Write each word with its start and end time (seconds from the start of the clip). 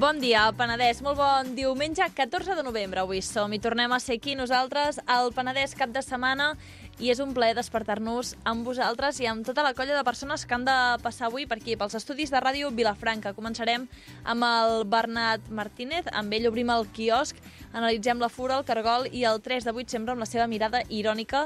Bon 0.00 0.16
dia, 0.16 0.46
Penedès. 0.56 1.02
Molt 1.04 1.18
bon 1.18 1.50
diumenge, 1.52 2.06
14 2.16 2.54
de 2.56 2.62
novembre. 2.64 3.02
Avui 3.02 3.18
som 3.20 3.52
i 3.52 3.58
tornem 3.60 3.92
a 3.92 3.98
ser 4.00 4.14
aquí 4.16 4.32
nosaltres, 4.32 4.96
al 5.04 5.28
Penedès 5.36 5.74
cap 5.76 5.90
de 5.92 6.00
setmana, 6.00 6.54
i 6.96 7.10
és 7.12 7.20
un 7.20 7.34
plaer 7.36 7.52
despertar-nos 7.58 8.30
amb 8.48 8.64
vosaltres 8.64 9.20
i 9.20 9.28
amb 9.28 9.44
tota 9.44 9.60
la 9.60 9.74
colla 9.76 9.98
de 9.98 10.06
persones 10.06 10.46
que 10.46 10.56
han 10.56 10.64
de 10.64 10.76
passar 11.04 11.26
avui 11.28 11.44
per 11.44 11.58
aquí, 11.60 11.76
pels 11.76 11.98
estudis 12.00 12.32
de 12.32 12.40
ràdio 12.40 12.72
Vilafranca. 12.72 13.34
Començarem 13.36 13.84
amb 14.24 14.48
el 14.48 14.86
Bernat 14.88 15.52
Martínez, 15.52 16.08
amb 16.16 16.32
ell 16.32 16.48
obrim 16.48 16.72
el 16.72 16.88
quiosc, 16.96 17.36
analitzem 17.74 18.24
la 18.24 18.32
fura, 18.32 18.56
el 18.56 18.64
cargol 18.64 19.04
i 19.12 19.26
el 19.28 19.44
3 19.44 19.68
de 19.68 19.76
8 19.84 19.98
sempre 19.98 20.16
amb 20.16 20.24
la 20.24 20.30
seva 20.32 20.48
mirada 20.48 20.80
irònica 20.88 21.44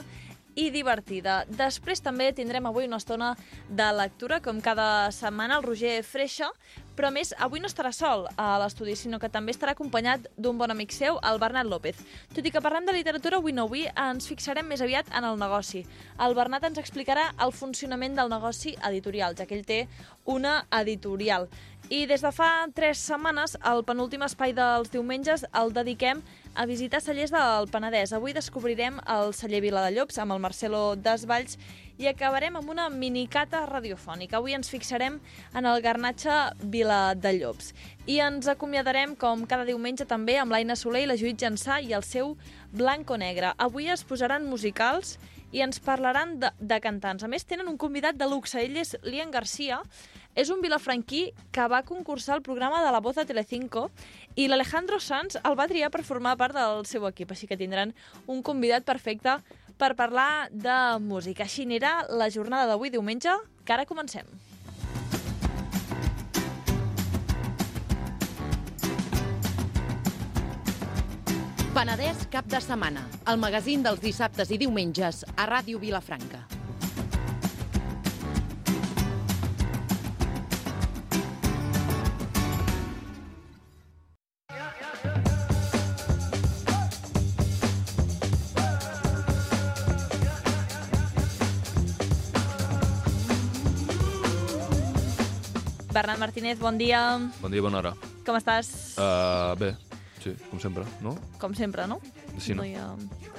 i 0.54 0.70
divertida. 0.70 1.42
Després 1.48 2.02
també 2.04 2.30
tindrem 2.32 2.66
avui 2.66 2.86
una 2.88 3.00
estona 3.02 3.34
de 3.68 3.86
lectura, 3.96 4.40
com 4.40 4.60
cada 4.62 5.10
setmana, 5.12 5.58
el 5.58 5.66
Roger 5.66 5.98
Freixa, 6.06 6.50
però 6.94 7.10
més, 7.10 7.32
avui 7.42 7.58
no 7.58 7.66
estarà 7.66 7.90
sol 7.92 8.28
a 8.38 8.54
l'estudi, 8.62 8.94
sinó 8.94 9.18
que 9.18 9.30
també 9.32 9.50
estarà 9.54 9.74
acompanyat 9.74 10.28
d'un 10.38 10.58
bon 10.58 10.70
amic 10.70 10.94
seu, 10.94 11.18
el 11.26 11.40
Bernat 11.42 11.66
López. 11.66 11.98
Tot 12.34 12.46
i 12.46 12.52
que 12.54 12.62
parlem 12.62 12.86
de 12.86 12.94
literatura, 12.94 13.40
avui 13.42 13.52
no 13.52 13.66
avui 13.66 13.84
ens 13.90 14.28
fixarem 14.30 14.66
més 14.70 14.82
aviat 14.84 15.10
en 15.10 15.26
el 15.26 15.38
negoci. 15.40 15.82
El 16.22 16.38
Bernat 16.38 16.68
ens 16.70 16.78
explicarà 16.78 17.32
el 17.42 17.52
funcionament 17.52 18.14
del 18.14 18.30
negoci 18.30 18.76
editorial, 18.86 19.34
ja 19.34 19.46
que 19.46 19.58
ell 19.58 19.66
té 19.66 19.84
una 20.30 20.60
editorial. 20.70 21.48
I 21.92 22.06
des 22.08 22.22
de 22.24 22.30
fa 22.32 22.64
tres 22.72 23.02
setmanes, 23.02 23.58
el 23.60 23.82
penúltim 23.84 24.22
espai 24.24 24.54
dels 24.56 24.88
diumenges 24.94 25.44
el 25.52 25.74
dediquem 25.74 26.22
a 26.22 26.43
visitar 26.62 27.00
cellers 27.02 27.32
del 27.34 27.66
Penedès. 27.66 28.12
Avui 28.14 28.32
descobrirem 28.32 29.00
el 29.10 29.34
celler 29.34 29.60
Vila 29.64 29.82
de 29.82 29.90
Llops 29.96 30.20
amb 30.22 30.36
el 30.36 30.42
Marcelo 30.42 30.94
Desvalls 30.94 31.58
i 31.98 32.06
acabarem 32.06 32.54
amb 32.58 32.70
una 32.70 32.86
minicata 32.90 33.64
radiofònica. 33.66 34.38
Avui 34.38 34.54
ens 34.54 34.70
fixarem 34.70 35.18
en 35.54 35.66
el 35.66 35.82
garnatge 35.82 36.38
Vila 36.62 37.16
de 37.18 37.34
Llops. 37.36 37.72
I 38.06 38.20
ens 38.22 38.46
acomiadarem, 38.50 39.16
com 39.18 39.42
cada 39.50 39.66
diumenge, 39.66 40.06
també 40.06 40.38
amb 40.38 40.54
l'Aina 40.54 40.78
Soler 40.78 41.04
i 41.04 41.10
la 41.10 41.18
Judit 41.18 41.42
Jansà 41.42 41.80
i 41.82 41.92
el 41.92 42.06
seu 42.06 42.36
Blanco 42.70 43.18
Negre. 43.18 43.52
Avui 43.58 43.90
es 43.90 44.06
posaran 44.06 44.46
musicals 44.46 45.18
i 45.54 45.62
ens 45.62 45.78
parlaran 45.82 46.38
de, 46.42 46.50
de 46.58 46.80
cantants. 46.82 47.22
A 47.22 47.30
més, 47.30 47.46
tenen 47.46 47.70
un 47.70 47.78
convidat 47.78 48.18
de 48.18 48.30
luxe. 48.30 48.62
Ell 48.62 48.78
és 48.78 48.96
Lian 49.02 49.30
Garcia, 49.34 49.82
és 50.34 50.50
un 50.50 50.62
vilafranquí 50.62 51.32
que 51.54 51.66
va 51.70 51.84
concursar 51.86 52.34
al 52.36 52.42
programa 52.42 52.82
de 52.84 52.92
la 52.92 53.00
Voz 53.00 53.16
de 53.16 53.24
Telecinco 53.24 53.88
i 54.34 54.48
l'Alejandro 54.48 54.98
Sanz 55.00 55.38
el 55.42 55.58
va 55.58 55.68
triar 55.70 55.90
per 55.94 56.02
formar 56.02 56.36
part 56.36 56.56
del 56.56 56.84
seu 56.90 57.06
equip, 57.08 57.30
així 57.30 57.46
que 57.46 57.58
tindran 57.60 57.94
un 58.26 58.42
convidat 58.42 58.84
perfecte 58.84 59.38
per 59.78 59.94
parlar 59.98 60.48
de 60.50 60.98
música. 61.00 61.44
Així 61.44 61.66
anirà 61.66 62.04
la 62.10 62.30
jornada 62.30 62.66
d'avui 62.70 62.90
diumenge, 62.90 63.32
que 63.64 63.72
ara 63.74 63.86
comencem. 63.86 64.26
Penedès 71.74 72.28
cap 72.30 72.46
de 72.46 72.60
setmana, 72.62 73.02
el 73.26 73.40
magazín 73.42 73.82
dels 73.82 73.98
dissabtes 73.98 74.52
i 74.54 74.60
diumenges 74.62 75.24
a 75.34 75.48
Ràdio 75.50 75.82
Vilafranca. 75.82 76.63
Bernat 95.94 96.18
Martínez, 96.18 96.58
bon 96.58 96.76
dia. 96.76 97.18
Bon 97.40 97.52
dia, 97.52 97.62
bona 97.62 97.78
hora. 97.78 97.92
Com 98.26 98.34
estàs? 98.34 98.66
Uh, 98.98 99.54
bé, 99.60 99.68
sí, 100.24 100.32
com 100.50 100.58
sempre, 100.58 100.82
no? 101.04 101.12
Com 101.38 101.54
sempre, 101.54 101.84
no? 101.86 102.00
Sí, 102.42 102.54
no? 102.58 102.64
hi 102.66 102.72
ha... 102.74 102.88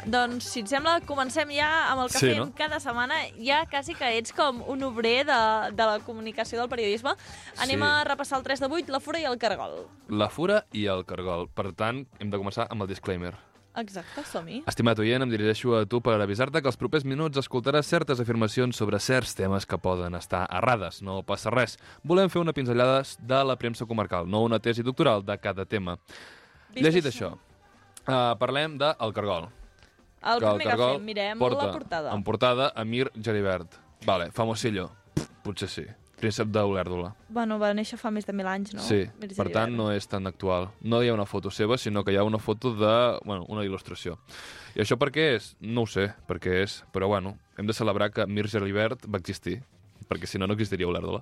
Doncs, 0.08 0.46
si 0.54 0.62
et 0.64 0.70
sembla, 0.72 1.00
comencem 1.04 1.50
ja 1.52 1.68
amb 1.92 2.06
el 2.06 2.12
que 2.14 2.20
Sí, 2.22 2.30
fem 2.32 2.40
no? 2.40 2.46
cada 2.56 2.80
setmana. 2.80 3.18
Ja 3.44 3.64
quasi 3.68 3.96
que 3.98 4.08
ets 4.20 4.32
com 4.38 4.62
un 4.72 4.86
obrer 4.88 5.26
de, 5.28 5.40
de 5.76 5.88
la 5.90 5.98
comunicació 6.06 6.62
del 6.62 6.70
periodisme. 6.72 7.16
Anem 7.60 7.82
Sí. 7.84 7.90
a 7.90 8.04
repassar 8.08 8.40
el 8.40 8.46
3 8.48 8.64
de 8.64 8.70
8, 8.72 8.92
la 8.94 9.02
fura 9.04 9.20
i 9.20 9.26
el 9.28 9.38
cargol. 9.42 9.82
La 10.08 10.30
fura 10.30 10.64
i 10.72 10.86
el 10.88 11.04
cargol. 11.10 11.50
Per 11.52 11.74
tant, 11.76 12.06
hem 12.20 12.32
de 12.32 12.40
començar 12.40 12.70
amb 12.70 12.86
el 12.86 12.88
disclaimer. 12.94 13.34
Exacte, 13.76 14.24
som-hi. 14.24 14.62
Estimat 14.70 15.00
oient, 15.04 15.26
em 15.26 15.32
dirigeixo 15.32 15.74
a 15.76 15.82
tu 15.90 16.00
per 16.04 16.16
avisar-te 16.24 16.62
que 16.64 16.70
els 16.72 16.78
propers 16.80 17.04
minuts 17.04 17.42
escoltaràs 17.42 17.90
certes 17.92 18.22
afirmacions 18.24 18.78
sobre 18.80 19.00
certs 19.04 19.36
temes 19.36 19.68
que 19.68 19.80
poden 19.82 20.16
estar 20.16 20.46
errades. 20.48 21.02
No 21.04 21.20
passa 21.28 21.52
res. 21.52 21.76
Volem 22.04 22.32
fer 22.32 22.40
una 22.40 22.54
pinzellada 22.56 23.02
de 23.20 23.42
la 23.44 23.58
premsa 23.60 23.88
comarcal, 23.90 24.30
no 24.32 24.46
una 24.48 24.62
tesi 24.64 24.86
doctoral 24.86 25.26
de 25.28 25.38
cada 25.44 25.66
tema. 25.66 25.98
Vist 26.72 26.86
Llegit 26.88 27.12
això. 27.12 27.34
això, 27.36 28.08
uh, 28.08 28.38
parlem 28.40 28.78
de 28.80 28.96
El 29.00 29.14
Cargol. 29.14 29.50
El 30.26 30.40
que 30.40 30.56
primer 30.58 30.78
que 30.78 30.88
fem, 30.94 31.04
mirem 31.06 31.40
porta 31.40 31.68
la 31.68 31.74
portada. 31.74 32.16
En 32.16 32.24
portada, 32.24 32.72
Amir 32.76 33.12
Geribert. 33.14 33.76
Vale, 34.06 34.32
famosillo. 34.32 34.90
Potser 35.44 35.70
sí. 35.70 35.86
Príncep 36.16 36.48
d'Olèrdola. 36.48 37.10
Bueno, 37.30 37.58
va 37.60 37.74
néixer 37.76 37.98
fa 38.00 38.10
més 38.12 38.26
de 38.26 38.32
mil 38.34 38.48
anys, 38.48 38.72
no? 38.74 38.82
Sí, 38.82 39.02
per 39.36 39.50
tant 39.52 39.74
no 39.76 39.90
és 39.92 40.08
tan 40.08 40.26
actual. 40.30 40.70
No 40.82 41.02
hi 41.04 41.10
ha 41.10 41.14
una 41.14 41.26
foto 41.28 41.52
seva, 41.52 41.78
sinó 41.78 42.04
que 42.08 42.14
hi 42.14 42.18
ha 42.18 42.24
una 42.24 42.40
foto 42.40 42.72
de... 42.74 43.20
Bueno, 43.26 43.44
una 43.52 43.66
il·lustració. 43.68 44.16
I 44.76 44.82
això 44.86 44.96
per 44.98 45.12
què 45.12 45.36
és? 45.36 45.56
No 45.60 45.84
ho 45.84 45.88
sé 45.92 46.14
per 46.28 46.40
què 46.40 46.62
és, 46.64 46.84
però 46.96 47.10
bueno, 47.12 47.36
hem 47.58 47.68
de 47.68 47.74
celebrar 47.76 48.12
que 48.16 48.26
Mir 48.28 48.48
Geribert 48.48 49.04
va 49.12 49.20
existir, 49.20 49.60
perquè 50.08 50.26
si 50.26 50.40
no, 50.40 50.48
no 50.48 50.56
existiria 50.56 50.88
Olèrdola. 50.88 51.22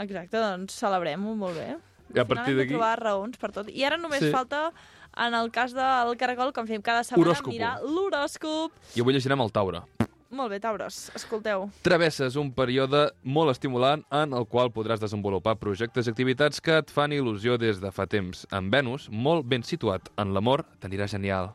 Exacte, 0.00 0.38
doncs 0.40 0.72
celebrem-ho 0.80 1.36
molt 1.36 1.56
bé. 1.60 1.76
I 2.14 2.18
a 2.18 2.22
Al 2.24 2.26
partir 2.26 2.56
d'aquí- 2.56 2.72
trobar 2.72 2.96
raons 2.98 3.36
per 3.38 3.52
tot. 3.52 3.68
I 3.68 3.84
ara 3.84 3.96
només 4.00 4.20
Sí. 4.24 4.30
falta, 4.32 4.72
en 5.16 5.34
el 5.34 5.50
cas 5.52 5.72
del 5.74 6.16
cargol, 6.16 6.52
com 6.52 6.66
fem 6.66 6.80
cada 6.82 7.04
setmana, 7.04 7.36
mirar 7.46 7.76
l'horòscop. 7.82 8.72
I 8.96 9.00
avui 9.04 9.12
llegirem 9.14 9.40
el 9.40 9.52
Taure. 9.52 9.82
Molt 10.30 10.52
bé, 10.52 10.60
Tauros, 10.62 11.08
escolteu. 11.18 11.64
Travesses 11.82 12.36
un 12.38 12.52
període 12.54 13.08
molt 13.26 13.50
estimulant 13.50 14.04
en 14.14 14.36
el 14.38 14.44
qual 14.46 14.70
podràs 14.70 15.02
desenvolupar 15.02 15.56
projectes 15.58 16.06
i 16.06 16.12
activitats 16.12 16.62
que 16.62 16.76
et 16.78 16.92
fan 16.94 17.10
il·lusió 17.16 17.56
des 17.58 17.80
de 17.82 17.90
fa 17.90 18.06
temps. 18.06 18.44
En 18.54 18.68
Venus, 18.70 19.08
molt 19.10 19.48
ben 19.50 19.66
situat 19.66 20.06
en 20.22 20.30
l'amor, 20.36 20.62
t'anirà 20.78 21.10
genial. 21.10 21.50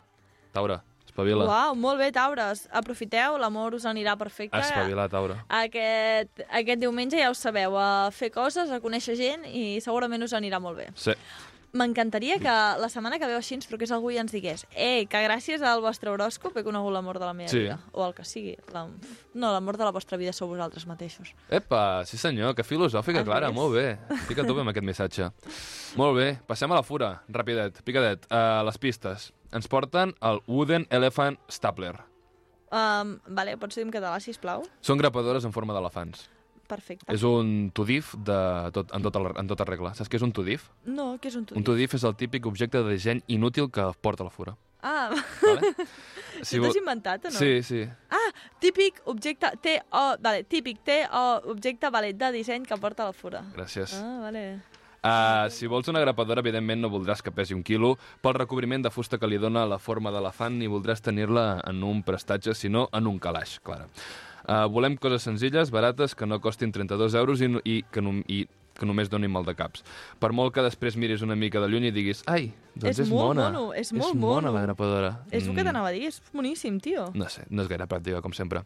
Taure, 0.51 0.81
espavila. 1.07 1.47
Uau, 1.47 1.79
molt 1.79 2.03
bé, 2.03 2.11
Taures. 2.11 2.65
Aprofiteu, 2.75 3.39
l'amor 3.39 3.79
us 3.79 3.87
anirà 3.87 4.17
perfecte. 4.19 4.59
Espavila, 4.59 5.07
Taure. 5.07 5.39
Aquest, 5.63 6.43
aquest 6.49 6.83
diumenge 6.83 7.19
ja 7.21 7.31
ho 7.31 7.37
sabeu, 7.39 7.79
a 7.79 8.11
fer 8.11 8.27
coses, 8.35 8.75
a 8.75 8.83
conèixer 8.83 9.15
gent 9.15 9.47
i 9.47 9.79
segurament 9.79 10.27
us 10.27 10.35
anirà 10.35 10.59
molt 10.59 10.83
bé. 10.83 10.91
Sí. 10.99 11.15
M'encantaria 11.75 12.37
que 12.39 12.51
la 12.79 12.87
setmana 12.87 13.17
que 13.19 13.27
veu 13.27 13.35
així 13.35 13.57
ens 13.57 13.67
truqués 13.67 13.91
algú 13.91 14.13
i 14.13 14.17
ens 14.21 14.31
digués 14.31 14.63
ei, 14.71 15.03
que 15.11 15.19
gràcies 15.25 15.59
al 15.65 15.81
vostre 15.83 16.07
horòscop 16.13 16.55
he 16.55 16.63
conegut 16.63 16.93
l'amor 16.95 17.19
de 17.19 17.25
la 17.27 17.33
meva 17.35 17.49
Sí. 17.51 17.65
vida. 17.65 17.79
O 17.91 18.05
el 18.07 18.13
que 18.15 18.23
sigui. 18.23 18.55
La... 18.71 18.85
No, 19.33 19.51
l'amor 19.51 19.75
de 19.77 19.83
la 19.83 19.91
vostra 19.91 20.15
vida 20.17 20.31
sou 20.31 20.47
vosaltres 20.47 20.87
mateixos. 20.87 21.33
Epa, 21.49 22.05
sí 22.07 22.17
senyor, 22.17 22.55
que 22.55 22.63
filosòfica, 22.63 23.19
Has 23.19 23.25
Clara, 23.27 23.49
vist? 23.51 23.59
molt 23.59 23.75
bé. 23.75 23.97
Fica 24.29 24.45
tu 24.47 24.55
bé 24.55 24.61
amb 24.63 24.71
aquest 24.71 24.85
missatge. 24.87 25.29
Molt 25.99 26.15
bé, 26.15 26.39
passem 26.47 26.71
a 26.71 26.75
la 26.79 26.83
fura, 26.83 27.21
rapidet, 27.27 27.81
picadet. 27.83 28.25
Uh, 28.31 28.63
les 28.65 28.77
pistes. 28.77 29.33
Ens 29.51 29.67
porten 29.67 30.15
el 30.21 30.39
Wooden 30.47 30.87
Elephant 30.89 31.37
Stapler. 31.49 31.97
Um, 32.71 33.19
vale, 33.27 33.57
pots 33.57 33.75
dir 33.75 33.83
en 33.85 33.91
català, 33.91 34.17
sisplau? 34.23 34.63
Són 34.81 34.97
grapadores 34.97 35.43
en 35.45 35.51
forma 35.51 35.73
d'elefants. 35.75 36.29
Perfecte. 36.67 37.05
És 37.13 37.23
un 37.27 37.71
tudif 37.75 38.13
de 38.17 38.37
tot, 38.73 38.93
en, 38.95 39.05
tota, 39.05 39.21
en 39.37 39.49
tota 39.51 39.67
regla. 39.67 39.93
Saps 39.97 40.09
què 40.09 40.19
és 40.19 40.25
un 40.25 40.33
tudif? 40.35 40.69
No, 40.85 41.15
què 41.21 41.29
és 41.29 41.37
un 41.37 41.45
tudif? 41.45 41.59
Un 41.61 41.67
tudif 41.67 41.93
és 41.97 42.05
el 42.07 42.15
típic 42.17 42.47
objecte 42.49 42.81
de 42.81 42.95
disseny 42.95 43.21
inútil 43.27 43.69
que 43.73 43.91
porta 44.01 44.25
la 44.25 44.33
fura. 44.33 44.55
Ah, 44.85 45.09
Vale? 45.41 45.73
si 46.45 46.59
t'has 46.61 46.77
inventat 46.77 47.25
o 47.25 47.31
no? 47.33 47.39
Sí, 47.39 47.63
sí. 47.65 47.81
Ah, 48.13 48.29
típic 48.61 49.01
objecte, 49.09 49.49
T, 49.61 49.79
O, 49.89 50.05
vale, 50.21 50.43
típic 50.45 50.83
T, 50.85 50.99
O, 51.09 51.25
objecte, 51.55 51.89
vale, 51.89 52.13
de 52.13 52.31
disseny 52.35 52.67
que 52.69 52.77
porta 52.77 53.07
la 53.09 53.13
fura. 53.13 53.41
Gràcies. 53.55 53.97
Ah, 53.97 54.19
vale. 54.27 54.45
Uh, 55.05 55.51
si 55.53 55.67
vols 55.69 55.85
una 55.91 56.01
grapadora, 56.01 56.41
evidentment 56.41 56.81
no 56.81 56.89
voldràs 56.89 57.21
que 57.21 57.29
pesi 57.29 57.53
un 57.53 57.61
quilo 57.61 57.91
pel 58.25 58.33
recobriment 58.39 58.81
de 58.81 58.89
fusta 58.89 59.19
que 59.21 59.29
li 59.29 59.37
dona 59.37 59.67
la 59.69 59.77
forma 59.77 60.09
d'elefant 60.13 60.57
ni 60.57 60.69
voldràs 60.69 61.03
tenir-la 61.05 61.59
en 61.69 61.83
un 61.85 62.01
prestatge, 62.05 62.55
sinó 62.57 62.87
en 62.89 63.05
un 63.05 63.19
calaix, 63.21 63.59
Clara. 63.61 63.85
Uh, 64.45 64.67
volem 64.69 64.95
coses 65.01 65.23
senzilles, 65.25 65.71
barates, 65.73 66.13
que 66.15 66.25
no 66.29 66.37
costin 66.41 66.71
32 66.71 67.15
euros 67.17 67.41
i, 67.41 67.49
i, 67.65 67.79
que, 67.91 68.01
no, 68.01 68.11
i 68.29 68.43
que 68.77 68.85
només 68.85 69.09
donin 69.09 69.31
mal 69.31 69.45
de 69.47 69.55
caps. 69.57 69.81
Per 70.21 70.29
molt 70.35 70.53
que 70.53 70.61
després 70.61 70.97
miris 71.01 71.23
una 71.25 71.35
mica 71.35 71.61
de 71.63 71.69
lluny 71.71 71.87
i 71.89 71.91
diguis 71.95 72.21
ai, 72.29 72.51
doncs 72.75 72.91
És 72.99 72.99
és, 73.07 73.09
molt 73.09 73.31
mona. 73.33 73.49
mono, 73.49 73.73
és 73.73 73.93
molt 73.95 74.13
és 74.13 74.19
mona 74.21 74.35
mono. 74.49 74.53
la 74.53 74.65
grapadora. 74.67 75.11
És 75.31 75.47
el 75.47 75.55
que 75.55 75.63
t'anava 75.65 75.89
a 75.89 75.95
dir, 75.95 76.03
és 76.11 76.21
boníssim, 76.33 76.77
tio. 76.83 77.07
No 77.15 77.29
sé, 77.31 77.45
no 77.49 77.63
és 77.65 77.71
gaire 77.71 77.87
pràctica, 77.89 78.21
com 78.21 78.33
sempre. 78.37 78.61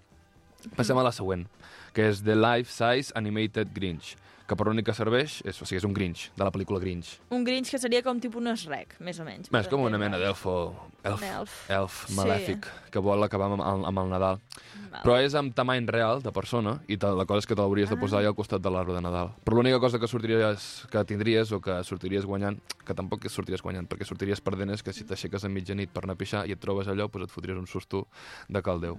Passem 0.76 0.98
a 1.00 1.04
la 1.06 1.12
següent. 1.16 1.46
que 1.94 2.10
és 2.10 2.20
The 2.22 2.36
Life 2.36 2.70
Size 2.70 3.14
Animated 3.18 3.72
Grinch, 3.74 4.16
que 4.50 4.56
per 4.58 4.66
l'únic 4.68 4.88
que 4.90 4.96
serveix 4.98 5.40
és, 5.46 5.60
o 5.62 5.66
sigui, 5.68 5.78
és 5.78 5.86
un 5.86 5.94
Grinch, 5.94 6.32
de 6.36 6.44
la 6.44 6.50
pel·lícula 6.52 6.80
Grinch. 6.82 7.20
Un 7.36 7.44
Grinch 7.46 7.70
que 7.70 7.78
seria 7.78 8.02
com 8.02 8.18
tipus 8.20 8.42
un 8.42 8.50
Shrek, 8.58 8.96
més 9.06 9.20
o 9.22 9.26
menys. 9.28 9.52
És 9.54 9.68
com 9.70 9.84
una 9.86 10.00
mena 10.02 10.18
d'elfo, 10.18 10.74
elf, 11.04 11.22
Elf. 11.22 11.54
elf 11.70 12.00
Sí. 12.10 12.16
malèfic, 12.18 12.66
que 12.90 13.00
vol 13.00 13.22
acabar 13.24 13.52
amb, 13.52 13.62
el- 13.62 13.86
amb 13.86 14.00
el 14.04 14.10
Nadal. 14.10 14.40
Val. 14.90 15.04
Però 15.06 15.20
és 15.22 15.36
amb 15.36 15.54
tamany 15.54 15.86
real, 15.86 16.24
de 16.24 16.32
persona, 16.34 16.80
i 16.88 16.98
te, 16.98 17.06
la 17.14 17.26
cosa 17.30 17.40
és 17.40 17.46
que 17.46 17.54
te 17.56 17.62
l'hauries 17.62 17.90
de 17.90 17.96
Ah. 17.96 18.00
posar 18.00 18.20
allà 18.24 18.30
al 18.30 18.36
costat 18.36 18.60
de 18.62 18.72
l'arbre 18.72 18.96
de 18.96 19.02
Nadal. 19.02 19.36
Però 19.46 19.54
l'única 19.56 19.80
cosa 19.80 20.00
que 20.00 20.08
sortiries, 20.08 20.88
que 20.90 21.06
tindries 21.06 21.52
o 21.52 21.62
que 21.62 21.84
sortiries 21.84 22.26
guanyant, 22.26 22.60
que 22.84 22.94
tampoc 22.96 23.22
que 23.22 23.30
sortiries 23.30 23.62
guanyant, 23.62 23.88
perquè 23.88 24.04
sortiries 24.04 24.42
perdent 24.42 24.72
és 24.72 24.82
que 24.82 24.92
si 24.94 25.04
t'aixeques 25.04 25.44
a 25.46 25.48
mitjanit 25.50 25.90
per 25.92 26.04
anar 26.04 26.14
a 26.14 26.18
pixar 26.18 26.48
i 26.50 26.52
et 26.54 26.60
trobes 26.60 26.88
allò, 26.88 27.08
doncs 27.08 27.26
et 27.26 27.32
fotries 27.32 27.56
un 27.58 27.68
susto 27.68 28.08
de 28.48 28.62
cal 28.64 28.82
Déu. 28.82 28.98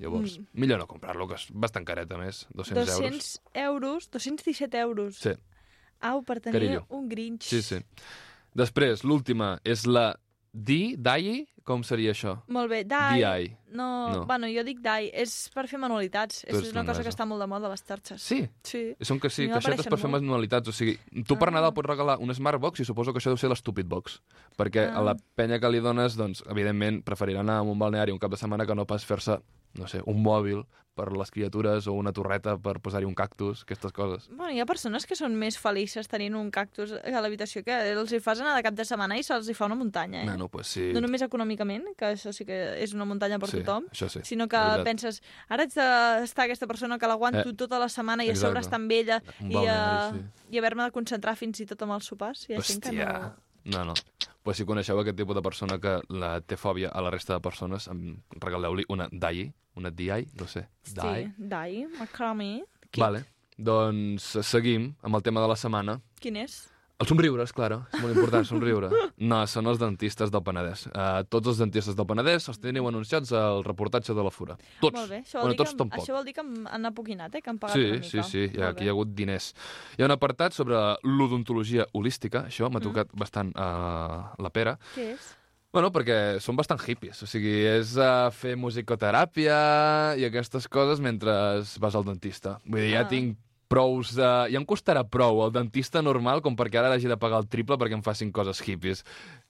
Llavors, 0.00 0.38
Mm. 0.38 0.46
millor 0.54 0.78
no 0.80 0.86
comprar-lo, 0.88 1.28
que 1.28 1.34
és 1.36 1.46
bastant 1.52 1.84
caret, 1.86 2.10
a 2.10 2.16
més, 2.18 2.46
200, 2.54 2.86
200 2.86 3.00
euros. 3.00 3.40
euros, 3.52 4.10
217 4.10 4.78
euros. 4.80 5.16
Sí, 5.16 5.30
Au, 6.00 6.22
per 6.24 6.40
tenir 6.40 6.58
Carillo. 6.58 6.86
un 6.88 7.08
Grinch. 7.08 7.42
sí, 7.44 7.60
sí. 7.62 7.76
Després, 8.54 9.04
l'última 9.04 9.60
és 9.64 9.86
la 9.86 10.16
Di, 10.52 10.96
Dai, 10.98 11.46
com 11.62 11.84
seria 11.86 12.10
això? 12.10 12.42
Molt 12.48 12.68
bé, 12.68 12.80
Dai. 12.84 13.20
DI. 13.20 13.56
No, 13.70 13.86
No. 14.10 14.24
bueno, 14.26 14.48
jo 14.48 14.64
dic 14.64 14.80
Dai. 14.82 15.08
És 15.14 15.48
per 15.54 15.68
fer 15.68 15.78
manualitats. 15.78 16.40
Tu 16.48 16.56
És 16.56 16.72
una 16.72 16.84
cosa 16.84 17.04
que 17.04 17.08
està 17.08 17.24
molt 17.24 17.40
de 17.40 17.46
moda 17.46 17.68
a 17.68 17.70
les 17.70 17.84
xarxes. 17.86 18.20
Sí, 18.20 18.48
Sí. 18.64 18.96
Són 19.00 19.20
que 19.20 19.30
sí, 19.30 19.46
caixetes 19.48 19.86
per 19.86 19.96
fer 20.00 20.10
manualitats. 20.10 20.66
O 20.66 20.72
sigui, 20.72 20.98
tu 21.24 21.38
per 21.38 21.48
Ah. 21.48 21.52
Nadal 21.52 21.72
pots 21.72 21.86
regalar 21.86 22.18
un 22.18 22.34
Smartbox 22.34 22.80
i 22.80 22.84
suposo 22.84 23.12
que 23.12 23.20
això 23.20 23.26
deu 23.30 23.36
ser 23.36 23.48
l'Stupid 23.48 23.86
Box. 23.86 24.20
Perquè 24.58 24.90
Ah. 24.90 24.98
a 24.98 25.02
la 25.02 25.14
penya 25.36 25.60
que 25.60 25.68
li 25.70 25.78
dones, 25.78 26.16
doncs, 26.16 26.42
evidentment, 26.50 27.04
preferirà 27.04 27.40
anar 27.40 27.58
a 27.58 27.62
un 27.62 27.78
balneari 27.78 28.10
un 28.10 28.18
cap 28.18 28.32
de 28.32 28.36
setmana 28.36 28.66
que 28.66 28.74
no 28.74 28.84
pas 28.86 29.04
fer-se, 29.04 29.38
no 29.78 29.86
sé, 29.90 30.02
un 30.06 30.22
mòbil 30.24 30.64
per 31.00 31.12
les 31.16 31.30
criatures 31.32 31.86
o 31.88 31.94
una 31.96 32.12
torreta 32.12 32.56
per 32.60 32.74
posar-hi 32.82 33.06
un 33.08 33.14
cactus, 33.16 33.62
aquestes 33.64 33.92
coses. 33.96 34.26
Bueno, 34.28 34.50
hi 34.52 34.60
ha 34.60 34.66
persones 34.68 35.06
que 35.08 35.16
són 35.16 35.36
més 35.38 35.56
felices 35.56 36.10
tenint 36.10 36.34
un 36.36 36.50
cactus 36.52 36.92
a 36.92 37.22
l'habitació 37.22 37.62
que 37.64 37.76
els 37.92 38.12
hi 38.12 38.20
fas 38.20 38.42
anar 38.42 38.56
de 38.58 38.64
cap 38.66 38.76
de 38.76 38.84
setmana 38.84 39.16
i 39.16 39.24
se'ls 39.24 39.48
hi 39.48 39.56
fa 39.56 39.68
una 39.70 39.78
muntanya, 39.80 40.24
eh? 40.24 40.28
No, 40.28 40.36
no, 40.36 40.48
pues 40.52 40.74
sí. 40.74 40.90
No 40.92 41.00
només 41.00 41.24
econòmicament, 41.24 41.92
que 41.96 42.10
això 42.16 42.34
sí 42.36 42.44
que 42.48 42.58
és 42.82 42.92
una 42.96 43.06
muntanya 43.08 43.38
per 43.40 43.48
sí, 43.52 43.62
tothom, 43.62 43.86
sí. 43.94 44.10
sinó 44.26 44.48
que 44.50 44.60
veritat. 44.60 44.88
penses, 44.90 45.22
ara 45.48 45.64
haig 45.64 45.76
d'estar 45.78 46.48
aquesta 46.48 46.68
persona 46.70 46.98
que 46.98 47.08
l'aguanto 47.08 47.40
Eh, 47.40 47.54
tota 47.56 47.78
la 47.78 47.88
setmana 47.88 48.24
i 48.26 48.30
a 48.30 48.36
sobre 48.36 48.60
estar 48.60 48.78
amb 48.80 48.90
ella 48.92 49.20
i, 49.40 49.54
balneari, 49.54 50.18
uh, 50.20 50.50
i 50.50 50.58
haver-me 50.58 50.84
de 50.86 50.92
concentrar 50.94 51.36
fins 51.38 51.60
i 51.62 51.66
tot 51.70 51.82
amb 51.86 51.96
els 51.96 52.10
sopars. 52.10 52.46
I 52.50 52.58
així 52.58 52.78
que 52.80 52.90
Hòstia. 52.90 53.12
no... 53.12 53.48
No, 53.70 53.84
no. 53.90 53.94
Pues 54.42 54.56
si 54.56 54.64
coneixeu 54.64 54.98
aquest 55.00 55.18
tipus 55.18 55.36
de 55.36 55.42
persona 55.44 55.76
que 55.80 55.98
la 56.08 56.40
té 56.40 56.56
fòbia 56.56 56.88
a 56.88 57.02
la 57.04 57.10
resta 57.12 57.36
de 57.36 57.44
persones, 57.44 57.88
regaleu-li 58.40 58.86
una 58.88 59.08
DAI, 59.12 59.50
una 59.76 59.90
DI, 59.90 60.24
no 60.40 60.46
sé, 60.48 60.66
DAI. 60.96 61.26
Sí, 61.26 61.48
Dai, 61.50 61.84
Macrame. 61.98 62.64
Vale. 62.96 63.24
Doncs 63.60 64.32
seguim 64.48 64.94
amb 65.04 65.18
el 65.18 65.22
tema 65.22 65.42
de 65.44 65.48
la 65.52 65.56
setmana. 65.60 65.98
Quin 66.20 66.40
és? 66.40 66.62
Els 67.00 67.08
somriures, 67.08 67.52
clar, 67.56 67.70
és 67.94 68.00
molt 68.02 68.12
important, 68.14 68.44
somriure. 68.44 68.90
No, 69.24 69.38
són 69.48 69.66
els 69.70 69.78
dentistes 69.80 70.28
del 70.30 70.42
Penedès. 70.44 70.82
Uh, 70.92 71.22
tots 71.32 71.48
els 71.48 71.56
dentistes 71.62 71.96
del 71.96 72.04
Penedès 72.06 72.48
els 72.52 72.58
teniu 72.60 72.86
anunciats 72.90 73.32
al 73.32 73.62
reportatge 73.64 74.12
de 74.12 74.22
la 74.26 74.30
Fura. 74.30 74.58
Tots. 74.82 74.92
Molt 74.98 75.08
bé, 75.08 75.22
això 75.24 75.40
bueno, 75.40 75.46
vol, 75.46 75.54
dir 75.54 75.58
tots 75.62 75.72
que, 75.72 75.78
tampoc. 75.80 76.02
això 76.04 76.12
vol 76.18 76.28
dir 76.28 76.34
que 76.36 76.44
han 76.44 76.84
apoquinat, 76.90 77.34
eh? 77.34 77.40
que 77.40 77.50
han 77.54 77.58
pagat 77.58 77.76
Sí, 77.78 77.86
una 77.88 78.02
sí, 78.04 78.16
mica. 78.18 78.28
sí, 78.28 78.42
ha, 78.44 78.50
Molt 78.60 78.68
aquí 78.74 78.84
hi 78.84 78.88
ha 78.88 78.90
hagut 78.92 79.14
diners. 79.16 79.54
Hi 79.96 80.02
ha 80.02 80.10
un 80.10 80.16
apartat 80.18 80.52
sobre 80.52 80.76
l'odontologia 81.02 81.86
holística, 81.96 82.44
això 82.52 82.68
Mm. 82.68 82.72
m'ha 82.76 82.80
tocat 82.84 83.08
bastant 83.16 83.54
uh, 83.56 84.34
la 84.38 84.50
pera. 84.52 84.76
Què 84.94 85.14
és? 85.14 85.36
Bueno, 85.72 85.92
perquè 85.94 86.40
són 86.42 86.56
bastant 86.58 86.80
hippies, 86.84 87.22
o 87.22 87.26
sigui, 87.30 87.52
és 87.78 87.96
uh, 87.96 88.28
fer 88.34 88.56
musicoteràpia 88.58 90.16
i 90.18 90.24
aquestes 90.26 90.66
coses 90.68 91.00
mentre 91.00 91.32
vas 91.80 91.94
al 91.94 92.04
dentista. 92.04 92.58
Vull 92.66 92.80
dir, 92.84 92.92
ja 92.94 93.06
Ah. 93.06 93.08
Tinc 93.70 93.78
prous 93.78 94.14
de... 94.14 94.26
Ja 94.50 94.58
em 94.58 94.66
costarà 94.66 95.04
prou 95.04 95.44
el 95.44 95.52
dentista 95.52 96.02
normal 96.02 96.42
com 96.42 96.56
perquè 96.56 96.78
ara 96.78 96.92
hagi 96.94 97.08
de 97.08 97.16
pagar 97.16 97.40
el 97.40 97.48
triple 97.48 97.78
perquè 97.78 97.94
em 97.94 98.02
facin 98.02 98.32
coses 98.32 98.60
hippies. 98.60 99.04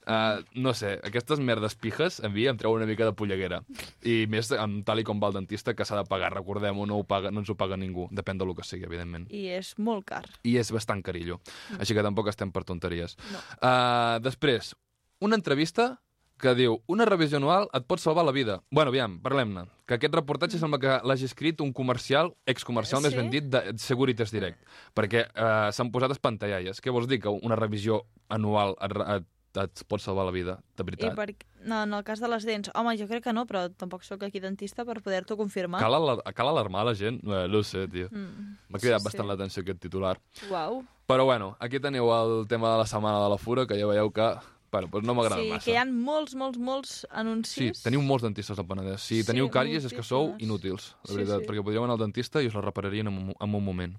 Uh, 0.06 0.42
no 0.54 0.72
sé, 0.74 0.98
aquestes 1.04 1.40
merdes 1.40 1.74
pijes 1.74 2.20
a 2.20 2.28
mi 2.28 2.46
em 2.46 2.56
treu 2.56 2.72
una 2.72 2.86
mica 2.86 3.04
de 3.04 3.12
polleguera. 3.12 3.62
I 4.04 4.26
més 4.28 4.50
amb 4.52 4.84
tal 4.84 5.00
i 5.00 5.04
com 5.04 5.20
va 5.20 5.28
el 5.28 5.38
dentista 5.40 5.74
que 5.74 5.84
s'ha 5.84 5.96
de 5.96 6.04
pagar, 6.08 6.32
recordem-ho, 6.34 6.86
no, 6.86 7.00
ho 7.00 7.04
paga, 7.04 7.30
no 7.30 7.40
ens 7.40 7.50
ho 7.50 7.56
paga 7.56 7.76
ningú, 7.76 8.08
depèn 8.10 8.38
del 8.38 8.54
que 8.56 8.64
sigui, 8.64 8.86
evidentment. 8.88 9.28
I 9.30 9.48
és 9.56 9.74
molt 9.78 10.06
car. 10.08 10.26
I 10.44 10.58
és 10.58 10.70
bastant 10.72 11.02
carillo, 11.02 11.40
així 11.78 11.94
que 11.94 12.04
tampoc 12.04 12.28
estem 12.28 12.52
per 12.52 12.64
tonteries. 12.64 13.16
No. 13.30 13.42
Uh, 13.60 14.20
després, 14.24 14.74
una 15.20 15.36
entrevista 15.36 15.94
que 16.40 16.54
diu 16.56 16.78
una 16.88 17.04
revisió 17.04 17.36
anual 17.38 17.68
et 17.76 17.84
pot 17.86 18.00
salvar 18.00 18.24
la 18.24 18.32
vida. 18.32 18.60
Bueno, 18.70 18.90
aviam, 18.90 19.18
parlem-ne. 19.20 19.66
Que 19.86 19.98
aquest 19.98 20.14
reportatge 20.14 20.58
sembla 20.60 20.78
que 20.80 20.94
l'hagi 21.04 21.26
escrit 21.28 21.60
un 21.60 21.72
comercial, 21.76 22.32
excomercial, 22.46 23.02
més 23.04 23.12
Sí? 23.12 23.18
ben 23.18 23.30
dit, 23.30 23.44
de 23.44 23.74
Securitas 23.78 24.30
Direct. 24.32 24.58
Perquè 24.94 25.26
uh, 25.34 25.68
s'han 25.74 25.90
posat 25.92 26.10
espantallalles. 26.16 26.80
Què 26.80 26.90
vols 26.94 27.08
dir? 27.10 27.20
Que 27.20 27.28
una 27.28 27.56
revisió 27.58 28.02
anual 28.28 28.76
et, 28.80 28.94
et, 29.16 29.26
et 29.64 29.82
pot 29.90 30.00
salvar 30.00 30.24
la 30.24 30.32
vida, 30.32 30.58
de 30.76 30.82
I 30.82 30.86
veritat? 30.86 31.16
per... 31.18 31.34
No, 31.60 31.82
en 31.82 31.92
el 31.92 32.04
cas 32.04 32.20
de 32.22 32.28
les 32.32 32.46
dents, 32.48 32.70
home, 32.74 32.94
jo 32.96 33.04
crec 33.10 33.24
que 33.26 33.32
no, 33.36 33.42
però 33.44 33.66
tampoc 33.76 34.00
sóc 34.06 34.22
aquí 34.24 34.40
dentista 34.40 34.86
per 34.88 35.02
poder-t'ho 35.04 35.36
confirmar. 35.36 35.82
Cal, 35.82 35.92
alar 35.98 36.22
cal 36.32 36.48
alarmar 36.48 36.86
la 36.88 36.94
gent? 36.94 37.18
Eh, 37.20 37.42
no 37.52 37.58
ho 37.58 37.62
sé, 37.66 37.82
tio. 37.92 38.06
Mm. 38.08 38.54
M'ha 38.70 38.80
cridat 38.80 39.02
Sí, 39.02 39.04
bastant 39.10 39.26
sí. 39.26 39.28
l'atenció 39.28 39.62
aquest 39.66 39.82
titular. 39.82 40.14
Uau. 40.48 40.80
Però 41.10 41.26
bueno, 41.28 41.56
aquí 41.60 41.80
teniu 41.82 42.08
el 42.14 42.46
tema 42.48 42.70
de 42.72 42.78
la 42.78 42.86
setmana 42.86 43.20
de 43.20 43.28
la 43.28 43.36
fura, 43.36 43.66
que 43.66 43.76
ja 43.76 43.86
veieu 43.90 44.08
que... 44.14 44.30
Bueno, 44.70 44.88
doncs 44.92 45.06
no 45.06 45.14
m'agrada 45.14 45.42
Sí, 45.42 45.48
massa. 45.50 45.64
que 45.64 45.72
hi 45.72 45.76
ha 45.76 45.84
molts, 45.84 46.34
molts, 46.38 46.58
molts 46.58 46.90
Sí, 47.00 47.06
anuncis. 47.10 47.82
teniu 47.82 48.02
molts 48.02 48.22
dentistes 48.22 48.58
al 48.58 48.66
Penedès. 48.66 49.00
Si 49.02 49.20
Sí, 49.22 49.26
teniu 49.26 49.48
càries 49.50 49.84
és 49.84 49.92
que 49.92 50.02
sou 50.02 50.36
inútils, 50.38 50.94
la 51.04 51.08
Sí, 51.10 51.16
veritat, 51.16 51.40
sí. 51.40 51.46
perquè 51.48 51.64
podríeu 51.64 51.82
anar 51.84 51.94
al 51.98 52.04
dentista 52.06 52.40
i 52.42 52.46
us 52.46 52.54
la 52.54 52.60
repararien 52.62 53.08
en 53.08 53.14
un, 53.18 53.34
en 53.40 53.54
un 53.54 53.64
moment. 53.64 53.96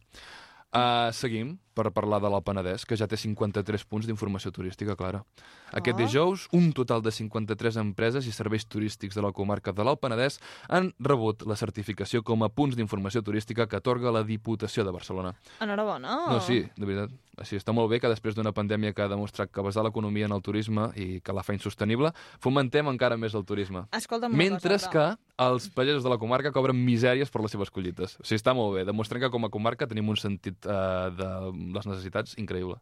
Uh, 0.73 1.11
seguim 1.11 1.57
per 1.75 1.91
parlar 1.91 2.21
de 2.21 2.29
la 2.31 2.39
Penedès, 2.39 2.85
que 2.87 2.95
ja 2.95 3.05
té 3.05 3.17
53 3.17 3.83
punts 3.83 4.05
d'informació 4.07 4.53
turística, 4.55 4.95
clara. 4.95 5.25
Aquest 5.73 5.99
Ah. 5.99 6.03
dijous, 6.05 6.47
un 6.53 6.71
total 6.71 7.01
de 7.01 7.11
53 7.11 7.75
empreses 7.75 8.25
i 8.25 8.31
serveis 8.31 8.65
turístics 8.65 9.13
de 9.13 9.21
la 9.21 9.33
comarca 9.33 9.73
de 9.73 9.83
l'Alt 9.83 9.99
Penedès 9.99 10.39
han 10.69 10.93
rebut 10.97 11.43
la 11.45 11.57
certificació 11.57 12.23
com 12.23 12.41
a 12.43 12.47
punts 12.47 12.77
d'informació 12.77 13.21
turística 13.21 13.67
que 13.67 13.75
atorga 13.75 14.11
la 14.13 14.23
Diputació 14.23 14.85
de 14.85 14.91
Barcelona. 14.91 15.35
Enhorabona. 15.59 16.27
No, 16.31 16.39
sí, 16.39 16.61
de 16.77 16.85
veritat. 16.85 17.11
Així 17.39 17.55
està 17.55 17.71
molt 17.71 17.87
bé 17.89 17.99
que 18.03 18.09
després 18.11 18.35
d'una 18.35 18.51
pandèmia 18.51 18.91
que 18.93 19.01
ha 19.01 19.07
demostrat 19.07 19.49
que 19.51 19.63
basar 19.63 19.85
l'economia 19.85 20.25
en 20.27 20.33
el 20.35 20.41
turisme 20.43 20.89
i 20.99 21.21
que 21.23 21.31
la 21.33 21.43
fa 21.47 21.53
insostenible, 21.55 22.11
fomentem 22.43 22.87
encara 22.91 23.15
més 23.17 23.33
el 23.33 23.45
turisme. 23.47 23.85
Escolta'm 23.95 24.35
Mentre 24.35 24.75
cosa, 24.75 24.89
que 24.91 25.05
els 25.45 25.69
pagesos 25.71 26.03
de 26.03 26.09
la 26.11 26.17
comarca 26.19 26.51
cobren 26.51 26.75
misèries 26.75 27.31
per 27.31 27.41
les 27.41 27.51
seves 27.55 27.71
collites. 27.71 28.17
O 28.19 28.25
sigui, 28.27 28.41
està 28.41 28.53
molt 28.53 28.75
bé. 28.75 28.83
Demostrem 28.85 29.21
que 29.23 29.29
com 29.31 29.47
a 29.47 29.49
comarca 29.49 29.87
tenim 29.87 30.09
un 30.11 30.19
sentit 30.19 30.67
uh, 30.67 31.07
de 31.15 31.29
les 31.77 31.87
necessitats 31.87 32.35
increïble. 32.37 32.75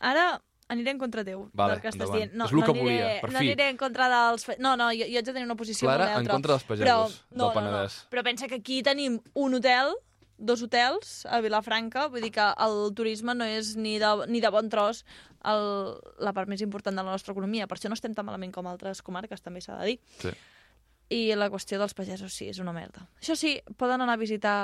Ara 0.00 0.40
aniré 0.70 0.92
en 0.94 0.98
contra 1.02 1.24
teu 1.26 1.48
Vale, 1.52 1.74
del 1.76 1.82
que 1.82 1.88
estàs 1.90 2.06
endavant. 2.08 2.20
dient. 2.30 2.34
No, 2.38 2.46
És 2.46 2.52
el 2.52 2.60
no 2.60 2.64
que 2.64 2.70
aniré, 2.70 2.84
volia, 2.86 3.06
per 3.20 3.30
no 3.32 3.38
fi. 3.40 3.46
aniré 3.50 3.68
en 3.70 3.76
contra 3.76 4.06
dels... 4.08 4.46
No, 4.62 4.76
no, 4.78 4.90
jo, 4.94 5.04
jo 5.10 5.18
haig 5.18 5.26
de 5.26 5.32
tenir 5.34 5.44
una 5.48 5.56
posició 5.58 5.88
Clara, 5.88 6.04
molt 6.06 6.10
en 6.16 6.22
neutra. 6.24 6.36
contra 6.38 6.52
dels 6.54 6.64
pagesos 6.68 6.86
però, 6.86 6.98
del 7.08 7.16
no, 7.36 7.42
no, 7.42 7.48
no, 7.48 7.54
Penedès. 7.58 7.96
Però 8.14 8.22
pensa 8.24 8.48
que 8.48 8.60
aquí 8.62 8.80
tenim 8.86 9.18
un 9.34 9.54
hotel, 9.58 9.92
dos 10.40 10.62
hotels 10.64 11.26
a 11.28 11.38
Vilafranca, 11.44 12.08
vull 12.10 12.24
dir 12.24 12.32
que 12.34 12.46
el 12.64 12.78
turisme 12.96 13.36
no 13.36 13.46
és 13.46 13.74
ni 13.76 13.98
de, 14.00 14.10
ni 14.32 14.40
de 14.42 14.50
bon 14.50 14.70
tros 14.72 15.04
el, 15.46 15.66
la 16.18 16.32
part 16.36 16.50
més 16.50 16.64
important 16.64 16.96
de 16.96 17.04
la 17.04 17.12
nostra 17.12 17.34
economia. 17.36 17.68
Per 17.68 17.76
això 17.76 17.92
no 17.92 17.98
estem 17.98 18.16
tan 18.16 18.26
malament 18.26 18.54
com 18.54 18.68
altres 18.70 19.04
comarques, 19.06 19.44
també 19.44 19.62
s'ha 19.64 19.78
de 19.82 19.92
dir. 19.92 19.98
Sí. 20.24 20.32
I 21.10 21.20
la 21.34 21.50
qüestió 21.50 21.78
dels 21.80 21.94
pagesos, 21.98 22.32
sí, 22.34 22.48
és 22.52 22.60
una 22.62 22.74
merda. 22.74 23.04
Això 23.20 23.36
sí, 23.38 23.58
poden 23.76 24.00
anar 24.00 24.16
a 24.16 24.22
visitar... 24.22 24.56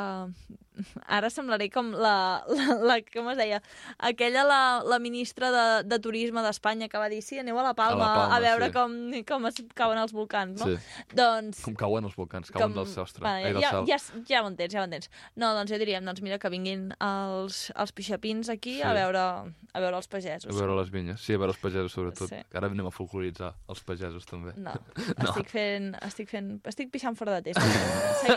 Ara 1.07 1.31
semblaré 1.33 1.69
com 1.73 1.91
la... 1.93 2.45
la, 2.49 2.77
la 2.85 2.97
com 3.13 3.31
es 3.33 3.39
deia? 3.39 3.61
Aquella, 3.99 4.45
la, 4.47 4.61
la 4.85 4.99
ministra 5.03 5.51
de, 5.55 5.65
de 5.89 5.99
Turisme 6.03 6.43
d'Espanya 6.45 6.89
que 6.93 7.01
va 7.01 7.09
dir 7.13 7.23
sí, 7.25 7.39
aneu 7.41 7.59
a 7.61 7.65
la 7.69 7.75
Palma 7.79 8.07
a, 8.07 8.17
Palma, 8.27 8.41
veure 8.45 8.69
sí. 8.71 8.75
com, 8.77 8.97
com 9.29 9.49
es 9.51 9.61
cauen 9.79 10.01
els 10.03 10.13
volcans, 10.17 10.61
no? 10.61 10.69
Sí. 10.69 11.07
Doncs... 11.17 11.63
Com 11.65 11.77
cauen 11.79 12.05
els 12.09 12.17
volcans, 12.19 12.51
cauen 12.55 12.75
del 12.77 12.89
sostre. 12.91 13.25
Ai, 13.29 13.51
del 13.53 13.63
ja, 13.65 13.71
cel. 13.77 13.89
ja, 13.89 13.99
ja 14.29 14.43
ho 14.45 14.51
entens, 14.51 14.75
ja 14.75 14.83
ho 14.83 14.87
entens. 14.89 15.11
No, 15.37 15.53
doncs 15.57 15.73
ja 15.73 15.81
diríem, 15.81 16.05
doncs 16.07 16.23
mira, 16.25 16.39
que 16.43 16.51
vinguin 16.53 16.91
els, 17.01 17.67
els 17.77 17.95
pixapins 17.97 18.51
aquí 18.53 18.77
Sí. 18.77 18.83
a, 18.85 18.93
veure, 18.93 19.21
a 19.73 19.81
veure 19.81 19.97
els 19.97 20.09
pagesos. 20.13 20.51
A 20.53 20.59
veure 20.59 20.75
les 20.77 20.91
vinyes. 20.93 21.21
Sí, 21.23 21.33
a 21.33 21.41
veure 21.41 21.55
els 21.55 21.61
pagesos, 21.63 21.95
sobretot. 21.97 22.29
Sí. 22.29 22.43
Que 22.51 22.59
ara 22.61 22.69
anem 22.69 22.91
a 22.91 22.93
folcloritzar 22.93 23.55
els 23.73 23.81
pagesos, 23.87 24.27
també. 24.29 24.53
No, 24.61 24.75
No. 25.17 25.31
estic 25.31 25.49
fent... 25.55 25.95
Estic 26.05 26.29
fent... 26.35 26.51
Estic 26.69 26.91
pixant 26.93 27.17
fora 27.17 27.39
de 27.41 27.53
test. 27.53 28.37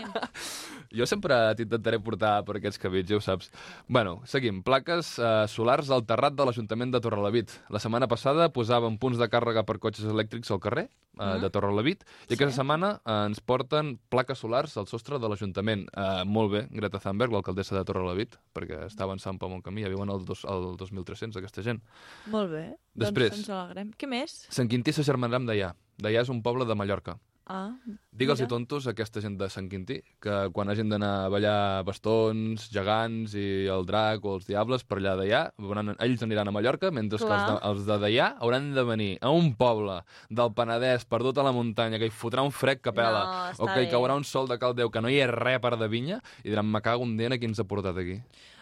Jo 0.90 1.06
sempre 1.06 1.36
t'intentaré 1.58 2.00
portar 2.02 2.29
per 2.46 2.56
aquests 2.60 2.78
cabells, 2.82 3.08
ja 3.10 3.18
ho 3.18 3.24
saps. 3.24 3.50
Bueno, 3.88 4.20
seguim. 4.30 4.62
Plaques 4.66 5.12
eh, 5.18 5.30
solars 5.50 5.90
al 5.94 6.04
terrat 6.08 6.34
de 6.38 6.46
l'Ajuntament 6.48 6.92
de 6.94 7.00
Torrelavit. 7.04 7.52
La 7.74 7.78
setmana 7.82 8.08
passada 8.10 8.48
posàvem 8.54 8.98
punts 9.02 9.18
de 9.20 9.28
càrrega 9.32 9.64
per 9.68 9.78
cotxes 9.82 10.06
elèctrics 10.10 10.50
al 10.54 10.60
carrer 10.62 10.86
eh, 10.88 11.20
Mm. 11.20 11.40
de 11.42 11.48
Torrelavit 11.52 12.04
i 12.30 12.34
aquesta 12.36 12.52
Sí. 12.54 12.58
setmana 12.62 12.92
eh, 13.04 13.16
ens 13.26 13.40
porten 13.44 13.96
plaques 14.08 14.38
solars 14.38 14.76
al 14.80 14.86
sostre 14.86 15.18
de 15.20 15.28
l'Ajuntament. 15.28 15.82
Eh, 15.92 16.22
molt 16.24 16.52
bé, 16.52 16.62
Greta 16.70 17.00
Thunberg, 17.02 17.32
l'alcaldessa 17.34 17.76
de 17.76 17.84
Torrelavit, 17.84 18.38
perquè 18.54 18.86
està 18.86 19.04
avançant 19.04 19.36
pel 19.38 19.50
bon 19.50 19.60
camí. 19.60 19.82
Ja 19.82 19.90
viuen 19.92 20.08
al, 20.08 20.24
dos, 20.24 20.44
al 20.48 20.76
2300, 20.80 21.36
aquesta 21.36 21.62
gent. 21.66 21.82
Molt 22.30 22.50
bé. 22.54 22.64
Després. 22.94 23.30
Doncs 23.34 23.42
ens 23.44 23.50
alegrem. 23.50 23.90
Què 23.98 24.08
més? 24.08 24.46
Sant 24.50 24.68
Quintí 24.70 24.92
se 24.94 25.02
germanarà 25.04 25.36
amb 25.42 25.50
Deià. 25.50 25.74
Deià 26.00 26.22
és 26.22 26.30
un 26.32 26.40
poble 26.42 26.64
de 26.64 26.74
Mallorca. 26.78 27.18
Ah, 27.50 27.72
Digue'ls 28.14 28.44
i 28.44 28.46
tontos 28.46 28.84
a 28.86 28.92
aquesta 28.92 29.18
gent 29.24 29.34
de 29.40 29.48
Sant 29.50 29.66
Quintí 29.70 29.96
que 30.22 30.34
quan 30.54 30.68
hagin 30.70 30.90
d'anar 30.92 31.24
a 31.24 31.30
ballar 31.32 31.82
bastons, 31.86 32.68
gegants 32.70 33.34
i 33.34 33.66
el 33.74 33.82
drac 33.88 34.22
o 34.22 34.36
els 34.36 34.46
diables 34.46 34.84
per 34.86 35.00
allà 35.00 35.16
d'allà, 35.18 35.40
ells 36.04 36.22
aniran 36.22 36.46
a 36.46 36.54
Mallorca, 36.54 36.92
mentre 36.94 37.18
que 37.18 37.26
els 37.26 37.32
Clar. 37.32 37.40
de, 37.48 37.56
els 37.72 37.82
de 37.88 37.96
d'allà 38.04 38.28
hauran 38.38 38.70
de 38.76 38.84
venir 38.86 39.10
a 39.20 39.32
un 39.34 39.50
poble 39.58 39.98
del 40.30 40.54
Penedès 40.54 41.08
perdut 41.10 41.42
a 41.42 41.46
la 41.48 41.54
muntanya 41.56 41.98
que 41.98 42.06
hi 42.06 42.14
fotrà 42.14 42.46
un 42.46 42.54
fred 42.54 42.78
que 42.84 42.94
pela 42.94 43.24
No, 43.58 43.64
o 43.64 43.66
que 43.66 43.82
hi 43.82 43.88
bé. 43.88 43.90
caurà 43.96 44.14
un 44.14 44.24
sol 44.24 44.46
de 44.46 44.58
cal 44.62 44.76
Déu 44.78 44.92
que 44.94 45.02
no 45.02 45.10
hi 45.10 45.18
ha 45.18 45.26
res 45.32 45.58
per 45.58 45.74
de 45.80 45.90
vinya 45.90 46.20
i 46.44 46.50
diran, 46.52 46.70
me 46.70 46.80
cago 46.86 47.02
un 47.02 47.16
dia 47.18 47.26
en 47.32 47.38
qui 47.40 47.50
ens 47.50 47.58
ha 47.58 47.66
portat 47.66 47.98
aquí. 47.98 48.20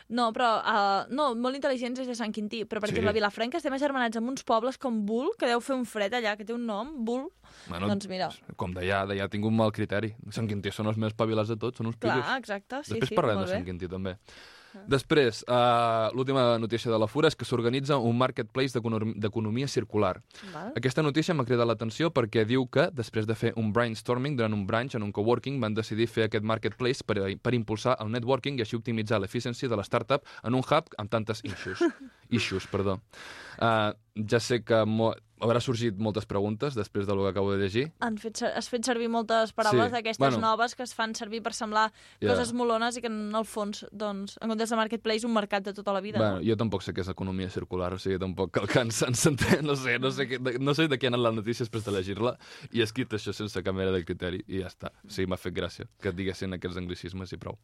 No, 0.09 0.31
però... 0.33 0.49
Uh, 0.65 1.03
no, 1.13 1.35
molt 1.37 1.59
intel·ligents 1.59 2.01
és 2.01 2.09
de 2.09 2.15
Sant 2.17 2.33
Quintí. 2.33 2.63
Però, 2.65 2.81
per 2.81 2.89
Sí. 2.89 2.95
exemple, 2.95 3.11
a 3.11 3.17
Vilafranca 3.17 3.59
estem 3.61 3.75
agermanats 3.77 4.17
amb 4.17 4.31
uns 4.33 4.43
pobles 4.43 4.79
com 4.81 5.03
Bull, 5.05 5.35
que 5.39 5.47
deu 5.47 5.61
fer 5.61 5.77
un 5.77 5.85
fred 5.85 6.13
allà, 6.17 6.35
que 6.39 6.47
té 6.49 6.55
un 6.55 6.65
nom, 6.65 6.95
Bull. 7.05 7.27
Bueno, 7.69 7.89
Doncs 7.89 8.09
mira. 8.09 8.31
Com 8.57 8.73
d'allà, 8.73 9.03
d'allà 9.07 9.29
tinc 9.29 9.45
un 9.45 9.55
mal 9.57 9.71
criteri. 9.73 10.15
Sant 10.31 10.49
Quintí 10.49 10.73
són 10.73 10.87
els 10.89 10.97
més 10.97 11.13
espavilats 11.13 11.49
de 11.53 11.57
tots, 11.57 11.77
són 11.77 11.87
uns 11.93 11.97
pillos. 11.97 12.25
Clar, 12.25 12.39
exacte. 12.39 12.81
Sí, 12.85 12.95
Després 12.95 13.09
sí, 13.13 13.15
parlem 13.21 13.43
de 13.45 13.47
Sant. 13.53 13.65
Quintí, 13.69 13.89
també. 13.89 14.17
Després, 14.89 15.43
uh, 15.49 16.09
l'última 16.15 16.59
notícia 16.59 16.91
de 16.91 16.99
la 16.99 17.07
Fura 17.09 17.29
és 17.29 17.37
que 17.37 17.45
s'organitza 17.49 17.97
un 17.99 18.17
marketplace 18.19 18.77
d'econom- 18.77 19.15
d'economia 19.17 19.69
circular. 19.69 20.21
Val. 20.53 20.73
Aquesta 20.77 21.03
notícia 21.03 21.35
m'ha 21.35 21.45
cridat 21.49 21.67
l'atenció 21.67 22.11
perquè 22.15 22.45
diu 22.47 22.67
que, 22.69 22.89
després 22.93 23.27
de 23.27 23.35
fer 23.35 23.53
un 23.57 23.73
brainstorming 23.73 24.37
durant 24.37 24.55
un 24.55 24.67
branch 24.67 24.95
en 24.95 25.03
un 25.03 25.13
coworking, 25.13 25.61
van 25.61 25.75
decidir 25.75 26.07
fer 26.07 26.29
aquest 26.29 26.45
marketplace 26.45 27.05
per, 27.05 27.21
per 27.41 27.55
impulsar 27.55 27.97
el 28.01 28.13
networking 28.13 28.59
i 28.59 28.63
així 28.67 28.77
optimitzar 28.77 29.21
l'eficiència 29.21 29.69
de 29.69 29.77
la 29.77 29.85
startup 29.85 30.25
en 30.45 30.55
un 30.55 30.63
hub 30.63 30.93
amb 30.99 31.11
tantes 31.11 31.43
issues. 31.45 31.81
issues 32.29 32.67
perdó. 32.67 33.01
Uh, 33.59 33.93
ja 34.29 34.41
sé 34.41 34.63
que 34.63 34.85
mo 34.85 35.15
haurà 35.41 35.61
sorgit 35.63 35.97
moltes 36.03 36.27
preguntes 36.27 36.75
després 36.75 37.07
del 37.07 37.19
que 37.23 37.29
acabo 37.33 37.53
de 37.53 37.59
llegir. 37.63 37.85
Han 38.01 38.17
fet, 38.19 38.43
has 38.43 38.69
fet 38.69 38.85
servir 38.85 39.09
moltes 39.09 39.53
paraules 39.57 39.89
Sí, 39.89 39.95
d'aquestes 39.97 40.19
bueno. 40.19 40.39
noves 40.43 40.75
que 40.75 40.83
es 40.83 40.95
fan 40.95 41.15
servir 41.15 41.43
per 41.43 41.55
semblar 41.55 41.93
Ja. 42.21 42.29
coses 42.33 42.53
molones 42.53 42.97
i 42.97 43.01
que 43.01 43.07
en 43.09 43.35
el 43.35 43.45
fons, 43.45 43.87
doncs, 43.93 44.39
en 44.41 44.49
comptes 44.49 44.71
de 44.71 44.77
marketplace, 44.77 45.27
un 45.27 45.33
mercat 45.35 45.65
de 45.65 45.73
tota 45.75 45.93
la 45.93 46.01
vida. 46.01 46.19
Bueno, 46.19 46.41
no? 46.41 46.45
jo 46.47 46.57
tampoc 46.57 46.83
sé 46.83 46.93
què 46.93 47.01
és 47.01 47.09
economia 47.09 47.51
circular, 47.51 47.93
o 47.95 47.99
sigui, 47.99 48.19
tampoc 48.19 48.51
cal 48.53 48.67
que 48.69 48.81
ens, 48.81 49.03
ens 49.03 49.27
entén, 49.27 49.65
no 49.67 49.77
sé, 49.77 49.99
no 49.99 50.11
sé, 50.11 50.29
què, 50.29 50.39
de, 50.43 50.59
no 50.59 50.75
sé 50.75 50.89
de 50.89 50.99
què 50.99 51.07
ha 51.07 51.15
anat 51.15 51.21
la 51.21 51.33
notícia 51.33 51.65
després 51.65 51.85
de 51.85 51.93
llegir-la, 51.93 52.37
i 52.73 52.81
he 52.81 52.83
escrit 52.85 53.11
això 53.13 53.33
sense 53.33 53.63
cap 53.63 53.75
mena 53.75 53.91
de 53.93 54.05
criteri, 54.05 54.43
i 54.49 54.61
ja 54.63 54.67
està. 54.69 54.91
O 55.05 55.11
sigui, 55.11 55.29
m'ha 55.31 55.37
fet 55.37 55.55
gràcia 55.55 55.87
que 56.03 56.09
et 56.11 56.17
diguessin 56.17 56.53
aquests 56.59 56.77
anglicismes 56.77 57.33
i 57.33 57.37
prou. 57.39 57.59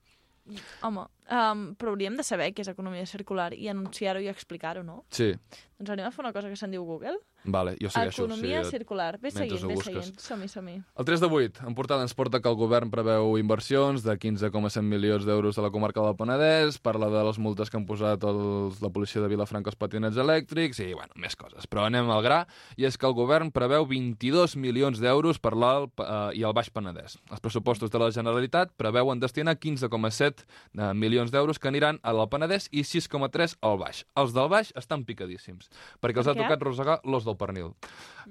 Home, 0.85 1.07
um, 1.33 1.61
però 1.81 1.95
hauríem 1.95 2.19
de 2.19 2.23
saber 2.27 2.51
què 2.53 2.61
és 2.61 2.69
economia 2.69 3.07
circular 3.09 3.55
i 3.57 3.71
anunciar-ho 3.73 4.21
i 4.21 4.29
explicar-ho, 4.29 4.83
no? 4.85 4.99
Sí, 5.09 5.31
Doncs 5.79 5.91
anem 5.91 6.07
a 6.07 6.13
fer 6.15 6.23
una 6.23 6.33
cosa 6.33 6.49
que 6.49 6.57
se'n 6.57 6.71
diu 6.71 6.85
Google. 6.87 7.19
vale, 7.45 7.75
jo 7.81 7.91
segueixo. 7.91 8.25
Economia 8.25 8.63
sí, 8.65 8.71
circular. 8.71 9.19
Ves 9.21 9.35
seguint, 9.35 9.67
ves 9.69 9.83
seguint. 9.85 10.21
Som-hi, 10.23 10.49
som-hi. 10.49 10.77
El 10.97 11.05
3 11.05 11.21
de 11.21 11.29
8, 11.29 11.65
en 11.69 11.75
portada 11.75 12.07
ens 12.07 12.15
porta 12.15 12.41
que 12.41 12.49
el 12.49 12.57
govern 12.57 12.93
preveu 12.93 13.37
inversions 13.41 14.05
de 14.07 14.15
15,7 14.17 14.81
milions 14.87 15.27
d'euros 15.27 15.59
a 15.59 15.65
la 15.67 15.71
comarca 15.75 16.01
del 16.01 16.17
Penedès, 16.17 16.79
parla 16.79 17.11
de 17.13 17.25
les 17.27 17.41
multes 17.43 17.71
que 17.71 17.77
han 17.77 17.87
posat 17.89 18.25
els, 18.25 18.81
la 18.81 18.91
policia 18.95 19.21
de 19.21 19.29
Vilafranca 19.29 19.73
als 19.73 19.77
patinets 19.81 20.17
elèctrics 20.17 20.81
i, 20.81 20.93
bueno, 20.95 21.13
més 21.21 21.37
coses. 21.37 21.67
Però 21.69 21.85
anem 21.85 22.09
al 22.11 22.23
gra, 22.25 22.41
i 22.79 22.89
és 22.89 22.97
que 22.97 23.09
el 23.11 23.17
govern 23.19 23.53
preveu 23.55 23.85
22 23.91 24.57
milions 24.57 25.03
d'euros 25.03 25.43
per 25.43 25.53
l'Alt 25.59 26.01
eh, 26.01 26.39
i 26.39 26.47
el 26.47 26.57
Baix 26.57 26.71
Penedès. 26.73 27.19
Els 27.29 27.45
pressupostos 27.45 27.93
de 27.93 28.01
la 28.01 28.13
Generalitat 28.15 28.73
preveuen 28.81 29.21
destinar 29.21 29.59
15,7 29.59 30.47
eh, 30.47 30.93
milions 30.95 31.35
d'euros 31.35 31.61
que 31.61 31.69
aniran 31.69 32.01
a 32.03 32.15
l'Alt 32.15 32.33
Penedès 32.33 32.71
i 32.73 32.87
6,3 32.87 33.59
al 33.61 33.79
Baix. 33.83 34.05
Els 34.17 34.33
del 34.33 34.49
Baix 34.49 34.73
estan 34.79 35.05
picadíssims, 35.05 35.69
perquè 36.01 36.23
els 36.23 36.29
Per 36.29 36.35
ha 36.35 36.43
tocat 36.43 36.63
rosegar 36.63 37.01
l'os 37.05 37.25
del 37.25 37.37
pernil. 37.37 37.73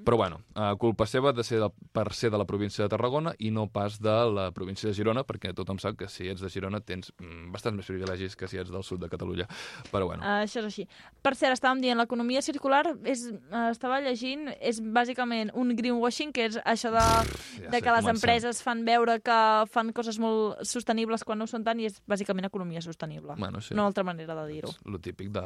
Però 0.03 0.17
bueno, 0.17 0.41
eh, 0.55 0.73
culpa 0.81 1.05
seva 1.05 1.31
de 1.33 1.43
ser 1.45 1.59
de, 1.62 1.69
per 1.93 2.13
ser 2.17 2.31
de 2.33 2.38
la 2.41 2.45
província 2.50 2.83
de 2.83 2.89
Tarragona 2.89 3.35
i 3.38 3.51
no 3.53 3.67
pas 3.69 4.00
de 4.01 4.15
la 4.33 4.50
província 4.51 4.89
de 4.89 4.95
Girona, 4.97 5.21
perquè 5.23 5.53
tothom 5.53 5.77
sap 5.77 5.97
que 6.00 6.07
si 6.09 6.27
ets 6.31 6.41
de 6.41 6.50
Girona 6.50 6.81
tens 6.81 7.12
mm, 7.19 7.51
bastants 7.53 7.77
més 7.77 7.89
privilegis 7.91 8.35
que 8.35 8.50
si 8.50 8.57
ets 8.57 8.71
del 8.73 8.83
sud 8.83 9.03
de 9.03 9.09
Catalunya. 9.12 9.45
Però 9.91 10.07
bueno, 10.09 10.23
Uh, 10.23 10.43
això 10.45 10.62
és 10.62 10.65
així. 10.69 10.83
Per 11.21 11.33
cert, 11.35 11.53
estàvem 11.57 11.81
dient, 11.83 11.97
l'economia 12.00 12.41
circular, 12.41 12.83
és, 13.09 13.25
uh, 13.29 13.69
estava 13.69 14.00
llegint, 14.01 14.47
és 14.59 14.79
bàsicament 14.81 15.51
un 15.53 15.73
greenwashing, 15.75 16.31
que 16.33 16.47
és 16.47 16.57
això 16.63 16.93
de, 16.93 17.03
ja 17.03 17.69
de 17.69 17.81
que 17.83 17.91
les 17.91 18.05
comencem. 18.05 18.15
empreses 18.15 18.62
fan 18.63 18.85
veure 18.88 19.19
que 19.21 19.39
fan 19.73 19.91
coses 19.93 20.19
molt 20.19 20.63
sostenibles 20.65 21.23
quan 21.27 21.38
no 21.38 21.45
ho 21.45 21.51
són 21.51 21.65
tant, 21.67 21.79
i 21.79 21.89
és 21.91 22.00
bàsicament 22.07 22.47
economia 22.47 22.81
sostenible. 22.81 23.35
Bueno, 23.38 23.62
sí. 23.62 23.75
No 23.75 23.85
altra 23.85 24.03
manera 24.03 24.35
de 24.41 24.47
dir-ho. 24.51 24.71
lo 24.85 25.00
típic 25.00 25.29
de... 25.29 25.43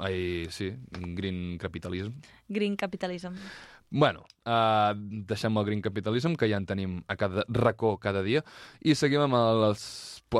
Ai, 0.00 0.46
sí, 0.50 0.72
green 0.90 1.25
capitalism. 1.62 2.20
Green 2.48 2.76
capitalism. 2.76 3.40
Bueno, 3.90 4.24
uh, 4.44 4.92
deixem 4.98 5.56
el 5.56 5.64
green 5.64 5.82
capitalism, 5.82 6.34
que 6.34 6.48
ja 6.50 6.58
en 6.58 6.66
tenim 6.66 6.98
a 7.06 7.16
cada 7.16 7.44
racó 7.48 7.96
cada 8.02 8.22
dia, 8.26 8.42
i 8.82 8.96
seguim 8.98 9.22
amb 9.28 9.38
els, 9.38 9.86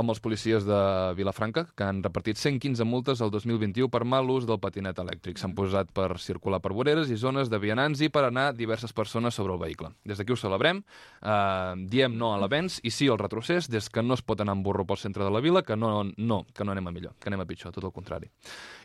amb 0.00 0.12
els 0.12 0.20
policies 0.22 0.64
de 0.66 0.78
Vilafranca, 1.18 1.66
que 1.76 1.84
han 1.86 2.02
repartit 2.04 2.38
115 2.40 2.84
multes 2.88 3.22
el 3.24 3.30
2021 3.34 3.88
per 3.92 4.04
mal 4.04 4.28
ús 4.30 4.46
del 4.48 4.60
patinet 4.62 4.98
elèctric. 5.02 5.40
S'han 5.40 5.54
posat 5.56 5.90
per 5.96 6.18
circular 6.22 6.60
per 6.64 6.72
voreres 6.76 7.10
i 7.10 7.18
zones 7.20 7.50
de 7.52 7.60
vianants 7.62 8.02
i 8.04 8.10
per 8.12 8.26
anar 8.28 8.50
diverses 8.56 8.94
persones 8.96 9.34
sobre 9.34 9.56
el 9.56 9.60
vehicle. 9.62 9.92
Des 10.04 10.18
d'aquí 10.18 10.34
ho 10.34 10.38
celebrem, 10.40 10.82
uh, 11.22 11.74
diem 11.90 12.16
no 12.16 12.32
a 12.34 12.40
l'avenç 12.42 12.80
i 12.82 12.94
sí 12.94 13.10
al 13.10 13.20
retrocés, 13.22 13.70
des 13.72 13.90
que 13.90 14.04
no 14.04 14.14
es 14.14 14.22
pot 14.22 14.40
anar 14.40 14.56
amb 14.56 14.66
burro 14.66 14.86
pel 14.86 15.00
centre 15.02 15.24
de 15.24 15.32
la 15.32 15.42
vila, 15.44 15.62
que 15.62 15.76
no, 15.76 16.04
no, 16.16 16.40
que 16.54 16.64
no 16.64 16.76
anem 16.76 16.88
a 16.88 16.94
millor, 16.94 17.18
que 17.20 17.30
anem 17.32 17.44
a 17.44 17.48
pitjor, 17.48 17.74
tot 17.74 17.84
el 17.84 17.94
contrari. 17.96 18.30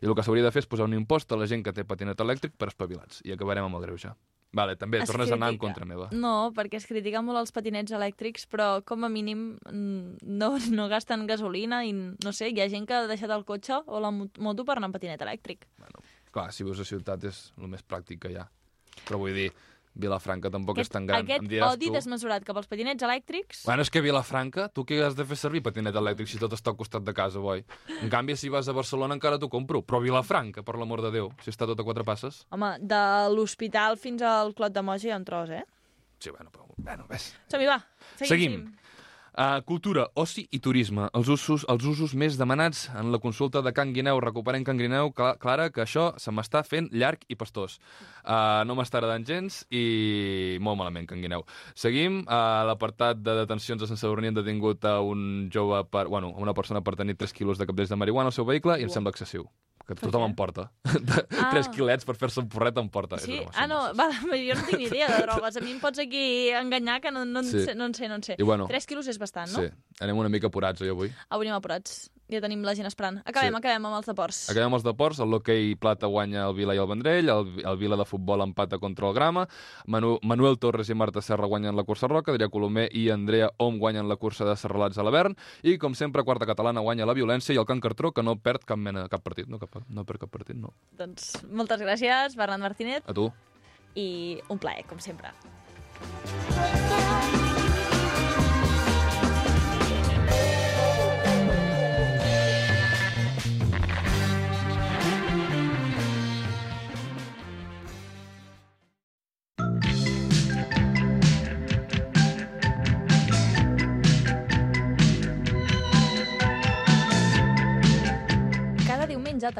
I 0.01 0.09
el 0.09 0.15
que 0.15 0.25
s'hauria 0.25 0.47
de 0.47 0.51
fer 0.51 0.65
és 0.65 0.69
posar 0.71 0.89
un 0.89 0.97
impost 0.97 1.31
a 1.31 1.39
la 1.39 1.47
gent 1.47 1.63
que 1.63 1.73
té 1.75 1.87
patinet 1.87 2.19
elèctric 2.19 2.57
per 2.57 2.71
espavilats, 2.71 3.23
i 3.25 3.35
acabarem 3.35 3.69
amb 3.69 3.81
el 3.81 3.89
greuge. 3.89 4.15
Vale, 4.53 4.75
també, 4.75 4.99
Es 4.99 5.07
tornes 5.07 5.29
a 5.31 5.35
anar 5.37 5.47
en 5.53 5.55
critica. 5.57 5.67
contra 5.73 5.85
meva. 5.87 6.09
No, 6.11 6.51
perquè 6.55 6.75
es 6.81 6.85
critica 6.85 7.21
molt 7.23 7.39
els 7.39 7.53
patinets 7.55 7.93
elèctrics, 7.95 8.47
però 8.51 8.81
com 8.83 9.05
a 9.05 9.09
mínim 9.09 9.57
mm, 9.71 10.17
no, 10.27 10.49
no 10.77 10.87
gasten 10.91 11.25
gasolina 11.29 11.85
i 11.87 11.93
no 11.93 12.33
sé, 12.35 12.49
hi 12.51 12.59
ha 12.59 12.67
gent 12.69 12.85
que 12.89 12.93
ha 12.97 13.07
deixat 13.07 13.31
el 13.31 13.45
cotxe 13.47 13.79
o 13.87 13.99
la 14.03 14.11
mo- 14.11 14.27
moto 14.39 14.65
per 14.67 14.75
anar 14.77 14.89
amb 14.91 14.97
patinet 14.99 15.21
elèctric. 15.23 15.63
Bueno, 15.79 16.03
clar, 16.35 16.49
si 16.51 16.63
vius 16.67 16.79
a 16.83 16.87
ciutat 16.87 17.23
és 17.31 17.53
el 17.61 17.67
més 17.71 17.83
pràctic 17.87 18.19
que 18.25 18.33
hi 18.33 18.35
ha. 18.41 18.49
Però 19.07 19.17
vull 19.23 19.33
dir, 19.33 19.51
Vilafranca 19.93 20.49
tampoc 20.51 20.79
és 20.79 20.89
tan 20.89 21.05
gran. 21.05 21.25
aquest 21.25 21.43
odi 21.67 21.89
tu... 21.89 21.93
desmesurat 21.97 22.45
cap 22.47 22.57
als 22.61 22.69
patinets 22.71 23.03
elèctrics... 23.03 23.65
Bueno, 23.67 23.83
és 23.83 23.91
que 23.91 24.01
Vilafranca, 24.03 24.69
tu 24.71 24.85
què 24.87 25.01
has 25.03 25.17
de 25.17 25.25
fer 25.27 25.37
servir 25.39 25.63
patinet 25.65 25.97
elèctric 25.99 26.31
si 26.31 26.39
tot 26.39 26.55
està 26.55 26.71
al 26.71 26.77
costat 26.79 27.03
de 27.03 27.13
casa, 27.13 27.43
boi? 27.43 27.65
En 27.99 28.09
canvi, 28.13 28.37
si 28.39 28.49
vas 28.53 28.69
a 28.71 28.75
Barcelona 28.77 29.17
encara 29.19 29.39
t'ho 29.41 29.51
compro. 29.51 29.83
Però 29.83 29.99
Vilafranca, 30.03 30.63
per 30.63 30.77
l'amor 30.79 31.03
de 31.03 31.11
Déu, 31.17 31.31
si 31.43 31.51
està 31.51 31.67
tot 31.67 31.79
a 31.79 31.87
quatre 31.87 32.07
passes... 32.07 32.45
Home, 32.55 32.77
de 32.79 33.03
l'hospital 33.35 33.99
fins 33.99 34.23
al 34.23 34.55
Clot 34.55 34.75
de 34.75 34.85
Moja 34.85 35.09
hi 35.09 35.15
ha 35.15 35.19
un 35.19 35.27
tros, 35.27 35.51
eh? 35.51 35.65
Sí, 36.21 36.31
bueno, 36.31 36.53
però... 36.53 36.69
Bueno, 36.77 37.05
ves. 37.09 37.33
Som-hi, 37.51 37.67
va. 37.67 37.81
Seguim. 38.15 38.29
Seguim. 38.31 38.80
Uh, 39.31 39.61
cultura, 39.63 40.09
oci 40.19 40.41
i 40.51 40.59
turisme, 40.59 41.05
els 41.15 41.29
usos, 41.31 41.63
els 41.71 41.85
usos 41.87 42.11
més 42.19 42.35
demanats 42.35 42.89
en 42.99 43.13
la 43.13 43.19
consulta 43.23 43.61
de 43.63 43.71
Can 43.71 43.93
Guineu. 43.95 44.19
Recuperem 44.19 44.65
Can 44.67 44.75
Guineu, 44.81 45.13
cla- 45.15 45.37
Clara, 45.39 45.69
que 45.71 45.85
això 45.85 46.09
se 46.19 46.33
m'està 46.35 46.65
fent 46.67 46.89
llarg 46.91 47.23
i 47.31 47.37
pastós. 47.39 47.77
Uh, 48.25 48.65
no 48.67 48.75
m'està 48.75 48.99
agradant 48.99 49.23
gens 49.23 49.61
i 49.71 50.57
molt 50.59 50.81
malament, 50.81 51.07
Can 51.07 51.23
Guineu. 51.23 51.45
Seguim, 51.73 52.25
a 52.27 52.65
l'apartat 52.67 53.23
de 53.23 53.37
detencions 53.39 53.79
de 53.79 53.87
Sant 53.87 54.03
Sadurní 54.03 54.33
han 54.33 54.39
detingut 54.41 54.83
a 54.83 54.97
un 54.99 55.47
jove, 55.53 55.79
per, 55.87 56.09
bueno, 56.11 56.35
a 56.35 56.43
una 56.43 56.53
persona 56.53 56.83
per 56.83 56.97
tenir 56.99 57.15
3 57.15 57.31
quilos 57.31 57.57
de 57.57 57.65
capdells 57.71 57.89
de 57.89 57.95
marihuana 58.03 58.33
al 58.33 58.35
seu 58.35 58.43
vehicle 58.45 58.81
i 58.81 58.83
em 58.83 58.91
sembla 58.91 59.15
excessiu. 59.15 59.47
Que 59.91 59.95
Per 59.99 60.07
tothom 60.07 60.23
què? 60.23 60.29
en 60.31 60.35
porta. 60.39 60.63
Ah. 61.41 61.49
3 61.51 61.67
quilets 61.73 62.05
per 62.07 62.13
fer-se 62.15 62.39
un 62.39 62.47
porret 62.51 62.77
en 62.79 62.87
porta. 62.93 63.17
Sí? 63.19 63.33
És 63.33 63.43
broma, 63.43 63.57
Ah, 63.59 63.67
no, 63.67 63.79
va, 63.97 64.05
jo 64.47 64.55
no 64.55 64.63
tinc 64.69 64.85
idea 64.87 65.09
de 65.11 65.17
drogues. 65.25 65.57
A 65.57 65.61
mi 65.65 65.71
em 65.75 65.79
pots 65.83 65.99
aquí 65.99 66.49
enganyar 66.55 66.99
que 67.03 67.11
no, 67.11 67.25
no, 67.25 67.41
en 67.43 67.49
Sí. 67.49 67.65
sé, 67.65 67.75
no 67.75 67.85
en 67.89 67.93
sé, 67.97 68.07
no 68.07 68.15
en 68.21 68.23
sé. 68.23 68.35
I 68.39 68.43
bueno, 68.47 68.67
3 68.71 68.87
quilos 68.87 69.07
és 69.11 69.19
bastant, 69.19 69.51
no? 69.51 69.65
Sí, 69.65 69.69
anem 69.99 70.17
una 70.23 70.29
mica 70.31 70.47
apurats, 70.47 70.79
oi, 70.81 70.89
avui? 70.93 71.11
Avui 71.29 71.47
anem 71.49 71.57
apurats. 71.59 72.09
Ja 72.31 72.39
tenim 72.39 72.61
la 72.63 72.73
gent 72.73 72.87
esperant. 72.87 73.17
Acabem, 73.25 73.51
Sí. 73.51 73.57
acabem 73.59 73.85
amb 73.85 73.95
els 73.97 74.05
deports. 74.07 74.49
Acabem 74.49 74.67
amb 74.71 74.75
els 74.79 74.83
deports, 74.85 75.19
el 75.19 75.29
l'hoquei 75.29 75.75
plata 75.75 76.07
guanya 76.07 76.45
el 76.47 76.53
Vila 76.55 76.73
i 76.73 76.77
el 76.79 76.87
Vendrell, 76.87 77.27
el, 77.29 77.49
el 77.65 77.77
Vila 77.77 77.97
de 77.99 78.05
futbol 78.05 78.41
empata 78.41 78.79
contra 78.79 79.07
el 79.09 79.13
Grama, 79.13 79.47
Manu, 79.85 80.17
Manuel 80.23 80.57
Torres 80.57 80.89
i 80.89 80.95
Marta 80.95 81.21
Serra 81.21 81.45
guanyen 81.45 81.75
la 81.75 81.83
cursa 81.83 82.07
roca, 82.07 82.31
Adrià 82.31 82.49
Colomer 82.49 82.87
i 82.95 83.09
Andrea 83.11 83.49
Om 83.57 83.77
guanyen 83.79 84.07
la 84.07 84.15
cursa 84.15 84.45
de 84.47 84.55
serralats 84.55 84.97
a 84.97 85.03
l'Avern, 85.03 85.35
i 85.63 85.77
com 85.77 85.93
sempre, 85.93 86.23
quarta 86.23 86.45
catalana 86.45 86.79
guanya 86.79 87.05
la 87.05 87.13
violència 87.13 87.53
i 87.53 87.57
el 87.57 87.65
Can 87.65 87.81
Cartró, 87.81 88.13
que 88.13 88.23
no 88.23 88.37
perd 88.39 88.63
cap 88.63 88.77
mena, 88.77 89.09
cap 89.09 89.21
partit, 89.21 89.47
no, 89.51 89.59
cap, 89.59 89.81
no 89.89 90.05
perd 90.05 90.21
cap 90.21 90.31
partit, 90.31 90.55
no. 90.55 90.71
Doncs 90.97 91.43
moltes 91.51 91.81
gràcies, 91.81 92.35
Bernat 92.37 92.61
Martínez, 92.61 93.03
A 93.05 93.13
tu. 93.13 93.31
i 93.95 94.39
un 94.47 94.57
plaer, 94.57 94.85
com 94.87 94.99
sempre. 94.99 95.33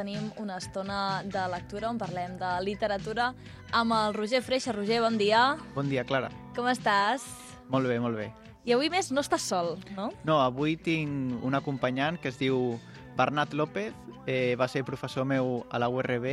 Tenim 0.02 0.32
una 0.42 0.56
estona 0.58 1.22
de 1.22 1.42
lectura 1.52 1.86
on 1.92 1.98
parlem 2.00 2.34
de 2.40 2.50
literatura 2.66 3.28
amb 3.70 3.94
el 3.94 4.16
Roger 4.16 4.40
Freixa. 4.42 4.74
Roger, 4.74 4.98
bon 5.04 5.18
dia. 5.18 5.42
Bon 5.76 5.86
dia, 5.86 6.02
Clara. 6.02 6.32
Com 6.56 6.66
estàs? 6.66 7.22
Molt 7.70 7.86
bé, 7.86 8.00
molt 8.02 8.18
bé. 8.18 8.32
I 8.66 8.74
avui 8.74 8.90
més 8.90 9.12
no 9.14 9.22
estàs 9.22 9.46
sol, 9.46 9.76
no? 9.94 10.10
No, 10.26 10.40
avui 10.42 10.74
tinc 10.74 11.38
un 11.46 11.54
acompanyant 11.54 12.18
que 12.18 12.32
es 12.32 12.40
diu 12.40 12.80
Bernat 13.18 13.54
López, 13.54 13.94
eh, 14.26 14.56
va 14.58 14.66
ser 14.66 14.82
professor 14.86 15.26
meu 15.26 15.62
a 15.70 15.78
la 15.78 15.90
URB 15.90 16.26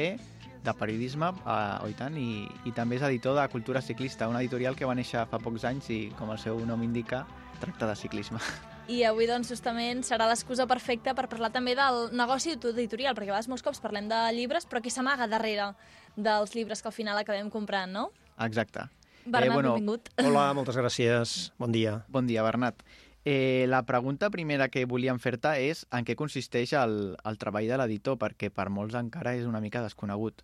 de 0.66 0.74
periodisme, 0.82 1.30
eh, 1.46 1.86
oi 1.86 1.94
tant, 1.98 2.18
i, 2.18 2.48
i 2.66 2.74
també 2.74 2.98
és 2.98 3.06
editor 3.06 3.38
de 3.38 3.46
Cultura 3.54 3.86
Ciclista, 3.86 4.30
una 4.34 4.42
editorial 4.42 4.78
que 4.78 4.90
va 4.90 4.98
néixer 4.98 5.28
fa 5.30 5.42
pocs 5.42 5.70
anys 5.70 5.94
i, 5.94 6.02
com 6.18 6.34
el 6.34 6.42
seu 6.42 6.58
nom 6.66 6.82
indica, 6.86 7.26
tracta 7.62 7.94
de 7.94 7.98
ciclisme. 8.02 8.42
I 8.90 9.04
avui, 9.06 9.28
doncs, 9.30 9.52
justament 9.52 10.00
serà 10.02 10.26
l'excusa 10.26 10.66
perfecta 10.66 11.14
per 11.14 11.28
parlar 11.30 11.52
també 11.54 11.76
del 11.78 12.08
negoci 12.18 12.56
editorial, 12.56 13.14
perquè 13.14 13.30
a 13.30 13.36
vegades 13.36 13.50
molts 13.52 13.62
cops 13.66 13.82
parlem 13.84 14.08
de 14.10 14.22
llibres, 14.34 14.66
però 14.66 14.82
qui 14.82 14.90
s'amaga 14.90 15.28
darrere 15.30 15.76
dels 16.18 16.56
llibres 16.58 16.82
que 16.82 16.90
al 16.90 16.96
final 16.96 17.20
acabem 17.22 17.52
comprant, 17.54 17.94
no? 17.94 18.08
Exacte. 18.42 18.88
Bernat, 19.26 19.52
Eh, 19.52 19.54
bueno, 19.54 19.76
benvingut. 19.76 20.10
Hola, 20.18 20.48
moltes 20.58 20.80
gràcies. 20.80 21.52
Bon 21.60 21.72
dia. 21.72 22.04
Bon 22.10 22.26
dia, 22.26 22.42
Bernat. 22.42 22.82
Eh, 23.26 23.66
la 23.68 23.84
pregunta 23.86 24.32
primera 24.32 24.70
que 24.70 24.86
volíem 24.90 25.20
fer-te 25.20 25.52
és 25.70 25.86
en 25.94 26.08
què 26.08 26.16
consisteix 26.18 26.74
el, 26.74 27.16
el 27.24 27.38
treball 27.38 27.68
de 27.70 27.78
l'editor, 27.78 28.18
perquè 28.18 28.50
per 28.50 28.72
molts 28.74 28.96
encara 28.98 29.36
és 29.38 29.46
una 29.46 29.62
mica 29.62 29.84
desconegut. 29.86 30.42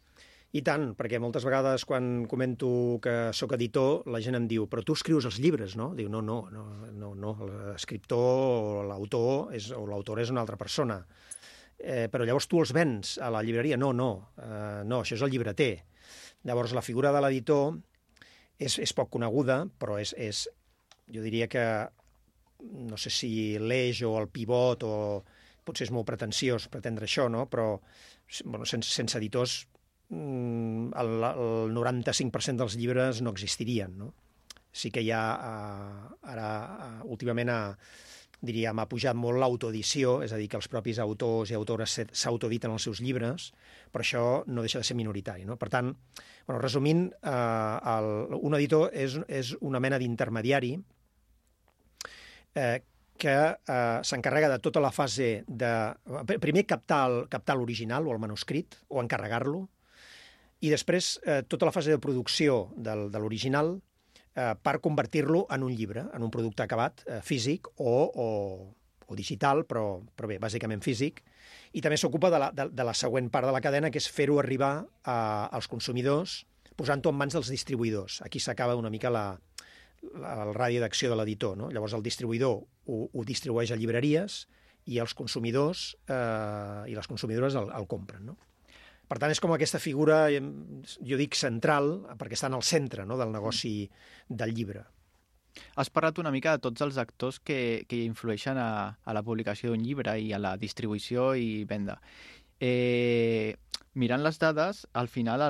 I 0.55 0.61
tant, 0.63 0.93
perquè 0.95 1.19
moltes 1.19 1.43
vegades 1.43 1.83
quan 1.83 2.23
comento 2.31 2.67
que 3.03 3.13
sóc 3.35 3.57
editor, 3.57 4.05
la 4.07 4.21
gent 4.23 4.37
em 4.37 4.45
diu 4.47 4.69
però 4.71 4.85
tu 4.87 4.95
escrius 4.95 5.25
els 5.27 5.39
llibres, 5.43 5.73
no? 5.75 5.89
Diu, 5.97 6.07
no, 6.11 6.21
no, 6.23 6.45
no, 6.53 6.63
no, 6.95 7.09
no. 7.19 7.33
l'escriptor 7.49 8.19
o 8.19 8.85
l'autor 8.87 9.51
o 9.75 9.81
l'autora 9.89 10.23
és 10.23 10.31
una 10.31 10.45
altra 10.45 10.55
persona. 10.55 11.01
Eh, 11.75 12.07
però 12.07 12.23
llavors 12.23 12.47
tu 12.47 12.61
els 12.63 12.71
vens 12.71 13.17
a 13.19 13.27
la 13.35 13.43
llibreria? 13.43 13.75
No, 13.75 13.91
no, 13.91 14.31
eh, 14.39 14.85
no, 14.87 15.01
això 15.03 15.17
és 15.17 15.25
el 15.27 15.35
llibreter. 15.35 15.73
Llavors 16.47 16.77
la 16.77 16.85
figura 16.85 17.11
de 17.11 17.25
l'editor 17.25 17.75
és, 18.55 18.79
és 18.79 18.95
poc 18.95 19.11
coneguda, 19.11 19.65
però 19.75 19.99
és, 19.99 20.15
és, 20.15 20.45
jo 21.11 21.25
diria 21.25 21.51
que 21.51 21.67
no 22.63 22.95
sé 22.95 23.11
si 23.11 23.29
l'eix 23.59 24.05
o 24.07 24.15
el 24.21 24.31
pivot 24.31 24.87
o 24.87 24.95
potser 25.67 25.89
és 25.89 25.91
molt 25.91 26.07
pretensiós 26.07 26.69
pretendre 26.71 27.09
això, 27.09 27.27
no? 27.27 27.49
però 27.51 27.73
bueno, 28.45 28.63
sense, 28.63 28.93
sense 28.93 29.17
editors 29.19 29.65
el, 30.11 31.13
el 31.25 31.73
95% 31.75 32.61
dels 32.63 32.77
llibres 32.77 33.21
no 33.25 33.31
existirien. 33.33 33.97
No? 33.97 34.13
Sí 34.75 34.91
que 34.91 35.01
hi 35.01 35.11
ha, 35.15 35.23
eh, 35.35 36.17
ara, 36.33 36.49
eh, 36.75 37.07
últimament, 37.07 37.49
ha, 37.49 37.59
diríem, 38.45 38.77
ha 38.77 38.85
pujat 38.91 39.15
molt 39.17 39.39
l'autoedició, 39.41 40.19
és 40.25 40.33
a 40.35 40.37
dir, 40.37 40.49
que 40.51 40.59
els 40.59 40.67
propis 40.69 40.99
autors 40.99 41.49
i 41.49 41.55
autores 41.57 41.99
s'autoediten 42.11 42.73
els 42.75 42.83
seus 42.83 42.99
llibres, 43.01 43.51
però 43.91 44.03
això 44.03 44.25
no 44.51 44.61
deixa 44.65 44.81
de 44.83 44.87
ser 44.87 44.97
minoritari. 44.99 45.45
No? 45.47 45.55
Per 45.57 45.69
tant, 45.73 45.93
bueno, 46.45 46.59
resumint, 46.61 47.07
eh, 47.23 47.77
el, 47.95 48.11
un 48.35 48.57
editor 48.59 48.91
és, 48.93 49.15
és 49.27 49.55
una 49.61 49.79
mena 49.79 49.97
d'intermediari 49.97 50.75
eh, 52.55 52.83
que 53.17 53.35
eh, 53.55 53.99
s'encarrega 54.03 54.49
de 54.51 54.59
tota 54.59 54.81
la 54.83 54.91
fase 54.91 55.45
de... 55.47 55.71
pr- 56.27 56.39
Primer 56.43 56.65
captar 56.67 57.55
l'original 57.55 58.07
o 58.07 58.11
el 58.11 58.19
manuscrit, 58.19 58.75
o 58.89 58.99
encarregar-lo, 59.01 59.69
i 60.63 60.71
després 60.71 61.15
eh, 61.25 61.41
tota 61.47 61.67
la 61.67 61.73
fase 61.75 61.91
de 61.91 61.99
producció 62.01 62.69
del, 62.77 63.09
de 63.11 63.21
l'original 63.21 63.75
eh, 64.35 64.53
per 64.61 64.79
convertir-lo 64.83 65.45
en 65.51 65.63
un 65.67 65.75
llibre, 65.75 66.05
en 66.13 66.23
un 66.23 66.31
producte 66.31 66.63
acabat, 66.63 67.03
eh, 67.07 67.21
físic 67.23 67.67
o, 67.75 67.95
o, 68.07 68.27
o 69.07 69.15
digital, 69.15 69.65
però, 69.67 69.99
però 70.15 70.31
bé, 70.31 70.39
bàsicament 70.41 70.83
físic. 70.85 71.23
I 71.75 71.83
també 71.83 71.99
s'ocupa 71.99 72.31
de, 72.31 72.41
la, 72.41 72.51
de, 72.55 72.69
de 72.71 72.87
la 72.87 72.95
següent 72.95 73.29
part 73.33 73.49
de 73.49 73.55
la 73.55 73.63
cadena, 73.63 73.91
que 73.91 74.01
és 74.01 74.09
fer-ho 74.11 74.39
arribar 74.39 74.73
a, 75.03 75.17
als 75.51 75.67
consumidors, 75.71 76.43
posant-ho 76.75 77.11
en 77.11 77.19
mans 77.19 77.35
dels 77.35 77.51
distribuïdors. 77.51 78.21
Aquí 78.25 78.39
s'acaba 78.39 78.75
una 78.79 78.91
mica 78.91 79.11
la, 79.11 79.27
la, 80.13 80.33
el 80.43 80.53
radi 80.55 80.79
d'acció 80.83 81.11
de 81.11 81.19
l'editor. 81.19 81.55
No? 81.59 81.69
Llavors 81.71 81.95
el 81.97 82.03
distribuïdor 82.05 82.59
ho, 82.59 82.99
ho 83.11 83.27
distribueix 83.27 83.71
a 83.71 83.79
llibreries 83.79 84.45
i 84.91 84.99
els 85.01 85.15
consumidors 85.17 85.93
eh, 86.07 86.91
i 86.91 86.97
les 86.97 87.07
consumidores 87.09 87.55
el, 87.57 87.71
el 87.75 87.87
compren. 87.89 88.27
No? 88.31 88.37
Per 89.05 89.17
tant, 89.21 89.31
és 89.31 89.41
com 89.41 89.53
aquesta 89.53 89.81
figura, 89.81 90.25
jo 90.31 91.17
dic 91.19 91.37
central, 91.37 91.91
perquè 92.17 92.37
està 92.37 92.49
en 92.49 92.57
el 92.57 92.65
centre 92.65 93.05
no, 93.05 93.17
del 93.21 93.33
negoci 93.33 93.89
del 94.29 94.53
llibre. 94.57 94.85
Has 95.79 95.91
parlat 95.93 96.17
una 96.19 96.31
mica 96.35 96.55
de 96.55 96.63
tots 96.65 96.83
els 96.83 96.97
actors 96.99 97.39
que, 97.39 97.85
que 97.87 98.01
influeixen 98.03 98.57
a, 98.59 98.97
a 98.99 99.15
la 99.15 99.23
publicació 99.23 99.71
d'un 99.71 99.83
llibre 99.85 100.17
i 100.19 100.33
a 100.35 100.41
la 100.41 100.55
distribució 100.59 101.33
i 101.39 101.63
venda. 101.69 101.99
Eh, 102.59 103.55
mirant 103.95 104.21
les 104.23 104.37
dades, 104.39 104.85
al 104.93 105.07
final 105.07 105.41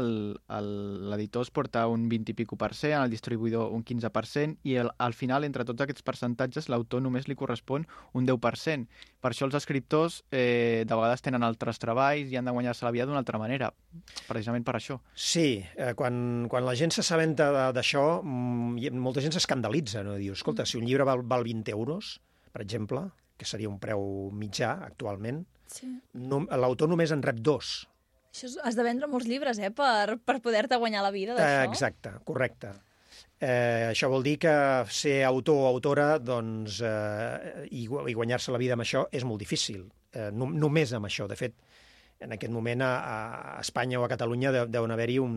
l'editor 1.09 1.41
es 1.45 1.51
porta 1.51 1.87
un 1.89 2.07
20 2.09 2.31
i 2.31 2.35
pico 2.37 2.55
per 2.57 2.73
cent, 2.77 2.95
el 3.01 3.09
distribuïdor 3.11 3.71
un 3.73 3.83
15 3.83 4.09
per 4.13 4.25
cent, 4.29 4.55
i 4.63 4.75
el, 4.81 4.89
al 5.01 5.13
final, 5.17 5.43
entre 5.47 5.65
tots 5.65 5.81
aquests 5.85 6.05
percentatges, 6.05 6.69
l'autor 6.69 7.01
només 7.03 7.27
li 7.27 7.35
correspon 7.35 7.87
un 8.13 8.25
10 8.27 8.39
per 8.43 8.53
cent. 8.61 8.85
Per 9.21 9.31
això 9.33 9.47
els 9.47 9.57
escriptors 9.57 10.19
eh, 10.31 10.83
de 10.87 10.95
vegades 10.95 11.23
tenen 11.25 11.43
altres 11.43 11.79
treballs 11.81 12.31
i 12.31 12.37
han 12.37 12.45
de 12.45 12.53
guanyar-se 12.55 12.85
la 12.85 12.93
vida 12.95 13.07
d'una 13.09 13.21
altra 13.23 13.39
manera, 13.41 13.71
precisament 14.27 14.65
per 14.67 14.77
això. 14.79 14.99
Sí, 15.15 15.63
eh, 15.75 15.93
quan, 15.97 16.47
quan 16.51 16.65
la 16.65 16.75
gent 16.77 16.93
s'assabenta 16.93 17.49
de- 17.51 17.67
d'això, 17.79 18.21
mm, 18.23 18.93
molta 19.01 19.21
gent 19.25 19.33
s'escandalitza, 19.33 20.03
no? 20.05 20.15
Diu, 20.21 20.33
escolta, 20.37 20.65
si 20.65 20.77
un 20.77 20.85
llibre 20.85 21.03
val, 21.07 21.23
val 21.23 21.43
20 21.43 21.71
euros, 21.73 22.19
per 22.51 22.61
exemple, 22.61 23.07
que 23.37 23.45
seria 23.45 23.67
un 23.67 23.79
preu 23.79 24.29
mitjà 24.31 24.77
actualment, 24.85 25.45
Sí. 25.67 25.89
no, 26.13 26.45
l'autor 26.55 26.87
només 26.87 27.11
en 27.11 27.23
rep 27.25 27.39
dos. 27.41 27.87
Això 28.35 28.49
has 28.67 28.75
de 28.75 28.83
vendre 28.83 29.07
molts 29.07 29.27
llibres, 29.29 29.59
eh, 29.63 29.69
per, 29.71 30.17
per 30.19 30.41
poder-te 30.43 30.75
guanyar 30.81 31.03
la 31.05 31.11
vida 31.11 31.33
Eh, 31.33 31.39
d'això. 31.39 31.69
exacte, 31.71 32.11
correcte. 32.27 32.73
Eh, 33.39 33.87
això 33.91 34.09
vol 34.11 34.23
dir 34.23 34.37
que 34.39 34.51
ser 34.91 35.23
autor 35.23 35.55
o 35.63 35.67
autora 35.69 36.17
doncs, 36.19 36.81
eh, 36.83 37.67
i, 37.71 37.85
i 37.85 38.13
guanyar-se 38.15 38.51
la 38.51 38.59
vida 38.59 38.73
amb 38.75 38.83
això 38.83 39.05
és 39.11 39.23
molt 39.23 39.39
difícil, 39.39 39.85
eh, 40.13 40.29
no, 40.33 40.47
només 40.51 40.91
amb 40.93 41.05
això. 41.07 41.27
De 41.31 41.35
fet, 41.39 41.55
en 42.19 42.31
aquest 42.35 42.51
moment 42.51 42.81
a, 42.81 42.91
a 43.57 43.61
Espanya 43.61 43.99
o 43.99 44.05
a 44.05 44.09
Catalunya 44.11 44.51
de, 44.51 44.65
deuen 44.67 44.91
haver-hi 44.91 45.19
un 45.19 45.35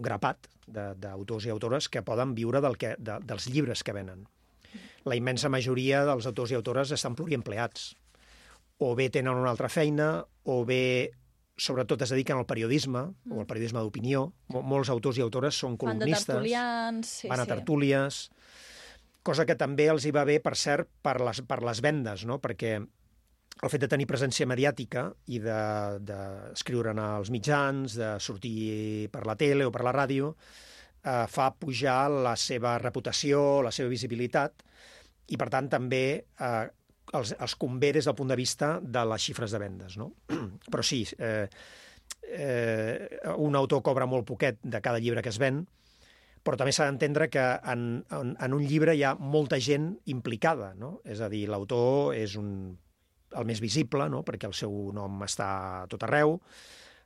grapat 0.00 0.48
d'autors 0.66 1.44
i 1.46 1.50
autores 1.50 1.88
que 1.88 2.02
poden 2.06 2.34
viure 2.36 2.60
del 2.60 2.76
que, 2.78 2.94
de, 2.98 3.18
dels 3.24 3.48
llibres 3.52 3.82
que 3.82 3.92
venen. 3.96 4.26
La 5.04 5.16
immensa 5.16 5.48
majoria 5.48 6.04
dels 6.06 6.28
autors 6.28 6.52
i 6.52 6.58
autores 6.58 6.92
estan 6.92 7.16
pluriempleats. 7.16 7.94
O 8.80 8.94
bé 8.96 9.08
tenen 9.10 9.34
una 9.36 9.50
altra 9.50 9.68
feina, 9.68 10.24
o 10.44 10.64
bé 10.64 11.10
sobretot 11.60 12.00
es 12.06 12.12
dediquen 12.14 12.38
al 12.40 12.46
periodisme, 12.48 13.02
o 13.28 13.40
al 13.42 13.48
periodisme 13.48 13.82
d'opinió. 13.84 14.30
Mol- 14.54 14.64
Molts 14.64 14.88
autors 14.92 15.18
i 15.20 15.24
autores 15.24 15.58
són 15.60 15.76
de 15.76 15.82
columnistes, 15.84 16.30
tertulians... 16.30 17.10
Sí, 17.20 17.28
van 17.28 17.42
a 17.42 17.44
sí. 17.44 17.52
tertúlies, 17.52 18.22
cosa 19.22 19.44
que 19.44 19.58
també 19.60 19.90
els 19.92 20.06
hi 20.08 20.14
va 20.16 20.24
bé, 20.24 20.38
per 20.40 20.54
cert, 20.56 20.88
per 21.04 21.18
les, 21.20 21.42
per 21.44 21.60
les 21.66 21.82
vendes, 21.84 22.24
no? 22.24 22.38
perquè 22.40 22.78
el 23.60 23.68
fet 23.68 23.82
de 23.84 23.90
tenir 23.92 24.06
presència 24.08 24.48
mediàtica 24.48 25.10
i 25.28 25.36
d'escriure 25.44 26.94
de, 26.96 27.04
als 27.20 27.28
mitjans, 27.34 27.98
de 28.00 28.14
sortir 28.24 29.10
per 29.12 29.26
la 29.28 29.36
tele 29.36 29.66
o 29.68 29.72
per 29.74 29.84
la 29.84 29.92
ràdio, 29.92 30.32
eh, 31.04 31.26
fa 31.28 31.50
pujar 31.52 32.06
la 32.08 32.36
seva 32.40 32.78
reputació, 32.80 33.60
la 33.66 33.72
seva 33.74 33.92
visibilitat, 33.92 34.64
i 35.28 35.36
per 35.36 35.50
tant 35.52 35.68
també 35.68 36.04
eh, 36.24 36.62
els, 37.18 37.34
els 37.38 37.56
convé 37.58 37.92
des 37.96 38.06
del 38.08 38.16
punt 38.18 38.30
de 38.30 38.38
vista 38.38 38.78
de 38.82 39.04
les 39.12 39.26
xifres 39.28 39.52
de 39.54 39.60
vendes. 39.62 39.96
No? 40.00 40.12
Però 40.72 40.84
sí, 40.86 41.02
eh, 41.18 41.48
eh, 42.30 43.34
un 43.36 43.58
autor 43.58 43.82
cobra 43.86 44.08
molt 44.10 44.28
poquet 44.28 44.60
de 44.62 44.80
cada 44.80 45.02
llibre 45.02 45.22
que 45.22 45.32
es 45.32 45.40
ven, 45.42 45.64
però 46.40 46.56
també 46.56 46.72
s'ha 46.72 46.86
d'entendre 46.88 47.26
que 47.28 47.42
en, 47.68 47.80
en, 48.16 48.30
en 48.40 48.54
un 48.56 48.62
llibre 48.64 48.94
hi 48.96 49.02
ha 49.04 49.12
molta 49.12 49.58
gent 49.60 49.90
implicada, 50.08 50.70
no? 50.72 50.94
És 51.04 51.20
a 51.20 51.28
dir, 51.28 51.42
l'autor 51.52 52.14
és 52.16 52.32
un, 52.40 52.78
el 53.36 53.48
més 53.48 53.60
visible, 53.60 54.08
no? 54.08 54.22
perquè 54.26 54.48
el 54.48 54.56
seu 54.56 54.72
nom 54.96 55.20
està 55.26 55.48
a 55.82 55.88
tot 55.90 56.06
arreu, 56.06 56.38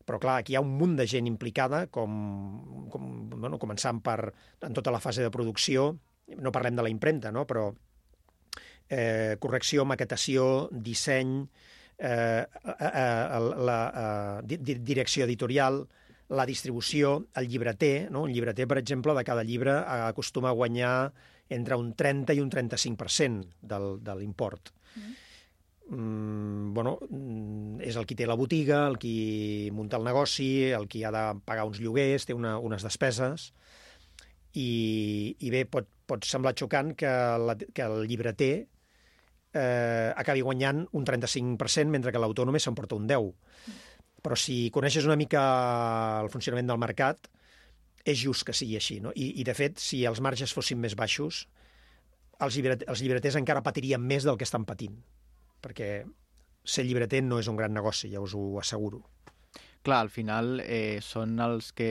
però 0.05 0.21
clar, 0.21 0.38
aquí 0.40 0.55
hi 0.55 0.59
ha 0.59 0.62
un 0.64 0.75
munt 0.79 0.95
de 0.99 1.07
gent 1.09 1.27
implicada, 1.27 1.87
com, 1.93 2.87
com 2.93 3.11
bueno, 3.33 3.59
començant 3.59 4.03
per 4.05 4.19
en 4.62 4.77
tota 4.77 4.93
la 4.95 5.01
fase 5.03 5.25
de 5.25 5.33
producció, 5.35 5.90
no 6.38 6.53
parlem 6.53 6.77
de 6.77 6.85
la 6.85 6.93
impremta, 6.93 7.33
no? 7.33 7.47
però 7.49 7.71
eh, 8.88 9.37
correcció, 9.40 9.85
maquetació, 9.85 10.68
disseny, 10.73 11.44
eh, 11.99 12.44
eh, 12.44 12.75
eh, 12.81 13.40
la 13.68 13.79
eh, 13.94 14.47
di 14.47 14.59
di- 14.59 14.81
direcció 14.83 15.25
editorial, 15.25 15.87
la 16.29 16.47
distribució, 16.47 17.27
el 17.37 17.49
llibreter. 17.49 18.11
No? 18.11 18.23
Un 18.23 18.33
llibreter, 18.33 18.66
per 18.66 18.79
exemple, 18.79 19.14
de 19.14 19.25
cada 19.25 19.44
llibre 19.44 19.77
acostuma 19.77 20.51
a 20.51 20.57
guanyar 20.57 21.12
entre 21.49 21.77
un 21.77 21.92
30 21.94 22.33
i 22.35 22.40
un 22.40 22.49
35% 22.51 23.44
del, 23.61 23.99
de 24.03 24.14
l'import. 24.16 24.73
Mm, 25.87 26.73
bueno, 26.73 26.99
mm, 27.11 27.83
és 27.85 27.97
el 28.01 28.07
qui 28.09 28.16
té 28.16 28.25
la 28.27 28.38
botiga, 28.40 28.87
el 28.88 28.97
qui 28.97 29.68
munta 29.77 29.99
el 30.01 30.07
negoci, 30.09 30.70
el 30.73 30.88
qui 30.88 31.03
ha 31.05 31.11
de 31.12 31.25
pagar 31.44 31.66
uns 31.68 31.77
lloguers, 31.85 32.25
té 32.25 32.33
una, 32.33 32.57
unes 32.59 32.83
despeses, 32.83 33.51
i, 34.57 35.37
i 35.38 35.51
bé, 35.53 35.66
pot, 35.68 35.87
pot 36.09 36.25
semblar 36.25 36.55
xocant 36.57 36.94
que, 36.97 37.11
la, 37.44 37.57
que 37.61 37.85
el 37.85 38.07
llibreter 38.09 38.66
eh, 39.55 40.12
acabi 40.17 40.43
guanyant 40.43 40.85
un 40.93 41.07
35%, 41.07 41.88
mentre 41.90 42.12
que 42.12 42.21
l'autor 42.21 42.49
només 42.49 42.67
s'emporta 42.67 42.99
un 42.99 43.07
10%. 43.09 43.81
Però 44.25 44.37
si 44.40 44.71
coneixes 44.73 45.05
una 45.05 45.19
mica 45.21 45.40
el 46.23 46.31
funcionament 46.33 46.71
del 46.71 46.81
mercat, 46.81 47.29
és 48.05 48.21
just 48.21 48.45
que 48.49 48.55
sigui 48.57 48.77
així. 48.79 48.99
No? 49.05 49.12
I, 49.14 49.31
I, 49.40 49.45
de 49.45 49.55
fet, 49.57 49.81
si 49.81 50.05
els 50.09 50.21
marges 50.25 50.53
fossin 50.57 50.81
més 50.81 50.97
baixos, 50.97 51.45
els, 52.40 52.57
llibret, 52.57 52.85
els 52.88 53.03
llibreters 53.05 53.38
encara 53.40 53.64
patirien 53.64 54.01
més 54.01 54.25
del 54.25 54.38
que 54.40 54.49
estan 54.49 54.64
patint, 54.69 54.97
perquè 55.64 55.90
ser 56.64 56.85
llibreter 56.88 57.21
no 57.25 57.38
és 57.40 57.49
un 57.53 57.61
gran 57.61 57.75
negoci, 57.77 58.11
ja 58.12 58.23
us 58.25 58.35
ho 58.37 58.59
asseguro. 58.61 59.03
Clar, 59.85 60.01
al 60.01 60.09
final 60.09 60.62
eh, 60.64 61.01
són 61.05 61.37
els 61.45 61.73
que 61.77 61.90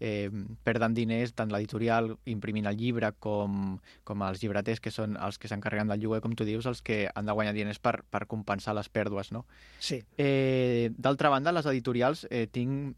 eh, 0.00 0.30
perden 0.64 0.94
diners, 0.94 1.34
tant 1.34 1.50
l'editorial 1.52 2.12
imprimint 2.30 2.68
el 2.70 2.78
llibre 2.78 3.12
com, 3.18 3.78
com 4.04 4.24
els 4.26 4.42
llibreters, 4.42 4.80
que 4.80 4.92
són 4.94 5.16
els 5.16 5.38
que 5.38 5.50
s'encarreguen 5.50 5.90
del 5.90 6.02
lloguer, 6.04 6.22
com 6.24 6.34
tu 6.38 6.46
dius, 6.48 6.66
els 6.70 6.82
que 6.82 7.06
han 7.14 7.26
de 7.26 7.36
guanyar 7.36 7.54
diners 7.56 7.82
per, 7.82 8.00
per 8.10 8.26
compensar 8.30 8.76
les 8.78 8.88
pèrdues, 8.88 9.32
no? 9.34 9.44
Sí. 9.80 10.02
Eh, 10.16 10.90
D'altra 10.96 11.30
banda, 11.34 11.54
les 11.54 11.66
editorials, 11.66 12.26
eh, 12.30 12.46
tinc 12.50 12.96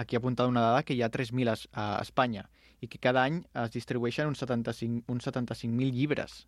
aquí 0.00 0.16
apuntada 0.16 0.48
una 0.48 0.62
dada 0.64 0.82
que 0.82 0.94
hi 0.94 1.02
ha 1.02 1.10
3.000 1.12 1.52
a, 1.52 1.58
a 1.72 1.88
Espanya 2.00 2.48
i 2.80 2.88
que 2.88 2.98
cada 2.98 3.26
any 3.28 3.42
es 3.64 3.74
distribueixen 3.74 4.30
uns 4.30 4.40
75 4.40 5.12
uns 5.12 5.26
75.000 5.28 5.92
llibres 5.92 6.46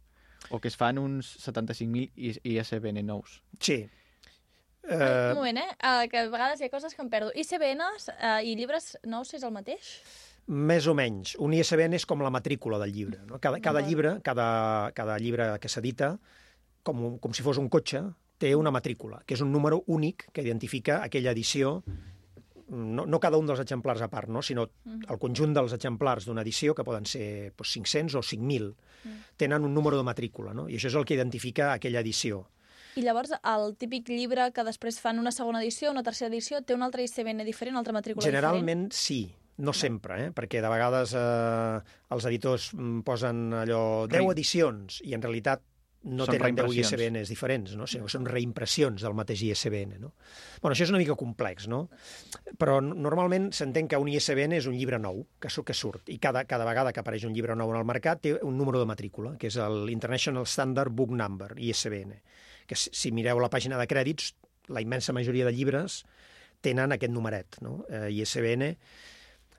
o 0.48 0.58
que 0.58 0.68
es 0.68 0.76
fan 0.76 0.98
uns 0.98 1.36
75.000 1.44 2.40
ISBN 2.42 3.04
nous. 3.06 3.42
Sí. 3.60 3.84
Uh... 4.82 5.30
Un 5.32 5.38
moment, 5.38 5.62
eh? 5.62 5.70
Uh, 5.78 6.04
que 6.10 6.24
a 6.24 6.28
vegades 6.32 6.60
hi 6.60 6.66
ha 6.66 6.72
coses 6.72 6.94
que 6.94 7.02
em 7.04 7.10
perdo. 7.12 7.30
ICBNs 7.38 8.10
uh, 8.12 8.38
i 8.42 8.56
llibres 8.58 8.96
nous 9.06 9.30
és 9.34 9.44
el 9.46 9.54
mateix? 9.54 9.94
Més 10.50 10.88
o 10.90 10.94
menys. 10.98 11.36
Un 11.38 11.54
ISBN 11.54 11.94
és 11.94 12.06
com 12.08 12.22
la 12.24 12.32
matrícula 12.34 12.80
del 12.82 12.90
llibre. 12.92 13.20
No? 13.28 13.38
Cada, 13.42 13.60
cada 13.62 13.82
llibre, 13.86 14.16
cada, 14.26 14.90
cada 14.96 15.18
llibre 15.22 15.52
que 15.62 15.70
s'edita, 15.70 16.16
com, 16.82 17.12
com 17.22 17.34
si 17.36 17.46
fos 17.46 17.62
un 17.62 17.70
cotxe, 17.70 18.02
té 18.42 18.56
una 18.58 18.72
matrícula, 18.74 19.20
que 19.22 19.36
és 19.36 19.44
un 19.44 19.52
número 19.54 19.84
únic 19.86 20.26
que 20.34 20.42
identifica 20.42 20.98
aquella 21.04 21.30
edició 21.30 21.76
no, 22.72 23.04
no 23.06 23.20
cada 23.20 23.36
un 23.36 23.46
dels 23.46 23.60
exemplars 23.60 24.02
a 24.02 24.08
part, 24.10 24.30
no? 24.32 24.42
sinó 24.42 24.64
el 24.88 25.18
conjunt 25.20 25.52
dels 25.54 25.74
exemplars 25.76 26.26
d'una 26.26 26.42
edició, 26.42 26.74
que 26.74 26.86
poden 26.86 27.04
ser 27.06 27.52
doncs, 27.52 27.74
500 27.76 28.16
o 28.16 28.22
5.000, 28.24 28.70
tenen 29.36 29.66
un 29.68 29.74
número 29.74 30.00
de 30.00 30.06
matrícula, 30.08 30.54
no? 30.56 30.68
i 30.68 30.78
això 30.78 30.88
és 30.88 30.96
el 30.98 31.04
que 31.06 31.14
identifica 31.18 31.72
aquella 31.74 32.00
edició. 32.00 32.46
I 32.96 33.04
llavors 33.04 33.32
el 33.40 33.76
típic 33.80 34.10
llibre 34.12 34.50
que 34.52 34.64
després 34.66 35.00
fan 35.00 35.20
una 35.22 35.32
segona 35.32 35.62
edició, 35.62 35.90
una 35.94 36.04
tercera 36.04 36.28
edició, 36.32 36.60
té 36.62 36.76
un 36.76 36.84
altre 36.84 37.06
ICBN 37.06 37.46
diferent, 37.48 37.76
una 37.76 37.84
altra 37.84 37.96
matrícula 37.96 38.26
Generalment 38.26 38.88
diferent? 38.88 38.92
sí, 38.92 39.20
no 39.62 39.72
sempre, 39.76 40.18
eh? 40.26 40.30
perquè 40.34 40.60
de 40.64 40.70
vegades 40.72 41.16
eh, 41.16 41.82
els 42.12 42.30
editors 42.30 42.72
mm, 42.74 43.04
posen 43.06 43.44
allò 43.62 43.82
10 44.10 44.32
edicions 44.34 45.02
i 45.06 45.16
en 45.16 45.24
realitat 45.24 45.62
no 46.02 46.26
Són 46.26 46.34
tenen 46.34 46.56
10 46.58 46.64
reimpressions. 46.66 46.92
ISBNs 46.98 47.30
diferents, 47.30 47.74
no? 47.78 47.86
sinó 47.86 48.08
que 48.08 48.12
són 48.14 48.24
reimpressions 48.26 49.04
del 49.06 49.14
mateix 49.14 49.44
ISBN. 49.46 50.00
No? 50.02 50.12
Bueno, 50.60 50.74
això 50.74 50.86
és 50.86 50.90
una 50.90 50.98
mica 50.98 51.14
complex, 51.18 51.68
no? 51.70 51.84
però 52.58 52.80
normalment 52.82 53.52
s'entén 53.54 53.86
que 53.90 54.00
un 54.02 54.10
ISBN 54.10 54.58
és 54.58 54.66
un 54.70 54.74
llibre 54.74 54.98
nou, 55.02 55.22
que, 55.38 55.48
que 55.48 55.76
surt, 55.76 56.10
i 56.10 56.18
cada, 56.22 56.44
cada 56.50 56.66
vegada 56.66 56.92
que 56.92 57.02
apareix 57.02 57.26
un 57.28 57.36
llibre 57.36 57.54
nou 57.58 57.70
en 57.70 57.78
el 57.78 57.86
mercat 57.88 58.24
té 58.24 58.34
un 58.42 58.58
número 58.58 58.82
de 58.82 58.88
matrícula, 58.90 59.36
que 59.38 59.52
és 59.52 59.58
l'International 59.86 60.48
Standard 60.50 60.90
Book 60.90 61.14
Number, 61.14 61.52
ISBN, 61.56 62.18
que 62.66 62.78
si, 62.78 62.92
si 62.94 63.12
mireu 63.14 63.40
la 63.42 63.50
pàgina 63.52 63.78
de 63.80 63.88
crèdits, 63.90 64.32
la 64.72 64.82
immensa 64.84 65.14
majoria 65.14 65.46
de 65.48 65.54
llibres 65.54 66.02
tenen 66.62 66.94
aquest 66.94 67.12
numeret, 67.12 67.58
no? 67.64 67.82
eh, 67.90 68.08
ISBN. 68.14 68.70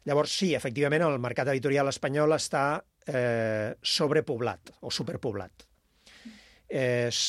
Llavors, 0.07 0.35
sí, 0.35 0.53
efectivament, 0.55 1.03
el 1.05 1.19
mercat 1.23 1.51
editorial 1.51 1.91
espanyol 1.91 2.35
està 2.35 2.65
eh, 3.07 3.75
sobrepoblat 3.79 4.73
o 4.81 4.91
superpoblat. 4.91 5.67
Eh, 6.67 7.07
es, 7.07 7.19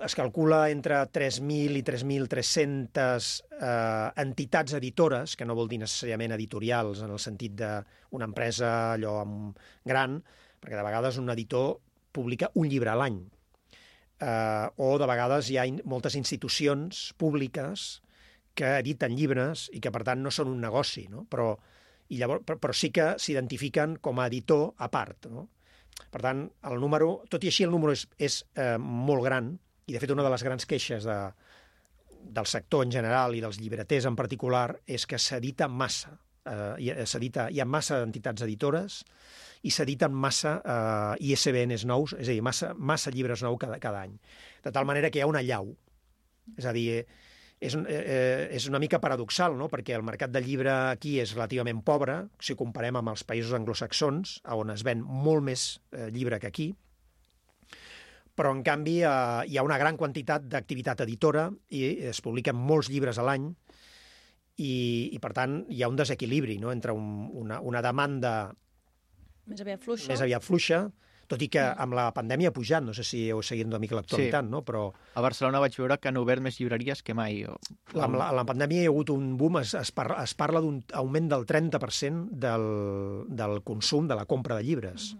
es 0.00 0.14
calcula 0.18 0.66
entre 0.70 0.98
3.000 1.12 1.78
i 1.78 1.82
3.300 1.86 3.28
eh, 3.60 4.10
entitats 4.22 4.76
editores, 4.78 5.36
que 5.36 5.46
no 5.46 5.56
vol 5.58 5.70
dir 5.70 5.80
necessàriament 5.82 6.34
editorials 6.36 7.02
en 7.04 7.14
el 7.14 7.22
sentit 7.22 7.56
d'una 7.58 8.28
empresa 8.30 8.72
allò 8.94 9.20
amb, 9.22 9.62
gran, 9.84 10.20
perquè 10.60 10.78
de 10.78 10.86
vegades 10.86 11.18
un 11.22 11.32
editor 11.34 11.78
publica 12.16 12.50
un 12.54 12.68
llibre 12.70 12.92
a 12.92 12.98
l'any. 12.98 13.20
Eh, 14.20 14.66
o 14.80 14.96
de 14.96 15.08
vegades 15.08 15.50
hi 15.50 15.58
ha 15.60 15.66
in 15.68 15.82
moltes 15.84 16.16
institucions 16.16 17.10
públiques 17.20 17.86
que 18.56 18.78
editen 18.80 19.12
llibres 19.12 19.66
i 19.76 19.82
que, 19.84 19.92
per 19.92 20.02
tant, 20.08 20.22
no 20.24 20.32
són 20.32 20.48
un 20.54 20.62
negoci, 20.64 21.04
no? 21.12 21.26
però, 21.28 21.50
i 22.08 22.20
llavors, 22.20 22.44
però, 22.48 22.56
però 22.62 22.76
sí 22.76 22.88
que 22.94 23.12
s'identifiquen 23.20 23.98
com 24.00 24.18
a 24.18 24.28
editor 24.30 24.70
a 24.80 24.88
part. 24.88 25.28
No? 25.28 25.44
Per 26.12 26.22
tant, 26.24 26.46
el 26.70 26.80
número, 26.80 27.10
tot 27.28 27.44
i 27.44 27.52
així 27.52 27.66
el 27.66 27.74
número 27.74 27.92
és, 27.92 28.06
és 28.16 28.40
eh, 28.56 28.76
molt 28.80 29.26
gran, 29.26 29.52
i 29.86 29.94
de 29.94 30.00
fet 30.02 30.14
una 30.14 30.24
de 30.24 30.32
les 30.32 30.44
grans 30.46 30.66
queixes 30.66 31.04
de, 31.06 31.18
del 32.26 32.48
sector 32.50 32.86
en 32.86 32.94
general 32.94 33.36
i 33.36 33.42
dels 33.44 33.60
llibreters 33.60 34.08
en 34.08 34.16
particular 34.18 34.70
és 34.86 35.06
que 35.06 35.20
s'edita 35.20 35.68
massa. 35.68 36.16
Eh, 36.46 36.72
hi, 36.80 36.90
s'edita, 37.04 37.50
hi 37.52 37.60
ha 37.60 37.68
massa 37.68 38.00
entitats 38.06 38.44
editores 38.46 39.02
i 39.66 39.72
s'editen 39.74 40.14
massa 40.14 40.56
eh, 40.62 41.30
ISBNs 41.32 41.86
nous, 41.90 42.14
és 42.16 42.28
a 42.28 42.32
dir, 42.32 42.42
massa, 42.44 42.72
massa 42.78 43.12
llibres 43.14 43.42
nous 43.42 43.58
cada, 43.60 43.80
cada 43.82 44.04
any. 44.06 44.14
De 44.64 44.72
tal 44.72 44.86
manera 44.88 45.10
que 45.10 45.20
hi 45.20 45.24
ha 45.26 45.30
una 45.30 45.42
llau. 45.42 45.72
És 46.56 46.68
a 46.68 46.74
dir, 46.76 47.02
és, 47.58 47.74
eh, 47.74 47.82
eh, 47.88 48.48
és 48.54 48.68
una 48.68 48.78
mica 48.78 49.00
paradoxal, 49.00 49.56
no? 49.58 49.68
perquè 49.72 49.96
el 49.96 50.04
mercat 50.06 50.30
del 50.30 50.46
llibre 50.46 50.72
aquí 50.92 51.16
és 51.22 51.34
relativament 51.34 51.82
pobre, 51.82 52.26
si 52.40 52.54
comparem 52.54 53.00
amb 53.00 53.14
els 53.14 53.24
països 53.26 53.54
anglosaxons, 53.56 54.40
on 54.54 54.74
es 54.74 54.84
ven 54.86 55.02
molt 55.02 55.44
més 55.46 55.68
eh, 55.92 56.10
llibre 56.12 56.38
que 56.38 56.50
aquí, 56.52 56.70
però 58.36 58.52
en 58.52 58.62
canvi 58.62 59.00
eh, 59.00 59.14
hi 59.48 59.56
ha 59.56 59.64
una 59.64 59.80
gran 59.80 59.96
quantitat 59.96 60.44
d'activitat 60.52 61.02
editora 61.06 61.48
i 61.72 61.86
es 62.12 62.20
publiquen 62.20 62.58
molts 62.60 62.92
llibres 62.92 63.18
a 63.18 63.24
l'any 63.24 63.48
i, 64.60 64.74
i 65.16 65.18
per 65.20 65.32
tant 65.36 65.62
hi 65.72 65.82
ha 65.82 65.88
un 65.88 65.96
desequilibri 65.96 66.58
no? 66.60 66.70
entre 66.72 66.92
un, 66.92 67.30
una, 67.32 67.60
una 67.64 67.82
demanda 67.84 68.52
Més 69.46 69.60
aviat 69.62 69.82
fluixa. 69.82 70.08
més 70.10 70.22
aviat 70.24 70.42
fluixa, 70.42 70.80
tot 71.26 71.42
i 71.42 71.48
que 71.50 71.58
amb 71.58 71.94
la 71.98 72.04
pandèmia 72.14 72.52
ha 72.52 72.54
pujat, 72.54 72.84
no 72.86 72.92
sé 72.94 73.02
si 73.02 73.24
heu 73.30 73.40
seguit 73.42 73.66
una 73.66 73.80
mica 73.82 73.96
l'actualitat, 73.98 74.44
Sí. 74.44 74.50
no? 74.50 74.60
però 74.62 74.92
A 75.14 75.22
Barcelona 75.24 75.58
vaig 75.58 75.74
veure 75.78 75.98
que 75.98 76.08
han 76.08 76.16
obert 76.20 76.42
més 76.42 76.58
llibreries 76.60 77.02
que 77.02 77.14
mai. 77.14 77.44
O... 77.44 77.56
amb 78.00 78.14
la, 78.14 78.28
a 78.28 78.32
la 78.34 78.44
pandèmia 78.46 78.82
hi 78.82 78.86
ha 78.86 78.92
hagut 78.92 79.10
un 79.10 79.36
boom, 79.36 79.58
es, 79.58 79.74
es, 79.74 79.90
parla, 79.90 80.22
es 80.22 80.34
parla 80.34 80.60
d'un 80.62 80.82
augment 80.94 81.28
del 81.28 81.46
30% 81.46 82.28
del, 82.30 82.66
del 83.28 83.62
consum, 83.66 84.06
de 84.06 84.14
la 84.14 84.24
compra 84.26 84.54
de 84.56 84.62
llibres. 84.62 85.16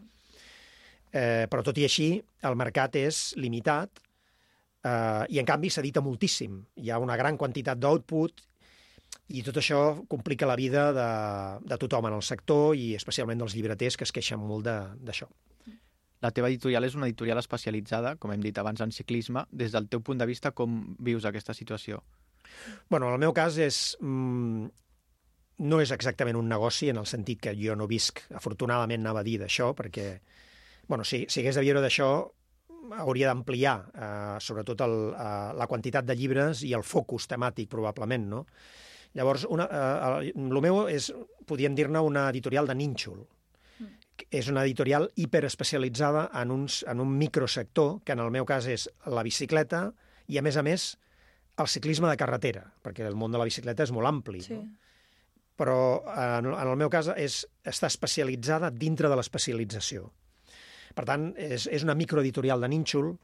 Eh, 1.12 1.46
però 1.50 1.62
tot 1.64 1.78
i 1.78 1.84
així, 1.86 2.10
el 2.44 2.56
mercat 2.58 2.96
és 3.00 3.32
limitat 3.40 3.90
eh, 4.84 5.24
i 5.32 5.38
en 5.40 5.46
canvi 5.48 5.70
s'edita 5.70 6.02
moltíssim. 6.04 6.58
Hi 6.82 6.90
ha 6.90 6.98
una 7.02 7.16
gran 7.16 7.38
quantitat 7.40 7.78
d'output 7.78 8.42
i 9.28 9.42
tot 9.42 9.58
això 9.58 9.80
complica 10.08 10.46
la 10.46 10.54
vida 10.58 10.92
de, 10.94 11.10
de 11.66 11.78
tothom 11.82 12.06
en 12.06 12.16
el 12.18 12.22
sector 12.22 12.76
i 12.78 12.94
especialment 12.94 13.42
dels 13.42 13.56
llibreters 13.58 13.98
que 13.98 14.06
es 14.06 14.14
queixen 14.14 14.38
molt 14.38 14.68
d'això. 14.68 15.26
La 16.22 16.30
teva 16.32 16.48
editorial 16.48 16.86
és 16.86 16.94
una 16.96 17.08
editorial 17.10 17.38
especialitzada, 17.42 18.14
com 18.22 18.32
hem 18.32 18.40
dit 18.42 18.56
abans, 18.58 18.80
en 18.80 18.94
ciclisme. 18.94 19.44
Des 19.50 19.74
del 19.74 19.90
teu 19.92 20.00
punt 20.00 20.22
de 20.22 20.26
vista, 20.30 20.54
com 20.56 20.96
vius 21.02 21.26
aquesta 21.28 21.54
situació? 21.54 22.00
Bueno, 22.88 23.08
en 23.08 23.18
el 23.18 23.24
meu 23.26 23.34
cas 23.36 23.58
és... 23.58 23.96
Mm, 24.00 24.70
no 25.56 25.80
és 25.80 25.90
exactament 25.94 26.36
un 26.36 26.50
negoci 26.52 26.90
en 26.92 26.98
el 27.00 27.06
sentit 27.08 27.40
que 27.40 27.54
jo 27.56 27.72
no 27.80 27.86
visc, 27.88 28.20
afortunadament 28.36 29.00
anava 29.00 29.22
a 29.22 29.24
dir 29.24 29.38
d'això, 29.40 29.70
perquè, 29.76 30.18
bueno, 30.86 31.04
si, 31.04 31.22
si 31.32 31.40
hagués 31.40 31.56
de 31.56 31.64
viure 31.64 31.80
d'això, 31.80 32.10
hauria 33.00 33.30
d'ampliar, 33.30 33.76
eh, 33.88 34.34
sobretot 34.44 34.84
el, 34.84 34.96
eh, 35.16 35.54
la 35.56 35.68
quantitat 35.70 36.04
de 36.04 36.16
llibres 36.18 36.60
i 36.62 36.74
el 36.76 36.84
focus 36.84 37.28
temàtic, 37.32 37.70
probablement, 37.72 38.28
no? 38.34 38.42
Llavors, 39.16 39.46
una, 39.48 39.64
eh, 39.64 40.28
el, 40.28 40.30
el 40.44 40.60
meu 40.64 40.82
és, 40.92 41.08
podríem 41.48 41.76
dir-ne, 41.78 42.02
una 42.04 42.28
editorial 42.32 42.68
de 42.68 42.76
nínxol. 42.76 43.24
És 44.32 44.48
una 44.48 44.62
editorial 44.64 45.10
hiperespecialitzada 45.20 46.30
en, 46.40 46.52
uns, 46.52 46.80
en 46.88 47.00
un 47.04 47.12
microsector, 47.18 48.00
que 48.04 48.16
en 48.16 48.22
el 48.24 48.32
meu 48.32 48.46
cas 48.48 48.68
és 48.72 48.86
la 49.12 49.24
bicicleta 49.24 49.90
i, 50.26 50.38
a 50.40 50.44
més 50.44 50.56
a 50.56 50.64
més, 50.64 50.86
el 51.60 51.68
ciclisme 51.72 52.08
de 52.08 52.16
carretera, 52.20 52.64
perquè 52.84 53.06
el 53.08 53.16
món 53.16 53.32
de 53.32 53.40
la 53.40 53.46
bicicleta 53.48 53.84
és 53.84 53.92
molt 53.92 54.08
ampli. 54.08 54.42
Sí. 54.44 54.56
No? 54.56 54.66
Però 55.56 55.78
en, 56.12 56.50
en 56.52 56.68
el 56.68 56.76
meu 56.76 56.92
cas 56.92 57.08
és, 57.16 57.40
està 57.64 57.88
especialitzada 57.88 58.68
dintre 58.72 59.08
de 59.08 59.16
l'especialització. 59.16 60.10
Per 60.96 61.04
tant, 61.08 61.30
és, 61.40 61.64
és 61.72 61.84
una 61.84 61.96
microeditorial 61.96 62.60
de 62.60 62.68
nínxol 62.72 63.14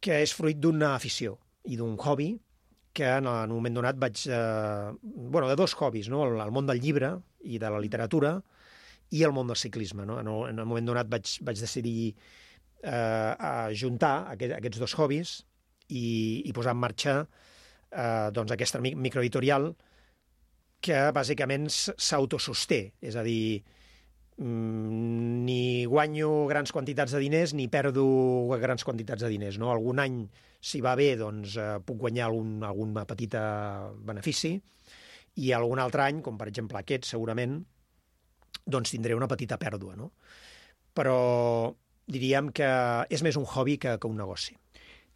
que 0.00 0.20
és 0.24 0.32
fruit 0.36 0.60
d'una 0.60 0.94
afició 0.96 1.38
i 1.68 1.76
d'un 1.80 1.96
hobby 2.00 2.34
que 2.92 3.06
en, 3.06 3.26
un 3.26 3.52
moment 3.54 3.76
donat 3.76 3.98
vaig... 4.00 4.24
Eh, 4.26 4.92
bueno, 5.02 5.48
de 5.48 5.56
dos 5.56 5.74
hobbies, 5.74 6.08
no? 6.10 6.24
el, 6.26 6.40
el 6.42 6.50
món 6.54 6.66
del 6.66 6.80
llibre 6.82 7.14
i 7.46 7.58
de 7.62 7.70
la 7.70 7.80
literatura 7.80 8.36
i 9.10 9.22
el 9.26 9.32
món 9.34 9.46
del 9.50 9.58
ciclisme. 9.58 10.06
No? 10.06 10.20
En, 10.20 10.28
un, 10.28 10.48
en 10.50 10.58
un 10.62 10.68
moment 10.68 10.86
donat 10.90 11.08
vaig, 11.10 11.36
vaig 11.46 11.60
decidir 11.62 12.14
eh, 12.82 12.90
a 12.90 13.68
juntar 13.74 14.30
aquest, 14.34 14.56
aquests 14.58 14.82
dos 14.82 14.94
hobbies 14.98 15.36
i, 15.88 16.42
i 16.46 16.52
posar 16.54 16.74
en 16.76 16.82
marxa 16.82 17.14
eh, 17.22 18.30
doncs 18.34 18.54
aquesta 18.54 18.80
mi- 18.82 18.94
microeditorial 18.94 19.72
que 20.80 21.00
bàsicament 21.12 21.66
s'autososté, 21.68 22.94
és 23.04 23.16
a 23.18 23.22
dir, 23.26 23.60
mm, 23.60 23.79
ni 24.40 25.84
guanyo 25.84 26.46
grans 26.48 26.72
quantitats 26.72 27.12
de 27.12 27.20
diners 27.20 27.52
ni 27.52 27.66
perdo 27.68 28.04
grans 28.60 28.84
quantitats 28.84 29.22
de 29.22 29.28
diners. 29.28 29.58
No? 29.60 29.68
Algun 29.72 30.00
any, 30.00 30.22
si 30.60 30.80
va 30.80 30.94
bé, 30.96 31.12
doncs, 31.20 31.56
eh, 31.60 31.76
puc 31.84 32.00
guanyar 32.00 32.30
algun, 32.30 32.62
algun 32.64 32.94
petita 33.08 33.42
benefici 34.06 34.54
i 35.40 35.52
algun 35.52 35.78
altre 35.78 36.06
any, 36.06 36.22
com 36.24 36.38
per 36.40 36.48
exemple 36.48 36.80
aquest, 36.80 37.04
segurament, 37.10 37.60
doncs 38.64 38.94
tindré 38.94 39.14
una 39.14 39.28
petita 39.28 39.60
pèrdua. 39.60 39.94
No? 39.96 40.10
Però 40.96 41.18
diríem 42.10 42.50
que 42.56 42.70
és 43.12 43.22
més 43.22 43.36
un 43.36 43.46
hobby 43.46 43.76
que, 43.78 43.98
que 44.00 44.08
un 44.08 44.18
negoci. 44.18 44.56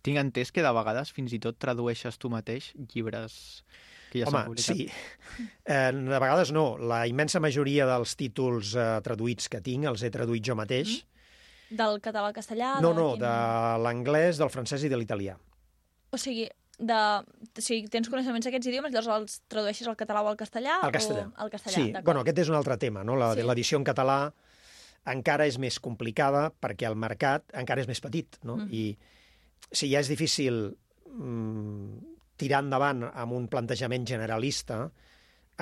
Tinc 0.05 0.21
entès 0.21 0.53
que 0.53 0.63
de 0.63 0.73
vegades 0.77 1.11
fins 1.17 1.33
i 1.33 1.41
tot 1.41 1.57
tradueixes 1.57 2.21
tu 2.21 2.29
mateix 2.29 2.75
llibres 2.93 3.65
que 4.21 4.25
ja 4.25 4.31
s'han 4.31 4.47
publicat. 4.47 4.77
sí. 4.77 4.89
Eh, 5.67 5.91
de 5.93 6.19
vegades 6.23 6.53
no. 6.55 6.77
La 6.79 7.05
immensa 7.11 7.41
majoria 7.43 7.87
dels 7.91 8.15
títols 8.17 8.75
eh, 8.79 8.89
traduïts 9.03 9.49
que 9.51 9.61
tinc 9.65 9.85
els 9.91 10.03
he 10.07 10.11
traduït 10.15 10.45
jo 10.47 10.55
mateix. 10.59 11.01
Del 11.75 11.99
català 12.05 12.29
al 12.31 12.35
castellà? 12.37 12.77
No, 12.85 12.93
no, 12.95 13.15
de 13.19 13.33
l'anglès, 13.83 14.39
del 14.39 14.51
francès 14.53 14.85
i 14.87 14.91
de 14.93 14.97
l'italià. 15.01 15.35
O 16.15 16.19
sigui, 16.21 16.45
de... 16.79 16.95
o 16.95 17.63
sigui, 17.65 17.89
tens 17.91 18.07
coneixements 18.13 18.47
d'aquests 18.47 18.69
idiomes, 18.71 18.93
llavors 18.95 19.11
els 19.17 19.41
tradueixes 19.51 19.89
al 19.91 19.97
català 19.99 20.23
o 20.23 20.29
al 20.31 20.37
castellà? 20.39 20.77
Al 20.87 20.93
castellà. 20.95 21.25
O 21.35 21.43
al 21.49 21.51
castellà, 21.51 21.75
Sí, 21.75 21.89
bueno, 22.07 22.21
aquest 22.23 22.39
és 22.45 22.53
un 22.53 22.59
altre 22.61 22.77
tema, 22.79 23.03
no? 23.03 23.17
La- 23.19 23.33
Sí. 23.35 23.43
L'edició 23.43 23.79
en 23.81 23.85
català 23.89 24.19
encara 25.11 25.49
és 25.51 25.59
més 25.59 25.81
complicada 25.83 26.53
perquè 26.63 26.87
el 26.89 26.95
mercat 26.97 27.43
encara 27.53 27.83
és 27.83 27.89
més 27.91 28.01
petit, 28.01 28.39
no? 28.47 28.57
Mhm. 28.63 28.71
I 28.71 28.97
si 29.75 29.91
ja 29.91 29.99
és 30.01 30.09
difícil 30.09 30.77
mm, 31.11 32.14
tirar 32.45 32.63
endavant 32.65 33.09
amb 33.11 33.35
un 33.35 33.49
plantejament 33.51 34.07
generalista, 34.09 34.85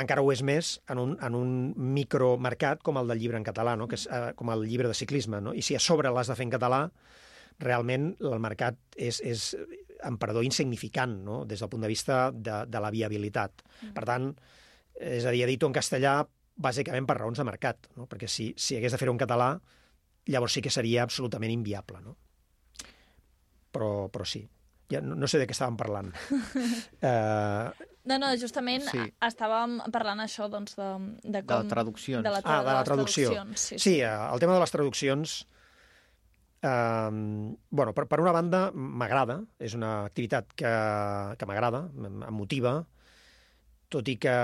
encara 0.02 0.22
ho 0.24 0.30
és 0.32 0.40
més 0.44 0.76
en 0.90 1.00
un, 1.00 1.16
en 1.20 1.36
un 1.36 1.50
micromercat 1.96 2.82
com 2.84 2.98
el 3.00 3.10
del 3.10 3.20
llibre 3.20 3.38
en 3.40 3.46
català, 3.46 3.76
no? 3.76 3.88
que 3.88 3.98
és, 4.00 4.06
eh, 4.08 4.32
com 4.36 4.50
el 4.52 4.64
llibre 4.68 4.88
de 4.88 4.96
ciclisme. 4.96 5.40
No? 5.44 5.52
I 5.52 5.64
si 5.64 5.76
a 5.76 5.82
sobre 5.82 6.12
l'has 6.12 6.32
de 6.32 6.36
fer 6.38 6.46
en 6.48 6.54
català, 6.54 6.86
realment 7.62 8.12
el 8.20 8.40
mercat 8.42 8.78
és, 8.96 9.20
és 9.20 9.52
en 10.02 10.16
perdó, 10.18 10.42
insignificant 10.42 11.18
no? 11.26 11.42
des 11.48 11.60
del 11.60 11.70
punt 11.72 11.84
de 11.84 11.92
vista 11.92 12.24
de, 12.32 12.62
de 12.68 12.82
la 12.82 12.90
viabilitat. 12.94 13.64
Per 13.94 14.06
tant, 14.08 14.32
és 14.96 15.26
a 15.26 15.34
dir, 15.34 15.44
edito 15.44 15.68
en 15.68 15.76
castellà 15.76 16.22
bàsicament 16.62 17.06
per 17.08 17.18
raons 17.18 17.38
de 17.38 17.46
mercat, 17.48 17.92
no? 17.98 18.08
perquè 18.08 18.28
si, 18.30 18.52
si 18.56 18.78
hagués 18.78 18.96
de 18.96 19.00
fer-ho 19.00 19.14
en 19.14 19.20
català, 19.20 19.52
llavors 20.32 20.56
sí 20.56 20.64
que 20.64 20.72
seria 20.72 21.04
absolutament 21.04 21.52
inviable. 21.52 22.00
No? 22.00 22.16
Però, 23.72 24.08
però 24.12 24.26
sí. 24.28 24.44
Ja 24.92 25.00
no, 25.00 25.14
no 25.16 25.28
sé 25.30 25.40
de 25.40 25.46
què 25.48 25.56
estàvem 25.56 25.76
parlant. 25.80 26.12
uh, 27.02 27.70
No, 28.04 28.16
no, 28.18 28.32
justament 28.34 28.82
Sí. 28.82 28.98
sí. 28.98 29.12
estàvem 29.22 29.76
parlant 29.94 30.18
això, 30.24 30.48
doncs, 30.50 30.74
de, 30.74 30.88
de 31.22 31.36
De 31.38 31.42
com... 31.46 31.68
traduccions. 31.70 32.24
De 32.26 32.30
la, 32.34 32.40
Ah, 32.42 32.56
de 32.60 32.66
la 32.66 32.78
les 32.80 32.88
traducció. 32.88 33.28
traduccions, 33.30 33.60
Sí, 33.70 33.78
sí, 33.78 33.92
eh, 34.02 34.10
el 34.32 34.40
tema 34.42 34.54
de 34.56 34.60
les 34.64 34.72
traduccions... 34.74 35.36
Eh, 36.62 37.10
bueno, 37.70 37.92
per, 37.94 38.06
per 38.06 38.20
una 38.22 38.32
banda, 38.34 38.70
m'agrada, 38.74 39.40
és 39.58 39.74
una 39.78 40.04
activitat 40.06 40.50
que, 40.54 40.72
que 41.38 41.46
m'agrada, 41.46 41.84
em 41.94 42.20
motiva, 42.34 42.74
tot 43.92 44.08
i 44.08 44.16
que 44.18 44.34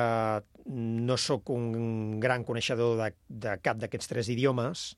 no 0.69 1.17
sóc 1.17 1.51
un 1.55 2.19
gran 2.21 2.43
coneixedor 2.45 2.99
de, 3.01 3.11
de 3.29 3.55
cap 3.63 3.79
d'aquests 3.79 4.11
tres 4.11 4.29
idiomes, 4.35 4.98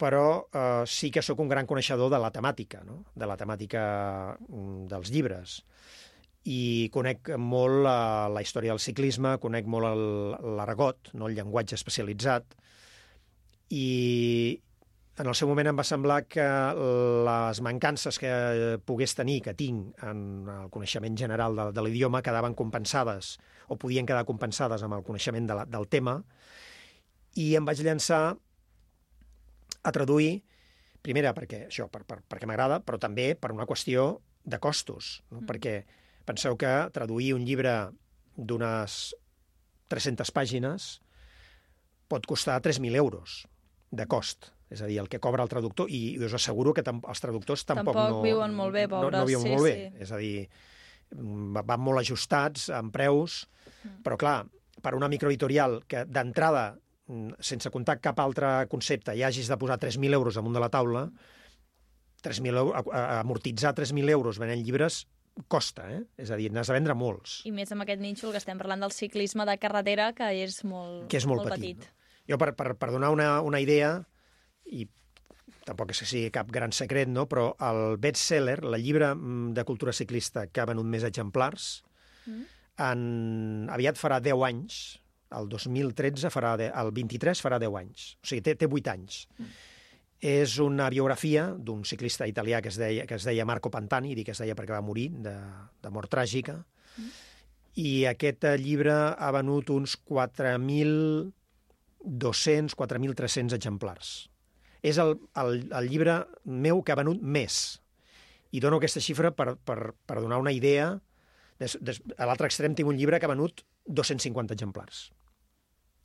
però 0.00 0.48
eh, 0.52 0.84
sí 0.88 1.10
que 1.14 1.22
sóc 1.22 1.40
un 1.42 1.50
gran 1.50 1.68
coneixedor 1.68 2.10
de 2.12 2.20
la 2.22 2.32
temàtica, 2.34 2.82
no? 2.86 3.02
de 3.14 3.28
la 3.28 3.36
temàtica 3.38 3.82
mm, 4.48 4.88
dels 4.90 5.12
llibres. 5.14 5.60
I 6.48 6.90
conec 6.90 7.34
molt 7.38 7.84
la, 7.84 8.28
la 8.32 8.42
història 8.42 8.74
del 8.74 8.82
ciclisme, 8.82 9.36
conec 9.38 9.68
molt 9.70 10.42
l'argot, 10.58 11.12
no? 11.14 11.28
el 11.28 11.38
llenguatge 11.38 11.78
especialitzat, 11.78 12.56
i 13.72 13.86
en 15.20 15.28
el 15.28 15.36
seu 15.36 15.48
moment 15.48 15.68
em 15.68 15.76
va 15.76 15.84
semblar 15.84 16.22
que 16.24 16.44
les 17.28 17.60
mancances 17.64 18.18
que 18.20 18.32
pogués 18.88 19.14
tenir, 19.16 19.40
que 19.44 19.54
tinc 19.56 20.04
en 20.08 20.48
el 20.48 20.70
coneixement 20.72 21.16
general 21.20 21.56
de, 21.56 21.66
de 21.76 21.84
l'idioma, 21.84 22.22
quedaven 22.24 22.56
compensades 22.58 23.36
o 23.68 23.76
podien 23.80 24.08
quedar 24.08 24.24
compensades 24.28 24.82
amb 24.82 24.96
el 24.96 25.04
coneixement 25.04 25.48
de 25.48 25.58
la, 25.58 25.66
del 25.68 25.86
tema, 25.92 26.18
i 27.36 27.52
em 27.56 27.68
vaig 27.68 27.80
llançar 27.84 28.22
a 29.82 29.92
traduir, 29.92 30.42
primera 31.02 31.32
perquè 31.34 31.66
això, 31.68 31.88
per, 31.90 32.04
per, 32.06 32.20
perquè 32.28 32.46
m'agrada, 32.46 32.80
però 32.86 32.98
també 33.02 33.32
per 33.34 33.50
una 33.52 33.66
qüestió 33.66 34.20
de 34.44 34.58
costos, 34.62 35.22
no? 35.30 35.40
mm. 35.40 35.46
perquè 35.48 35.74
penseu 36.26 36.56
que 36.58 36.70
traduir 36.94 37.32
un 37.34 37.44
llibre 37.46 37.72
d'unes 38.36 39.14
300 39.92 40.30
pàgines 40.32 41.00
pot 42.08 42.26
costar 42.28 42.60
3.000 42.62 42.96
euros 42.96 43.46
de 43.90 44.06
cost. 44.06 44.50
És 44.72 44.80
a 44.80 44.86
dir, 44.88 44.98
el 45.02 45.08
que 45.12 45.18
cobra 45.20 45.44
el 45.44 45.50
traductor, 45.52 45.90
i 45.92 46.16
us 46.24 46.32
asseguro 46.32 46.72
que 46.72 46.80
els 46.86 47.20
traductors 47.20 47.66
tampoc, 47.68 47.92
Tampoc 47.92 48.14
no... 48.16 48.22
viuen 48.24 48.54
molt 48.56 48.72
bé, 48.72 48.86
no, 48.88 49.02
pobres, 49.02 49.18
no 49.20 49.26
viuen 49.28 49.42
sí, 49.44 49.50
molt 49.52 49.66
bé. 49.66 49.74
sí. 49.74 50.04
És 50.06 50.12
a 50.12 50.20
dir, 50.20 50.46
va- 51.52 51.64
van 51.68 51.82
molt 51.84 52.00
ajustats 52.00 52.70
en 52.72 52.88
preus, 52.94 53.42
Mm. 53.82 53.98
però 54.04 54.16
clar, 54.16 54.46
per 54.82 54.94
una 54.94 55.08
microeditorial 55.10 55.80
que 55.90 56.04
d'entrada, 56.06 56.76
sense 57.40 57.70
comptar 57.70 57.98
cap 58.00 58.18
altre 58.22 58.66
concepte, 58.72 59.14
hi 59.16 59.22
hagis 59.26 59.48
de 59.50 59.56
posar 59.60 59.78
3.000 59.82 60.12
euros 60.16 60.34
damunt 60.38 60.54
de 60.56 60.60
la 60.62 60.70
taula, 60.72 61.06
3.000 62.22 62.56
euros, 62.56 62.74
a- 62.76 62.96
a- 62.98 63.20
amortitzar 63.20 63.74
3.000 63.74 64.08
euros 64.10 64.38
venent 64.38 64.62
llibres 64.64 65.06
costa, 65.48 65.86
eh? 65.90 66.02
És 66.20 66.30
a 66.30 66.36
dir, 66.36 66.50
n'has 66.52 66.68
de 66.68 66.74
vendre 66.76 66.94
molts. 66.94 67.40
I 67.48 67.52
més 67.56 67.70
amb 67.72 67.82
aquest 67.86 68.00
nínxol 68.04 68.32
que 68.34 68.40
estem 68.42 68.58
parlant 68.60 68.82
del 68.84 68.92
ciclisme 68.92 69.46
de 69.48 69.56
carretera, 69.58 70.10
que 70.12 70.28
és 70.44 70.58
molt, 70.64 71.06
que 71.08 71.16
és 71.16 71.26
molt, 71.26 71.48
petit. 71.48 71.78
No? 71.78 72.10
Jo, 72.28 72.38
per, 72.38 72.52
per, 72.54 72.74
per 72.78 72.90
donar 72.92 73.08
una, 73.10 73.40
una 73.42 73.58
idea, 73.60 73.94
i 74.68 74.84
tampoc 75.64 75.90
és 75.94 76.02
que 76.02 76.06
sigui 76.06 76.30
cap 76.34 76.50
gran 76.52 76.70
secret, 76.72 77.08
no? 77.08 77.24
però 77.30 77.54
el 77.64 77.96
best-seller, 77.98 78.58
el 78.62 78.76
llibre 78.82 79.14
mm, 79.14 79.52
de 79.56 79.64
cultura 79.64 79.92
ciclista 79.96 80.46
que 80.46 80.60
ha 80.60 80.66
venut 80.68 80.86
més 80.86 81.02
exemplars, 81.08 81.82
Mm. 82.22 82.42
en, 82.78 83.00
aviat 83.74 83.96
farà 83.98 84.20
10 84.22 84.44
anys, 84.46 85.00
el 85.38 85.48
2013 85.52 86.30
farà, 86.32 86.54
de, 86.60 86.68
el 86.68 86.92
23 86.94 87.44
farà 87.44 87.60
10 87.62 87.78
anys, 87.82 88.08
o 88.22 88.30
sigui, 88.30 88.44
té, 88.46 88.56
té 88.60 88.70
8 88.70 88.92
anys. 88.92 89.24
Mm. 89.38 89.52
És 90.32 90.58
una 90.62 90.86
biografia 90.92 91.48
d'un 91.58 91.80
ciclista 91.82 92.28
italià 92.30 92.60
que 92.62 92.70
es, 92.70 92.76
deia, 92.78 93.08
que 93.10 93.16
es 93.18 93.24
deia 93.26 93.46
Marco 93.48 93.72
Pantani, 93.74 94.12
dic 94.14 94.28
que 94.28 94.36
es 94.36 94.42
deia 94.44 94.54
perquè 94.54 94.76
va 94.76 94.84
morir 94.84 95.08
de, 95.24 95.34
de 95.82 95.90
mort 95.90 96.12
tràgica, 96.12 96.60
Mm. 96.98 97.08
i 97.80 98.04
aquest 98.08 98.44
eh, 98.44 98.58
llibre 98.60 98.92
ha 98.92 99.30
venut 99.32 99.70
uns 99.72 99.96
4.200, 100.08 102.74
4.300 102.76 103.56
exemplars. 103.56 104.28
És 104.82 104.98
el, 104.98 105.14
el, 105.38 105.68
el 105.70 105.88
llibre 105.88 106.26
meu 106.44 106.82
que 106.82 106.92
ha 106.92 106.98
venut 106.98 107.22
més. 107.22 107.80
I 108.52 108.60
dono 108.60 108.76
aquesta 108.80 109.00
xifra 109.00 109.30
per, 109.32 109.54
per, 109.64 109.94
per 110.04 110.20
donar 110.20 110.38
una 110.42 110.52
idea. 110.52 111.00
Des, 111.62 111.78
des, 111.80 112.02
a 112.18 112.26
l'altre 112.28 112.46
extrem 112.50 112.74
tinc 112.76 112.88
un 112.90 112.98
llibre 112.98 113.20
que 113.20 113.26
ha 113.28 113.32
venut 113.32 113.64
250 113.86 114.52
exemplars. 114.52 115.12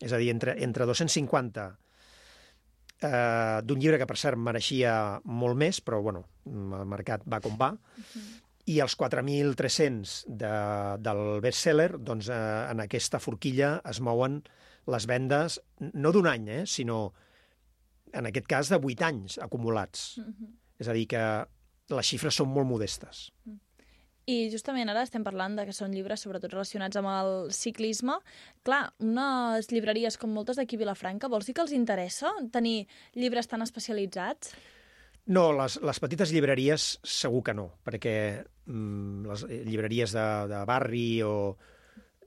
És 0.04 0.14
a 0.14 0.20
dir, 0.22 0.30
entre, 0.30 0.54
entre 0.62 0.86
250 0.86 1.68
eh, 3.02 3.60
d'un 3.64 3.80
llibre 3.80 4.00
que, 4.02 4.08
per 4.10 4.18
cert, 4.18 4.38
mereixia 4.38 4.94
molt 5.26 5.58
més, 5.58 5.82
però, 5.82 6.02
bueno, 6.06 6.26
el 6.46 6.86
mercat 6.90 7.26
va 7.30 7.42
com 7.44 7.58
va, 7.60 7.72
i 8.68 8.80
els 8.84 8.98
4.300 9.00 10.18
de, 10.28 10.54
del 11.04 11.24
bestseller, 11.44 11.94
doncs 11.98 12.30
eh, 12.30 12.40
en 12.72 12.84
aquesta 12.84 13.22
forquilla 13.24 13.78
es 13.88 14.02
mouen 14.04 14.42
les 14.92 15.08
vendes, 15.08 15.60
no 15.94 16.12
d'un 16.16 16.28
any, 16.32 16.50
eh, 16.52 16.64
sinó, 16.68 17.14
en 18.14 18.28
aquest 18.30 18.48
cas, 18.48 18.72
de 18.72 18.80
8 18.80 19.08
anys 19.08 19.38
acumulats. 19.44 20.18
Mhm. 20.24 20.52
És 20.80 20.88
a 20.88 20.94
dir, 20.94 21.08
que 21.10 21.24
les 21.90 22.06
xifres 22.06 22.36
són 22.38 22.52
molt 22.54 22.68
modestes. 22.70 23.32
I 24.28 24.50
justament 24.52 24.90
ara 24.92 25.06
estem 25.08 25.24
parlant 25.24 25.54
de 25.56 25.64
que 25.64 25.74
són 25.76 25.94
llibres 25.96 26.26
sobretot 26.26 26.52
relacionats 26.52 27.00
amb 27.00 27.08
el 27.08 27.30
ciclisme. 27.56 28.18
Clar, 28.68 28.82
unes 29.00 29.70
llibreries 29.72 30.20
com 30.20 30.34
moltes 30.36 30.60
d'aquí 30.60 30.76
a 30.76 30.82
Vilafranca, 30.82 31.30
vols 31.32 31.48
dir 31.48 31.56
que 31.56 31.64
els 31.64 31.72
interessa 31.72 32.34
tenir 32.52 32.82
llibres 33.16 33.48
tan 33.48 33.64
especialitzats? 33.64 34.52
No, 35.32 35.46
les, 35.56 35.78
les 35.80 36.00
petites 36.04 36.34
llibreries 36.36 36.90
segur 37.08 37.40
que 37.48 37.56
no, 37.56 37.70
perquè 37.88 38.14
mm, 38.68 39.24
les 39.32 39.46
llibreries 39.70 40.16
de, 40.16 40.28
de 40.52 40.62
barri 40.68 41.08
o... 41.24 41.34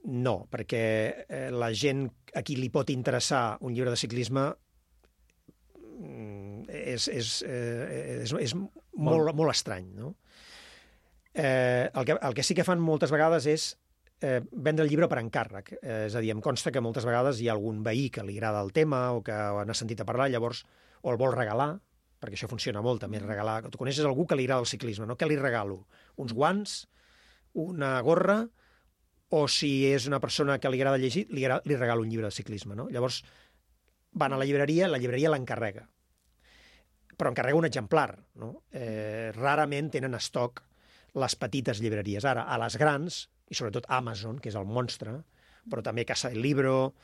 No, 0.00 0.34
perquè 0.48 0.84
eh, 1.28 1.46
la 1.52 1.68
gent 1.76 2.06
a 2.32 2.40
qui 2.40 2.56
li 2.56 2.70
pot 2.72 2.88
interessar 2.88 3.58
un 3.60 3.76
llibre 3.76 3.92
de 3.92 4.00
ciclisme 4.00 4.46
mm, 6.00 6.64
és, 6.80 7.12
és, 7.12 7.34
eh, 7.44 8.22
és, 8.24 8.32
és 8.40 8.56
molt, 8.56 9.34
molt 9.36 9.52
estrany, 9.52 9.92
no? 10.00 10.14
Eh, 11.34 11.90
el, 11.94 12.04
que, 12.04 12.16
el 12.20 12.34
que 12.34 12.42
sí 12.42 12.54
que 12.58 12.66
fan 12.66 12.80
moltes 12.82 13.12
vegades 13.14 13.46
és 13.46 13.66
eh, 14.20 14.40
vendre 14.50 14.84
el 14.84 14.90
llibre 14.90 15.08
per 15.08 15.20
encàrrec. 15.22 15.72
Eh, 15.80 16.06
és 16.08 16.16
a 16.16 16.22
dir, 16.22 16.32
em 16.34 16.42
consta 16.44 16.72
que 16.74 16.82
moltes 16.82 17.06
vegades 17.06 17.40
hi 17.40 17.48
ha 17.48 17.54
algun 17.56 17.84
veí 17.86 18.08
que 18.10 18.24
li 18.26 18.38
agrada 18.38 18.62
el 18.64 18.72
tema 18.76 19.10
o 19.16 19.22
que 19.26 19.32
n'ha 19.34 19.76
sentit 19.76 20.02
a 20.02 20.08
parlar, 20.08 20.30
llavors 20.30 20.64
o 21.02 21.12
el 21.12 21.20
vol 21.20 21.34
regalar, 21.36 21.72
perquè 22.20 22.36
això 22.36 22.50
funciona 22.50 22.82
molt 22.84 23.00
també, 23.06 23.20
regalar... 23.22 23.62
Tu 23.70 23.78
coneixes 23.80 24.04
algú 24.04 24.26
que 24.28 24.36
li 24.36 24.44
agrada 24.44 24.66
el 24.66 24.68
ciclisme, 24.68 25.06
no? 25.08 25.16
Què 25.16 25.28
li 25.28 25.38
regalo? 25.40 25.86
Uns 26.20 26.34
guants? 26.36 26.82
Una 27.56 27.94
gorra? 28.04 28.42
O 29.30 29.46
si 29.48 29.86
és 29.86 30.08
una 30.10 30.18
persona 30.20 30.58
que 30.58 30.68
li 30.68 30.82
agrada 30.82 30.98
llegir, 30.98 31.28
li, 31.30 31.46
agra- 31.46 31.62
li 31.64 31.78
regalo 31.78 32.02
un 32.02 32.10
llibre 32.10 32.26
de 32.26 32.34
ciclisme, 32.34 32.74
no? 32.76 32.88
Llavors 32.90 33.22
van 34.12 34.34
a 34.34 34.40
la 34.40 34.44
llibreria, 34.44 34.88
la 34.90 34.98
llibreria 34.98 35.30
l'encarrega. 35.30 35.86
Però 37.16 37.30
encarrega 37.30 37.56
un 37.56 37.68
exemplar, 37.68 38.18
no? 38.42 38.64
Eh, 38.72 39.30
rarament 39.36 39.88
tenen 39.94 40.18
estoc 40.18 40.64
les 41.14 41.36
petites 41.36 41.80
llibreries. 41.80 42.24
Ara, 42.24 42.44
a 42.46 42.58
les 42.58 42.76
grans, 42.80 43.28
i 43.50 43.54
sobretot 43.58 43.88
Amazon, 43.88 44.38
que 44.38 44.48
és 44.48 44.58
el 44.58 44.66
monstre, 44.66 45.20
però 45.70 45.82
també 45.82 46.04
Casa 46.08 46.30
del 46.30 46.42
Libro, 46.42 46.94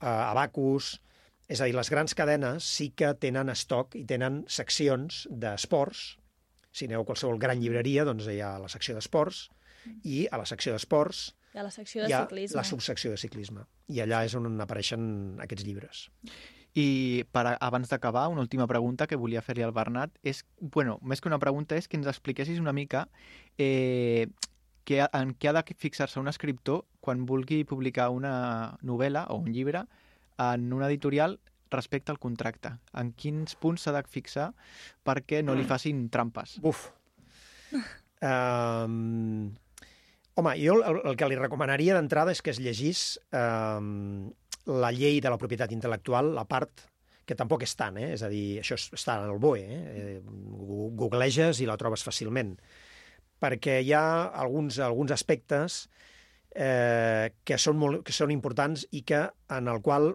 eh, 0.00 0.06
Abacus, 0.06 1.00
És 1.48 1.60
a 1.60 1.66
dir, 1.68 1.76
les 1.76 1.90
grans 1.90 2.10
cadenes 2.18 2.66
sí 2.66 2.88
que 2.90 3.12
tenen 3.22 3.48
estoc 3.52 3.94
i 3.94 4.04
tenen 4.04 4.40
seccions 4.50 5.28
d'esports. 5.30 6.16
Si 6.74 6.88
aneu 6.90 7.04
a 7.04 7.06
qualsevol 7.06 7.38
gran 7.38 7.60
llibreria, 7.62 8.04
doncs 8.04 8.26
hi 8.26 8.40
ha 8.42 8.56
la 8.58 8.66
secció 8.68 8.96
d'esports 8.96 9.44
i 10.02 10.26
a 10.26 10.40
la 10.42 10.46
secció 10.50 10.74
d'esports 10.74 11.36
Hi 11.54 11.60
ha 11.60 11.62
la 11.62 11.70
secció 11.70 12.02
de 12.02 12.10
hi 12.10 12.12
ha 12.12 12.24
ciclisme. 12.26 12.56
la 12.58 12.64
subsecció 12.68 13.10
de 13.14 13.16
ciclisme. 13.16 13.62
I 13.88 14.02
allà 14.02 14.24
és 14.26 14.34
on 14.36 14.60
apareixen 14.60 15.38
aquests 15.40 15.64
llibres. 15.64 16.02
I 16.76 17.24
per, 17.32 17.56
abans 17.56 17.88
d'acabar, 17.88 18.26
una 18.28 18.42
última 18.44 18.66
pregunta 18.68 19.06
que 19.08 19.16
volia 19.16 19.40
fer-li 19.40 19.64
al 19.64 19.72
Bernat 19.72 20.12
és, 20.22 20.42
bueno, 20.60 20.98
més 21.00 21.22
que 21.22 21.30
una 21.30 21.40
pregunta 21.40 21.78
és 21.78 21.88
que 21.88 21.96
ens 21.96 22.08
expliquessis 22.10 22.60
una 22.60 22.74
mica 22.76 23.06
eh, 23.56 24.28
que, 24.84 25.00
en 25.00 25.32
què 25.40 25.48
ha 25.48 25.56
de 25.56 25.64
fixar-se 25.72 26.20
un 26.20 26.28
escriptor 26.28 26.84
quan 27.00 27.24
vulgui 27.26 27.64
publicar 27.64 28.10
una 28.12 28.76
novel·la 28.84 29.26
o 29.32 29.40
un 29.40 29.52
llibre 29.56 29.86
en 30.36 30.72
una 30.72 30.90
editorial 30.90 31.38
respecte 31.72 32.12
al 32.12 32.20
contracte. 32.20 32.76
En 32.94 33.12
quins 33.16 33.56
punts 33.58 33.86
s'ha 33.86 33.94
de 33.96 34.04
fixar 34.06 34.50
perquè 35.06 35.42
no 35.42 35.56
li 35.56 35.64
facin 35.64 36.08
trampes? 36.12 36.58
Buf. 36.62 36.90
Um, 38.26 39.52
home, 40.40 40.52
jo 40.56 40.78
el, 40.80 41.00
el 41.04 41.18
que 41.20 41.26
li 41.28 41.36
recomanaria 41.36 41.92
d'entrada 41.92 42.32
és 42.32 42.40
que 42.40 42.48
es 42.54 42.60
llegís 42.64 43.02
um, 43.28 44.30
la 44.66 44.90
llei 44.92 45.20
de 45.22 45.30
la 45.30 45.38
propietat 45.38 45.72
intel·lectual, 45.74 46.32
la 46.34 46.44
part 46.48 46.86
que 47.26 47.34
tampoc 47.34 47.64
és 47.66 47.74
tant, 47.78 47.96
eh? 47.98 48.12
és 48.14 48.22
a 48.22 48.30
dir, 48.30 48.60
això 48.62 48.78
està 48.78 49.18
en 49.22 49.32
el 49.32 49.40
BOE, 49.42 49.62
eh? 49.62 49.80
eh? 50.00 50.18
googleges 50.98 51.60
i 51.62 51.66
la 51.66 51.78
trobes 51.78 52.04
fàcilment, 52.06 52.54
perquè 53.42 53.80
hi 53.82 53.92
ha 53.94 54.06
alguns, 54.42 54.78
alguns 54.82 55.14
aspectes 55.14 55.84
eh, 56.54 57.34
que, 57.44 57.58
són 57.58 57.78
molt, 57.82 58.04
que 58.06 58.14
són 58.14 58.34
importants 58.34 58.86
i 58.94 59.02
que 59.06 59.26
en 59.58 59.70
el 59.72 59.82
qual 59.82 60.12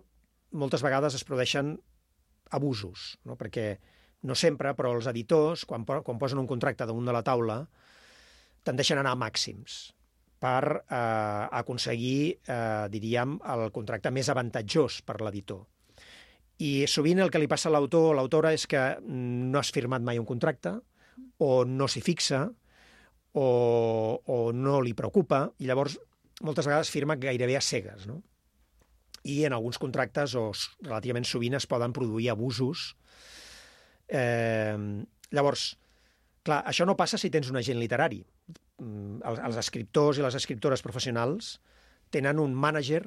moltes 0.52 0.84
vegades 0.84 1.16
es 1.20 1.28
produeixen 1.28 1.76
abusos, 2.52 3.16
no? 3.28 3.36
perquè 3.40 3.76
no 4.28 4.36
sempre, 4.36 4.76
però 4.78 4.94
els 4.96 5.08
editors, 5.12 5.66
quan, 5.68 5.84
quan 5.84 6.20
posen 6.20 6.40
un 6.40 6.48
contracte 6.48 6.88
damunt 6.88 7.08
de 7.08 7.16
la 7.16 7.24
taula, 7.28 7.64
tendeixen 8.64 9.00
a 9.00 9.04
anar 9.04 9.16
a 9.18 9.20
màxims 9.20 9.92
per 10.42 10.64
eh, 10.82 11.48
aconseguir, 11.62 12.40
eh, 12.50 12.88
diríem, 12.90 13.38
el 13.54 13.68
contracte 13.76 14.12
més 14.14 14.30
avantatjós 14.34 15.02
per 15.06 15.20
l'editor. 15.22 15.68
I 16.62 16.88
sovint 16.90 17.22
el 17.22 17.30
que 17.34 17.42
li 17.42 17.50
passa 17.50 17.70
a 17.70 17.74
l'autor 17.74 18.12
o 18.12 18.16
l'autora 18.18 18.52
és 18.54 18.66
que 18.70 18.82
mm, 18.98 19.52
no 19.54 19.62
has 19.62 19.72
firmat 19.74 20.02
mai 20.06 20.22
un 20.22 20.26
contracte, 20.26 20.74
o 21.42 21.52
no 21.66 21.88
s'hi 21.90 22.02
fixa, 22.06 22.48
o, 23.34 23.48
o 24.26 24.38
no 24.54 24.80
li 24.82 24.94
preocupa, 24.98 25.46
i 25.62 25.70
llavors 25.70 25.98
moltes 26.42 26.68
vegades 26.68 26.92
firma 26.92 27.18
gairebé 27.22 27.56
a 27.58 27.62
cegues, 27.62 28.08
no? 28.10 28.22
I 29.24 29.44
en 29.46 29.54
alguns 29.54 29.78
contractes, 29.78 30.34
o 30.34 30.50
relativament 30.82 31.28
sovint, 31.30 31.54
es 31.54 31.70
poden 31.70 31.94
produir 31.94 32.32
abusos. 32.34 32.96
Eh, 34.10 34.74
llavors, 35.30 35.68
clar, 36.42 36.64
això 36.66 36.88
no 36.90 36.98
passa 36.98 37.22
si 37.22 37.30
tens 37.30 37.52
un 37.54 37.62
agent 37.62 37.78
literari. 37.78 38.24
Mm, 38.82 39.22
Els, 39.30 39.40
els 39.46 39.58
escriptors 39.62 40.18
i 40.18 40.26
les 40.26 40.36
escriptores 40.40 40.82
professionals 40.82 41.56
tenen 42.12 42.40
un 42.42 42.54
mànager, 42.58 43.04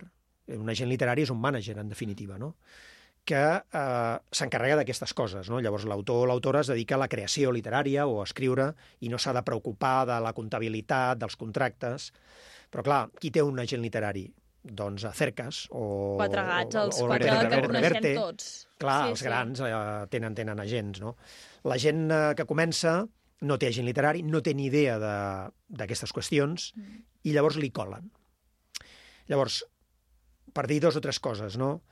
un 0.54 0.70
agent 0.70 0.88
literari 0.90 1.24
és 1.26 1.32
un 1.34 1.40
mànager, 1.42 1.76
en 1.82 1.88
definitiva, 1.90 2.38
no? 2.38 2.54
que 3.24 3.40
eh, 3.40 4.16
s'encarrega 4.36 4.76
d'aquestes 4.76 5.14
coses. 5.16 5.48
No? 5.48 5.56
Llavors, 5.64 5.86
l'autor 5.88 6.26
o 6.26 6.28
l'autora 6.28 6.60
es 6.60 6.68
dedica 6.68 6.98
a 6.98 7.00
la 7.00 7.08
creació 7.08 7.50
literària 7.56 8.04
o 8.06 8.18
a 8.20 8.26
escriure 8.28 8.66
i 9.00 9.08
no 9.08 9.16
s'ha 9.18 9.32
de 9.32 9.42
preocupar 9.46 10.04
de 10.10 10.18
la 10.20 10.34
comptabilitat, 10.36 11.16
dels 11.22 11.36
contractes. 11.40 12.10
Però, 12.70 12.84
clar, 12.84 12.98
qui 13.16 13.32
té 13.32 13.40
un 13.42 13.58
agent 13.64 13.80
literari? 13.80 14.26
Doncs 14.64 15.02
a 15.04 15.10
Cercas 15.16 15.62
o... 15.76 16.16
Quatre 16.20 16.44
gats, 16.44 16.76
els 16.80 17.00
o, 17.00 17.04
o 17.04 17.08
quatre 17.10 17.28
Reverte, 17.32 17.48
que 17.48 17.66
coneixem 17.66 17.96
Reverte. 17.96 18.12
tots. 18.20 18.46
Clar, 18.80 19.00
Sí, 19.00 19.10
els 19.16 19.20
sí. 19.20 19.26
grans 19.28 19.60
eh, 19.60 19.72
tenen, 20.12 20.36
tenen 20.38 20.60
agents, 20.60 21.00
no? 21.04 21.16
La 21.68 21.76
gent 21.80 22.06
eh, 22.12 22.22
que 22.36 22.46
comença 22.48 22.94
no 23.44 23.58
té 23.60 23.68
agent 23.70 23.86
literari, 23.86 24.22
no 24.26 24.40
té 24.42 24.54
ni 24.54 24.66
idea 24.70 24.98
de- 24.98 25.50
d'aquestes 25.68 26.12
qüestions 26.16 26.72
Mm. 26.76 27.02
i 27.24 27.32
llavors 27.32 27.56
li 27.60 27.70
colen. 27.70 28.10
Llavors, 29.28 29.62
per 30.52 30.66
dir 30.66 30.80
dos 30.80 30.96
o 30.96 31.00
tres 31.00 31.20
coses, 31.20 31.56
no? 31.56 31.82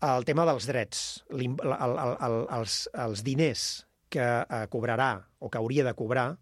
El 0.00 0.24
tema 0.24 0.46
dels 0.48 0.66
drets, 0.66 1.24
l'im- 1.30 1.58
el, 1.62 1.72
el, 1.76 1.96
el, 2.04 2.14
el, 2.26 2.36
els, 2.60 2.88
els 2.94 3.22
diners 3.24 3.64
que 4.08 4.20
eh, 4.24 4.66
cobrarà 4.72 5.26
o 5.38 5.50
que 5.50 5.58
hauria 5.60 5.84
de 5.84 5.94
cobrar 5.94 6.38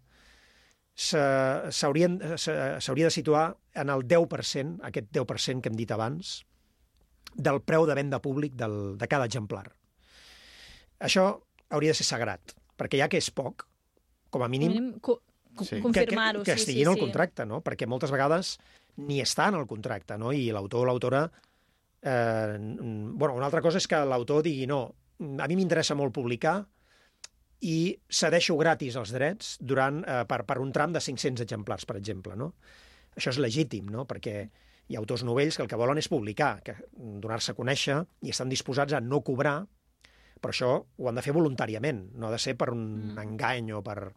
se- 0.95 1.71
s'haurien- 1.71 2.37
se- 2.37 2.79
s'hauria 2.81 3.05
de 3.07 3.11
situar 3.11 3.57
en 3.75 3.89
el 3.89 4.03
10%, 4.07 4.79
aquest 4.83 5.11
10% 5.11 5.61
que 5.61 5.69
hem 5.69 5.75
dit 5.75 5.91
abans, 5.91 6.45
del 7.35 7.61
preu 7.61 7.85
de 7.85 7.95
venda 7.95 8.19
públic 8.19 8.55
del, 8.57 8.97
de 8.97 9.07
cada 9.07 9.25
exemplar. 9.29 9.67
Això 10.99 11.27
hauria 11.69 11.91
de 11.93 11.99
ser 11.99 12.07
sagrat, 12.09 12.55
perquè 12.79 12.97
ja 12.99 13.07
que 13.11 13.19
és 13.21 13.29
poc, 13.31 13.67
com 14.29 14.45
a 14.45 14.49
mínim, 14.51 14.71
Mínim 14.75 14.93
co 14.99 15.21
Sí. 15.59 15.75
que, 15.75 15.75
que, 15.75 15.81
confirmar-ho, 15.81 16.43
que 16.43 16.55
sí, 16.55 16.61
estigui 16.61 16.79
sí, 16.79 16.85
en 16.85 16.91
el 16.93 16.95
sí. 16.95 17.01
contracte, 17.01 17.45
no? 17.45 17.61
perquè 17.65 17.87
moltes 17.89 18.11
vegades 18.13 18.57
ni 19.01 19.19
està 19.23 19.49
en 19.49 19.57
el 19.59 19.67
contracte, 19.67 20.17
no? 20.17 20.31
i 20.31 20.49
l'autor 20.55 20.85
o 20.85 20.89
l'autora... 20.89 21.25
Eh, 21.99 22.55
bueno, 22.55 23.33
una 23.35 23.49
altra 23.49 23.61
cosa 23.61 23.79
és 23.81 23.87
que 23.89 23.97
l'autor 24.07 24.43
digui 24.45 24.67
no, 24.69 24.85
a 25.19 25.47
mi 25.51 25.57
m'interessa 25.59 25.97
molt 25.99 26.13
publicar 26.15 26.61
i 27.67 27.91
cedeixo 28.07 28.55
gratis 28.55 28.95
els 28.95 29.11
drets 29.11 29.57
durant, 29.59 29.99
eh, 30.05 30.23
per, 30.29 30.45
per 30.47 30.59
un 30.63 30.71
tram 30.71 30.95
de 30.95 31.01
500 31.03 31.43
exemplars, 31.43 31.83
per 31.89 31.97
exemple. 31.99 32.37
No? 32.39 32.53
Això 33.17 33.33
és 33.33 33.41
legítim, 33.43 33.89
no? 33.91 34.07
perquè 34.07 34.45
hi 34.89 34.95
ha 34.95 35.01
autors 35.01 35.25
novells 35.27 35.57
que 35.57 35.65
el 35.65 35.71
que 35.71 35.79
volen 35.79 35.99
és 35.99 36.07
publicar, 36.09 36.61
que 36.63 36.77
donar-se 36.95 37.51
a 37.51 37.57
conèixer 37.57 37.99
i 38.23 38.31
estan 38.31 38.49
disposats 38.49 38.95
a 38.95 39.03
no 39.03 39.19
cobrar, 39.27 39.59
però 40.39 40.53
això 40.53 40.71
ho 40.97 41.09
han 41.09 41.15
de 41.19 41.23
fer 41.25 41.33
voluntàriament, 41.35 42.09
no 42.15 42.27
ha 42.27 42.31
de 42.31 42.39
ser 42.39 42.55
per 42.57 42.69
un 42.73 43.13
Mm. 43.13 43.17
engany 43.25 43.71
o 43.75 43.83
per... 43.83 44.11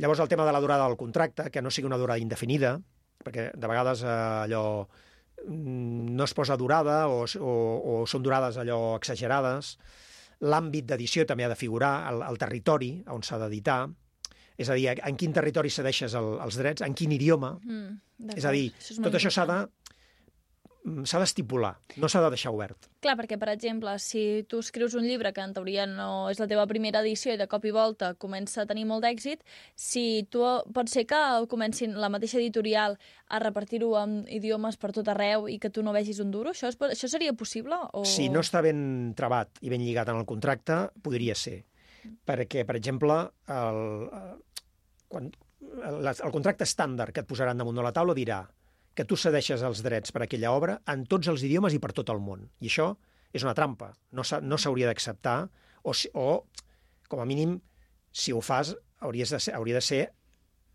Llavors 0.00 0.20
el 0.20 0.28
tema 0.28 0.46
de 0.46 0.52
la 0.52 0.60
durada 0.60 0.86
del 0.88 0.96
contracte, 0.96 1.50
que 1.50 1.60
no 1.62 1.70
sigui 1.70 1.86
una 1.86 1.98
durada 2.00 2.18
indefinida, 2.18 2.80
perquè 3.24 3.50
de 3.52 3.68
vegades 3.68 4.02
eh, 4.02 4.08
allò 4.08 4.86
mm, 5.46 6.14
no 6.16 6.24
es 6.24 6.34
posa 6.34 6.56
durada 6.56 7.08
o, 7.08 7.24
o, 7.24 7.52
o 7.84 8.06
són 8.06 8.22
durades 8.24 8.56
allò 8.56 8.96
exagerades. 8.96 9.74
L'àmbit 10.40 10.86
d'edició 10.88 11.26
també 11.28 11.44
ha 11.44 11.50
de 11.52 11.58
figurar, 11.58 12.08
el, 12.12 12.22
el 12.24 12.38
territori 12.40 12.94
on 13.12 13.22
s'ha 13.22 13.36
d'editar, 13.42 13.82
és 14.60 14.68
a 14.68 14.76
dir, 14.76 14.88
en 14.92 15.16
quin 15.16 15.32
territori 15.36 15.70
cedeixes 15.72 16.14
el, 16.16 16.34
els 16.44 16.56
drets, 16.60 16.82
en 16.84 16.94
quin 16.96 17.12
idioma. 17.12 17.54
Mm, 17.60 17.98
És 18.36 18.44
a 18.44 18.50
dir, 18.52 18.70
això 18.72 18.92
és 18.92 18.98
tot 19.04 19.14
això 19.16 19.30
s'ha 19.32 19.46
de 19.48 19.58
s'ha 21.04 21.18
d'estipular, 21.20 21.74
no 22.00 22.08
s'ha 22.08 22.22
de 22.24 22.30
deixar 22.32 22.50
obert. 22.54 22.86
Clar, 23.04 23.12
perquè, 23.18 23.36
per 23.38 23.50
exemple, 23.52 23.92
si 24.00 24.46
tu 24.48 24.60
escrius 24.64 24.94
un 24.96 25.04
llibre 25.04 25.32
que 25.36 25.42
en 25.44 25.52
teoria 25.52 25.84
no 25.86 26.30
és 26.32 26.40
la 26.40 26.46
teva 26.48 26.64
primera 26.66 27.02
edició 27.04 27.34
i 27.34 27.36
de 27.36 27.46
cop 27.52 27.64
i 27.68 27.72
volta 27.74 28.14
comença 28.14 28.62
a 28.62 28.66
tenir 28.66 28.86
molt 28.88 29.04
d'èxit, 29.04 29.42
si 29.76 30.26
tu 30.32 30.40
pot 30.72 30.88
ser 30.88 31.04
que 31.10 31.20
comencin 31.52 31.92
la 32.00 32.08
mateixa 32.08 32.38
editorial 32.40 32.96
a 33.28 33.38
repartir-ho 33.44 33.92
en 34.00 34.24
idiomes 34.32 34.76
per 34.80 34.92
tot 34.96 35.08
arreu 35.12 35.48
i 35.52 35.58
que 35.60 35.68
tu 35.70 35.82
no 35.84 35.92
vegis 35.92 36.18
un 36.24 36.30
duro, 36.32 36.50
això, 36.56 36.72
pot- 36.80 36.92
això 36.96 37.08
seria 37.12 37.32
possible? 37.36 37.76
O... 37.92 38.04
Si 38.08 38.30
no 38.32 38.40
està 38.40 38.62
ben 38.64 39.12
trebat 39.16 39.60
i 39.60 39.68
ben 39.68 39.84
lligat 39.84 40.08
en 40.08 40.16
el 40.16 40.24
contracte, 40.26 40.86
podria 41.02 41.34
ser. 41.36 41.66
Perquè, 42.24 42.64
per 42.64 42.78
exemple, 42.80 43.20
el, 43.52 43.82
quan, 45.12 45.28
el, 45.60 46.08
el 46.08 46.32
contracte 46.32 46.64
estàndard 46.64 47.12
que 47.12 47.20
et 47.20 47.28
posaran 47.28 47.60
damunt 47.60 47.76
de 47.76 47.84
la 47.84 47.92
taula 47.92 48.16
dirà 48.16 48.40
que 49.00 49.06
tu 49.08 49.16
cedeixes 49.16 49.62
els 49.64 49.80
drets 49.80 50.12
per 50.12 50.20
a 50.20 50.28
aquella 50.28 50.52
obra 50.52 50.76
en 50.92 51.06
tots 51.08 51.30
els 51.32 51.40
idiomes 51.46 51.72
i 51.72 51.80
per 51.80 51.94
tot 51.96 52.12
el 52.12 52.20
món. 52.20 52.44
I 52.60 52.68
això 52.68 52.90
és 53.32 53.44
una 53.46 53.54
trampa. 53.56 53.94
No 54.12 54.24
s'ha- 54.26 54.42
no 54.44 54.58
s'hauria 54.60 54.90
d'acceptar 54.90 55.38
o, 55.82 55.94
o, 56.20 56.28
com 57.08 57.22
a 57.22 57.26
mínim, 57.28 57.56
si 58.12 58.34
ho 58.36 58.42
fas, 58.44 58.74
hauries 59.00 59.32
de 59.32 59.40
ser, 59.40 59.54
hauria 59.56 59.78
de 59.78 59.84
ser 59.86 60.02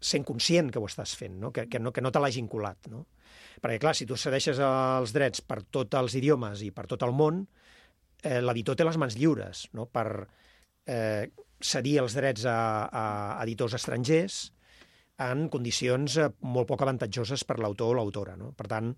sent 0.01 0.25
conscient 0.25 0.71
que 0.73 0.81
ho 0.81 0.87
estàs 0.89 1.13
fent, 1.19 1.37
no? 1.39 1.51
Que, 1.53 1.67
que 1.69 1.79
no, 1.79 1.93
que 1.93 2.01
no 2.01 2.11
te 2.11 2.21
l'hagin 2.23 2.49
colat. 2.49 2.89
No? 2.89 3.05
Perquè, 3.61 3.77
clar, 3.83 3.93
si 3.97 4.07
tu 4.09 4.17
cedeixes 4.17 4.57
els 4.63 5.13
drets 5.13 5.43
per 5.45 5.61
tots 5.69 5.99
els 5.99 6.15
idiomes 6.17 6.63
i 6.65 6.71
per 6.75 6.87
tot 6.89 7.05
el 7.05 7.13
món, 7.15 7.43
eh, 8.23 8.41
l'editor 8.41 8.75
té 8.79 8.87
les 8.87 8.97
mans 8.97 9.15
lliures 9.19 9.67
no? 9.77 9.85
per 9.85 10.07
eh, 10.89 11.29
cedir 11.61 11.99
els 12.01 12.17
drets 12.17 12.45
a, 12.49 12.57
a 12.89 13.05
editors 13.45 13.77
estrangers 13.77 14.47
en 15.21 15.47
condicions 15.53 16.17
eh, 16.19 16.29
molt 16.41 16.67
poc 16.69 16.83
avantatjoses 16.83 17.45
per 17.47 17.59
l'autor 17.61 17.93
o 17.93 17.99
l'autora. 17.99 18.35
No? 18.39 18.51
Per 18.57 18.67
tant, 18.71 18.91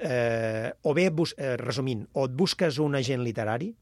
eh, 0.00 0.72
o 0.82 0.94
bé, 0.94 1.10
bus 1.10 1.34
eh, 1.38 1.56
resumint, 1.60 2.04
o 2.14 2.26
et 2.28 2.36
busques 2.36 2.78
un 2.82 2.98
agent 2.98 3.22
literari 3.22 3.72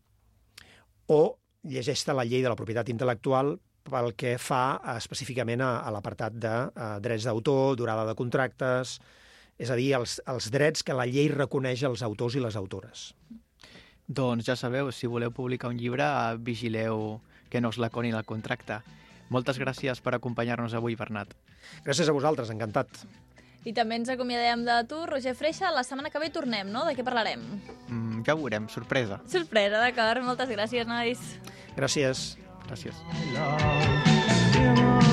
o 1.11 1.23
llegeix-te 1.67 2.15
la 2.17 2.25
llei 2.25 2.45
de 2.45 2.51
la 2.53 2.59
propietat 2.59 2.89
intel·lectual 2.93 3.57
pel 3.91 4.13
que 4.19 4.37
fa 4.39 4.79
eh, 4.79 4.97
específicament 4.97 5.65
a, 5.65 5.73
a 5.85 5.95
l'apartat 5.95 6.37
de 6.37 6.55
eh, 6.69 6.93
drets 7.03 7.27
d'autor, 7.29 7.77
durada 7.81 8.07
de 8.09 8.17
contractes, 8.19 8.99
és 9.61 9.71
a 9.71 9.77
dir, 9.77 9.93
els, 9.99 10.21
els 10.31 10.49
drets 10.53 10.85
que 10.87 10.97
la 10.97 11.09
llei 11.09 11.29
reconeix 11.33 11.85
als 11.85 12.05
autors 12.07 12.37
i 12.37 12.45
les 12.45 12.57
autores. 12.57 13.11
Doncs 14.11 14.49
ja 14.49 14.57
sabeu, 14.57 14.89
si 14.91 15.07
voleu 15.07 15.31
publicar 15.31 15.71
un 15.71 15.79
llibre, 15.79 16.07
vigileu 16.41 17.21
que 17.51 17.61
no 17.61 17.71
us 17.71 17.79
l'aconin 17.79 18.17
el 18.17 18.27
contracte. 18.27 18.81
Moltes 19.31 19.61
gràcies 19.63 20.01
per 20.03 20.17
acompanyar-nos 20.17 20.75
avui, 20.75 20.97
Bernat. 20.99 21.35
Gràcies 21.87 22.11
a 22.11 22.15
vosaltres, 22.15 22.51
encantat. 22.51 23.05
I 23.69 23.75
també 23.77 23.99
ens 24.01 24.09
acomiadem 24.09 24.65
de 24.65 24.79
tu, 24.89 25.03
Roger 25.07 25.35
Freixa. 25.37 25.71
La 25.75 25.85
setmana 25.85 26.11
que 26.11 26.23
ve 26.23 26.31
tornem, 26.35 26.71
no? 26.73 26.87
De 26.89 26.97
què 26.97 27.05
parlarem? 27.07 27.45
Mm, 27.89 28.25
ja 28.27 28.35
ho 28.35 28.41
veurem, 28.41 28.71
sorpresa. 28.73 29.21
Sorpresa, 29.29 29.83
d'acord. 29.85 30.25
Moltes 30.27 30.51
gràcies, 30.51 30.89
nois. 30.89 31.21
Gràcies. 31.77 32.35
Gràcies. 32.71 32.97
In 34.57 35.10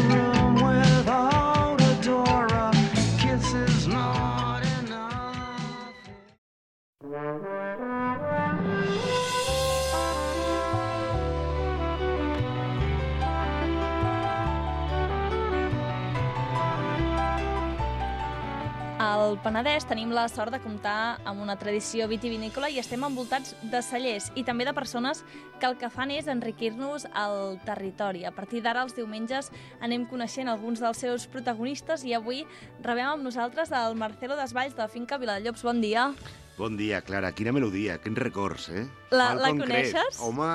Al 19.27 19.35
Penedès 19.43 19.83
tenim 19.83 20.13
la 20.15 20.21
sort 20.31 20.53
de 20.55 20.59
comptar 20.63 21.17
amb 21.27 21.41
una 21.43 21.57
tradició 21.59 22.05
vitivinícola 22.07 22.69
i 22.71 22.77
estem 22.79 23.01
envoltats 23.03 23.57
de 23.59 23.81
cellers 23.83 24.29
i 24.39 24.43
també 24.47 24.63
de 24.63 24.71
persones 24.71 25.19
que 25.59 25.67
el 25.67 25.75
que 25.75 25.89
fan 25.91 26.13
és 26.15 26.29
enriquir-nos 26.31 27.09
al 27.11 27.57
territori. 27.67 28.23
A 28.23 28.31
partir 28.31 28.61
d'ara, 28.63 28.85
els 28.87 28.95
diumenges, 28.95 29.49
anem 29.83 30.05
coneixent 30.07 30.47
alguns 30.47 30.79
dels 30.79 31.03
seus 31.03 31.25
protagonistes 31.27 32.05
i 32.07 32.15
avui 32.15 32.45
rebem 32.79 33.09
amb 33.09 33.27
nosaltres 33.27 33.73
el 33.75 33.97
Marcelo 33.99 34.37
Desvalls 34.39 34.77
de 34.79 34.87
Finca 34.95 35.19
Viladellops. 35.19 35.65
Bon 35.67 35.83
dia. 35.83 36.07
Bon 36.55 36.79
dia, 36.79 37.03
Clara. 37.03 37.33
Quina 37.35 37.51
melodia, 37.51 37.99
quins 37.99 38.23
records, 38.23 38.69
eh? 38.71 38.85
La- 39.11 39.33
la 39.35 39.51
coneixes? 39.51 40.21
Home! 40.23 40.47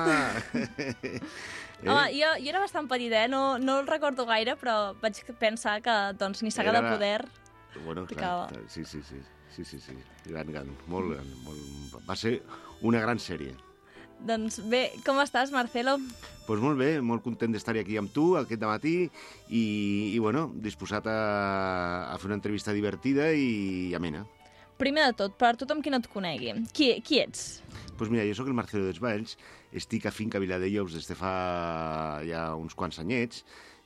eh? 1.13 1.21
Home, 1.85 2.09
jo, 2.17 2.33
jo 2.41 2.49
era 2.49 2.65
bastant 2.65 2.89
petita, 2.89 3.21
eh? 3.21 3.29
no, 3.29 3.59
no 3.59 3.77
el 3.83 3.87
recordo 3.87 4.25
gaire, 4.25 4.57
però 4.57 4.95
vaig 4.97 5.21
pensar 5.37 5.77
que 5.85 5.99
doncs, 6.17 6.41
ni 6.41 6.49
saga 6.49 6.73
Era 6.73 6.81
de 6.81 6.89
la- 6.89 6.97
poder... 6.97 7.42
Bueno, 7.85 8.05
Picava. 8.07 8.47
clar, 8.47 8.63
sí, 8.69 8.85
sí, 8.85 9.01
sí. 9.01 9.19
Sí, 9.55 9.63
sí, 9.65 9.79
sí. 9.79 9.93
Gran, 10.25 10.49
gran. 10.51 10.71
Molt 10.87 11.13
gran. 11.13 11.27
Molt... 11.45 11.93
Va 12.07 12.15
ser 12.17 12.39
una 12.81 13.01
gran 13.03 13.19
sèrie. 13.21 13.53
Doncs 14.23 14.61
bé, 14.71 14.85
com 15.05 15.19
estàs, 15.21 15.51
Marcelo? 15.53 15.97
Doncs 15.99 16.45
pues 16.47 16.61
molt 16.63 16.79
bé, 16.79 17.01
molt 17.03 17.23
content 17.23 17.51
d'estar 17.53 17.75
aquí 17.79 17.97
amb 17.99 18.11
tu 18.13 18.33
aquest 18.39 18.63
matí 18.63 18.95
i, 19.03 19.63
i 20.13 20.19
bueno, 20.19 20.47
disposat 20.63 21.07
a, 21.11 21.19
a 22.11 22.15
fer 22.19 22.31
una 22.31 22.39
entrevista 22.39 22.73
divertida 22.75 23.29
i 23.35 23.93
amena. 23.95 24.23
Primer 24.79 25.05
de 25.11 25.17
tot, 25.19 25.35
per 25.39 25.53
tothom 25.59 25.83
qui 25.83 25.91
no 25.93 25.99
et 26.01 26.07
conegui, 26.11 26.53
qui, 26.75 26.89
qui 27.05 27.19
ets? 27.21 27.61
Doncs 27.67 27.97
pues 27.99 28.09
mira, 28.11 28.25
jo 28.27 28.35
sóc 28.35 28.49
el 28.49 28.57
Marcelo 28.57 28.87
Desvalls, 28.89 29.37
estic 29.75 30.07
a 30.09 30.11
Finca 30.15 30.41
Viladellops 30.41 30.97
des 30.97 31.07
de 31.07 31.15
fa 31.19 31.35
ja 32.27 32.47
uns 32.59 32.75
quants 32.75 32.99
anyets. 33.03 33.43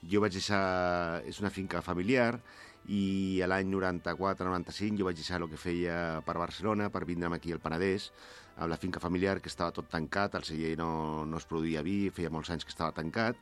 Jo 0.08 0.22
vaig 0.22 0.36
deixar... 0.38 0.62
És 1.28 1.42
una 1.42 1.52
finca 1.52 1.82
familiar 1.82 2.38
i 2.88 3.40
a 3.44 3.48
l'any 3.52 3.70
94-95 3.72 5.00
jo 5.00 5.08
vaig 5.08 5.18
deixar 5.20 5.42
el 5.42 5.50
que 5.52 5.60
feia 5.60 6.22
per 6.26 6.38
Barcelona 6.40 6.90
per 6.94 7.04
vindre'm 7.06 7.36
aquí 7.36 7.52
al 7.52 7.64
Penedès 7.64 8.12
amb 8.58 8.72
la 8.72 8.80
finca 8.80 9.02
familiar 9.04 9.40
que 9.42 9.52
estava 9.52 9.76
tot 9.76 9.90
tancat, 9.92 10.36
el 10.36 10.46
celler 10.48 10.78
no, 10.80 11.26
no 11.26 11.38
es 11.38 11.46
produïa 11.46 11.84
vi, 11.86 12.08
feia 12.10 12.32
molts 12.34 12.50
anys 12.54 12.66
que 12.66 12.74
estava 12.74 12.96
tancat 12.96 13.38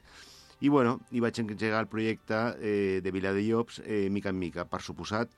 i 0.64 0.70
bueno, 0.70 1.00
i 1.12 1.22
vaig 1.24 1.39
engegar 1.41 1.82
el 1.84 1.91
projecte 1.91 2.39
eh, 2.64 3.02
de 3.04 3.12
Viladellops 3.12 3.82
eh, 3.84 4.08
mica 4.10 4.32
en 4.32 4.39
mica. 4.39 4.64
Per 4.70 4.80
suposat, 4.82 5.32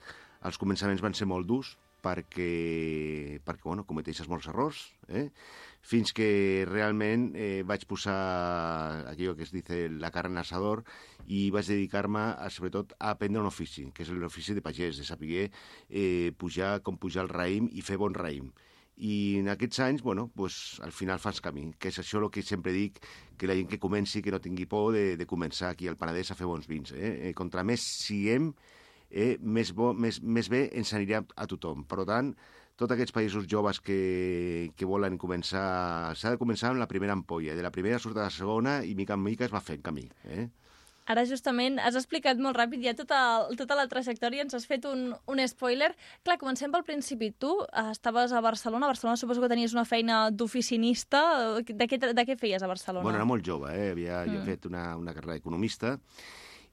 els 0.45 0.59
començaments 0.61 1.01
van 1.01 1.17
ser 1.17 1.25
molt 1.29 1.47
durs 1.49 1.73
perquè, 2.05 3.39
perquè 3.45 3.65
bueno, 3.65 3.85
cometeixes 3.87 4.29
molts 4.29 4.47
errors, 4.51 4.83
eh? 5.09 5.27
Fins 5.87 6.11
que 6.11 6.65
realment 6.67 7.29
eh, 7.39 7.63
vaig 7.67 7.85
posar 7.87 8.17
allò 9.07 9.35
que 9.37 9.45
es 9.47 9.53
dice 9.55 9.85
la 9.87 10.11
carn 10.11 10.35
en 10.35 10.41
asador 10.43 10.83
i 11.31 11.47
vaig 11.55 11.69
dedicar-me 11.71 12.23
a, 12.35 12.49
sobretot 12.51 12.91
a 12.99 13.13
aprendre 13.13 13.39
un 13.39 13.47
ofici, 13.47 13.85
que 13.95 14.03
és 14.03 14.11
l'ofici 14.11 14.55
de 14.57 14.63
pagès, 14.65 14.99
de 14.99 15.07
saber 15.07 15.47
eh, 15.47 16.33
pujar, 16.37 16.81
com 16.83 16.99
pujar 16.99 17.23
el 17.23 17.31
raïm 17.31 17.69
i 17.71 17.85
fer 17.85 17.99
bon 18.01 18.15
raïm. 18.15 18.51
I 18.97 19.37
en 19.39 19.51
aquests 19.53 19.79
anys, 19.85 20.01
bueno, 20.01 20.25
pues, 20.33 20.79
al 20.81 20.91
final 20.91 21.21
fas 21.21 21.39
camí, 21.45 21.67
que 21.77 21.91
és 21.91 21.99
això 22.01 22.17
el 22.19 22.31
que 22.33 22.41
sempre 22.41 22.73
dic, 22.73 22.97
que 23.37 23.47
la 23.47 23.53
gent 23.53 23.69
que 23.69 23.79
comenci, 23.79 24.23
que 24.25 24.33
no 24.33 24.41
tingui 24.41 24.65
por 24.65 24.89
de, 24.95 25.11
de 25.19 25.27
començar 25.29 25.69
aquí 25.69 25.87
al 25.87 25.99
Penedès 26.01 26.33
a 26.33 26.39
fer 26.39 26.49
bons 26.49 26.65
vins. 26.67 26.91
Eh? 26.97 27.29
Eh, 27.29 27.33
contra 27.37 27.63
més 27.63 27.85
siguem, 27.85 28.49
eh, 29.11 29.37
més, 29.39 29.71
bo, 29.77 29.91
més, 29.93 30.17
més 30.23 30.49
bé 30.49 30.65
ens 30.73 30.95
anirà 30.97 31.21
a 31.35 31.45
tothom. 31.45 31.85
Per 31.85 32.07
tant, 32.09 32.33
tots 32.77 32.93
aquests 32.93 33.15
països 33.15 33.49
joves 33.49 33.81
que, 33.81 34.69
que 34.77 34.85
volen 34.85 35.17
començar... 35.17 36.13
S'ha 36.15 36.35
de 36.35 36.39
començar 36.41 36.71
amb 36.71 36.81
la 36.83 36.89
primera 36.89 37.15
ampolla. 37.17 37.57
De 37.57 37.65
la 37.65 37.73
primera 37.73 37.97
surt 37.99 38.19
a 38.19 38.27
la 38.27 38.33
segona 38.33 38.79
i 38.85 38.93
mica 38.95 39.17
en 39.17 39.23
mica 39.25 39.47
es 39.47 39.53
va 39.53 39.63
fent 39.63 39.81
camí. 39.85 40.05
Eh? 40.29 40.45
Ara 41.07 41.23
justament 41.23 41.79
has 41.79 41.95
explicat 41.95 42.39
molt 42.43 42.57
ràpid 42.59 42.83
ja 42.83 42.93
tota, 42.93 43.19
tota 43.57 43.77
la 43.79 43.85
trajectòria, 43.87 44.43
ens 44.43 44.57
has 44.57 44.65
fet 44.67 44.85
un, 44.89 45.13
un 45.31 45.41
spoiler. 45.47 45.93
Clar, 46.27 46.35
comencem 46.41 46.73
pel 46.73 46.83
principi. 46.85 47.31
Tu 47.31 47.49
eh, 47.65 47.87
estaves 47.95 48.35
a 48.35 48.41
Barcelona, 48.43 48.85
a 48.85 48.93
Barcelona 48.93 49.17
suposo 49.17 49.41
que 49.41 49.49
tenies 49.49 49.73
una 49.73 49.87
feina 49.87 50.27
d'oficinista. 50.29 51.23
De, 51.63 51.87
què, 51.87 51.97
de 51.97 52.27
què 52.27 52.37
feies 52.37 52.61
a 52.61 52.69
Barcelona? 52.69 53.07
Bueno, 53.07 53.23
era 53.23 53.29
molt 53.29 53.47
jove, 53.47 53.71
eh? 53.73 53.93
Havia, 53.95 54.25
mm. 54.25 54.35
Jo 54.35 54.43
he 54.43 54.49
fet 54.51 54.67
una, 54.69 54.91
una 54.99 55.15
carrera 55.15 55.39
d'economista 55.39 55.95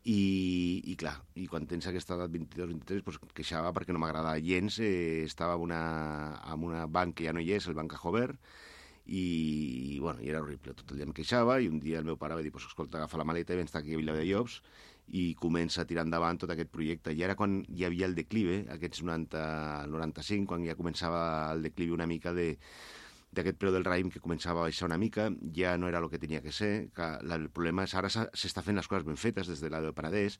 i, 0.04 0.82
i 0.92 0.94
clar, 1.00 1.14
i 1.40 1.46
quan 1.48 1.64
tens 1.68 1.86
aquesta 1.88 2.18
edat 2.18 2.32
22-23, 2.34 3.04
pues, 3.06 3.18
queixava 3.36 3.72
perquè 3.76 3.94
no 3.94 4.02
m'agradava 4.02 4.40
gens. 4.44 4.78
Eh, 4.84 5.24
estava 5.24 5.56
en 5.56 5.64
una, 5.64 5.80
en 6.52 6.66
una 6.68 6.84
banc 6.86 7.16
que 7.18 7.28
ja 7.28 7.32
no 7.32 7.40
hi 7.40 7.54
és, 7.56 7.68
el 7.68 7.76
Banc 7.78 7.96
Jover, 7.96 8.28
i, 9.06 9.98
bueno, 10.00 10.20
i 10.20 10.28
era 10.32 10.42
horrible. 10.44 10.74
Tot 10.76 10.92
el 10.92 11.00
dia 11.00 11.08
em 11.08 11.14
queixava 11.16 11.56
i 11.60 11.70
un 11.72 11.80
dia 11.80 12.00
el 12.00 12.08
meu 12.08 12.18
pare 12.20 12.36
va 12.36 12.44
dir, 12.44 12.52
pues, 12.52 12.68
escolta, 12.68 13.00
agafa 13.00 13.20
la 13.20 13.28
maleta 13.28 13.56
i 13.56 13.62
vens 13.62 13.72
aquí 13.76 13.96
a 13.96 14.00
Viladellops 14.00 14.60
i 15.16 15.24
comença 15.36 15.82
a 15.82 15.88
tirar 15.88 16.04
endavant 16.06 16.38
tot 16.40 16.52
aquest 16.52 16.70
projecte. 16.72 17.12
I 17.12 17.24
ara 17.24 17.36
quan 17.36 17.62
hi 17.68 17.84
havia 17.88 18.08
el 18.08 18.16
declive, 18.16 18.62
aquests 18.72 19.02
90, 19.04 19.40
el 19.84 19.96
95, 19.96 20.48
quan 20.52 20.64
ja 20.68 20.76
començava 20.76 21.24
el 21.52 21.64
declive 21.64 21.96
una 21.96 22.08
mica 22.08 22.32
de, 22.36 22.54
d'aquest 23.36 23.58
preu 23.60 23.72
del 23.74 23.84
raïm 23.86 24.10
que 24.12 24.22
començava 24.22 24.62
a 24.62 24.68
baixar 24.68 24.86
una 24.88 24.98
mica, 25.00 25.28
ja 25.56 25.74
no 25.78 25.88
era 25.90 26.00
el 26.02 26.08
que 26.12 26.20
tenia 26.22 26.42
que 26.44 26.52
ser, 26.52 26.88
que 26.94 27.08
la, 27.26 27.38
el 27.40 27.50
problema 27.50 27.84
és 27.88 27.94
ara 27.98 28.10
s'està 28.12 28.62
fent 28.62 28.78
les 28.78 28.88
coses 28.90 29.06
ben 29.06 29.18
fetes 29.20 29.50
des 29.50 29.60
de 29.62 29.70
la 29.72 29.82
del 29.84 29.94
Penedès, 29.96 30.38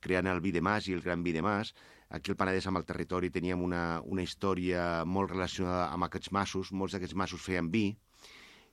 creant 0.00 0.30
el 0.30 0.42
vi 0.44 0.54
de 0.54 0.62
Mas 0.62 0.88
i 0.88 0.96
el 0.96 1.04
Gran 1.04 1.22
Vi 1.26 1.34
de 1.36 1.42
Mas. 1.42 1.74
Aquí 2.08 2.30
al 2.30 2.38
Penedès, 2.38 2.68
amb 2.70 2.78
el 2.78 2.86
territori, 2.86 3.32
teníem 3.34 3.62
una, 3.62 4.00
una 4.04 4.22
història 4.22 5.04
molt 5.04 5.32
relacionada 5.34 5.88
amb 5.92 6.06
aquests 6.06 6.30
massos, 6.32 6.70
molts 6.72 6.94
d'aquests 6.94 7.18
massos 7.18 7.42
feien 7.42 7.70
vi, 7.72 7.88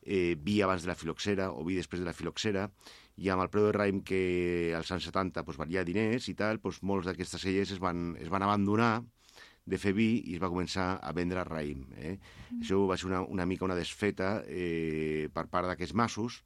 eh, 0.06 0.36
vi 0.38 0.62
abans 0.62 0.84
de 0.84 0.92
la 0.92 1.00
filoxera 1.00 1.50
o 1.52 1.64
vi 1.66 1.80
després 1.80 2.04
de 2.04 2.08
la 2.08 2.14
filoxera, 2.14 2.68
i 3.18 3.30
amb 3.30 3.44
el 3.44 3.50
preu 3.54 3.68
del 3.68 3.76
raïm 3.78 4.02
que 4.06 4.74
als 4.78 4.92
anys 4.92 5.10
70 5.10 5.42
doncs, 5.42 5.60
valia 5.60 5.86
diners 5.86 6.30
i 6.30 6.36
tal, 6.38 6.60
doncs, 6.62 6.82
molts 6.82 7.10
d'aquestes 7.10 7.42
cellers 7.42 7.74
es 7.76 7.82
van, 7.82 8.14
es 8.22 8.30
van 8.34 8.46
abandonar 8.46 9.04
de 9.66 9.80
fer 9.80 9.94
vi 9.96 10.10
i 10.28 10.36
es 10.36 10.42
va 10.44 10.52
començar 10.52 10.98
a 11.00 11.12
vendre 11.16 11.46
raïm. 11.48 11.86
Eh? 11.96 12.18
Mm. 12.18 12.62
Això 12.62 12.82
va 12.90 12.98
ser 13.00 13.08
una, 13.10 13.22
una 13.24 13.48
mica 13.48 13.66
una 13.66 13.80
desfeta 13.80 14.42
eh, 14.48 15.30
per 15.34 15.48
part 15.52 15.70
d'aquests 15.70 15.96
massos 15.96 16.42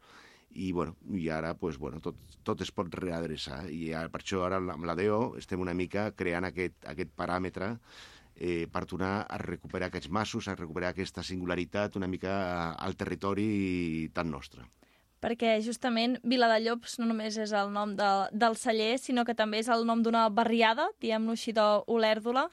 i, 0.53 0.71
bueno, 0.71 0.95
i 1.13 1.29
ara 1.29 1.55
pues, 1.57 1.77
bueno, 1.77 1.99
tot, 2.01 2.17
tot 2.45 2.61
es 2.61 2.71
pot 2.71 2.93
readreçar 2.93 3.65
i 3.73 3.91
ara, 3.93 4.11
per 4.13 4.21
això 4.23 4.45
ara 4.45 4.61
amb 4.61 4.85
la 4.87 4.95
DO 4.97 5.37
estem 5.41 5.61
una 5.61 5.75
mica 5.77 6.11
creant 6.17 6.47
aquest, 6.47 6.77
aquest 6.87 7.11
paràmetre 7.17 7.73
eh, 8.37 8.65
per 8.71 8.85
tornar 8.85 9.25
a 9.27 9.37
recuperar 9.41 9.89
aquests 9.89 10.09
massos, 10.13 10.47
a 10.47 10.55
recuperar 10.55 10.93
aquesta 10.93 11.25
singularitat 11.25 11.97
una 11.97 12.07
mica 12.07 12.73
al 12.73 12.95
territori 12.95 14.09
tan 14.13 14.31
nostre. 14.31 14.65
Perquè 15.17 15.55
justament 15.65 16.19
Viladellops 16.21 16.99
no 17.01 17.07
només 17.09 17.39
és 17.41 17.51
el 17.57 17.71
nom 17.73 17.95
de, 17.97 18.09
del 18.31 18.55
celler, 18.55 18.99
sinó 19.01 19.25
que 19.25 19.33
també 19.37 19.63
és 19.63 19.69
el 19.73 19.85
nom 19.89 20.03
d'una 20.05 20.27
barriada, 20.29 20.91
diguem-ho 21.01 21.33
així, 21.33 21.55
d'Olèrdola, 21.57 22.45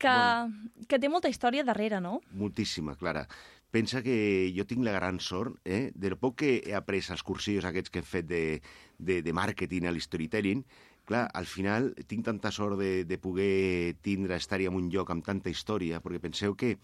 que, 0.00 0.08
Bueno. 0.08 0.70
que 0.88 0.98
té 0.98 1.08
molta 1.12 1.28
història 1.30 1.64
darrere, 1.64 2.00
no? 2.00 2.20
Moltíssima, 2.32 2.96
Clara. 2.96 3.26
Pensa 3.70 4.02
que 4.02 4.50
jo 4.56 4.64
tinc 4.66 4.82
la 4.82 4.96
gran 4.96 5.20
sort, 5.22 5.60
eh, 5.64 5.92
del 5.94 6.16
poc 6.18 6.40
que 6.42 6.54
he 6.66 6.74
après 6.74 7.04
als 7.12 7.22
cursillos 7.22 7.64
aquests 7.68 7.90
que 7.92 8.00
he 8.00 8.02
fet 8.02 8.26
de, 8.26 8.60
de, 8.98 9.20
de 9.22 9.32
màrqueting, 9.36 9.86
a 9.86 9.92
l'storytelling, 9.94 10.64
clar, 11.06 11.28
al 11.34 11.46
final 11.46 11.92
tinc 12.10 12.24
tanta 12.26 12.50
sort 12.50 12.78
de, 12.80 13.04
de 13.04 13.18
poder 13.18 13.94
tindre, 14.02 14.34
estar 14.36 14.60
en 14.60 14.74
un 14.74 14.90
lloc 14.90 15.10
amb 15.10 15.24
tanta 15.24 15.50
història, 15.50 16.00
perquè 16.02 16.18
penseu 16.18 16.56
que 16.56 16.78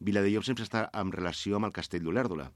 Viladellops 0.00 0.46
sempre 0.46 0.64
està 0.64 0.86
en 0.96 1.10
relació 1.12 1.56
amb 1.58 1.66
el 1.68 1.74
castell 1.76 2.04
d'Olèrdola. 2.06 2.46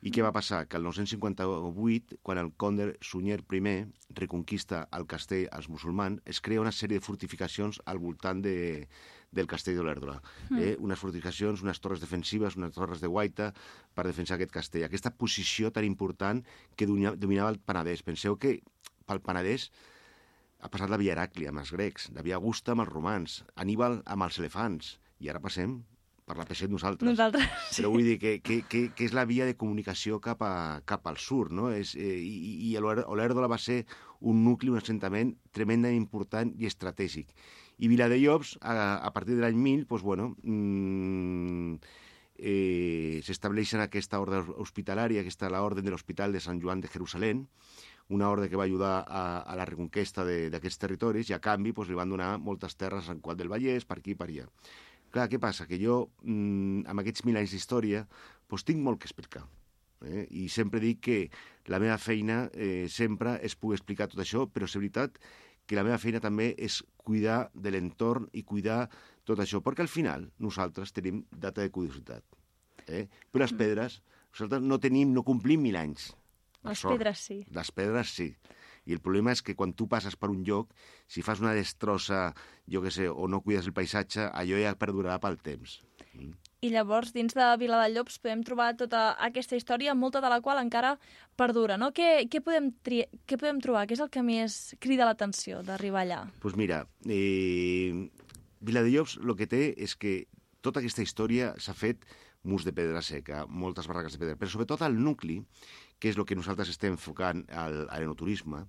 I 0.00 0.10
què 0.10 0.22
va 0.24 0.32
passar? 0.32 0.64
Que 0.66 0.78
el 0.80 0.82
958, 0.88 2.16
quan 2.24 2.38
el 2.40 2.54
conde 2.56 2.94
Sunyer 3.04 3.42
I 3.44 3.84
reconquista 4.16 4.88
el 4.96 5.04
castell 5.06 5.46
als 5.52 5.68
musulmans, 5.68 6.22
es 6.24 6.40
crea 6.40 6.60
una 6.62 6.72
sèrie 6.72 6.98
de 6.98 7.04
fortificacions 7.04 7.82
al 7.84 7.98
voltant 7.98 8.40
de, 8.40 8.88
del 9.30 9.46
castell 9.50 9.76
d'Olèrdola. 9.78 10.16
Eh? 10.58 10.74
Unes 10.82 10.98
fortificacions, 10.98 11.62
unes 11.62 11.80
torres 11.82 12.02
defensives, 12.02 12.56
unes 12.58 12.74
torres 12.74 13.02
de 13.02 13.10
guaita 13.10 13.52
per 13.94 14.06
defensar 14.08 14.36
aquest 14.36 14.54
castell. 14.54 14.86
Aquesta 14.88 15.12
posició 15.14 15.70
tan 15.70 15.86
important 15.86 16.42
que 16.76 16.88
dominava, 16.88 17.52
el 17.52 17.60
Penedès. 17.62 18.02
Penseu 18.06 18.36
que 18.36 18.58
pel 19.06 19.22
Penedès 19.22 19.70
ha 20.60 20.68
passat 20.68 20.90
la 20.90 20.98
Via 21.00 21.14
Heràclia 21.14 21.54
amb 21.54 21.62
els 21.62 21.70
grecs, 21.72 22.10
la 22.16 22.26
Via 22.26 22.40
Augusta 22.40 22.74
amb 22.74 22.84
els 22.84 22.92
romans, 22.92 23.38
Aníbal 23.56 24.02
amb 24.04 24.26
els 24.26 24.42
elefants, 24.42 24.98
i 25.20 25.30
ara 25.30 25.40
passem 25.40 25.78
per 26.30 26.36
la 26.38 26.46
Peixet 26.46 26.70
nosaltres. 26.70 27.08
Nosaltres... 27.08 27.46
Però 27.74 27.90
vull 27.90 28.06
dir 28.06 28.18
que, 28.22 28.36
que, 28.44 28.60
que, 28.70 28.84
que 28.94 29.06
és 29.08 29.14
la 29.16 29.24
via 29.26 29.48
de 29.48 29.56
comunicació 29.58 30.20
cap, 30.22 30.44
a, 30.46 30.80
cap 30.86 31.08
al 31.10 31.18
sud, 31.18 31.50
no? 31.56 31.70
És, 31.74 31.96
eh, 31.98 32.18
I 32.22 32.70
i 32.70 32.76
Olèrdola 32.78 33.50
va 33.50 33.58
ser 33.58 33.82
un 34.20 34.44
nucli, 34.44 34.70
un 34.70 34.78
assentament 34.78 35.34
tremendament 35.56 35.98
important 35.98 36.52
i 36.60 36.70
estratègic. 36.70 37.34
I 37.80 37.88
Viladejobs, 37.88 38.58
a, 38.60 39.00
a 39.00 39.10
partir 39.16 39.38
de 39.38 39.44
l'any 39.44 39.56
1000, 39.56 39.86
doncs, 39.88 40.02
bueno, 40.04 40.34
mm, 40.44 41.78
eh, 42.36 43.20
s'estableixen 43.24 43.80
aquesta 43.80 44.20
ordre 44.20 44.42
hospitalària, 44.60 45.22
aquesta 45.24 45.48
l'Ordre 45.52 45.84
de 45.84 45.92
l'Hospital 45.92 46.36
de 46.36 46.42
Sant 46.44 46.60
Joan 46.60 46.84
de 46.84 46.90
Jerusalem, 46.92 47.46
una 48.10 48.28
ordre 48.28 48.50
que 48.50 48.58
va 48.58 48.66
ajudar 48.66 49.04
a, 49.06 49.22
a 49.40 49.56
la 49.56 49.64
reconquesta 49.68 50.26
d'aquests 50.26 50.80
territoris 50.82 51.30
i 51.30 51.36
a 51.36 51.40
canvi 51.40 51.72
doncs, 51.72 51.88
li 51.88 51.96
van 51.96 52.12
donar 52.12 52.34
moltes 52.42 52.76
terres 52.76 53.04
a 53.04 53.12
Sant 53.12 53.22
Quat 53.24 53.40
del 53.40 53.52
Vallès, 53.52 53.86
per 53.88 54.00
aquí 54.00 54.12
i 54.12 54.18
per 54.18 54.28
allà. 54.28 54.48
Clar, 55.10 55.26
què 55.30 55.40
passa? 55.42 55.66
Que 55.66 55.78
jo, 55.80 56.02
mm, 56.22 56.84
amb 56.90 57.02
aquests 57.02 57.24
mil 57.24 57.38
anys 57.40 57.56
d'història, 57.56 58.04
doncs, 58.50 58.66
tinc 58.66 58.84
molt 58.84 59.00
que 59.00 59.08
explicar. 59.08 59.46
Eh? 60.04 60.26
I 60.42 60.48
sempre 60.48 60.80
dic 60.80 61.00
que 61.06 61.18
la 61.68 61.80
meva 61.82 61.98
feina 62.00 62.44
eh, 62.52 62.88
sempre 62.88 63.38
és 63.44 63.56
poder 63.56 63.80
explicar 63.80 64.08
tot 64.08 64.20
això, 64.22 64.46
però 64.48 64.68
és 64.68 64.76
veritat 64.76 65.18
que 65.70 65.78
la 65.78 65.84
meva 65.86 66.00
feina 66.02 66.18
també 66.18 66.48
és 66.58 66.80
cuidar 67.06 67.44
de 67.54 67.70
l'entorn 67.70 68.24
i 68.34 68.42
cuidar 68.42 68.88
tot 69.22 69.38
això, 69.38 69.60
perquè 69.62 69.84
al 69.84 69.92
final 69.92 70.24
nosaltres 70.42 70.90
tenim 70.96 71.20
data 71.30 71.62
de 71.62 71.70
curiositat. 71.70 72.24
Eh? 72.90 73.04
Però 73.30 73.44
les 73.44 73.54
pedres, 73.54 74.00
nosaltres 74.32 74.66
no 74.66 74.80
tenim, 74.82 75.12
no 75.14 75.22
complim 75.22 75.62
mil 75.62 75.78
anys. 75.78 76.08
Les 76.66 76.82
sort. 76.82 76.96
pedres 76.98 77.22
sí. 77.22 77.38
Les 77.54 77.70
pedres 77.70 78.16
sí. 78.18 78.32
I 78.90 78.96
el 78.96 79.02
problema 79.04 79.30
és 79.30 79.44
que 79.46 79.54
quan 79.54 79.76
tu 79.78 79.86
passes 79.86 80.18
per 80.18 80.32
un 80.32 80.42
lloc, 80.42 80.74
si 81.06 81.22
fas 81.22 81.38
una 81.38 81.54
destrossa, 81.54 82.32
jo 82.66 82.82
que 82.82 82.90
sé, 82.90 83.06
o 83.06 83.30
no 83.30 83.44
cuides 83.44 83.70
el 83.70 83.76
paisatge, 83.76 84.26
allò 84.26 84.58
ja 84.58 84.74
perdurarà 84.74 85.20
pel 85.22 85.38
temps. 85.38 85.78
I 86.60 86.68
llavors, 86.68 87.14
dins 87.16 87.32
de 87.32 87.44
Viladallops, 87.56 88.18
podem 88.20 88.42
trobar 88.44 88.74
tota 88.76 89.14
aquesta 89.24 89.56
història, 89.56 89.94
molta 89.96 90.20
de 90.20 90.28
la 90.28 90.42
qual 90.44 90.58
encara 90.60 90.90
perdura, 91.40 91.78
no? 91.80 91.88
Què, 91.96 92.26
què, 92.28 92.42
podem, 92.44 92.68
què 92.84 93.38
podem 93.40 93.62
trobar? 93.64 93.86
Què 93.88 93.96
és 93.96 94.02
el 94.04 94.10
que 94.12 94.20
més 94.20 94.58
crida 94.76 95.08
l'atenció 95.08 95.62
d'arribar 95.64 96.02
allà? 96.04 96.18
Doncs 96.26 96.42
pues 96.44 96.58
mira, 96.60 96.82
eh, 97.08 98.10
Viladejobs 98.60 99.16
el 99.22 99.32
que 99.40 99.48
té 99.48 99.62
és 99.72 99.96
que 99.96 100.14
tota 100.60 100.84
aquesta 100.84 101.00
història 101.00 101.54
s'ha 101.56 101.72
fet 101.72 102.04
murs 102.44 102.68
de 102.68 102.76
pedra 102.76 103.00
seca, 103.00 103.46
moltes 103.48 103.88
barraques 103.88 104.12
de 104.12 104.20
pedra, 104.20 104.36
però 104.36 104.52
sobretot 104.52 104.84
al 104.84 105.00
nucli, 105.00 105.40
que 106.00 106.12
és 106.12 106.20
el 106.20 106.28
que 106.28 106.36
nosaltres 106.36 106.68
estem 106.72 106.92
enfocant 106.96 107.46
al, 107.56 107.86
a 107.88 108.04
l'enoturisme, 108.04 108.66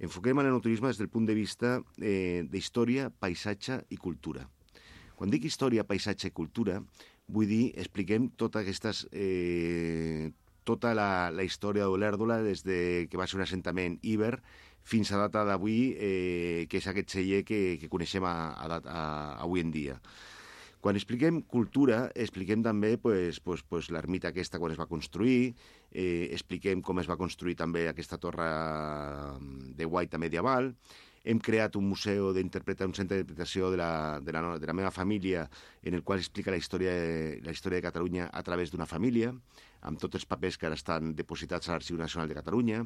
enfoquem 0.00 0.40
l'enoturisme 0.40 0.88
des 0.88 1.00
del 1.00 1.12
punt 1.12 1.28
de 1.28 1.36
vista 1.36 1.78
eh, 2.00 2.44
d'història, 2.48 3.10
paisatge 3.12 3.82
i 3.92 4.00
cultura. 4.00 4.48
Quan 5.14 5.30
dic 5.30 5.44
història, 5.46 5.84
paisatge 5.86 6.32
i 6.32 6.34
cultura, 6.34 6.80
vull 7.28 7.48
dir, 7.50 7.64
expliquem 7.80 8.30
totes 8.36 8.64
aquestes... 8.64 9.06
Eh, 9.12 10.32
tota 10.64 10.94
la, 10.96 11.28
la 11.28 11.44
història 11.44 11.84
d'Olèrdola 11.84 12.38
des 12.40 12.62
de 12.64 13.06
que 13.12 13.18
va 13.20 13.26
ser 13.28 13.36
un 13.36 13.44
assentament 13.44 13.98
íber 14.00 14.38
fins 14.84 15.10
a 15.12 15.18
data 15.20 15.44
d'avui, 15.44 15.92
eh, 15.96 16.64
que 16.68 16.80
és 16.80 16.86
aquest 16.88 17.12
celler 17.16 17.42
que, 17.44 17.76
que 17.80 17.90
coneixem 17.92 18.24
a, 18.24 18.32
a, 18.56 18.78
a, 18.80 19.02
avui 19.44 19.60
en 19.60 19.72
dia. 19.72 19.98
Quan 20.84 20.98
expliquem 21.00 21.40
cultura, 21.48 22.10
expliquem 22.12 22.60
també 22.64 22.98
pues, 23.00 23.40
pues, 23.40 23.62
pues, 23.64 23.88
l'ermita 23.88 24.32
aquesta 24.32 24.60
quan 24.60 24.74
es 24.74 24.80
va 24.80 24.88
construir, 24.88 25.54
eh, 25.92 26.28
expliquem 26.32 26.82
com 26.84 27.00
es 27.00 27.08
va 27.08 27.16
construir 27.16 27.56
també 27.56 27.86
aquesta 27.88 28.20
torre 28.20 28.48
de 29.76 29.88
guaita 29.88 30.20
medieval, 30.20 30.74
hem 31.24 31.38
creat 31.40 31.76
un 31.80 31.86
museu 31.88 32.32
d'interpretació, 32.36 32.86
un 32.90 32.94
centre 32.94 33.16
d'interpretació 33.16 33.70
de, 33.72 33.78
la, 33.80 33.90
de, 34.20 34.32
la, 34.36 34.42
de 34.60 34.66
la 34.68 34.74
meva 34.76 34.90
família 34.92 35.46
en 35.82 35.94
el 35.96 36.02
qual 36.04 36.18
explica 36.20 36.52
la 36.52 36.58
història, 36.60 36.92
de- 36.92 37.40
la 37.42 37.52
història 37.56 37.80
de 37.80 37.86
Catalunya 37.88 38.28
a 38.32 38.42
través 38.44 38.70
d'una 38.70 38.86
família, 38.86 39.32
amb 39.82 40.00
tots 40.00 40.20
els 40.20 40.26
papers 40.28 40.58
que 40.60 40.66
ara 40.68 40.76
estan 40.76 41.14
depositats 41.16 41.68
a 41.68 41.72
l'Arxiu 41.72 41.96
Nacional 41.96 42.28
de 42.28 42.36
Catalunya. 42.36 42.84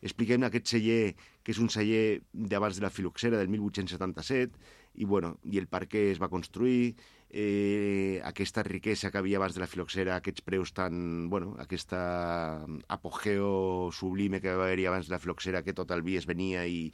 Expliquem 0.00 0.44
aquest 0.46 0.68
celler, 0.72 1.14
que 1.44 1.52
és 1.52 1.58
un 1.60 1.68
celler 1.68 2.20
d'abans 2.32 2.76
de 2.76 2.84
la 2.84 2.88
filoxera, 2.92 3.36
del 3.36 3.48
1877, 3.52 4.56
i, 4.94 5.04
bueno, 5.04 5.36
i 5.44 5.58
el 5.58 5.68
què 5.68 6.10
es 6.10 6.20
va 6.20 6.28
construir, 6.28 6.96
eh, 7.30 8.20
aquesta 8.24 8.62
riquesa 8.66 9.10
que 9.10 9.18
havia 9.18 9.38
abans 9.38 9.54
de 9.54 9.62
la 9.62 9.68
filoxera, 9.70 10.16
aquests 10.16 10.42
preus 10.42 10.72
tan... 10.74 11.28
Bueno, 11.30 11.54
aquesta 11.62 12.66
apogeo 12.88 13.90
sublime 13.92 14.40
que 14.40 14.54
va 14.54 14.66
haver-hi 14.66 14.86
abans 14.90 15.08
de 15.08 15.14
la 15.14 15.22
filoxera, 15.22 15.62
que 15.62 15.74
tot 15.74 15.90
el 15.94 16.02
vi 16.02 16.18
es 16.18 16.26
venia 16.26 16.66
i, 16.66 16.90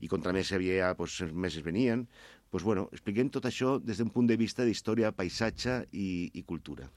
i 0.00 0.08
contra 0.08 0.32
més 0.32 0.52
havia, 0.52 0.94
pues, 0.96 1.20
més 1.32 1.58
es 1.58 1.66
venien. 1.66 2.06
Pues, 2.50 2.62
bueno, 2.66 2.88
expliquem 2.94 3.30
tot 3.30 3.46
això 3.46 3.78
des 3.82 3.98
d'un 3.98 4.10
punt 4.14 4.30
de 4.30 4.38
vista 4.38 4.64
d'història, 4.66 5.12
paisatge 5.14 5.84
i, 5.92 6.30
i 6.34 6.46
cultura. 6.46 6.88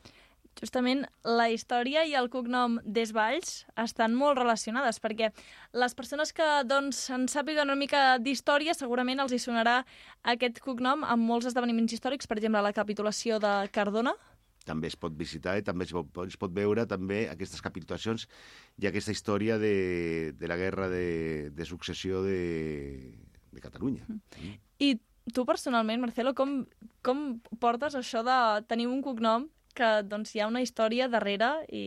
Justament 0.59 1.05
la 1.25 1.47
història 1.49 2.03
i 2.05 2.13
el 2.15 2.29
cognom 2.29 2.77
Desvalls 2.85 3.63
estan 3.83 4.13
molt 4.15 4.37
relacionades, 4.37 4.99
perquè 5.03 5.31
les 5.73 5.95
persones 5.97 6.33
que 6.35 6.49
doncs, 6.69 7.07
en 7.13 7.25
sàpiguen 7.31 7.71
una 7.71 7.79
mica 7.79 8.19
d'història 8.21 8.75
segurament 8.77 9.23
els 9.23 9.33
hi 9.33 9.41
sonarà 9.41 9.79
aquest 10.35 10.61
cognom 10.63 11.03
amb 11.03 11.25
molts 11.25 11.49
esdeveniments 11.49 11.97
històrics, 11.97 12.29
per 12.29 12.37
exemple, 12.37 12.61
la 12.61 12.75
capitulació 12.75 13.41
de 13.41 13.55
Cardona, 13.73 14.13
també 14.63 14.87
es 14.87 14.95
pot 14.95 15.15
visitar 15.19 15.57
i 15.59 15.63
també 15.65 15.83
es 15.83 15.93
pot, 15.93 16.07
es 16.23 16.37
pot 16.39 16.53
veure 16.55 16.85
també 16.87 17.25
aquestes 17.27 17.61
capitulacions 17.63 18.27
i 18.79 18.87
aquesta 18.87 19.11
història 19.11 19.57
de, 19.59 20.31
de 20.39 20.47
la 20.47 20.57
guerra 20.59 20.89
de, 20.91 21.49
de 21.51 21.65
successió 21.67 22.23
de, 22.23 23.11
de 23.51 23.63
Catalunya. 23.63 24.07
I 24.79 24.95
tu 25.33 25.45
personalment, 25.47 26.01
Marcelo, 26.03 26.33
com, 26.35 26.61
com 27.05 27.25
portes 27.59 27.95
això 27.99 28.23
de 28.23 28.37
tenir 28.67 28.87
un 28.91 29.03
cognom 29.03 29.49
que 29.75 29.89
doncs, 30.07 30.33
hi 30.35 30.41
ha 30.43 30.49
una 30.49 30.61
història 30.63 31.09
darrere 31.11 31.51
i 31.73 31.83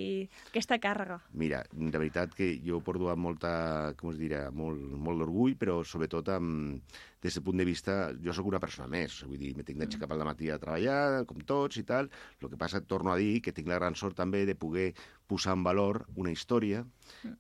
aquesta 0.51 0.79
càrrega? 0.83 1.21
Mira, 1.33 1.63
de 1.73 1.93
veritat 1.97 2.35
que 2.37 2.53
jo 2.65 2.81
porto 2.85 3.11
amb 3.13 3.25
molta, 3.29 3.53
com 4.01 4.13
es 4.13 4.21
dirà, 4.21 4.47
molt, 4.51 4.81
molt 5.09 5.23
d'orgull, 5.23 5.57
però 5.61 5.81
sobretot 5.87 6.31
amb, 6.35 6.83
des 7.27 7.35
del 7.35 7.45
punt 7.45 7.59
de 7.59 7.67
vista... 7.67 7.97
Jo 8.23 8.35
sóc 8.37 8.49
una 8.51 8.61
persona 8.63 8.89
més, 8.91 9.19
vull 9.27 9.41
dir, 9.41 9.53
me 9.57 9.65
tinc 9.67 9.81
d'aixecar 9.81 10.09
pel 10.11 10.25
matí 10.27 10.51
a 10.51 10.59
treballar, 10.63 11.25
com 11.29 11.43
tots 11.49 11.81
i 11.81 11.85
tal. 11.89 12.11
El 12.41 12.51
que 12.53 12.59
passa, 12.61 12.83
torno 12.83 13.13
a 13.13 13.19
dir, 13.21 13.41
que 13.43 13.55
tinc 13.57 13.71
la 13.71 13.79
gran 13.81 13.97
sort 13.99 14.17
també 14.19 14.45
de 14.49 14.57
poder 14.59 14.93
posar 15.27 15.57
en 15.57 15.65
valor 15.67 16.05
una 16.15 16.31
història, 16.31 16.85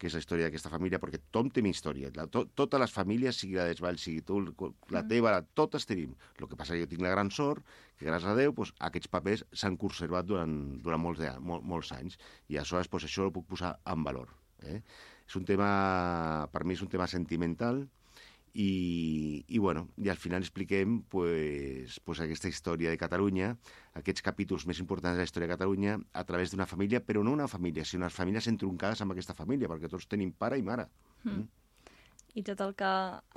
que 0.00 0.08
és 0.08 0.16
la 0.16 0.22
història 0.22 0.48
d'aquesta 0.48 0.72
família, 0.72 1.00
perquè 1.02 1.20
tothom 1.22 1.52
té 1.54 1.62
una 1.62 1.74
història. 1.74 2.10
La, 2.16 2.26
to, 2.26 2.46
totes 2.58 2.82
les 2.82 2.94
famílies, 2.94 3.38
sigui 3.38 3.58
la 3.58 3.68
d'Esvall, 3.68 4.00
sigui 4.02 4.24
tu, 4.26 4.40
la 4.94 5.04
teva, 5.06 5.36
la, 5.36 5.44
totes 5.60 5.86
tenim. 5.86 6.16
El 6.40 6.50
que 6.50 6.58
passa 6.58 6.74
que 6.74 6.82
jo 6.82 6.90
tinc 6.90 7.04
la 7.06 7.14
gran 7.14 7.30
sort 7.30 7.62
que, 7.96 8.06
gràcies 8.06 8.30
a 8.30 8.36
Déu, 8.38 8.54
doncs, 8.56 8.72
aquests 8.88 9.10
papers 9.12 9.44
s'han 9.52 9.76
conservat 9.80 10.28
durant, 10.28 10.56
durant 10.84 11.02
molts, 11.02 11.22
de, 11.22 11.32
mol, 11.40 11.62
molts 11.64 11.92
anys. 11.96 12.18
I 12.48 12.60
aleshores 12.60 12.90
doncs, 12.92 13.08
això 13.08 13.28
ho 13.28 13.34
puc 13.34 13.48
posar 13.52 13.76
en 13.92 14.06
valor. 14.06 14.32
Eh? 14.62 14.80
És 15.26 15.36
un 15.36 15.44
tema, 15.48 15.68
per 16.52 16.64
mi 16.64 16.76
és 16.76 16.82
un 16.84 16.92
tema 16.92 17.08
sentimental, 17.10 17.84
i, 18.56 19.44
i, 19.52 19.58
bueno, 19.58 19.90
i 20.00 20.08
al 20.08 20.16
final 20.16 20.40
expliquem 20.40 21.02
pues, 21.12 21.98
pues 22.00 22.22
aquesta 22.24 22.48
història 22.48 22.88
de 22.88 22.96
Catalunya, 22.96 23.50
aquests 24.00 24.24
capítols 24.24 24.64
més 24.70 24.80
importants 24.80 25.18
de 25.18 25.20
la 25.20 25.28
història 25.28 25.50
de 25.50 25.52
Catalunya, 25.52 25.98
a 26.16 26.24
través 26.24 26.54
d'una 26.54 26.68
família, 26.70 27.02
però 27.04 27.24
no 27.24 27.34
una 27.36 27.50
família, 27.52 27.84
sinó 27.84 28.06
unes 28.06 28.16
famílies 28.16 28.48
entroncades 28.48 29.04
amb 29.04 29.12
aquesta 29.12 29.36
família, 29.36 29.68
perquè 29.68 29.92
tots 29.92 30.08
tenim 30.08 30.32
pare 30.32 30.56
i 30.56 30.64
mare. 30.64 30.88
Mm. 31.26 31.44
I 32.36 32.42
tot 32.44 32.60
el 32.60 32.74
que, 32.76 32.90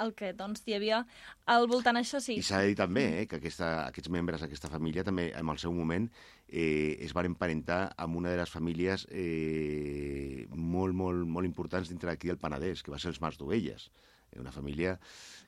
el 0.04 0.12
que 0.18 0.34
doncs, 0.36 0.66
hi 0.68 0.76
havia 0.76 1.00
al 1.48 1.70
voltant 1.72 1.96
això 1.96 2.20
sí. 2.24 2.36
I 2.40 2.44
s'ha 2.44 2.60
de 2.64 2.74
dir 2.74 2.78
també 2.80 3.06
eh, 3.22 3.26
que 3.32 3.40
aquesta, 3.40 3.70
aquests 3.88 4.12
membres 4.12 4.44
d'aquesta 4.44 4.72
família 4.72 5.06
també, 5.08 5.30
en 5.40 5.52
el 5.54 5.62
seu 5.62 5.72
moment, 5.76 6.10
eh, 6.50 6.98
es 7.00 7.16
van 7.16 7.30
emparentar 7.30 7.82
amb 7.96 8.20
una 8.20 8.34
de 8.34 8.42
les 8.42 8.52
famílies 8.52 9.08
eh, 9.10 10.48
molt, 10.52 10.96
molt, 10.96 11.24
molt 11.26 11.48
importants 11.48 11.92
dintre 11.92 12.12
d'aquí 12.12 12.28
del 12.32 12.42
Penedès, 12.42 12.84
que 12.84 12.92
va 12.92 13.00
ser 13.00 13.14
els 13.14 13.22
Mas 13.24 13.40
d'Ovelles. 13.40 13.88
Eh, 14.34 14.42
una 14.44 14.52
família 14.52 14.98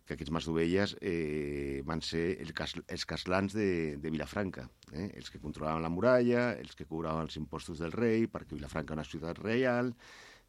que 0.08 0.16
aquests 0.16 0.32
Mas 0.34 0.48
d'Ovelles 0.48 0.96
eh, 1.02 1.84
van 1.88 2.02
ser 2.06 2.24
el 2.44 2.56
cas, 2.58 2.78
els 2.88 3.06
caslans 3.06 3.54
de, 3.58 3.98
de 4.02 4.16
Vilafranca, 4.16 4.66
eh? 4.92 5.12
els 5.20 5.30
que 5.32 5.44
controlaven 5.44 5.84
la 5.84 5.92
muralla, 5.94 6.52
els 6.56 6.76
que 6.76 6.88
cobraven 6.88 7.28
els 7.28 7.38
impostos 7.40 7.84
del 7.84 7.92
rei, 7.92 8.28
perquè 8.32 8.56
Vilafranca 8.56 8.96
és 8.96 9.00
una 9.00 9.08
ciutat 9.12 9.44
reial, 9.44 9.94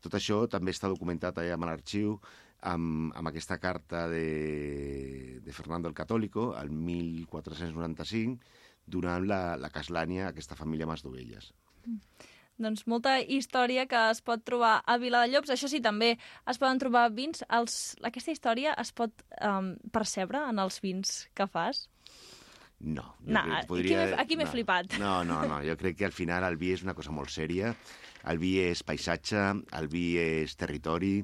tot 0.03 0.17
això 0.19 0.41
també 0.51 0.75
està 0.75 0.91
documentat 0.91 1.39
allà 1.39 1.55
amb 1.55 1.69
l'arxiu, 1.69 2.17
amb, 2.63 3.13
amb 3.19 3.29
aquesta 3.31 3.59
carta 3.63 4.07
de, 4.11 5.41
de 5.43 5.53
Fernando 5.53 5.89
el 5.91 5.95
Catòlico, 5.99 6.53
al 6.57 6.71
1495, 6.71 8.39
donant 8.87 9.27
la, 9.29 9.57
la 9.57 9.71
caslània 9.71 10.27
a 10.27 10.33
aquesta 10.33 10.57
família 10.59 10.87
Masdovelles. 10.91 11.53
Doncs 12.63 12.85
molta 12.87 13.17
història 13.21 13.87
que 13.91 13.99
es 14.13 14.21
pot 14.23 14.43
trobar 14.47 14.83
a 14.87 14.97
Viladallops. 15.01 15.51
Això 15.55 15.67
sí, 15.71 15.81
també 15.83 16.13
es 16.47 16.59
poden 16.61 16.79
trobar 16.83 17.09
vins. 17.15 17.43
Els... 17.51 17.97
Aquesta 18.07 18.35
història 18.35 18.75
es 18.79 18.93
pot 18.95 19.25
um, 19.41 19.73
percebre 19.91 20.45
en 20.51 20.61
els 20.63 20.79
vins 20.85 21.15
que 21.35 21.47
fas? 21.51 21.87
No. 22.83 23.03
jo 23.23 23.33
No, 23.33 23.43
crec 23.47 23.71
aquí 23.71 23.95
m'he- 23.95 24.21
aquí 24.21 24.37
m'he 24.39 24.45
no. 24.47 24.51
flipat. 24.53 24.97
No, 25.01 25.15
no, 25.25 25.41
no, 25.49 25.61
jo 25.65 25.77
crec 25.81 25.97
que 26.03 26.07
al 26.11 26.15
final 26.15 26.45
el 26.47 26.57
vi 26.61 26.73
és 26.77 26.83
una 26.87 26.95
cosa 26.99 27.15
molt 27.15 27.31
sèria. 27.31 27.73
El 28.31 28.39
vi 28.39 28.57
és 28.63 28.83
paisatge, 28.87 29.43
el 29.79 29.89
vi 29.91 30.05
és 30.23 30.55
territori, 30.59 31.17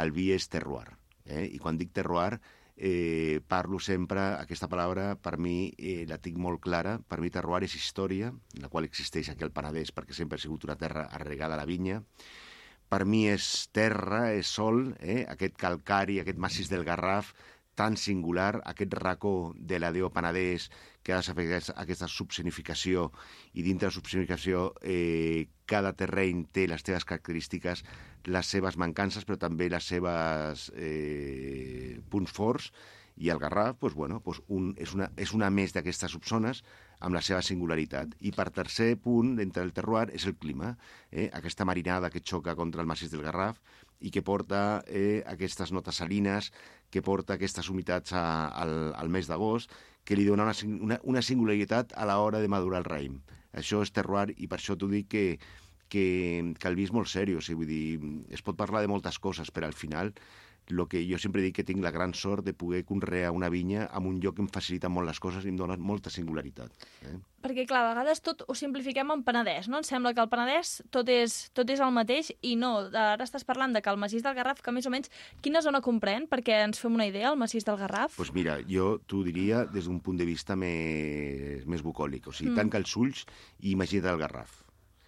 el 0.00 0.12
vi 0.12 0.30
és 0.32 0.48
terroir. 0.48 0.88
Eh? 1.24 1.46
I 1.52 1.58
quan 1.62 1.78
dic 1.78 1.92
terroir, 1.94 2.40
eh, 2.76 3.40
parlo 3.48 3.78
sempre, 3.78 4.22
aquesta 4.40 4.68
paraula 4.68 5.14
per 5.20 5.36
mi 5.38 5.72
eh, 5.78 6.04
la 6.08 6.18
tinc 6.18 6.38
molt 6.40 6.62
clara, 6.64 6.96
per 6.98 7.20
mi 7.20 7.30
terroir 7.30 7.66
és 7.66 7.76
història, 7.76 8.32
la 8.60 8.70
qual 8.72 8.88
existeix 8.88 9.30
aquí 9.30 9.44
al 9.44 9.52
Penedès 9.54 9.92
perquè 9.92 10.16
sempre 10.16 10.38
ha 10.38 10.42
sigut 10.42 10.64
una 10.64 10.78
terra 10.80 11.06
arregada 11.12 11.54
a 11.54 11.60
la 11.60 11.68
vinya, 11.68 12.00
per 12.92 13.04
mi 13.08 13.26
és 13.30 13.68
terra, 13.72 14.32
és 14.36 14.48
sol, 14.48 14.90
eh? 15.00 15.22
aquest 15.28 15.56
calcari, 15.56 16.18
aquest 16.20 16.40
massís 16.40 16.68
del 16.68 16.84
Garraf, 16.84 17.32
tan 17.74 17.96
singular, 17.96 18.60
aquest 18.68 18.92
racó 18.98 19.54
de 19.56 19.78
la 19.80 19.92
Déu 19.94 20.10
Penedès, 20.12 20.68
que 21.02 21.14
ha 21.14 21.20
de 21.20 21.34
fer 21.34 21.60
aquesta, 21.74 22.08
subsonificació, 22.08 23.10
i 23.54 23.66
dintre 23.66 23.90
la 23.90 23.96
subsonificació 23.96 24.70
eh, 24.82 25.48
cada 25.66 25.92
terreny 25.98 26.46
té 26.52 26.68
les 26.70 26.84
seves 26.86 27.06
característiques, 27.08 27.84
les 28.30 28.50
seves 28.54 28.78
mancances, 28.78 29.26
però 29.26 29.38
també 29.40 29.68
les 29.72 29.86
seves 29.94 30.68
eh, 30.76 32.00
punts 32.10 32.34
forts, 32.34 32.72
i 33.16 33.28
el 33.28 33.38
Garraf, 33.38 33.76
doncs, 33.80 33.94
bueno, 33.94 34.20
doncs 34.24 34.40
un, 34.48 34.72
és, 34.80 34.94
una, 34.96 35.10
és 35.20 35.32
una 35.36 35.50
més 35.52 35.74
d'aquestes 35.74 36.14
subzones 36.14 36.62
amb 37.02 37.16
la 37.16 37.22
seva 37.24 37.42
singularitat. 37.44 38.16
I 38.20 38.32
per 38.34 38.48
tercer 38.54 38.94
punt, 39.02 39.34
d'entre 39.38 39.64
el 39.66 39.72
terroir, 39.76 40.08
és 40.16 40.26
el 40.26 40.36
clima. 40.40 40.72
Eh? 41.10 41.28
Aquesta 41.34 41.66
marinada 41.68 42.10
que 42.10 42.22
xoca 42.24 42.56
contra 42.56 42.82
el 42.82 42.88
massís 42.88 43.12
del 43.12 43.24
Garraf 43.26 43.60
i 44.00 44.10
que 44.10 44.24
porta 44.26 44.82
eh, 44.86 45.22
aquestes 45.28 45.72
notes 45.72 46.00
salines, 46.02 46.50
que 46.90 47.02
porta 47.02 47.36
aquestes 47.36 47.68
humitats 47.70 48.12
a, 48.16 48.24
al, 48.62 48.74
al 48.98 49.12
mes 49.12 49.28
d'agost, 49.30 49.72
que 50.04 50.18
li 50.18 50.26
dona 50.26 50.48
una, 50.48 50.54
una, 50.86 50.98
una 51.14 51.22
singularitat 51.22 51.94
a 51.96 52.06
l'hora 52.08 52.40
de 52.42 52.50
madurar 52.50 52.82
el 52.82 52.88
raïm. 52.88 53.18
Això 53.52 53.82
és 53.84 53.92
terroir 53.94 54.32
i 54.36 54.48
per 54.48 54.58
això 54.58 54.76
t'ho 54.78 54.88
dic 54.90 55.10
que, 55.12 55.24
que, 55.92 56.04
que 56.58 56.70
el 56.70 56.78
vi 56.78 56.88
és 56.88 56.94
molt 56.96 57.10
seriós. 57.12 57.44
O 57.44 57.46
sigui, 57.46 57.60
vull 57.62 57.72
dir, 57.72 58.14
es 58.34 58.42
pot 58.42 58.58
parlar 58.58 58.82
de 58.82 58.90
moltes 58.90 59.20
coses, 59.22 59.52
però 59.54 59.68
al 59.68 59.76
final 59.76 60.14
lo 60.68 60.86
que 60.88 61.02
jo 61.08 61.18
sempre 61.18 61.42
dic 61.42 61.56
que 61.58 61.66
tinc 61.66 61.82
la 61.82 61.90
gran 61.90 62.14
sort 62.14 62.44
de 62.46 62.54
poder 62.54 62.84
conrear 62.84 63.32
una 63.32 63.48
vinya 63.48 63.88
en 63.92 64.06
un 64.06 64.20
lloc 64.20 64.36
que 64.36 64.42
em 64.44 64.48
facilita 64.48 64.88
molt 64.88 65.08
les 65.08 65.20
coses 65.20 65.44
i 65.44 65.50
em 65.52 65.58
dona 65.58 65.76
molta 65.76 66.10
singularitat. 66.10 66.72
Eh? 67.08 67.18
Perquè, 67.42 67.64
clar, 67.66 67.82
a 67.82 67.88
vegades 67.90 68.22
tot 68.22 68.44
ho 68.46 68.54
simplifiquem 68.54 69.10
en 69.10 69.24
Penedès, 69.26 69.66
no? 69.68 69.80
Ens 69.82 69.90
sembla 69.90 70.12
que 70.14 70.22
el 70.22 70.30
Penedès 70.30 70.76
tot 70.94 71.08
és, 71.10 71.50
tot 71.56 71.68
és 71.74 71.82
el 71.82 71.90
mateix 71.94 72.30
i 72.46 72.54
no. 72.56 72.72
Ara 72.94 73.26
estàs 73.26 73.44
parlant 73.44 73.74
de 73.74 73.82
que 73.82 73.90
el 73.90 73.98
massís 73.98 74.22
del 74.22 74.36
Garraf, 74.38 74.62
que 74.62 74.74
més 74.74 74.86
o 74.86 74.94
menys, 74.94 75.10
quina 75.42 75.64
zona 75.66 75.82
comprèn? 75.82 76.28
Perquè 76.30 76.62
ens 76.68 76.78
fem 76.78 76.94
una 76.94 77.08
idea, 77.10 77.32
el 77.32 77.40
massís 77.40 77.66
del 77.66 77.80
Garraf. 77.82 78.16
pues 78.16 78.32
mira, 78.32 78.60
jo 78.68 79.00
t'ho 79.06 79.24
diria 79.26 79.64
des 79.66 79.90
d'un 79.90 79.98
punt 80.00 80.16
de 80.16 80.28
vista 80.28 80.54
més, 80.54 81.66
més 81.66 81.82
bucòlic. 81.82 82.28
O 82.28 82.32
sigui, 82.32 82.52
mm. 82.52 82.60
tanca 82.62 82.78
els 82.78 82.96
ulls 82.96 83.26
i 83.58 83.72
imagina't 83.74 84.14
el 84.14 84.22
Garraf. 84.22 84.61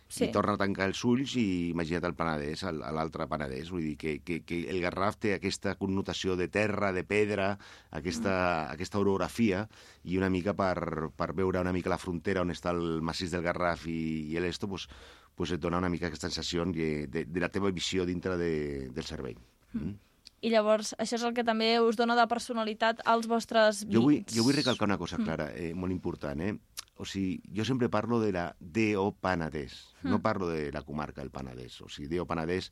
Sí. 0.09 0.27
I 0.29 0.33
torna 0.35 0.55
a 0.55 0.61
tancar 0.61 0.87
els 0.91 1.01
ulls 1.09 1.33
i 1.41 1.71
imagina't 1.73 2.05
el 2.07 2.15
Penedès, 2.15 2.63
l'altre 2.95 3.27
Penedès. 3.31 3.71
Vull 3.73 3.87
dir 3.89 3.95
que, 3.99 4.13
que, 4.23 4.43
que 4.47 4.61
el 4.71 4.79
Garraf 4.85 5.17
té 5.19 5.35
aquesta 5.35 5.75
connotació 5.81 6.37
de 6.39 6.47
terra, 6.53 6.93
de 6.95 7.03
pedra, 7.09 7.55
aquesta, 7.91 8.35
mm. 8.35 8.77
aquesta 8.77 9.01
orografia, 9.01 9.65
i 10.05 10.21
una 10.21 10.31
mica 10.31 10.55
per, 10.55 11.11
per 11.17 11.33
veure 11.35 11.65
una 11.65 11.75
mica 11.75 11.91
la 11.91 11.99
frontera 11.99 12.45
on 12.45 12.55
està 12.55 12.75
el 12.77 13.01
massís 13.03 13.35
del 13.35 13.43
Garraf 13.43 13.89
i, 13.91 13.99
i 14.31 14.41
l'Esto, 14.45 14.71
pues, 14.71 14.87
pues 15.35 15.57
et 15.57 15.63
dona 15.63 15.81
una 15.83 15.91
mica 15.91 16.13
aquesta 16.13 16.31
sensació 16.31 16.69
de, 16.71 17.07
de, 17.11 17.25
de 17.25 17.41
la 17.43 17.51
teva 17.51 17.73
visió 17.75 18.07
dintre 18.07 18.37
de, 18.39 18.55
del 18.95 19.09
cervell. 19.09 19.41
Mm. 19.73 19.97
I 20.45 20.51
llavors, 20.53 20.93
això 21.01 21.17
és 21.17 21.23
el 21.25 21.33
que 21.33 21.43
també 21.47 21.71
us 21.81 21.97
dona 21.97 22.15
de 22.19 22.25
personalitat 22.29 23.01
als 23.09 23.27
vostres 23.31 23.81
vins. 23.87 23.95
Jo 23.97 24.03
vull, 24.05 24.19
jo 24.29 24.45
vull 24.45 24.57
recalcar 24.59 24.85
una 24.91 24.99
cosa 25.01 25.17
clara, 25.17 25.49
eh, 25.57 25.73
molt 25.73 25.95
important. 25.95 26.43
Eh? 26.45 26.53
O 26.97 27.05
sigui, 27.05 27.43
jo 27.51 27.65
sempre 27.67 27.89
parlo 27.91 28.21
de 28.23 28.31
la 28.33 28.45
DO 28.61 29.09
Penedès, 29.19 29.97
no 30.07 30.21
parlo 30.23 30.47
de 30.49 30.71
la 30.73 30.85
comarca 30.87 31.23
del 31.23 31.33
Penedès. 31.35 31.81
O 31.83 31.89
sigui, 31.89 32.07
DO 32.13 32.27
Penedès, 32.31 32.71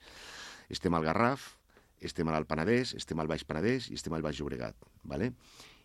estem 0.71 0.95
al 0.95 1.03
Garraf, 1.03 1.57
estem 1.99 2.29
al 2.31 2.47
Penedès, 2.47 2.95
estem 2.95 3.19
al 3.19 3.31
Baix 3.31 3.43
Penedès 3.47 3.89
i 3.91 3.99
estem 3.99 4.15
al 4.15 4.23
Baix 4.23 4.39
Llobregat. 4.39 4.77
¿vale? 5.03 5.33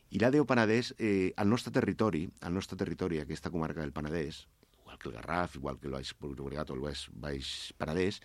I 0.09 0.21
la 0.21 0.29
DO 0.31 0.45
Penedès, 0.45 0.93
eh, 0.97 1.33
al 1.35 1.49
nostre 1.49 1.73
territori, 1.73 2.27
al 2.41 2.53
nostre 2.53 2.77
territori, 2.77 3.19
aquesta 3.19 3.49
comarca 3.49 3.81
del 3.81 3.93
Penedès, 3.93 4.45
igual 4.81 4.99
que 4.99 5.09
el 5.09 5.15
Garraf, 5.15 5.55
igual 5.55 5.79
que 5.79 5.87
el 5.87 5.93
Baix 5.93 6.13
Llobregat 6.21 6.69
o 6.69 6.77
el 6.77 6.81
Baix, 6.81 7.07
Baix 7.13 7.73
Penedès, 7.77 8.21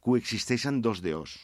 coexisteixen 0.00 0.80
dos 0.80 1.02
DOs. 1.02 1.40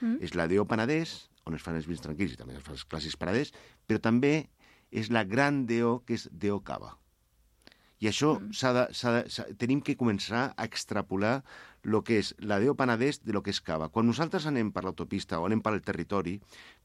Mm. 0.00 0.22
És 0.22 0.34
la 0.38 0.46
DO 0.46 0.64
Penedès, 0.70 1.28
on 1.44 1.56
es 1.58 1.64
fan 1.64 1.76
els 1.78 1.88
vins 1.90 2.00
tranquils 2.00 2.34
i 2.34 2.38
també 2.38 2.54
es 2.54 2.62
fan 2.62 2.78
els 2.78 2.86
clàssics 2.86 3.18
Penedès, 3.18 3.52
però 3.86 3.98
també 3.98 4.48
és 4.90 5.10
la 5.10 5.24
gran 5.24 5.66
DO, 5.66 5.98
que 6.06 6.14
és 6.14 6.28
DO 6.30 6.62
Cava. 6.64 6.94
I 7.98 8.10
això 8.10 8.36
mm. 8.38 8.52
s'ha 8.54 8.72
de, 8.76 8.84
de, 8.92 9.46
tenim 9.58 9.80
que 9.82 9.96
començar 9.98 10.52
a 10.54 10.66
extrapolar 10.68 11.40
el 11.88 11.96
que 12.04 12.18
és 12.20 12.32
la 12.44 12.58
DO 12.60 12.74
Penedès 12.76 13.20
de 13.24 13.32
lo 13.32 13.42
que 13.42 13.52
és 13.54 13.60
Cava. 13.64 13.88
Quan 13.94 14.06
nosaltres 14.06 14.46
anem 14.50 14.70
per 14.74 14.84
l'autopista 14.84 15.38
o 15.40 15.46
anem 15.46 15.62
per 15.64 15.72
el 15.74 15.82
territori, 15.86 16.36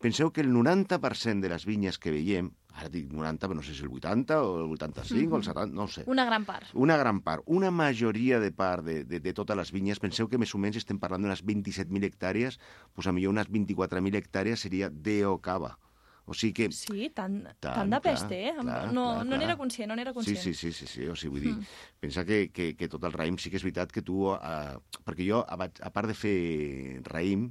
penseu 0.02 0.32
que 0.32 0.42
el 0.46 0.52
90% 0.54 1.44
de 1.44 1.52
les 1.52 1.66
vinyes 1.68 2.00
que 2.00 2.14
veiem, 2.14 2.50
ara 2.74 2.90
dic 2.94 3.12
90, 3.12 3.50
però 3.50 3.58
no 3.60 3.66
sé 3.66 3.76
si 3.76 3.84
el 3.86 3.92
80 3.92 4.40
o 4.42 4.56
el 4.64 4.72
85 4.78 5.14
mm 5.14 5.28
-hmm. 5.28 5.34
o 5.34 5.38
el 5.38 5.44
70, 5.44 5.76
no 5.76 5.84
ho 5.84 5.88
sé. 5.88 6.04
Una 6.08 6.26
gran 6.26 6.46
part. 6.46 6.68
Una 6.74 6.98
gran 6.98 7.22
part, 7.22 7.44
una 7.46 7.72
majoria 7.72 8.40
de 8.40 8.52
part 8.52 8.86
de, 8.86 9.04
de, 9.04 9.20
de 9.20 9.34
totes 9.34 9.58
les 9.58 9.72
vinyes, 9.72 10.00
penseu 10.00 10.30
que 10.30 10.38
més 10.38 10.54
o 10.56 10.58
menys 10.58 10.78
estem 10.78 11.00
parlant 11.00 11.22
d'unes 11.22 11.44
27.000 11.44 12.04
hectàrees, 12.04 12.60
doncs 12.96 13.14
millor 13.14 13.34
unes 13.34 13.50
24.000 13.50 14.16
hectàrees 14.16 14.60
seria 14.60 14.90
DO 14.90 15.42
Cava. 15.42 15.78
O 16.26 16.34
sigui 16.34 16.54
que... 16.56 16.68
Sí, 16.72 17.10
tant, 17.12 17.42
Tant, 17.60 17.74
tant 17.76 17.90
de 17.92 17.98
clar, 18.00 18.02
pes 18.06 18.22
té. 18.30 18.42
Em- 18.54 18.62
clar, 18.64 18.86
no 18.96 19.04
clar, 19.10 19.26
no 19.28 19.40
n'era 19.42 19.58
conscient, 19.60 19.90
no 19.92 19.98
n'era 20.00 20.14
Sí, 20.14 20.16
conscient. 20.22 20.40
sí, 20.40 20.54
sí, 20.56 20.72
sí, 20.72 20.88
sí. 20.88 21.08
O 21.12 21.16
sigui, 21.20 21.34
vull 21.34 21.44
dir, 21.50 21.54
mm. 21.58 21.66
pensa 22.00 22.24
que, 22.24 22.38
que, 22.56 22.70
que 22.80 22.88
tot 22.88 23.04
el 23.04 23.12
raïm 23.16 23.36
sí 23.42 23.52
que 23.52 23.60
és 23.60 23.66
veritat 23.68 23.92
que 23.92 24.02
tu... 24.08 24.30
Eh, 24.32 24.78
perquè 25.04 25.28
jo, 25.28 25.42
a, 25.44 25.58
a 25.68 25.92
part 25.92 26.08
de 26.08 26.16
fer 26.16 27.02
raïm, 27.12 27.50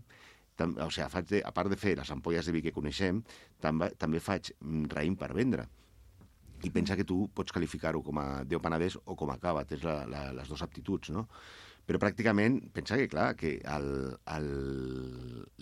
tam, 0.56 0.72
o 0.80 0.88
sigui, 0.88 1.10
faig 1.12 1.28
de, 1.34 1.42
a 1.44 1.52
part 1.52 1.68
de 1.68 1.76
fer 1.76 1.96
les 2.00 2.10
ampolles 2.16 2.48
de 2.48 2.54
vi 2.56 2.62
que 2.64 2.72
coneixem, 2.72 3.20
també, 3.60 3.90
també 4.00 4.20
faig 4.24 4.54
mm, 4.60 4.88
raïm 4.96 5.18
per 5.20 5.32
vendre. 5.36 5.68
I 6.64 6.70
pensa 6.70 6.96
que 6.96 7.04
tu 7.04 7.26
pots 7.34 7.52
qualificar-ho 7.52 8.00
com 8.06 8.20
a 8.22 8.26
Déu 8.48 8.60
Penedès 8.62 8.96
o 9.04 9.16
com 9.18 9.32
a 9.34 9.36
cava, 9.42 9.64
tens 9.68 9.82
la, 9.84 10.04
la, 10.06 10.24
les 10.32 10.48
dues 10.48 10.62
aptituds, 10.62 11.10
no? 11.12 11.26
Però 11.84 11.98
pràcticament, 11.98 12.60
pensa 12.72 12.94
que, 12.96 13.08
clar, 13.10 13.32
que 13.34 13.56
el, 13.66 13.88
el, 14.30 14.46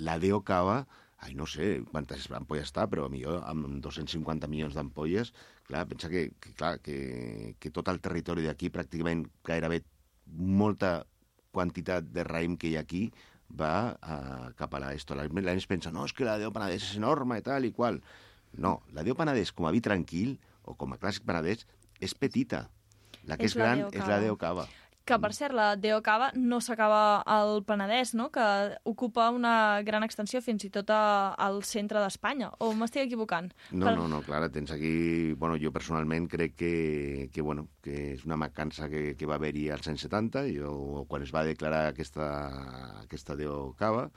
la 0.05 0.19
Déu 0.21 0.43
Cava, 0.45 0.83
ai, 1.21 1.35
no 1.37 1.47
sé 1.49 1.81
quantes 1.91 2.27
ampolles 2.33 2.71
està, 2.71 2.87
però 2.91 3.09
millor 3.13 3.43
amb 3.49 3.81
250 3.85 4.49
milions 4.49 4.77
d'ampolles, 4.77 5.33
clar, 5.69 5.85
pensa 5.91 6.09
que, 6.13 6.31
que, 6.41 6.55
clar, 6.57 6.79
que, 6.85 7.57
que 7.61 7.73
tot 7.75 7.91
el 7.93 8.01
territori 8.01 8.47
d'aquí, 8.47 8.73
pràcticament 8.73 9.27
gairebé 9.47 9.83
molta 10.27 11.01
quantitat 11.53 12.09
de 12.15 12.25
raïm 12.25 12.57
que 12.57 12.71
hi 12.71 12.77
ha 12.79 12.85
aquí 12.87 13.09
va 13.51 13.97
uh, 13.99 14.51
cap 14.59 14.75
a 14.75 14.81
l'est. 14.85 15.11
La 15.17 15.27
gent 15.27 15.49
es 15.57 15.67
pensa, 15.71 15.93
no, 15.93 16.07
és 16.07 16.15
que 16.15 16.27
la 16.27 16.39
Déu 16.39 16.53
Penedès 16.55 16.87
és 16.87 16.99
enorme 17.01 17.41
i 17.41 17.47
tal 17.47 17.67
i 17.67 17.73
qual. 17.75 18.01
No, 18.59 18.79
la 18.95 19.05
Déu 19.07 19.19
Penedès 19.19 19.53
com 19.53 19.67
a 19.67 19.75
vi 19.75 19.83
tranquil 19.85 20.37
o 20.65 20.77
com 20.79 20.95
a 20.95 21.01
clàssic 21.03 21.27
penedès 21.27 21.67
és 22.01 22.15
petita. 22.15 22.69
La 23.27 23.37
que 23.37 23.49
És 23.49 23.53
és, 23.53 23.59
la 23.59 23.67
gran 23.67 23.83
Déu 23.83 24.01
és 24.01 24.09
la 24.09 24.21
Déu 24.23 24.39
Cava. 24.41 24.69
Que, 25.09 25.17
per 25.19 25.33
cert, 25.35 25.55
la 25.57 25.75
Deo 25.81 25.99
Cava 26.07 26.29
no 26.37 26.61
s'acaba 26.63 27.23
al 27.27 27.65
Penedès, 27.67 28.13
no? 28.15 28.29
Que 28.31 28.45
ocupa 28.87 29.31
una 29.35 29.81
gran 29.83 30.05
extensió 30.07 30.39
fins 30.45 30.63
i 30.69 30.71
tot 30.71 30.93
a, 30.95 31.33
al 31.35 31.63
centre 31.67 31.99
d'Espanya. 32.03 32.53
O 32.63 32.71
m'estic 32.79 33.09
equivocant? 33.09 33.51
No, 33.73 33.89
Per- 33.89 33.97
no, 33.99 34.07
no, 34.13 34.21
Clara, 34.23 34.51
tens 34.55 34.71
aquí... 34.77 35.33
Bueno, 35.41 35.59
jo 35.59 35.73
personalment 35.75 36.29
crec 36.31 36.55
que, 36.61 37.29
que, 37.35 37.43
bueno, 37.43 37.67
que 37.83 38.15
és 38.15 38.25
una 38.29 38.39
mancança 38.39 38.89
que, 38.93 39.17
que 39.19 39.27
va 39.27 39.41
haver-hi 39.41 39.69
als 39.75 39.91
anys 39.91 40.07
70, 40.07 40.47
jo, 40.55 41.05
quan 41.11 41.27
es 41.27 41.35
va 41.35 41.47
declarar 41.49 41.89
aquesta, 41.91 42.31
aquesta 43.03 43.39
Déu 43.41 43.73
Cava, 43.81 44.11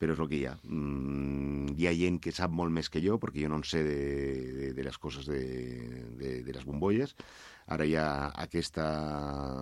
però 0.00 0.14
és 0.14 0.20
el 0.22 0.30
que 0.30 0.38
hi 0.38 0.46
ha. 0.48 0.54
Mm, 0.64 1.74
hi 1.76 1.86
ha 1.90 1.96
gent 1.96 2.20
que 2.24 2.32
sap 2.32 2.54
molt 2.56 2.72
més 2.72 2.88
que 2.88 3.02
jo, 3.04 3.18
perquè 3.20 3.42
jo 3.44 3.50
no 3.52 3.58
en 3.60 3.66
sé 3.68 3.82
de, 3.84 3.98
de, 4.56 4.70
de 4.76 4.84
les 4.86 4.96
coses 4.96 5.26
de, 5.28 5.42
de, 6.20 6.38
de 6.46 6.54
les 6.56 6.64
bombolles. 6.64 7.16
Ara 7.70 7.86
hi 7.86 7.94
ha 7.94 8.06
aquesta 8.42 8.84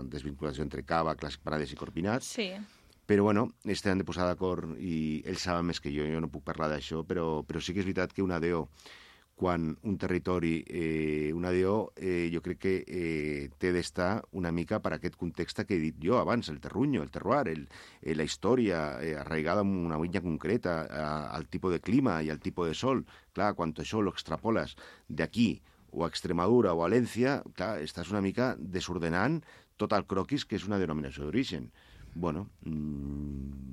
desvinculació 0.08 0.64
entre 0.64 0.84
cava, 0.88 1.12
clàssic 1.20 1.42
Penedès 1.44 1.74
i 1.74 1.76
Corpinat, 1.76 2.24
Sí. 2.24 2.50
però 3.08 3.22
bueno, 3.26 3.52
estem 3.64 3.98
de 3.98 4.04
posar 4.04 4.26
d'acord 4.28 4.76
i 4.80 5.22
ells 5.26 5.42
saben 5.44 5.66
més 5.66 5.80
que 5.80 5.92
jo, 5.92 6.06
jo 6.08 6.20
no 6.20 6.28
puc 6.32 6.44
parlar 6.44 6.70
d'això, 6.72 7.04
però, 7.04 7.44
però 7.44 7.60
sí 7.60 7.74
que 7.74 7.80
és 7.80 7.86
veritat 7.86 8.12
que 8.12 8.22
una 8.24 8.40
DO, 8.40 8.68
quan 9.38 9.76
un 9.84 9.96
territori, 9.98 10.64
eh, 10.66 11.30
una 11.32 11.52
DO, 11.52 11.92
eh, 11.96 12.28
jo 12.32 12.40
crec 12.42 12.58
que 12.58 12.72
eh, 12.88 13.50
té 13.56 13.70
d'estar 13.72 14.24
una 14.32 14.50
mica 14.50 14.80
per 14.80 14.94
aquest 14.96 15.14
context 15.16 15.62
que 15.64 15.76
he 15.76 15.78
dit 15.78 15.96
jo 16.02 16.18
abans, 16.18 16.48
el 16.48 16.58
terruño, 16.60 17.02
el 17.02 17.10
terroir, 17.10 17.46
el, 17.48 17.68
eh, 18.02 18.14
la 18.16 18.24
història 18.24 18.98
eh, 19.00 19.14
arraigada 19.16 19.60
en 19.60 19.68
una 19.86 19.98
vinya 19.98 20.20
concreta, 20.20 20.86
eh, 20.90 21.36
al 21.36 21.46
tipus 21.46 21.72
de 21.72 21.80
clima 21.80 22.22
i 22.22 22.30
al 22.30 22.40
tipus 22.40 22.66
de 22.68 22.74
sol. 22.74 23.04
Clar, 23.32 23.54
quan 23.54 23.72
això 23.74 24.02
lo 24.02 24.10
extrapoles 24.10 24.74
d'aquí 25.08 25.60
o 25.92 26.04
a 26.04 26.08
Extremadura 26.10 26.74
o 26.74 26.78
a 26.78 26.88
València, 26.88 27.38
clar, 27.58 27.78
estàs 27.84 28.12
una 28.12 28.22
mica 28.24 28.54
desordenant 28.58 29.40
tot 29.78 29.94
el 29.94 30.06
croquis, 30.10 30.44
que 30.44 30.58
és 30.58 30.66
una 30.66 30.80
denominació 30.82 31.24
d'origen. 31.24 31.70
Bueno, 32.18 32.48
mm, 32.66 33.68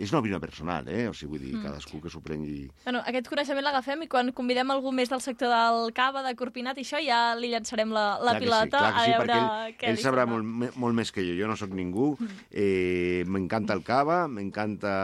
és 0.00 0.12
una 0.12 0.20
opinió 0.20 0.38
personal, 0.40 0.86
eh? 0.88 1.08
O 1.10 1.14
sigui, 1.16 1.34
vull 1.34 1.42
dir, 1.42 1.56
cadascú 1.60 1.98
que 2.00 2.10
s'ho 2.12 2.22
prengui... 2.24 2.68
Bueno, 2.84 3.02
aquest 3.10 3.26
coneixement 3.28 3.66
l'agafem 3.66 4.04
i 4.06 4.08
quan 4.10 4.30
convidem 4.36 4.70
algú 4.72 4.92
més 4.96 5.10
del 5.10 5.20
sector 5.24 5.50
del 5.50 5.90
cava, 5.96 6.22
de 6.24 6.32
Corpinat 6.38 6.78
i 6.78 6.86
això, 6.86 7.00
ja 7.04 7.34
li 7.36 7.50
llançarem 7.52 7.90
la, 7.92 8.04
la 8.22 8.36
Clar 8.36 8.40
pilota 8.44 8.64
sí, 8.64 8.70
clar 8.70 8.92
a 8.94 9.04
sí, 9.04 9.10
veure 9.10 9.26
perquè 9.26 9.40
ell, 9.40 9.74
què 9.80 9.90
ell 9.90 9.98
li 9.98 10.04
sabrà 10.06 10.26
molt, 10.30 10.78
molt 10.80 10.96
més 10.96 11.10
que 11.12 11.24
jo. 11.26 11.34
Jo 11.40 11.50
no 11.50 11.58
sóc 11.58 11.74
ningú. 11.76 12.12
Eh, 12.50 13.26
m'encanta 13.26 13.74
el 13.76 13.82
cava, 13.86 14.22
m'encanta 14.30 14.94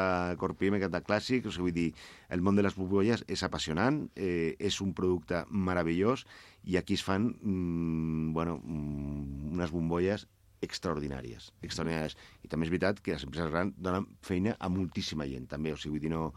corpí, 0.40 0.70
m'encanta 0.70 1.02
el 1.02 1.08
clàssic. 1.10 1.50
O 1.50 1.54
sigui, 1.54 1.68
vull 1.68 1.76
dir, 1.76 1.88
el 2.32 2.46
món 2.46 2.56
de 2.56 2.64
les 2.64 2.78
bombolles 2.78 3.26
és 3.26 3.42
apassionant, 3.44 4.04
eh, 4.14 4.54
és 4.56 4.80
un 4.84 4.94
producte 4.96 5.44
meravellós 5.50 6.24
i 6.66 6.78
aquí 6.80 6.96
es 6.98 7.04
fan 7.06 7.28
mm, 7.36 8.32
bueno, 8.34 8.58
mm, 8.62 9.52
unes 9.54 9.70
bombolles 9.70 10.26
extraordinàries, 10.64 11.50
extraordinàries. 11.62 12.16
I 12.44 12.50
també 12.52 12.66
és 12.66 12.74
veritat 12.74 13.00
que 13.02 13.16
les 13.16 13.24
empreses 13.26 13.50
grans 13.52 13.74
donen 13.76 14.06
feina 14.24 14.56
a 14.58 14.70
moltíssima 14.72 15.26
gent, 15.28 15.48
també. 15.50 15.74
O 15.74 15.80
sigui, 15.80 15.96
vull 15.96 16.06
dir, 16.06 16.12
no, 16.12 16.30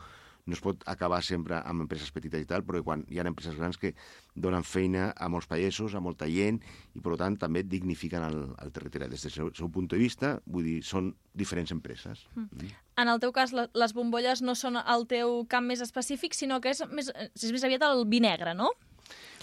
no 0.50 0.58
es 0.58 0.62
pot 0.64 0.84
acabar 0.90 1.20
sempre 1.24 1.60
amb 1.62 1.86
empreses 1.86 2.12
petites 2.14 2.44
i 2.44 2.48
tal, 2.50 2.64
perquè 2.66 2.82
quan 2.86 3.04
hi 3.10 3.20
ha 3.20 3.26
empreses 3.30 3.56
grans 3.58 3.78
que 3.80 3.94
donen 4.36 4.66
feina 4.66 5.10
a 5.16 5.30
molts 5.32 5.48
països, 5.50 5.96
a 5.96 6.02
molta 6.04 6.28
gent, 6.32 6.60
i 6.98 7.04
per 7.06 7.16
tant 7.22 7.38
també 7.40 7.64
dignifiquen 7.64 8.26
el, 8.26 8.40
el 8.64 8.74
territori. 8.76 9.10
Des 9.12 9.26
del 9.28 9.36
seu, 9.36 9.54
seu 9.58 9.72
punt 9.72 9.90
de 9.92 10.02
vista, 10.02 10.36
vull 10.50 10.66
dir, 10.66 10.78
són 10.86 11.14
diferents 11.38 11.74
empreses. 11.76 12.26
Mm. 12.36 12.76
En 13.00 13.14
el 13.14 13.22
teu 13.24 13.34
cas, 13.36 13.54
les 13.54 13.96
bombolles 13.96 14.44
no 14.44 14.58
són 14.58 14.80
el 14.82 15.08
teu 15.10 15.44
camp 15.50 15.70
més 15.70 15.84
específic, 15.86 16.36
sinó 16.36 16.60
que 16.60 16.74
és 16.74 16.84
més, 16.92 17.14
és 17.16 17.52
més 17.56 17.66
aviat 17.68 17.86
el 17.88 18.06
vi 18.10 18.24
negre, 18.24 18.58
no? 18.58 18.74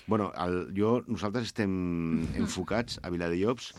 Bueno, 0.06 0.30
el, 0.38 0.68
jo, 0.76 1.00
nosaltres 1.10 1.48
estem 1.50 1.72
enfocats 2.42 3.00
a 3.02 3.10
Viladejobs 3.14 3.72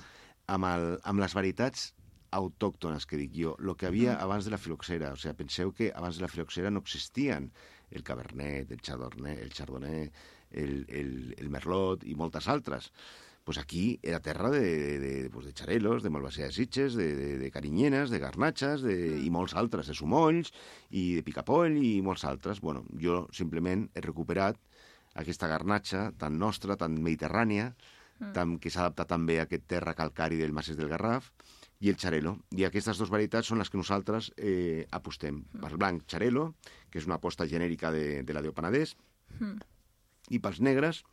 amb, 0.47 0.67
el, 0.67 0.89
amb 1.03 1.23
les 1.23 1.35
varietats 1.35 1.91
autòctones, 2.37 3.05
que 3.07 3.19
dic 3.19 3.35
jo, 3.35 3.53
el 3.59 3.75
que 3.79 3.87
havia 3.87 4.17
abans 4.19 4.47
de 4.47 4.51
la 4.51 4.59
filoxera. 4.59 5.13
O 5.15 5.19
sigui, 5.19 5.35
penseu 5.43 5.71
que 5.75 5.91
abans 5.95 6.17
de 6.17 6.25
la 6.25 6.31
filoxera 6.31 6.71
no 6.71 6.83
existien 6.83 7.51
el 7.91 8.03
cabernet, 8.03 8.71
el 8.71 8.81
chardonnay, 8.83 9.37
el, 9.43 9.53
chardonnay, 9.55 10.09
el, 10.51 10.83
el, 10.89 11.13
el 11.37 11.49
merlot 11.53 12.03
i 12.03 12.15
moltes 12.19 12.49
altres. 12.51 12.91
Pues 13.47 13.57
aquí 13.57 13.97
era 14.03 14.19
terra 14.19 14.49
de, 14.51 14.59
de, 14.59 14.99
de, 14.99 15.29
pues 15.31 15.45
de 15.47 15.53
xarelos, 15.55 16.03
de 16.03 16.09
malvasia 16.11 16.49
de 16.49 16.51
sitges, 16.51 16.95
de, 16.99 17.13
de, 17.15 17.37
de 17.39 17.51
carinyenes, 17.51 18.09
de 18.11 18.19
garnatxes 18.19 18.83
de, 18.83 18.97
i 19.23 19.29
molts 19.31 19.55
altres, 19.55 19.87
de 19.87 19.95
sumolls 19.95 20.51
i 20.91 21.13
de 21.15 21.23
picapoll 21.23 21.79
i 21.79 22.01
molts 22.03 22.25
altres. 22.27 22.59
Bueno, 22.59 22.83
jo 22.99 23.23
simplement 23.31 23.87
he 23.95 24.03
recuperat 24.03 24.59
aquesta 25.15 25.47
garnatxa 25.47 26.09
tan 26.19 26.35
nostra, 26.37 26.75
tan 26.75 26.99
mediterrània, 26.99 27.71
mm. 28.19 28.57
que 28.63 28.71
s'adapta 28.73 29.05
també 29.05 29.39
a 29.39 29.47
aquest 29.47 29.67
terra 29.67 29.95
calcari 29.97 30.37
del 30.37 30.53
Masses 30.53 30.77
del 30.77 30.89
Garraf, 30.89 31.31
i 31.79 31.91
el 31.91 31.97
xarelo. 32.01 32.37
I 32.57 32.65
aquestes 32.65 32.97
dues 32.97 33.11
varietats 33.13 33.51
són 33.51 33.61
les 33.61 33.69
que 33.69 33.77
nosaltres 33.77 34.31
eh, 34.37 34.87
apostem. 34.91 35.43
Pel 35.61 35.77
blanc, 35.77 36.07
xarelo, 36.09 36.55
que 36.89 36.97
és 36.97 37.05
una 37.05 37.19
aposta 37.21 37.45
genèrica 37.45 37.91
de, 37.93 38.23
de 38.25 38.33
la 38.33 38.41
Déu 38.41 38.55
Penedès, 38.57 38.95
Mm. 39.39 39.59
i 40.31 40.39
pels 40.43 40.59
negres 40.63 41.03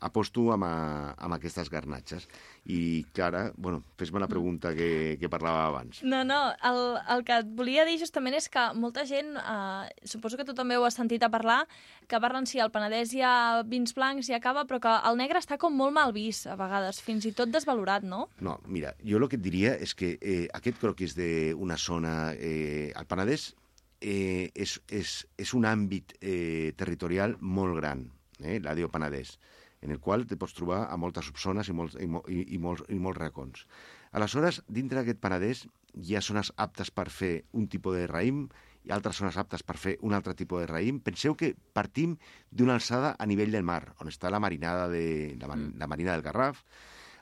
aposto 0.00 0.50
amb, 0.52 0.66
a, 0.66 1.14
amb 1.16 1.36
aquestes 1.36 1.70
garnatxes. 1.72 2.26
I, 2.66 3.06
Clara, 3.14 3.52
bueno, 3.56 3.82
fes-me 3.96 4.20
la 4.20 4.28
pregunta 4.28 4.74
que, 4.74 5.16
que 5.20 5.30
parlava 5.30 5.66
abans. 5.66 6.02
No, 6.02 6.24
no, 6.24 6.40
el, 6.66 6.80
el 7.14 7.24
que 7.24 7.38
et 7.40 7.52
volia 7.56 7.86
dir 7.88 7.98
justament 8.00 8.36
és 8.36 8.48
que 8.52 8.64
molta 8.76 9.06
gent, 9.08 9.36
eh, 9.38 9.88
suposo 10.04 10.36
que 10.36 10.44
tu 10.44 10.54
també 10.56 10.76
ho 10.76 10.84
has 10.84 10.98
sentit 10.98 11.22
a 11.24 11.30
parlar, 11.32 11.62
que 12.10 12.20
parlen 12.22 12.46
si 12.46 12.60
al 12.60 12.72
Penedès 12.74 13.14
hi 13.14 13.22
ha 13.24 13.62
vins 13.66 13.94
blancs 13.96 14.30
i 14.30 14.36
acaba, 14.36 14.66
però 14.68 14.80
que 14.82 14.96
el 15.10 15.20
negre 15.20 15.40
està 15.42 15.58
com 15.62 15.74
molt 15.74 15.94
mal 15.96 16.12
vist 16.16 16.50
a 16.50 16.58
vegades, 16.58 17.00
fins 17.00 17.26
i 17.26 17.32
tot 17.36 17.52
desvalorat, 17.54 18.04
no? 18.04 18.26
No, 18.40 18.58
mira, 18.66 18.94
jo 19.06 19.20
el 19.22 19.30
que 19.30 19.40
et 19.40 19.46
diria 19.46 19.76
és 19.80 19.94
que 19.96 20.16
eh, 20.20 20.46
aquest 20.54 20.82
croquis 20.82 21.16
d'una 21.16 21.78
zona... 21.80 22.16
Eh, 22.36 22.92
al 22.96 23.06
Penedès 23.08 23.50
eh, 24.00 24.50
és, 24.54 24.76
és, 24.92 25.18
és 25.38 25.52
un 25.56 25.66
àmbit 25.68 26.16
eh, 26.20 26.72
territorial 26.76 27.36
molt 27.40 27.76
gran, 27.78 28.06
eh, 28.42 28.58
la 28.62 28.74
Penedès, 28.92 29.36
en 29.82 29.92
el 29.94 30.00
qual 30.00 30.26
te 30.26 30.38
pots 30.40 30.54
trobar 30.56 30.84
a 30.90 30.96
moltes 31.00 31.28
subzones 31.28 31.68
i 31.68 31.74
molts, 31.76 31.96
i, 32.00 32.06
i, 32.06 32.44
i, 32.56 32.60
molts, 32.62 32.84
i 32.88 32.98
molts 33.02 33.20
racons. 33.20 33.66
Aleshores, 34.16 34.62
dintre 34.68 35.02
d'aquest 35.02 35.20
Penedès 35.20 35.66
hi 35.96 36.16
ha 36.16 36.24
zones 36.24 36.52
aptes 36.56 36.90
per 36.92 37.08
fer 37.12 37.34
un 37.56 37.68
tipus 37.72 37.96
de 37.96 38.06
raïm 38.10 38.46
i 38.86 38.92
altres 38.94 39.18
zones 39.20 39.36
aptes 39.40 39.64
per 39.66 39.76
fer 39.80 39.96
un 40.06 40.14
altre 40.14 40.34
tipus 40.38 40.62
de 40.62 40.68
raïm. 40.70 41.00
Penseu 41.02 41.34
que 41.34 41.54
partim 41.74 42.16
d'una 42.50 42.76
alçada 42.78 43.14
a 43.18 43.26
nivell 43.26 43.52
del 43.54 43.66
mar, 43.66 43.82
on 44.00 44.12
està 44.12 44.30
la 44.30 44.40
marinada 44.42 44.86
de, 44.92 45.34
la, 45.40 45.50
mar, 45.50 45.58
la 45.82 45.88
marina 45.90 46.14
del 46.14 46.24
Garraf, 46.26 46.62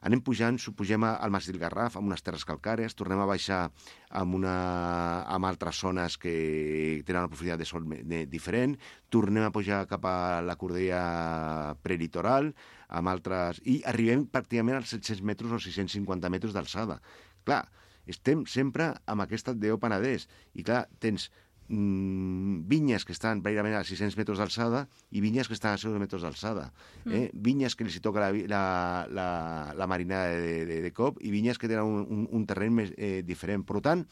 anem 0.04 0.20
pujant, 0.20 0.58
su- 0.60 0.74
pugem 0.76 1.02
a- 1.08 1.14
al 1.16 1.32
Mas 1.32 1.46
del 1.48 1.56
Garraf, 1.58 1.96
amb 1.96 2.10
unes 2.10 2.22
terres 2.22 2.44
calcàries, 2.44 2.92
tornem 2.94 3.18
a 3.22 3.26
baixar 3.28 3.70
amb, 4.10 4.34
una, 4.36 5.22
amb 5.24 5.48
altres 5.48 5.80
zones 5.80 6.18
que 6.20 7.00
tenen 7.06 7.22
una 7.24 7.30
profunditat 7.32 7.58
de 7.62 7.68
sol 7.68 7.86
diferent, 8.28 8.76
tornem 9.08 9.46
a 9.46 9.52
pujar 9.54 9.86
cap 9.88 10.04
a 10.04 10.42
la 10.44 10.56
cordella 10.60 11.74
prelitoral, 11.82 12.52
amb 12.88 13.08
altres... 13.08 13.60
i 13.64 13.80
arribem 13.88 14.26
pràcticament 14.30 14.76
als 14.76 14.92
700 14.92 15.24
metres 15.24 15.50
o 15.56 15.58
650 15.58 16.30
metres 16.30 16.52
d'alçada. 16.54 17.00
Clar, 17.44 17.64
estem 18.06 18.44
sempre 18.46 18.92
amb 19.08 19.24
aquesta 19.24 19.54
Déu 19.56 19.78
Penedès, 19.80 20.28
i 20.54 20.62
clar, 20.62 20.84
tens 21.00 21.30
mm, 21.68 22.64
vinyes 22.70 23.04
que 23.04 23.14
estan 23.14 23.42
pràcticament 23.44 23.76
a 23.78 23.84
600 23.86 24.16
metres 24.18 24.40
d'alçada 24.40 24.84
i 25.10 25.22
vinyes 25.24 25.48
que 25.48 25.56
estan 25.56 25.74
a 25.74 25.80
600 25.80 26.00
metres 26.02 26.24
d'alçada. 26.24 26.70
Eh? 27.06 27.28
Vinyes 27.34 27.76
que 27.76 27.86
els 27.86 27.98
toca 28.04 28.22
la, 28.24 28.30
la, 28.50 28.62
la, 29.10 29.28
la 29.76 29.90
marinada 29.90 30.36
de, 30.36 30.64
de, 30.68 30.80
de 30.84 30.92
cop 30.92 31.20
i 31.22 31.32
vinyes 31.34 31.58
que 31.58 31.70
tenen 31.70 31.84
un, 31.84 32.06
un, 32.08 32.24
un 32.30 32.46
terreny 32.46 32.74
més 32.82 32.94
eh, 32.96 33.22
diferent. 33.26 33.64
Per 33.66 33.82
tant, 33.84 34.04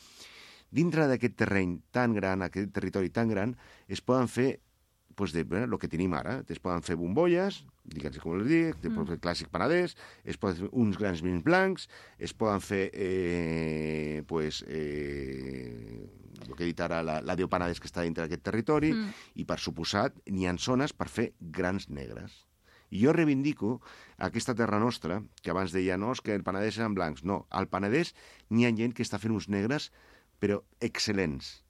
dintre 0.73 1.07
d'aquest 1.11 1.37
terreny 1.45 1.79
tan 1.93 2.17
gran, 2.17 2.45
aquest 2.47 2.73
territori 2.73 3.13
tan 3.13 3.29
gran, 3.33 3.57
es 3.89 4.01
poden 4.01 4.31
fer 4.33 4.51
pues 5.15 5.33
de 5.33 5.45
bueno, 5.45 5.67
lo 5.67 5.79
que 5.79 5.89
tenim 5.89 6.15
ara. 6.15 6.43
Es 6.49 6.61
poden 6.63 6.83
fer 6.83 6.97
bombolles, 6.97 7.63
digue'ns 7.85 8.19
com 8.23 8.37
els 8.39 8.49
dic, 8.49 8.79
es 8.81 8.93
poden 8.93 9.09
fer 9.11 9.19
clàssic 9.23 9.51
penedès, 9.53 9.97
es 10.25 10.39
poden 10.39 10.57
fer 10.65 10.71
uns 10.73 10.99
grans 11.01 11.23
vins 11.25 11.43
blancs, 11.45 11.89
es 12.19 12.33
poden 12.35 12.61
fer, 12.65 12.91
eh, 12.95 14.23
pues, 14.29 14.63
eh, 14.69 16.07
el 16.47 16.55
que 16.57 16.65
he 16.65 16.71
dit 16.73 16.81
ara, 16.81 17.03
la, 17.07 17.21
la 17.23 17.37
Déu 17.39 17.49
Penedès 17.49 17.79
que 17.81 17.87
està 17.91 18.03
dintre 18.03 18.25
d'aquest 18.25 18.43
territori, 18.43 18.93
Mm. 18.93 19.13
i 19.41 19.45
per 19.45 19.59
suposat 19.59 20.17
n'hi 20.27 20.47
ha 20.47 20.57
zones 20.59 20.93
per 20.93 21.09
fer 21.09 21.33
grans 21.41 21.89
negres. 21.89 22.33
I 22.93 23.01
jo 23.07 23.13
reivindico 23.13 23.81
aquesta 24.19 24.55
terra 24.55 24.79
nostra, 24.79 25.23
que 25.41 25.51
abans 25.51 25.73
deia, 25.73 25.97
no, 25.97 26.13
és 26.13 26.21
que 26.21 26.35
el 26.35 26.43
Penedès 26.45 26.77
eren 26.79 26.95
blancs. 26.95 27.25
No, 27.25 27.47
al 27.49 27.69
Penedès 27.73 28.13
n'hi 28.51 28.67
ha 28.67 28.73
gent 28.77 28.93
que 28.93 29.03
està 29.03 29.19
fent 29.19 29.33
uns 29.33 29.49
negres, 29.49 29.91
però 30.39 30.63
excel·lents. 30.81 31.63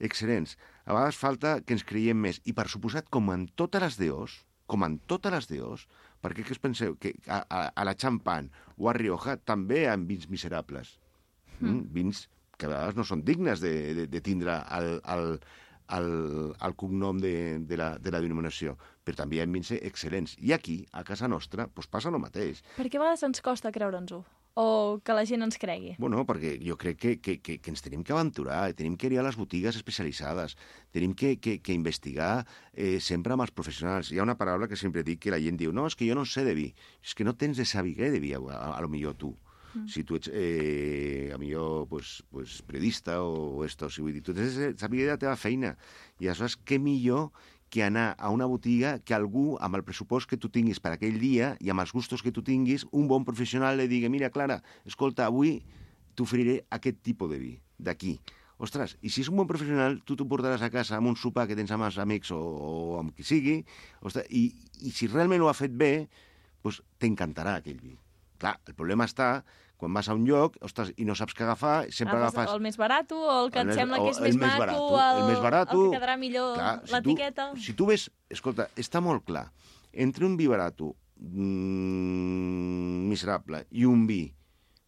Excel·lents. 0.00 0.56
A 0.90 0.94
vegades 0.96 1.18
falta 1.22 1.50
que 1.62 1.76
ens 1.76 1.84
creiem 1.86 2.18
més. 2.18 2.40
I 2.50 2.52
per 2.56 2.66
suposat, 2.72 3.06
com 3.14 3.30
en 3.30 3.44
totes 3.60 3.82
les 3.84 3.98
deos, 4.00 4.40
com 4.66 4.82
en 4.82 4.96
totes 5.12 5.30
les 5.30 5.46
deos, 5.46 5.84
perquè 6.18 6.42
què 6.42 6.56
us 6.56 6.62
penseu? 6.62 6.96
Que 6.98 7.12
a, 7.28 7.44
a, 7.46 7.60
a 7.70 7.84
la 7.86 7.94
Champagne 7.94 8.50
o 8.74 8.90
a 8.90 8.94
Rioja 8.96 9.36
també 9.38 9.84
hi 9.84 9.86
ha 9.86 9.94
vins 10.10 10.26
miserables. 10.32 10.96
Mm. 11.60 11.84
Vins 11.94 12.24
que 12.58 12.66
a 12.66 12.72
vegades 12.72 12.98
no 12.98 13.06
són 13.06 13.22
dignes 13.22 13.62
de, 13.62 13.72
de, 14.00 14.08
de 14.10 14.22
tindre 14.24 14.58
el, 14.80 14.90
el, 15.14 15.38
el, 15.94 16.10
el 16.58 16.76
cognom 16.82 17.22
de, 17.22 17.34
de, 17.70 17.78
la, 17.78 17.92
de 18.02 18.10
la 18.10 18.24
denominació, 18.26 18.74
però 19.06 19.22
també 19.22 19.38
hi 19.38 19.44
ha 19.44 19.48
vins 19.54 19.70
excel·lents. 19.78 20.34
I 20.42 20.56
aquí, 20.58 20.80
a 20.90 21.06
casa 21.06 21.30
nostra, 21.30 21.70
doncs 21.70 21.86
passa 21.94 22.10
el 22.10 22.18
mateix. 22.18 22.64
Per 22.80 22.90
què 22.90 22.98
a 22.98 23.06
vegades 23.06 23.22
ens 23.30 23.46
costa 23.46 23.70
creure'ns-ho? 23.78 24.24
O 24.58 24.98
que 25.04 25.14
la 25.14 25.22
gent 25.28 25.44
ens 25.46 25.58
cregui? 25.62 25.94
Bueno, 26.02 26.24
perquè 26.26 26.56
jo 26.58 26.74
crec 26.80 26.98
que, 26.98 27.12
que, 27.22 27.36
que, 27.38 27.58
que 27.62 27.70
ens 27.70 27.84
tenim 27.84 28.02
que 28.02 28.14
aventurar, 28.14 28.64
tenim 28.74 28.96
que 28.98 29.06
ir 29.06 29.20
a 29.20 29.26
les 29.26 29.38
botigues 29.38 29.78
especialitzades, 29.78 30.56
tenim 30.90 31.14
que, 31.14 31.36
que, 31.38 31.60
que 31.62 31.76
investigar 31.76 32.46
eh, 32.74 32.98
sempre 33.00 33.36
amb 33.36 33.46
els 33.46 33.54
professionals. 33.54 34.10
Hi 34.10 34.18
ha 34.18 34.26
una 34.26 34.38
paraula 34.40 34.68
que 34.68 34.78
sempre 34.80 35.06
dic 35.06 35.22
que 35.22 35.34
la 35.34 35.38
gent 35.42 35.60
diu 35.60 35.72
no, 35.72 35.86
és 35.86 35.94
que 35.94 36.08
jo 36.08 36.18
no 36.18 36.26
sé 36.26 36.44
de 36.44 36.56
vi. 36.58 36.70
És 37.04 37.14
que 37.14 37.26
no 37.26 37.36
tens 37.38 37.62
de 37.62 37.68
saber 37.68 38.10
de 38.10 38.18
vi, 38.18 38.34
a, 38.34 38.42
a, 38.42 38.74
a 38.74 38.82
lo 38.82 38.90
millor 38.90 39.14
tu. 39.14 39.36
Mm. 39.74 39.86
Si 39.86 40.02
tu 40.02 40.18
ets, 40.18 40.30
eh, 40.34 41.30
a 41.32 41.38
millor, 41.38 41.86
pues, 41.88 42.24
pues, 42.30 42.58
periodista 42.66 43.22
o, 43.22 43.60
o 43.60 43.64
esto, 43.64 43.88
si 43.88 44.02
vull 44.02 44.16
dir, 44.18 44.24
tu 44.26 44.34
tens 44.34 44.56
de 44.58 44.72
saber 44.74 45.04
de 45.04 45.12
la 45.12 45.18
teva 45.20 45.36
feina. 45.38 45.76
I 46.18 46.26
aleshores, 46.26 46.58
què 46.58 46.80
millor 46.82 47.30
que 47.70 47.84
anar 47.86 48.16
a 48.18 48.30
una 48.34 48.48
botiga 48.50 48.98
que 49.06 49.14
algú, 49.14 49.54
amb 49.62 49.78
el 49.78 49.84
pressupost 49.86 50.28
que 50.28 50.38
tu 50.40 50.50
tinguis 50.50 50.82
per 50.82 50.92
aquell 50.96 51.20
dia 51.22 51.54
i 51.62 51.70
amb 51.70 51.84
els 51.84 51.94
gustos 51.94 52.24
que 52.26 52.32
tu 52.34 52.42
tinguis, 52.42 52.84
un 52.90 53.06
bon 53.08 53.24
professional 53.24 53.78
li 53.78 53.86
digui, 53.88 54.10
mira, 54.10 54.32
Clara, 54.34 54.58
escolta, 54.84 55.28
avui 55.30 55.60
t'oferiré 56.18 56.60
aquest 56.74 57.00
tipus 57.06 57.30
de 57.30 57.38
vi, 57.38 57.54
d'aquí. 57.78 58.18
Ostres, 58.60 58.98
i 59.00 59.08
si 59.08 59.22
és 59.22 59.30
un 59.32 59.38
bon 59.40 59.48
professional, 59.48 60.00
tu 60.04 60.18
t'ho 60.18 60.26
portaràs 60.28 60.60
a 60.66 60.68
casa 60.68 60.98
amb 60.98 61.08
un 61.08 61.16
sopar 61.16 61.46
que 61.48 61.56
tens 61.56 61.70
amb 61.72 61.86
els 61.86 61.96
amics 62.02 62.34
o, 62.36 62.40
o 62.40 62.98
amb 63.00 63.14
qui 63.16 63.24
sigui, 63.24 63.56
ostres, 64.04 64.26
i, 64.28 64.50
i 64.84 64.92
si 64.92 65.08
realment 65.08 65.40
ho 65.40 65.48
ha 65.48 65.56
fet 65.56 65.72
bé, 65.72 65.94
doncs 66.60 66.82
t'encantarà 67.00 67.56
aquell 67.62 67.80
vi. 67.80 67.94
Clar, 68.40 68.58
el 68.68 68.76
problema 68.76 69.06
està 69.08 69.30
quan 69.80 69.94
vas 69.96 70.08
a 70.12 70.14
un 70.14 70.26
lloc, 70.28 70.58
ostres, 70.66 70.92
i 71.00 71.06
no 71.08 71.14
saps 71.16 71.32
què 71.34 71.42
agafar, 71.46 71.86
sempre 71.88 72.18
Agafes 72.18 72.38
agafes... 72.44 72.54
el 72.54 72.60
més 72.68 72.76
barat 72.76 73.12
o 73.16 73.20
el 73.40 73.50
que 73.54 73.62
El 73.64 73.70
et 73.72 73.78
sembla 73.80 73.98
que 74.04 74.10
és 74.12 74.18
el 74.20 74.26
més, 74.28 74.36
maco, 74.42 74.58
barato, 74.60 74.88
el, 75.00 75.20
el 75.22 75.28
més 75.32 75.40
barato. 75.40 75.78
el 75.80 75.90
que 75.90 75.96
quedarà 75.98 76.16
millor 76.20 76.50
Clar, 76.58 76.74
si 76.84 76.90
tu- 76.90 76.96
l'etiqueta. 76.98 77.46
Si 77.66 77.74
tu 77.78 77.86
ves, 77.88 78.10
escolta, 78.28 78.68
està 78.76 79.00
molt 79.00 79.24
clar, 79.24 79.46
entre 79.92 80.28
un 80.28 80.36
vi 80.36 80.46
barato 80.52 80.92
mm, 81.80 83.08
miserable 83.08 83.64
i 83.70 83.84
un 83.88 84.06
vi 84.06 84.22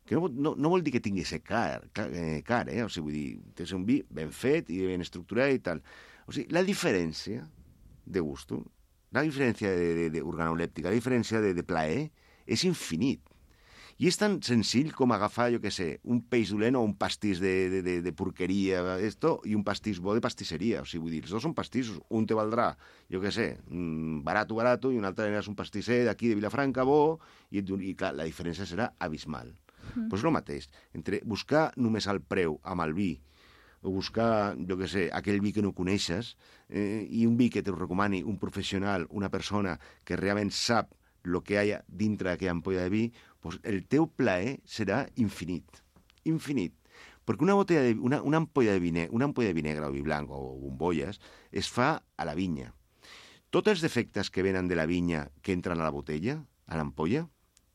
que 0.05 0.17
no, 0.19 0.29
no, 0.29 0.55
no 0.59 0.69
vol 0.73 0.83
dir 0.85 0.93
que 0.97 1.01
tingui 1.01 1.25
ser 1.25 1.41
car, 1.47 1.87
car, 1.95 2.09
eh, 2.13 2.43
car 2.45 2.67
eh? 2.69 2.83
o 2.85 2.89
sigui, 2.91 3.05
vull 3.07 3.15
dir, 3.17 3.55
té 3.57 3.67
un 3.77 3.85
vi 3.89 4.01
ben 4.11 4.33
fet 4.35 4.69
i 4.75 4.81
ben 4.91 5.01
estructurat 5.01 5.53
i 5.55 5.61
tal. 5.63 5.81
O 6.27 6.35
sigui, 6.35 6.51
la 6.53 6.65
diferència 6.67 7.45
de 8.05 8.21
gusto, 8.21 8.59
la 9.15 9.23
diferència 9.25 9.71
de, 9.71 9.87
de, 9.97 10.09
de 10.11 10.23
organolèptica, 10.27 10.91
la 10.91 10.99
diferència 10.99 11.41
de, 11.41 11.55
de 11.55 11.65
plaer, 11.65 12.09
és 12.51 12.65
infinit. 12.67 13.23
I 14.03 14.09
és 14.11 14.17
tan 14.19 14.41
senzill 14.43 14.89
com 14.99 15.13
agafar, 15.15 15.45
jo 15.55 15.61
què 15.63 15.71
sé, 15.71 15.85
un 16.11 16.25
peix 16.27 16.51
dolent 16.51 16.75
o 16.75 16.81
un 16.83 16.97
pastís 16.99 17.39
de, 17.39 17.53
de, 17.71 17.83
de, 17.87 17.93
de 18.03 18.13
porqueria, 18.19 18.81
esto, 18.99 19.37
i 19.47 19.55
un 19.55 19.63
pastís 19.63 20.01
bo 20.03 20.17
de 20.17 20.23
pastisseria. 20.25 20.81
O 20.83 20.89
sigui, 20.91 21.05
vull 21.05 21.13
dir, 21.15 21.21
els 21.23 21.35
dos 21.37 21.45
són 21.47 21.53
pastissos. 21.55 22.01
Un 22.11 22.27
te 22.27 22.35
valdrà, 22.35 22.73
jo 23.15 23.21
què 23.23 23.31
sé, 23.31 23.47
mm, 23.69 24.25
barato, 24.27 24.57
barato, 24.59 24.91
i 24.91 24.99
un 24.99 25.07
altre 25.07 25.29
és 25.39 25.51
un 25.53 25.55
pastisser 25.55 26.01
d'aquí 26.09 26.33
de 26.33 26.39
Vilafranca 26.41 26.83
bo, 26.89 27.21
i, 27.55 27.63
i 27.63 27.93
clar, 27.95 28.11
la 28.19 28.27
diferència 28.27 28.67
serà 28.67 28.89
abismal. 28.99 29.53
Doncs 29.93 30.09
pues 30.11 30.25
el 30.27 30.35
mateix, 30.35 30.67
entre 30.99 31.21
buscar 31.23 31.69
només 31.77 32.09
el 32.11 32.19
preu 32.27 32.57
amb 32.65 32.83
el 32.83 32.97
vi, 32.97 33.13
o 33.87 33.93
buscar, 33.95 34.57
jo 34.67 34.79
què 34.81 34.89
sé, 34.91 35.05
aquell 35.15 35.39
vi 35.45 35.55
que 35.55 35.63
no 35.63 35.71
coneixes, 35.79 36.33
eh, 36.67 37.07
i 37.07 37.23
un 37.31 37.39
vi 37.39 37.53
que 37.55 37.63
t'ho 37.63 37.77
recomani 37.79 38.25
un 38.27 38.43
professional, 38.43 39.07
una 39.11 39.31
persona 39.31 39.77
que 40.03 40.19
realment 40.19 40.51
sap 40.51 40.91
el 41.23 41.39
que 41.47 41.61
hi 41.63 41.71
ha 41.75 41.83
dintre 41.87 42.31
d'aquella 42.33 42.57
ampolla 42.57 42.83
de 42.87 42.91
vi, 42.91 43.05
doncs 43.43 43.59
el 43.69 43.83
teu 43.91 44.07
plaer 44.07 44.61
serà 44.69 45.05
infinit. 45.17 45.83
Infinit. 46.25 46.75
Perquè 47.27 47.45
una, 47.47 47.55
botella 47.55 47.83
de, 47.87 47.95
una, 48.03 48.21
una 48.27 48.41
ampolla 48.43 48.73
de 48.75 48.83
vi, 48.83 48.91
ne- 48.95 49.09
una 49.11 49.29
ampolla 49.29 49.53
de 49.53 49.59
vi 49.59 49.63
negre 49.63 49.87
o 49.87 49.93
vi 49.95 50.03
blanc 50.03 50.31
o 50.31 50.41
bombolles 50.59 51.21
es 51.51 51.71
fa 51.71 52.03
a 52.17 52.27
la 52.27 52.35
vinya. 52.35 52.73
Tots 53.51 53.69
els 53.71 53.85
defectes 53.85 54.31
que 54.31 54.43
venen 54.43 54.69
de 54.69 54.79
la 54.79 54.87
vinya 54.87 55.29
que 55.43 55.53
entren 55.53 55.81
a 55.81 55.87
la 55.87 55.95
botella, 55.95 56.41
a 56.67 56.79
l'ampolla, 56.79 57.27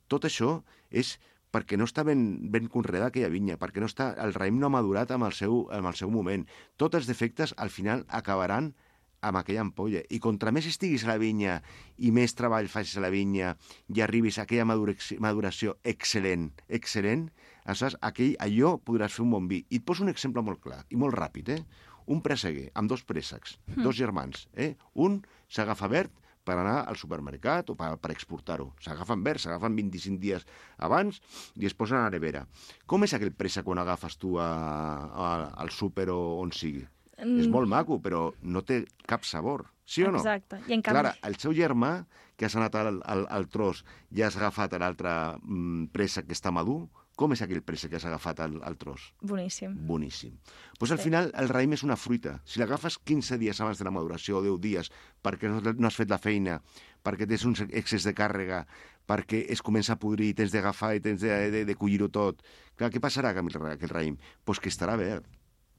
tot 0.08 0.26
això 0.26 0.64
és 0.90 1.18
perquè 1.54 1.78
no 1.80 1.86
està 1.88 2.04
ben, 2.04 2.50
ben 2.52 2.68
conreada 2.68 3.08
aquella 3.08 3.32
vinya, 3.32 3.56
perquè 3.60 3.80
no 3.80 3.88
està, 3.88 4.10
el 4.24 4.34
raïm 4.36 4.60
no 4.60 4.68
ha 4.68 4.74
madurat 4.74 5.12
amb 5.16 5.28
el, 5.28 5.36
seu, 5.38 5.66
amb 5.72 5.88
el 5.88 5.96
seu 5.96 6.12
moment. 6.12 6.44
Tots 6.76 7.00
els 7.00 7.08
defectes 7.08 7.54
al 7.58 7.72
final 7.72 8.04
acabaran 8.10 8.74
amb 9.22 9.40
aquella 9.40 9.64
ampolla. 9.66 10.04
I 10.10 10.20
contra 10.24 10.52
més 10.54 10.68
estiguis 10.70 11.06
a 11.06 11.12
la 11.14 11.18
vinya 11.22 11.58
i 11.98 12.12
més 12.14 12.36
treball 12.38 12.70
facis 12.72 12.98
a 12.98 13.04
la 13.04 13.12
vinya 13.14 13.56
i 13.94 14.04
arribis 14.04 14.38
a 14.38 14.46
aquella 14.46 14.68
maduració, 14.68 15.78
excel·lent, 15.84 16.52
excel·lent, 16.70 17.28
aleshores 17.66 17.98
aquell, 18.02 18.36
allò 18.44 18.78
podràs 18.78 19.18
fer 19.18 19.26
un 19.26 19.34
bon 19.36 19.50
vi. 19.50 19.64
I 19.70 19.82
et 19.82 19.88
poso 19.88 20.06
un 20.06 20.14
exemple 20.14 20.44
molt 20.46 20.62
clar 20.64 20.84
i 20.90 21.00
molt 21.00 21.18
ràpid, 21.18 21.54
eh? 21.58 21.62
Un 22.08 22.22
presseguer 22.24 22.70
amb 22.80 22.88
dos 22.88 23.04
préssecs, 23.04 23.58
dos 23.84 23.98
germans, 23.98 24.48
eh? 24.56 24.76
Un 24.96 25.20
s'agafa 25.52 25.90
verd 25.92 26.14
per 26.48 26.56
anar 26.56 26.78
al 26.88 26.96
supermercat 26.96 27.74
o 27.74 27.76
per, 27.76 27.90
per 28.00 28.14
exportar-ho. 28.14 28.70
S'agafen 28.84 29.24
verd, 29.26 29.44
s'agafen 29.44 29.76
25 29.76 30.22
dies 30.24 30.46
abans 30.88 31.20
i 31.60 31.68
es 31.68 31.76
posen 31.76 32.00
a 32.00 32.06
la 32.06 32.14
nevera. 32.14 32.46
Com 32.88 33.04
és 33.04 33.16
aquell 33.18 33.36
préssec 33.36 33.68
quan 33.68 33.84
agafes 33.84 34.16
tu 34.22 34.38
a, 34.40 34.48
a, 34.48 35.32
al 35.60 35.74
súper 35.76 36.08
o 36.14 36.22
on 36.40 36.56
sigui? 36.56 36.86
Mm. 37.18 37.40
És 37.42 37.48
molt 37.50 37.68
maco, 37.68 37.98
però 38.04 38.32
no 38.44 38.62
té 38.62 38.84
cap 39.08 39.24
sabor. 39.26 39.66
Sí 39.88 40.04
o 40.04 40.12
no? 40.12 40.20
Exacte. 40.20 40.60
I 40.68 40.74
en 40.76 40.82
canvi... 40.84 40.94
Clara, 40.94 41.16
el 41.24 41.38
seu 41.42 41.54
germà, 41.56 42.06
que 42.38 42.46
has 42.46 42.56
anat 42.60 42.76
al, 42.76 43.00
al, 43.10 43.24
al 43.34 43.48
tros 43.50 43.84
i 44.14 44.22
has 44.22 44.36
agafat 44.38 44.76
l'altre 44.78 45.10
mm, 45.42 45.88
préssec 45.96 46.28
que 46.28 46.36
està 46.38 46.52
madur, 46.54 46.84
com 47.18 47.32
és 47.34 47.42
aquell 47.42 47.64
préssec 47.66 47.90
que 47.90 47.98
has 47.98 48.06
agafat 48.06 48.44
al, 48.46 48.60
al 48.62 48.76
tros? 48.78 49.08
Boníssim. 49.26 49.74
Boníssim. 49.88 50.36
Pues 50.78 50.92
al 50.92 51.00
Sí. 51.00 51.08
final 51.08 51.32
el 51.34 51.50
raïm 51.50 51.74
és 51.74 51.82
una 51.88 51.96
fruita. 51.98 52.36
Si 52.46 52.60
l'agafes 52.60 53.00
15 53.00 53.40
dies 53.42 53.60
abans 53.62 53.80
de 53.80 53.88
la 53.88 53.96
maduració 53.96 54.38
o 54.38 54.44
10 54.46 54.60
dies 54.62 54.92
perquè 55.26 55.50
no, 55.50 55.64
no 55.64 55.88
has 55.88 55.98
fet 55.98 56.12
la 56.14 56.20
feina, 56.22 56.60
perquè 57.02 57.26
tens 57.26 57.46
un 57.50 57.56
excés 57.72 58.06
de 58.06 58.14
càrrega, 58.14 58.68
perquè 59.08 59.46
es 59.50 59.64
comença 59.66 59.94
a 59.96 59.98
podrir, 59.98 60.36
tens 60.36 60.52
d'agafar 60.54 60.94
i 60.94 61.02
tens 61.02 61.22
de, 61.24 61.32
de, 61.50 61.66
de 61.66 61.76
collir-ho 61.80 62.12
tot. 62.14 62.44
Clar, 62.78 62.92
què 62.94 63.02
passarà 63.02 63.32
amb 63.34 63.50
aquell 63.50 63.90
raïm? 63.90 64.18
Pues 64.46 64.60
que 64.60 64.70
estarà 64.70 64.94
verd. 65.00 65.26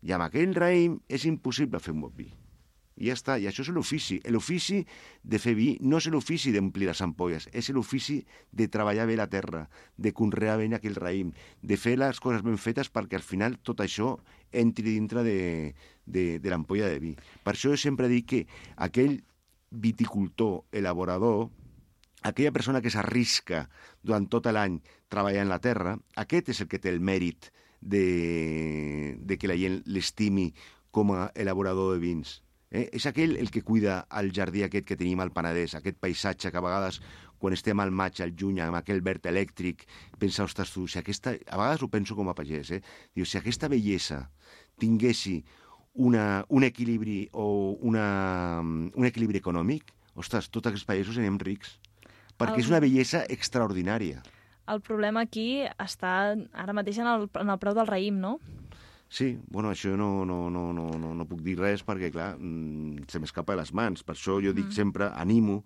I 0.03 0.15
amb 0.15 0.29
aquell 0.29 0.55
raïm 0.55 1.01
és 1.09 1.25
impossible 1.27 1.81
fer 1.83 1.95
un 1.95 2.05
bon 2.07 2.15
vi. 2.17 2.29
I 2.99 3.11
ja 3.11 3.15
està, 3.15 3.37
i 3.39 3.47
això 3.47 3.63
és 3.63 3.71
l'ofici. 3.71 4.19
L'ofici 4.35 4.81
de 5.23 5.39
fer 5.39 5.55
vi 5.55 5.69
no 5.87 6.01
és 6.03 6.09
l'ofici 6.11 6.51
d'omplir 6.55 6.89
les 6.89 7.03
ampolles, 7.05 7.47
és 7.55 7.69
l'ofici 7.71 8.19
de 8.51 8.67
treballar 8.67 9.07
bé 9.07 9.15
la 9.19 9.29
terra, 9.31 9.69
de 9.97 10.13
conrear 10.13 10.57
bé 10.59 10.67
aquell 10.75 10.99
raïm, 10.99 11.31
de 11.63 11.79
fer 11.79 11.95
les 11.99 12.19
coses 12.21 12.43
ben 12.43 12.59
fetes 12.59 12.91
perquè 12.91 13.19
al 13.19 13.27
final 13.27 13.59
tot 13.63 13.85
això 13.85 14.17
entri 14.51 14.97
dintre 14.99 15.23
de, 15.23 15.39
de, 16.07 16.25
de 16.43 16.51
l'ampolla 16.51 16.91
de 16.91 16.99
vi. 16.99 17.15
Per 17.45 17.55
això 17.55 17.71
jo 17.71 17.79
sempre 17.79 18.11
dic 18.11 18.27
que 18.33 18.43
aquell 18.77 19.21
viticultor, 19.71 20.65
elaborador, 20.73 21.51
aquella 22.23 22.53
persona 22.53 22.83
que 22.83 22.91
s'arrisca 22.91 23.69
durant 24.03 24.27
tot 24.27 24.49
l'any 24.51 24.81
treballant 25.09 25.49
la 25.49 25.61
terra, 25.63 25.95
aquest 26.17 26.51
és 26.51 26.65
el 26.65 26.69
que 26.69 26.83
té 26.83 26.91
el 26.91 26.99
mèrit 27.05 27.53
de, 27.81 29.17
de 29.21 29.39
que 29.39 29.49
la 29.49 29.57
gent 29.59 29.83
l'estimi 29.87 30.51
com 30.91 31.13
a 31.15 31.31
elaborador 31.35 31.95
de 31.95 32.03
vins. 32.03 32.39
Eh? 32.71 32.89
És 32.93 33.07
aquell 33.09 33.37
el 33.41 33.51
que 33.51 33.63
cuida 33.65 34.03
el 34.21 34.33
jardí 34.35 34.63
aquest 34.65 34.87
que 34.89 34.97
tenim 34.97 35.21
al 35.21 35.33
Penedès, 35.33 35.75
aquest 35.79 35.97
paisatge 36.01 36.51
que 36.53 36.59
a 36.61 36.65
vegades 36.65 37.01
quan 37.39 37.55
estem 37.55 37.79
al 37.81 37.93
maig, 37.95 38.19
al 38.21 38.33
juny, 38.35 38.59
amb 38.61 38.75
aquell 38.81 38.99
verd 39.01 39.29
elèctric, 39.31 39.85
pensa, 40.19 40.43
ostres, 40.43 40.73
tu, 40.75 40.89
si 40.91 40.99
aquesta... 40.99 41.37
A 41.47 41.57
vegades 41.61 41.85
ho 41.87 41.89
penso 41.89 42.17
com 42.19 42.29
a 42.29 42.35
pagès, 42.35 42.73
eh? 42.75 42.81
Diu, 43.15 43.25
si 43.25 43.39
aquesta 43.39 43.69
bellesa 43.71 44.25
tinguessi 44.83 45.37
una, 45.95 46.45
un 46.51 46.67
equilibri 46.67 47.29
o 47.33 47.77
una, 47.79 48.59
un 48.61 49.07
equilibri 49.07 49.39
econòmic, 49.39 49.95
ostres, 50.19 50.51
tots 50.51 50.67
aquests 50.73 50.89
països 50.89 51.15
serem 51.15 51.39
rics. 51.39 51.77
Perquè 52.39 52.59
El- 52.59 52.65
és 52.65 52.73
una 52.75 52.83
bellesa 52.83 53.23
extraordinària. 53.31 54.19
El 54.69 54.81
problema 54.85 55.25
aquí 55.25 55.65
està 55.81 56.15
ara 56.37 56.77
mateix 56.77 57.01
en 57.01 57.09
el, 57.09 57.29
en 57.41 57.53
el 57.53 57.61
preu 57.63 57.77
del 57.77 57.89
raïm, 57.89 58.19
no? 58.21 58.37
Sí, 59.09 59.39
bueno, 59.49 59.71
això 59.73 59.95
no, 59.97 60.27
no, 60.29 60.51
no, 60.53 60.67
no, 60.77 60.91
no, 61.01 61.15
no 61.17 61.27
puc 61.29 61.41
dir 61.45 61.57
res 61.57 61.81
perquè, 61.85 62.11
clar, 62.13 62.35
mm, 62.37 63.07
se 63.09 63.21
m'escapa 63.23 63.55
de 63.55 63.63
les 63.63 63.73
mans. 63.73 64.05
Per 64.05 64.13
això 64.15 64.37
jo 64.45 64.53
dic 64.53 64.69
sempre, 64.77 65.09
animo 65.17 65.63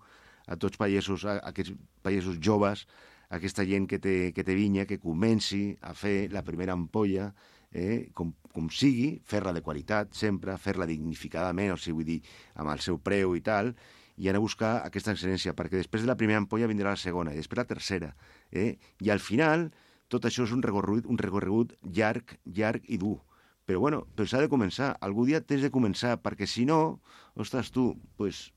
a 0.47 0.55
tots 0.55 0.79
pagesos, 0.79 1.25
a, 1.27 1.41
a 1.41 1.51
aquests 1.51 1.75
pagesos 2.03 2.39
joves, 2.39 2.85
a 3.27 3.41
aquesta 3.41 3.65
gent 3.67 3.89
que 3.91 3.99
té, 3.99 4.15
que 4.35 4.45
té 4.47 4.55
vinya, 4.55 4.87
que 4.87 5.01
comenci 5.03 5.65
a 5.83 5.91
fer 5.97 6.29
la 6.31 6.45
primera 6.47 6.75
ampolla, 6.77 7.33
eh, 7.73 8.13
com, 8.15 8.31
com 8.55 8.69
sigui, 8.71 9.17
fer-la 9.27 9.51
de 9.51 9.63
qualitat 9.65 10.15
sempre, 10.15 10.55
fer-la 10.61 10.87
dignificadament, 10.87 11.73
o 11.73 11.77
sigui, 11.81 11.99
vull 11.99 12.09
dir, 12.13 12.19
amb 12.55 12.71
el 12.71 12.83
seu 12.85 13.01
preu 13.03 13.35
i 13.35 13.43
tal, 13.43 13.73
i 14.17 14.29
anar 14.29 14.41
a 14.41 14.45
buscar 14.45 14.73
aquesta 14.85 15.13
excel·lència, 15.13 15.55
perquè 15.57 15.79
després 15.79 16.03
de 16.03 16.09
la 16.09 16.17
primera 16.19 16.41
ampolla 16.41 16.69
vindrà 16.69 16.93
la 16.93 16.99
segona, 16.99 17.33
i 17.33 17.41
després 17.41 17.63
la 17.63 17.69
tercera. 17.69 18.13
Eh? 18.51 18.77
I 19.01 19.09
al 19.13 19.21
final, 19.23 19.69
tot 20.13 20.27
això 20.29 20.45
és 20.45 20.53
un 20.53 20.61
recorregut, 20.65 21.07
un 21.09 21.17
recorregut 21.21 21.73
llarg, 21.83 22.35
llarg 22.45 22.85
i 22.87 22.99
dur. 23.01 23.17
Però 23.65 23.79
bueno, 23.79 24.03
però 24.15 24.27
s'ha 24.27 24.43
de 24.43 24.51
començar. 24.51 24.91
Algú 25.01 25.25
dia 25.25 25.41
tens 25.41 25.63
de 25.63 25.71
començar, 25.71 26.17
perquè 26.21 26.47
si 26.49 26.65
no, 26.67 26.99
ostres, 27.39 27.71
tu, 27.71 27.93
pues, 28.19 28.49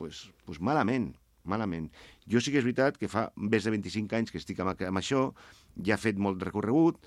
pues, 0.00 0.30
pues 0.46 0.60
malament, 0.64 1.12
malament. 1.44 1.90
Jo 2.26 2.40
sí 2.40 2.52
que 2.52 2.62
és 2.62 2.66
veritat 2.66 2.96
que 2.98 3.10
fa 3.12 3.28
més 3.36 3.66
de 3.66 3.74
25 3.74 4.16
anys 4.16 4.32
que 4.32 4.40
estic 4.40 4.62
amb, 4.64 4.72
amb 4.72 5.02
això, 5.02 5.28
ja 5.76 5.96
he 5.96 6.00
fet 6.00 6.18
molt 6.18 6.42
recorregut, 6.42 6.98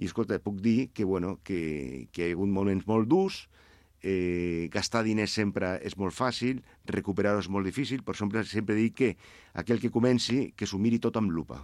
i 0.00 0.08
escolta, 0.08 0.38
puc 0.42 0.58
dir 0.64 0.90
que, 0.96 1.04
bueno, 1.04 1.38
que, 1.44 2.08
que 2.12 2.24
hi 2.24 2.32
ha 2.32 2.36
hagut 2.36 2.50
moments 2.50 2.86
molt 2.88 3.08
durs, 3.08 3.44
eh, 4.02 4.68
gastar 4.72 5.02
diners 5.04 5.32
sempre 5.32 5.78
és 5.84 5.96
molt 5.96 6.14
fàcil, 6.16 6.62
recuperar-ho 6.86 7.40
és 7.42 7.48
molt 7.48 7.66
difícil, 7.66 8.02
per 8.02 8.16
sempre, 8.16 8.44
sempre 8.44 8.74
dic 8.74 8.94
que 8.94 9.10
aquell 9.54 9.80
que 9.80 9.90
comenci, 9.90 10.52
que 10.56 10.66
s'ho 10.66 10.78
miri 10.78 10.98
tot 10.98 11.16
amb 11.20 11.30
lupa. 11.30 11.60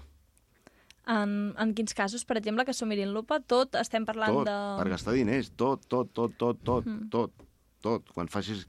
En, 1.06 1.54
en 1.54 1.70
quins 1.74 1.94
casos, 1.94 2.24
per 2.26 2.36
exemple, 2.40 2.64
que 2.66 2.74
s'ho 2.74 2.86
mirin 2.90 3.12
lupa, 3.14 3.38
tot 3.38 3.76
estem 3.78 4.04
parlant 4.04 4.40
tot, 4.40 4.48
de... 4.48 4.56
per 4.80 4.88
gastar 4.90 5.14
diners, 5.14 5.52
tot, 5.54 5.84
tot, 5.86 6.10
tot, 6.12 6.34
tot, 6.36 6.58
tot, 6.66 6.86
Mhm. 6.86 7.08
tot, 7.10 7.32
tot. 7.80 8.10
Quan 8.12 8.26
facis 8.28 8.66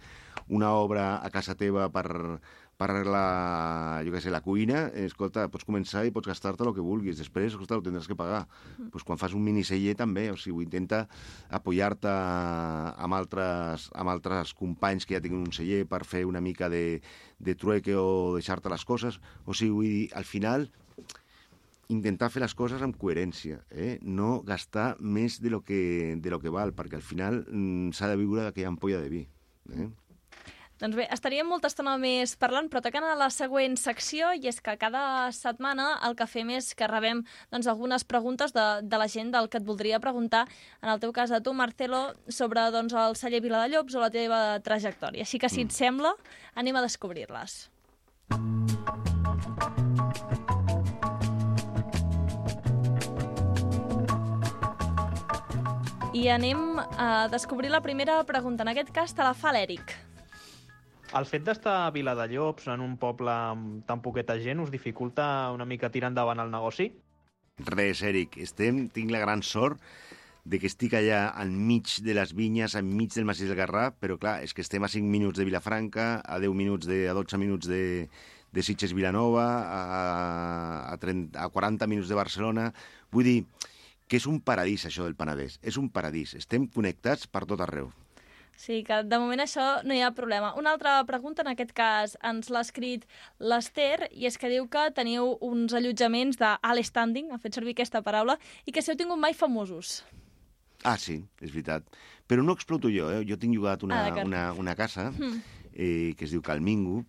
una 0.47 0.69
obra 0.77 1.17
a 1.25 1.29
casa 1.33 1.55
teva 1.57 1.89
per, 1.89 2.05
per 2.77 2.91
arreglar, 2.91 4.03
jo 4.05 4.13
què 4.13 4.21
sé, 4.21 4.29
la 4.29 4.43
cuina, 4.45 4.83
eh, 4.93 5.07
escolta, 5.09 5.47
pots 5.49 5.65
començar 5.65 6.03
i 6.05 6.11
pots 6.13 6.29
gastar-te 6.29 6.63
el 6.63 6.75
que 6.75 6.85
vulguis. 6.85 7.17
Després, 7.17 7.51
escolta, 7.51 7.79
ho 7.79 7.83
tindràs 7.83 8.07
que 8.07 8.15
pagar. 8.15 8.45
Mhm. 8.77 8.89
pues 8.91 9.03
quan 9.03 9.17
fas 9.17 9.33
un 9.33 9.43
miniceller 9.43 9.95
també, 9.95 10.29
o 10.31 10.37
sigui, 10.37 10.63
intenta 10.63 11.07
apoyar-te 11.49 12.07
amb 12.07 13.13
altres, 13.13 13.89
amb 13.93 14.09
altres 14.09 14.53
companys 14.53 15.05
que 15.05 15.15
ja 15.15 15.21
tinguin 15.21 15.47
un 15.47 15.51
celler 15.51 15.85
per 15.87 16.05
fer 16.05 16.25
una 16.25 16.41
mica 16.41 16.69
de, 16.69 17.01
de 17.39 17.55
trueque 17.55 17.95
o 17.95 18.35
deixar-te 18.35 18.69
les 18.69 18.85
coses. 18.85 19.19
O 19.45 19.53
sigui, 19.53 19.71
vull 19.71 19.85
dir, 19.85 20.09
al 20.13 20.23
final, 20.23 20.69
intentar 21.89 22.29
fer 22.29 22.41
les 22.41 22.53
coses 22.53 22.81
amb 22.81 22.97
coherència, 22.99 23.63
eh? 23.71 23.97
no 24.01 24.41
gastar 24.43 24.97
més 24.99 25.41
de 25.41 25.49
lo 25.49 25.61
que, 25.63 26.15
de 26.19 26.29
lo 26.29 26.39
que 26.39 26.49
val, 26.49 26.73
perquè 26.73 26.95
al 26.95 27.05
final 27.05 27.45
mm, 27.47 27.91
s'ha 27.95 28.09
de 28.11 28.17
viure 28.17 28.43
d'aquella 28.43 28.67
ampolla 28.67 29.01
de 29.01 29.09
vi. 29.09 29.27
Eh? 29.73 29.89
Doncs 30.77 30.93
bé, 30.93 31.07
estaríem 31.09 31.47
molta 31.49 31.71
estona 31.71 31.95
més 31.97 32.35
parlant, 32.37 32.67
però 32.69 32.83
tocant 32.85 33.05
a 33.07 33.15
la 33.17 33.31
següent 33.33 33.73
secció, 33.81 34.29
i 34.37 34.45
és 34.45 34.59
que 34.61 34.75
cada 34.77 35.31
setmana 35.33 35.87
el 36.05 36.13
que 36.17 36.27
fem 36.29 36.51
és 36.53 36.69
que 36.77 36.85
rebem 36.85 37.23
doncs, 37.49 37.65
algunes 37.65 38.05
preguntes 38.05 38.53
de, 38.53 38.65
de 38.85 38.99
la 39.01 39.07
gent 39.09 39.31
del 39.33 39.49
que 39.49 39.57
et 39.57 39.65
voldria 39.65 39.97
preguntar, 40.03 40.45
en 40.83 40.91
el 40.93 41.01
teu 41.01 41.09
cas 41.15 41.33
a 41.33 41.41
tu, 41.41 41.55
Marcelo, 41.57 42.13
sobre 42.29 42.67
doncs, 42.69 42.93
el 42.93 43.17
celler 43.17 43.41
Viladallops 43.41 43.97
o 43.97 44.03
la 44.05 44.11
teva 44.13 44.41
trajectòria. 44.61 45.25
Així 45.25 45.41
que, 45.41 45.49
si 45.49 45.65
et 45.65 45.73
sembla, 45.73 46.13
anem 46.53 46.77
a 46.77 46.85
descobrir-les. 46.85 47.57
I 56.13 56.29
anem 56.33 56.77
a 56.77 57.27
descobrir 57.33 57.73
la 57.73 57.81
primera 57.81 58.21
pregunta. 58.29 58.61
En 58.61 58.75
aquest 58.75 58.93
cas 58.93 59.17
te 59.17 59.25
la 59.25 59.33
fa 59.37 59.53
l'Eric. 59.57 59.97
El 61.15 61.25
fet 61.25 61.45
d'estar 61.47 61.73
a 61.85 61.91
Viladallops, 61.95 62.67
en 62.73 62.81
un 62.83 62.97
poble 62.99 63.31
amb 63.31 63.83
tan 63.87 64.01
poqueta 64.03 64.35
gent, 64.43 64.59
us 64.59 64.71
dificulta 64.73 65.49
una 65.55 65.65
mica 65.65 65.89
tirar 65.89 66.09
endavant 66.11 66.41
el 66.43 66.51
negoci? 66.51 66.89
Res, 67.63 68.01
Eric, 68.03 68.35
estem, 68.43 68.87
tinc 68.93 69.13
la 69.13 69.21
gran 69.23 69.41
sort 69.41 69.79
de 70.47 70.59
que 70.59 70.67
estic 70.67 70.93
allà 70.99 71.21
enmig 71.43 71.93
de 72.03 72.15
les 72.15 72.33
vinyes, 72.35 72.75
enmig 72.79 73.15
del 73.15 73.27
massís 73.27 73.47
del 73.47 73.59
Garraf, 73.59 73.95
però 73.99 74.17
clar, 74.19 74.37
és 74.43 74.53
que 74.53 74.63
estem 74.63 74.83
a 74.83 74.91
5 74.91 75.07
minuts 75.11 75.39
de 75.39 75.47
Vilafranca, 75.47 76.07
a 76.23 76.39
10 76.43 76.55
minuts 76.55 76.87
de, 76.87 77.05
a 77.11 77.15
12 77.15 77.39
minuts 77.39 77.71
de, 77.71 77.81
de 78.51 78.63
Sitges 78.63 78.95
Vilanova, 78.95 79.47
a, 79.63 79.81
a, 80.91 80.97
30, 81.03 81.39
a 81.39 81.47
40 81.51 81.87
minuts 81.87 82.11
de 82.11 82.19
Barcelona. 82.19 82.71
Vull 83.11 83.27
dir 83.27 83.37
que 84.07 84.19
és 84.19 84.27
un 84.27 84.39
paradís, 84.39 84.85
això 84.87 85.07
del 85.07 85.15
Penedès. 85.19 85.59
És 85.63 85.79
un 85.79 85.89
paradís. 85.91 86.35
Estem 86.39 86.67
connectats 86.71 87.27
per 87.27 87.43
tot 87.47 87.63
arreu. 87.63 87.91
Sí, 88.57 88.79
que 88.81 89.03
de 89.05 89.19
moment 89.21 89.43
això 89.43 89.83
no 89.85 89.93
hi 89.93 89.99
ha 90.01 90.09
problema. 90.17 90.55
Una 90.57 90.71
altra 90.73 90.95
pregunta, 91.05 91.43
en 91.45 91.51
aquest 91.51 91.75
cas, 91.77 92.15
ens 92.25 92.49
l'ha 92.49 92.63
escrit 92.65 93.03
l'Ester, 93.37 94.07
i 94.17 94.25
és 94.25 94.37
que 94.41 94.49
diu 94.49 94.65
que 94.73 94.87
teniu 94.97 95.35
uns 95.45 95.75
allotjaments 95.77 96.39
d'alt 96.41 96.85
standing, 96.89 97.29
ha 97.31 97.37
fet 97.37 97.53
servir 97.53 97.75
aquesta 97.77 98.01
paraula, 98.01 98.39
i 98.65 98.73
que 98.73 98.81
si 98.81 98.89
heu 98.89 98.97
tingut 98.97 99.21
mai 99.21 99.37
famosos. 99.37 99.99
Ah, 100.83 100.97
sí, 100.97 101.19
és 101.41 101.53
veritat. 101.53 101.85
Però 102.27 102.41
no 102.41 102.53
exploto 102.57 102.89
jo, 102.89 103.11
eh? 103.13 103.21
Jo 103.29 103.37
tinc 103.37 103.53
llogat 103.53 103.85
una, 103.85 104.01
Ah, 104.07 104.25
una, 104.25 104.41
una 104.53 104.75
casa 104.75 105.11
Mm. 105.11 105.37
eh, 105.73 106.15
que 106.17 106.25
es 106.25 106.31
diu 106.31 106.41
Calmingo, 106.41 107.03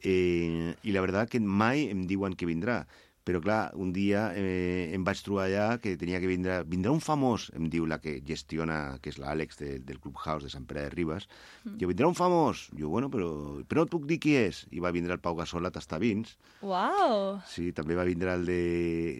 eh, 0.00 0.74
i 0.82 0.92
la 0.92 1.00
veritat 1.04 1.28
que 1.28 1.40
mai 1.40 1.90
em 1.90 2.06
diuen 2.06 2.34
que 2.34 2.46
vindrà. 2.48 2.86
Però, 3.26 3.40
clar, 3.42 3.72
un 3.74 3.88
dia 3.90 4.28
eh, 4.38 4.92
em 4.94 5.02
vaig 5.02 5.18
trobar 5.26 5.48
allà 5.48 5.64
que 5.82 5.96
tenia 5.98 6.20
que 6.22 6.28
vindre... 6.30 6.60
Vindrà 6.70 6.92
un 6.94 7.00
famós, 7.02 7.48
em 7.58 7.64
diu 7.72 7.82
la 7.90 7.96
que 7.98 8.20
gestiona, 8.22 9.00
que 9.02 9.10
és 9.10 9.16
l'Àlex 9.18 9.58
de, 9.58 9.70
del 9.82 9.98
Clubhouse 9.98 10.46
de 10.46 10.50
Sant 10.52 10.62
Pere 10.68 10.84
de 10.84 10.92
Ribes. 10.94 11.26
Mm. 11.64 11.74
Jo, 11.80 11.88
vindrà 11.90 12.06
un 12.06 12.14
famós. 12.14 12.68
Jo, 12.78 12.86
bueno, 12.92 13.08
però, 13.10 13.26
però 13.66 13.82
no 13.82 13.88
et 13.88 13.90
puc 13.90 14.06
dir 14.06 14.20
qui 14.22 14.36
és. 14.38 14.60
I 14.70 14.78
va 14.84 14.92
vindre 14.94 15.16
el 15.16 15.22
Pau 15.24 15.34
Gasol 15.34 15.66
a 15.66 15.72
tastar 15.74 15.98
vins. 16.04 16.36
Uau! 16.62 17.40
Sí, 17.50 17.72
també 17.74 17.98
va 17.98 18.06
vindre 18.06 18.30
el 18.38 18.46
de... 18.46 18.60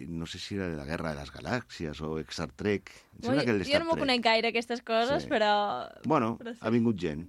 No 0.07 0.23
sé 0.25 0.39
si 0.39 0.55
era 0.55 0.69
de 0.71 0.79
la 0.79 0.87
Guerra 0.87 1.11
de 1.11 1.19
les 1.25 1.33
Galàxies 1.35 1.99
o 2.07 2.13
Star 2.31 2.47
Trek. 2.55 2.93
Em 3.17 3.27
sembla 3.27 3.43
que 3.43 3.57
el 3.57 3.65
jo 3.67 3.83
no 3.83 3.89
m'ho 3.91 3.99
conec 3.99 4.23
gaire, 4.23 4.53
aquestes 4.55 4.79
coses, 4.87 5.27
Sí. 5.27 5.29
però... 5.35 5.51
Bueno, 6.07 6.37
Però 6.39 6.55
sí. 6.55 6.61
ha 6.63 6.71
vingut 6.71 6.95
gent. 7.03 7.27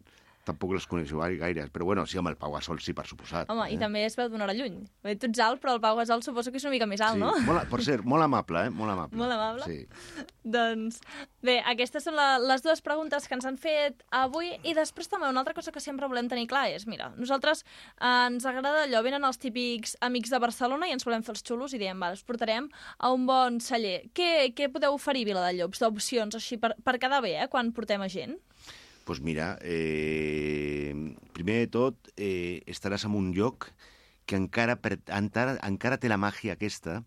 Tampoc 0.49 0.72
les 0.76 0.86
coneixo 0.88 1.20
gaire, 1.20 1.66
però 1.72 1.84
bueno, 1.84 2.07
sí, 2.09 2.18
amb 2.20 2.30
el 2.30 2.38
Pau 2.40 2.55
Gasol 2.55 2.80
sí, 2.80 2.94
per 2.96 3.05
suposat. 3.09 3.51
Home, 3.53 3.66
eh? 3.68 3.74
i 3.74 3.80
també 3.80 4.05
es 4.07 4.16
veu 4.16 4.30
d'una 4.32 4.46
hora 4.46 4.57
lluny. 4.57 4.80
Bé, 5.05 5.16
Tu 5.18 5.28
ets 5.28 5.42
alt, 5.44 5.61
però 5.61 5.74
el 5.76 5.82
Pau 5.84 5.99
Gasol 5.99 6.22
suposo 6.24 6.53
que 6.55 6.61
és 6.61 6.64
una 6.64 6.72
mica 6.72 6.88
més 6.88 7.03
alt, 7.05 7.18
sí. 7.18 7.22
no? 7.24 7.34
Molt, 7.49 7.68
per 7.68 7.82
cert, 7.84 8.07
molt 8.09 8.24
amable, 8.24 8.64
eh? 8.68 8.72
Molt 8.72 8.94
amable. 8.94 9.18
Molt 9.20 9.36
amable? 9.36 9.68
Sí. 9.68 9.84
Doncs 10.59 11.03
bé, 11.44 11.59
aquestes 11.68 12.07
són 12.09 12.16
la, 12.16 12.28
les 12.40 12.64
dues 12.64 12.80
preguntes 12.84 13.28
que 13.28 13.36
ens 13.36 13.44
han 13.49 13.59
fet 13.61 14.01
avui 14.16 14.49
i 14.64 14.72
després 14.76 15.11
també 15.11 15.28
una 15.28 15.42
altra 15.42 15.55
cosa 15.57 15.74
que 15.74 15.82
sempre 15.84 16.09
volem 16.09 16.30
tenir 16.30 16.49
clar 16.49 16.64
és, 16.72 16.86
mira, 16.88 17.11
nosaltres 17.20 17.64
eh, 17.64 18.09
ens 18.09 18.49
agrada 18.49 18.86
allò, 18.86 19.03
venen 19.05 19.26
els 19.28 19.40
típics 19.42 19.99
amics 20.05 20.32
de 20.32 20.40
Barcelona 20.42 20.88
i 20.88 20.96
ens 20.96 21.05
volem 21.05 21.24
fer 21.26 21.34
els 21.36 21.44
xulos 21.44 21.76
i 21.76 21.82
diem, 21.82 22.01
vale, 22.01 22.16
us 22.16 22.24
portarem 22.24 22.70
a 22.96 23.12
un 23.12 23.28
bon 23.28 23.61
celler. 23.61 24.09
Què, 24.16 24.55
què 24.57 24.72
podeu 24.72 24.96
oferir, 24.96 25.26
Viladallops, 25.28 25.84
d'opcions 25.84 26.38
així 26.38 26.57
per, 26.61 26.72
per 26.84 26.96
quedar 27.03 27.20
bé, 27.24 27.36
eh, 27.42 27.51
quan 27.53 27.74
portem 27.76 28.03
a 28.05 28.09
gent? 28.12 28.38
Pues 29.09 29.22
mira, 29.24 29.56
eh, 29.62 30.92
primer 31.32 31.54
de 31.62 31.66
tot, 31.72 31.96
eh, 32.20 32.61
estaràs 32.68 33.06
en 33.09 33.14
un 33.16 33.30
lloc 33.32 33.70
que 34.28 34.36
encara, 34.36 34.74
per, 34.84 34.98
encara, 35.16 35.54
encara 35.64 35.96
té 35.96 36.11
la 36.12 36.18
màgia 36.20 36.59
aquesta 36.59 36.98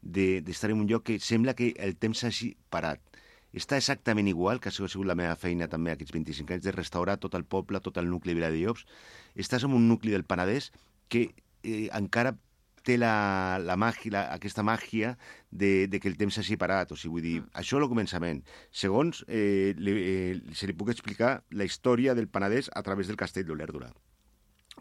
de- 0.00 0.40
d'estar 0.40 0.70
en 0.72 0.80
un 0.80 0.88
lloc 0.88 1.04
que 1.04 1.18
sembla 1.20 1.52
que 1.52 1.74
el 1.76 1.98
temps 2.00 2.24
hagi 2.24 2.54
parat. 2.72 3.02
Està 3.52 3.76
exactament 3.76 4.26
igual, 4.30 4.58
que 4.58 4.70
ha 4.70 4.72
sigut 4.72 5.04
la 5.04 5.14
meva 5.18 5.36
feina 5.36 5.68
també 5.68 5.92
aquests 5.92 6.14
25 6.16 6.54
anys, 6.56 6.64
de 6.64 6.72
restaurar 6.72 7.18
tot 7.20 7.34
el 7.36 7.44
poble, 7.44 7.80
tot 7.84 7.98
el 8.00 8.08
nucli 8.08 8.32
de 8.32 8.40
Viladillops. 8.40 8.86
Estàs 9.36 9.64
en 9.68 9.74
un 9.76 9.84
nucli 9.86 10.12
del 10.16 10.24
Penedès 10.24 10.70
que 11.12 11.34
eh, 11.62 11.90
encara 11.92 12.38
té 12.86 12.96
la, 12.98 13.58
la 13.62 13.76
màgia, 13.76 14.12
la, 14.14 14.22
aquesta 14.34 14.62
màgia 14.66 15.14
de, 15.50 15.86
de 15.90 16.00
que 16.00 16.08
el 16.08 16.16
temps 16.20 16.38
hagi 16.40 16.56
parat. 16.60 16.92
O 16.92 16.96
sigui, 16.96 17.12
vull 17.18 17.26
dir, 17.26 17.36
això 17.52 17.78
és 17.78 17.84
el 17.84 17.88
començament. 17.92 18.42
Segons, 18.72 19.24
eh, 19.28 19.74
li, 19.78 19.94
eh, 20.00 20.40
se 20.56 20.66
li 20.70 20.76
puc 20.76 20.90
explicar 20.94 21.42
la 21.52 21.64
història 21.68 22.14
del 22.18 22.28
Penedès 22.28 22.70
a 22.74 22.82
través 22.86 23.06
del 23.10 23.16
castell 23.20 23.46
d'Olèrdora. 23.48 23.92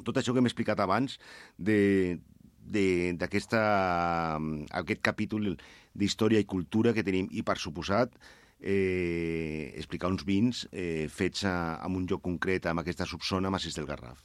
Tot 0.06 0.16
això 0.18 0.32
que 0.34 0.40
hem 0.40 0.48
explicat 0.52 0.80
abans 0.80 1.20
de 1.58 2.20
de- 2.70 3.16
d'aquesta 3.18 3.60
aquest 4.78 5.00
capítol 5.02 5.56
d'història 5.98 6.40
i 6.40 6.46
cultura 6.46 6.94
que 6.94 7.02
tenim 7.08 7.26
i 7.32 7.42
per 7.42 7.56
suposat 7.58 8.14
eh, 8.62 9.74
explicar 9.76 10.12
uns 10.12 10.26
vins 10.28 10.68
eh, 10.72 11.08
fets 11.10 11.46
a, 11.50 11.80
en 11.86 11.96
un 11.98 12.06
lloc 12.06 12.22
concret 12.22 12.68
amb 12.70 12.84
aquesta 12.84 13.08
subzona 13.10 13.50
amb 13.50 13.58
Assís 13.58 13.76
del 13.80 13.88
Garraf. 13.90 14.22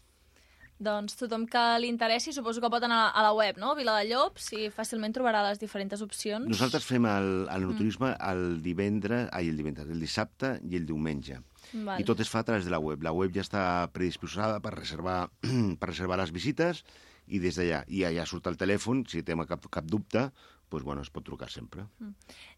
Doncs 0.82 1.14
tothom 1.14 1.44
que 1.46 1.62
li 1.78 1.86
interessi, 1.86 2.32
suposo 2.34 2.60
que 2.60 2.70
pot 2.72 2.82
anar 2.82 3.12
a 3.14 3.22
la 3.22 3.30
web, 3.36 3.60
no? 3.62 3.76
Vila 3.78 3.94
de 4.00 4.08
Llops, 4.08 4.48
i 4.58 4.66
fàcilment 4.74 5.14
trobarà 5.14 5.44
les 5.46 5.60
diferents 5.62 6.02
opcions. 6.02 6.48
Nosaltres 6.50 6.86
fem 6.88 7.06
el, 7.06 7.30
el 7.54 7.68
turisme 7.78 8.10
el 8.18 8.58
divendres, 8.64 9.28
ai, 9.32 9.52
el 9.52 9.60
divendres, 9.60 9.88
el 9.88 10.02
dissabte 10.02 10.56
i 10.66 10.80
el 10.80 10.88
diumenge. 10.88 11.38
Vale. 11.72 12.02
I 12.02 12.06
tot 12.08 12.20
es 12.20 12.30
fa 12.30 12.42
a 12.42 12.48
través 12.48 12.66
de 12.66 12.74
la 12.74 12.82
web. 12.82 13.06
La 13.06 13.14
web 13.14 13.32
ja 13.34 13.44
està 13.46 13.64
predisposada 13.94 14.58
per 14.64 14.74
reservar, 14.74 15.28
per 15.80 15.92
reservar 15.92 16.18
les 16.20 16.34
visites 16.34 16.82
i 17.30 17.38
des 17.40 17.56
d'allà. 17.56 17.84
I 17.88 18.04
allà 18.10 18.26
surt 18.28 18.50
el 18.50 18.58
telèfon, 18.60 19.06
si 19.08 19.22
té 19.22 19.38
cap, 19.46 19.70
cap 19.70 19.86
dubte, 19.86 20.28
doncs, 20.74 20.84
bueno, 20.86 21.04
es 21.06 21.10
pot 21.14 21.24
trucar 21.26 21.50
sempre. 21.52 21.86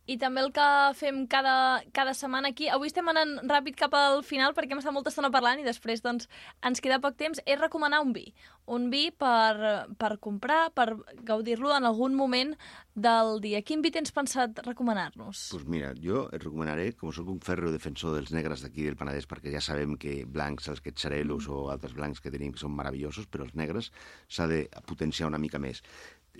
I 0.07 0.17
també 0.23 0.43
el 0.45 0.53
que 0.55 0.67
fem 0.99 1.25
cada, 1.31 1.83
cada 1.97 2.15
setmana 2.15 2.53
aquí, 2.55 2.69
avui 2.71 2.91
estem 2.91 3.09
anant 3.11 3.39
ràpid 3.51 3.79
cap 3.79 3.95
al 3.99 4.23
final 4.27 4.55
perquè 4.57 4.77
hem 4.77 4.83
estat 4.83 4.95
molta 4.95 5.11
estona 5.13 5.33
parlant 5.35 5.61
i 5.61 5.67
després 5.67 6.05
doncs, 6.05 6.29
ens 6.67 6.83
queda 6.83 7.01
poc 7.03 7.17
temps, 7.19 7.43
és 7.45 7.59
recomanar 7.61 8.03
un 8.05 8.13
vi. 8.15 8.29
Un 8.71 8.89
vi 8.91 9.09
per, 9.15 9.87
per 9.99 10.17
comprar, 10.23 10.71
per 10.75 10.89
gaudir-lo 11.27 11.71
en 11.75 11.87
algun 11.87 12.17
moment 12.19 12.55
del 12.97 13.41
dia. 13.45 13.61
Quin 13.67 13.83
vi 13.85 13.93
tens 13.95 14.15
pensat 14.15 14.63
recomanar-nos? 14.67 15.43
Doncs 15.53 15.69
mira, 15.71 15.93
jo 16.03 16.25
et 16.33 16.43
recomanaré, 16.43 16.89
com 16.99 17.13
sóc 17.15 17.29
un 17.31 17.43
ferro 17.45 17.71
defensor 17.75 18.17
dels 18.17 18.33
negres 18.35 18.65
d'aquí 18.65 18.87
del 18.87 18.99
Penedès, 18.99 19.29
perquè 19.31 19.53
ja 19.55 19.63
sabem 19.63 19.95
que 20.01 20.23
blancs, 20.25 20.71
els 20.73 20.83
quetxarelos 20.83 21.51
o 21.53 21.67
altres 21.75 21.95
blancs 21.99 22.23
que 22.23 22.33
tenim 22.35 22.55
que 22.55 22.63
són 22.63 22.75
meravellosos, 22.79 23.29
però 23.31 23.47
els 23.47 23.55
negres 23.59 23.93
s'ha 24.27 24.49
de 24.51 24.65
potenciar 24.89 25.29
una 25.31 25.43
mica 25.43 25.61
més. 25.63 25.83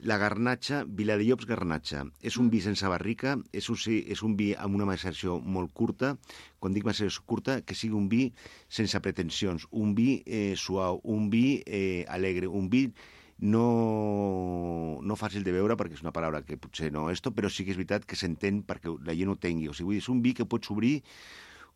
La 0.05 0.19
garnatxa, 0.21 0.83
Viladillops 0.85 1.47
garnatxa, 1.49 2.03
és 2.21 2.37
un 2.37 2.51
vi 2.53 2.61
sense 2.61 2.89
barrica, 2.91 3.37
és 3.57 3.69
un, 3.73 3.79
és 3.87 4.23
un 4.27 4.35
vi 4.37 4.51
amb 4.53 4.77
una 4.77 4.87
maceració 4.89 5.39
molt 5.41 5.73
curta, 5.73 6.17
quan 6.61 6.77
dic 6.77 6.85
maceració 6.85 7.25
curta, 7.25 7.61
que 7.63 7.75
sigui 7.75 7.97
un 7.97 8.09
vi 8.13 8.27
sense 8.69 9.01
pretensions, 9.01 9.65
un 9.71 9.95
vi 9.97 10.23
eh, 10.27 10.55
suau, 10.57 11.01
un 11.05 11.31
vi 11.33 11.63
eh, 11.65 12.05
alegre, 12.13 12.47
un 12.47 12.69
vi 12.69 12.91
no, 13.39 15.01
no 15.03 15.17
fàcil 15.17 15.45
de 15.45 15.55
veure, 15.57 15.77
perquè 15.77 15.97
és 15.97 16.05
una 16.05 16.13
paraula 16.13 16.43
que 16.45 16.61
potser 16.61 16.93
no 16.93 17.09
esto, 17.13 17.33
però 17.33 17.51
sí 17.53 17.65
que 17.65 17.73
és 17.73 17.81
veritat 17.81 18.05
que 18.09 18.17
s'entén 18.17 18.63
perquè 18.69 18.93
la 19.07 19.17
gent 19.17 19.33
ho 19.33 19.41
tengui. 19.41 19.69
O 19.73 19.77
sigui, 19.77 20.01
és 20.01 20.09
un 20.13 20.23
vi 20.25 20.35
que 20.37 20.49
pots 20.49 20.73
obrir 20.73 21.01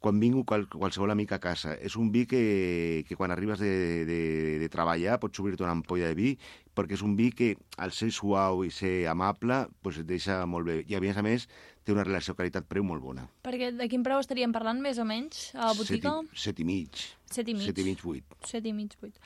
quan 0.01 0.19
vingui 0.21 0.43
qual, 0.49 0.65
qualsevol 0.73 1.13
amic 1.13 1.35
a 1.37 1.39
casa. 1.39 1.75
És 1.77 1.95
un 2.01 2.09
vi 2.13 2.25
que, 2.27 3.05
que 3.09 3.17
quan 3.21 3.31
arribes 3.35 3.61
de, 3.61 3.71
de, 4.09 4.21
de 4.63 4.69
treballar 4.73 5.19
pots 5.21 5.39
obrir-te 5.43 5.63
una 5.67 5.75
ampolla 5.77 6.09
de 6.09 6.17
vi, 6.17 6.31
perquè 6.75 6.97
és 6.97 7.03
un 7.05 7.15
vi 7.19 7.31
que, 7.37 7.51
al 7.77 7.93
ser 7.93 8.09
suau 8.17 8.65
i 8.65 8.71
ser 8.73 9.05
amable, 9.13 9.67
pues 9.85 10.01
et 10.01 10.09
deixa 10.09 10.41
molt 10.49 10.67
bé. 10.73 10.79
I 10.89 10.97
a 10.97 11.03
més 11.05 11.21
a 11.21 11.25
més, 11.27 11.45
té 11.85 11.93
una 11.93 12.05
relació 12.05 12.35
qualitat-preu 12.37 12.85
molt 12.85 13.05
bona. 13.05 13.27
Perquè 13.45 13.71
de 13.77 13.89
quin 13.93 14.03
preu 14.07 14.21
estaríem 14.25 14.53
parlant, 14.57 14.81
més 14.81 14.99
o 15.01 15.05
menys, 15.09 15.51
a 15.55 15.69
la 15.71 15.77
botiga? 15.77 16.17
Set, 16.33 16.33
i- 16.33 16.43
set 16.47 16.61
i 16.61 16.65
mig. 16.69 17.05
Set 17.31 17.49
i 17.49 17.55
mig. 17.55 17.67
Set 17.69 17.79
i 17.79 17.85
mig, 17.87 18.01
vuit. 18.03 18.25
Set 18.49 18.67
i 18.67 18.73
mig, 18.73 18.97
vuit. 19.01 19.21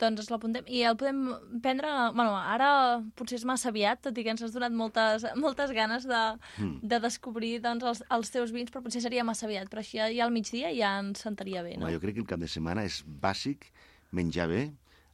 Doncs 0.00 0.22
ens 0.24 0.30
l'apuntem. 0.32 0.64
I 0.66 0.82
el 0.88 0.96
podem 0.96 1.18
prendre... 1.62 1.88
Bueno, 2.16 2.32
ara 2.38 2.70
potser 3.18 3.36
és 3.38 3.44
massa 3.44 3.68
aviat, 3.68 4.00
tot 4.06 4.16
i 4.16 4.24
que 4.24 4.32
ens 4.32 4.40
has 4.42 4.54
donat 4.54 4.72
moltes, 4.72 5.26
moltes 5.36 5.72
ganes 5.76 6.06
de, 6.08 6.20
Mm. 6.58 6.78
de 6.82 6.98
descobrir 7.04 7.60
doncs, 7.60 7.84
els, 7.84 8.02
els 8.10 8.30
teus 8.32 8.50
vins, 8.52 8.70
però 8.72 8.82
potser 8.82 9.02
seria 9.04 9.24
massa 9.24 9.46
aviat. 9.46 9.68
Però 9.68 9.80
així 9.84 9.98
ja, 10.00 10.08
ja 10.08 10.24
al 10.24 10.32
migdia 10.32 10.72
ja 10.72 10.94
ens 11.02 11.20
sentaria 11.20 11.62
bé, 11.62 11.76
no? 11.76 11.84
Home, 11.86 11.94
jo 11.94 12.00
crec 12.00 12.14
que 12.16 12.24
el 12.24 12.26
cap 12.26 12.40
de 12.40 12.48
setmana 12.48 12.84
és 12.88 13.02
bàsic 13.04 13.68
menjar 14.12 14.48
bé 14.48 14.62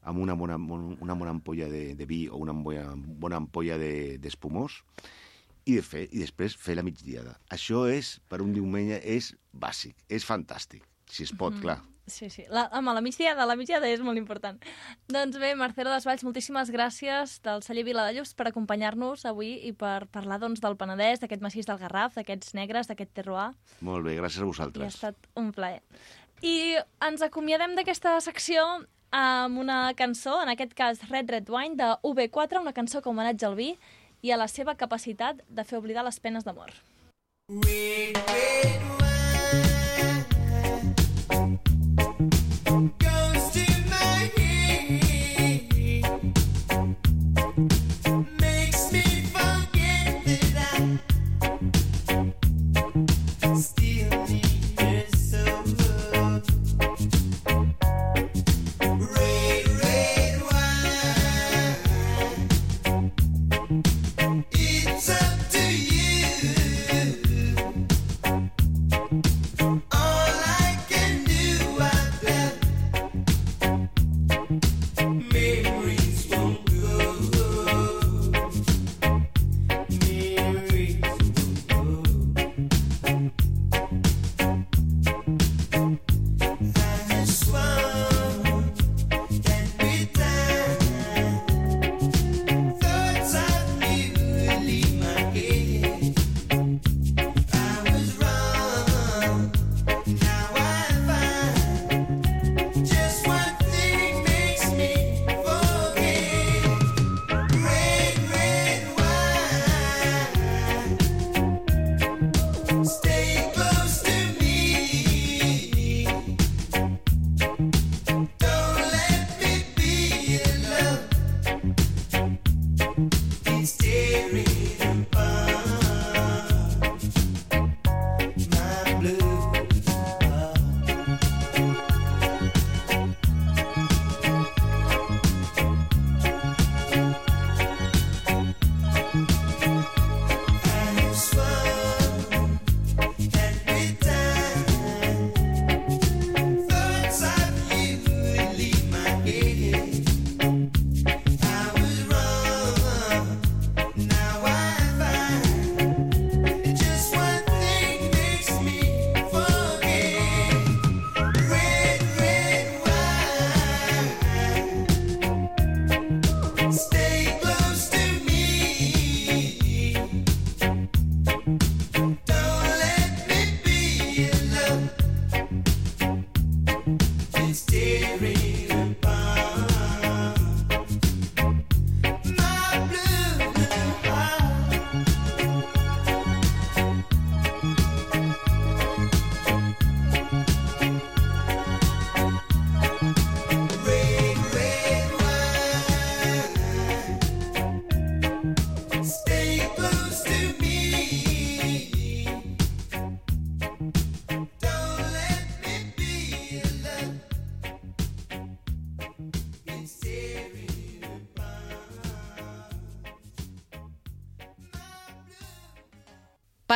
amb 0.06 0.20
una 0.22 0.34
bona, 0.38 0.54
una 0.56 1.14
bona 1.18 1.32
ampolla 1.34 1.66
de, 1.68 1.96
de 1.98 2.06
vi 2.06 2.28
o 2.30 2.36
una 2.38 2.52
bona, 2.54 2.92
bona 2.94 3.36
ampolla 3.42 3.76
de- 3.76 4.18
d'espumós 4.22 4.84
i, 5.66 5.74
de 5.74 5.82
fer, 5.82 6.04
i 6.14 6.20
després 6.22 6.54
fer 6.54 6.76
la 6.78 6.84
migdiada. 6.86 7.40
Això 7.50 7.88
és, 7.90 8.20
per 8.30 8.38
un 8.40 8.52
diumenge, 8.54 9.00
és 9.02 9.32
bàsic, 9.52 9.96
és 10.08 10.22
fantàstic, 10.24 10.84
si 11.10 11.24
es 11.26 11.32
pot, 11.34 11.54
Mhm. 11.54 11.60
clar. 11.62 11.80
Sí, 12.06 12.30
sí. 12.30 12.44
La, 12.48 12.68
home, 12.72 12.92
la 12.94 13.00
migdiada, 13.02 13.44
la 13.48 13.56
migdiada 13.58 13.88
és 13.90 14.00
molt 14.04 14.18
important. 14.18 14.60
Doncs 15.10 15.38
bé, 15.42 15.54
Marcelo 15.58 15.90
Desvalls, 15.90 16.22
moltíssimes 16.22 16.70
gràcies 16.70 17.40
del 17.42 17.64
celler 17.66 17.82
Viladallops 17.88 18.32
per 18.38 18.46
acompanyar-nos 18.52 19.24
avui 19.26 19.56
i 19.66 19.72
per 19.74 20.06
parlar 20.14 20.38
doncs, 20.42 20.62
del 20.62 20.78
Penedès, 20.78 21.18
d'aquest 21.22 21.42
massís 21.42 21.66
del 21.66 21.80
Garraf, 21.82 22.14
d'aquests 22.14 22.54
negres, 22.54 22.86
d'aquest 22.86 23.10
terroir. 23.18 23.50
Molt 23.80 24.06
bé, 24.06 24.14
gràcies 24.20 24.38
a 24.38 24.44
I 24.44 24.46
ha 24.46 24.52
vosaltres. 24.52 24.94
estat 24.94 25.30
un 25.34 25.50
plaer. 25.52 25.82
I 26.46 26.76
ens 27.02 27.22
acomiadem 27.26 27.74
d'aquesta 27.74 28.20
secció 28.20 28.62
amb 29.10 29.58
una 29.58 29.92
cançó, 29.98 30.40
en 30.42 30.48
aquest 30.52 30.74
cas 30.78 31.02
Red 31.10 31.30
Red 31.30 31.50
Wine, 31.50 31.74
de 31.74 31.96
UB4, 32.06 32.60
una 32.60 32.72
cançó 32.76 33.02
que 33.02 33.08
homenatja 33.10 33.48
al 33.48 33.56
vi 33.58 33.72
i 34.22 34.30
a 34.30 34.36
la 34.36 34.46
seva 34.46 34.76
capacitat 34.76 35.42
de 35.48 35.64
fer 35.64 35.78
oblidar 35.78 36.04
les 36.04 36.20
penes 36.20 36.44
d'amor. 36.44 36.70
Goes 37.48 39.05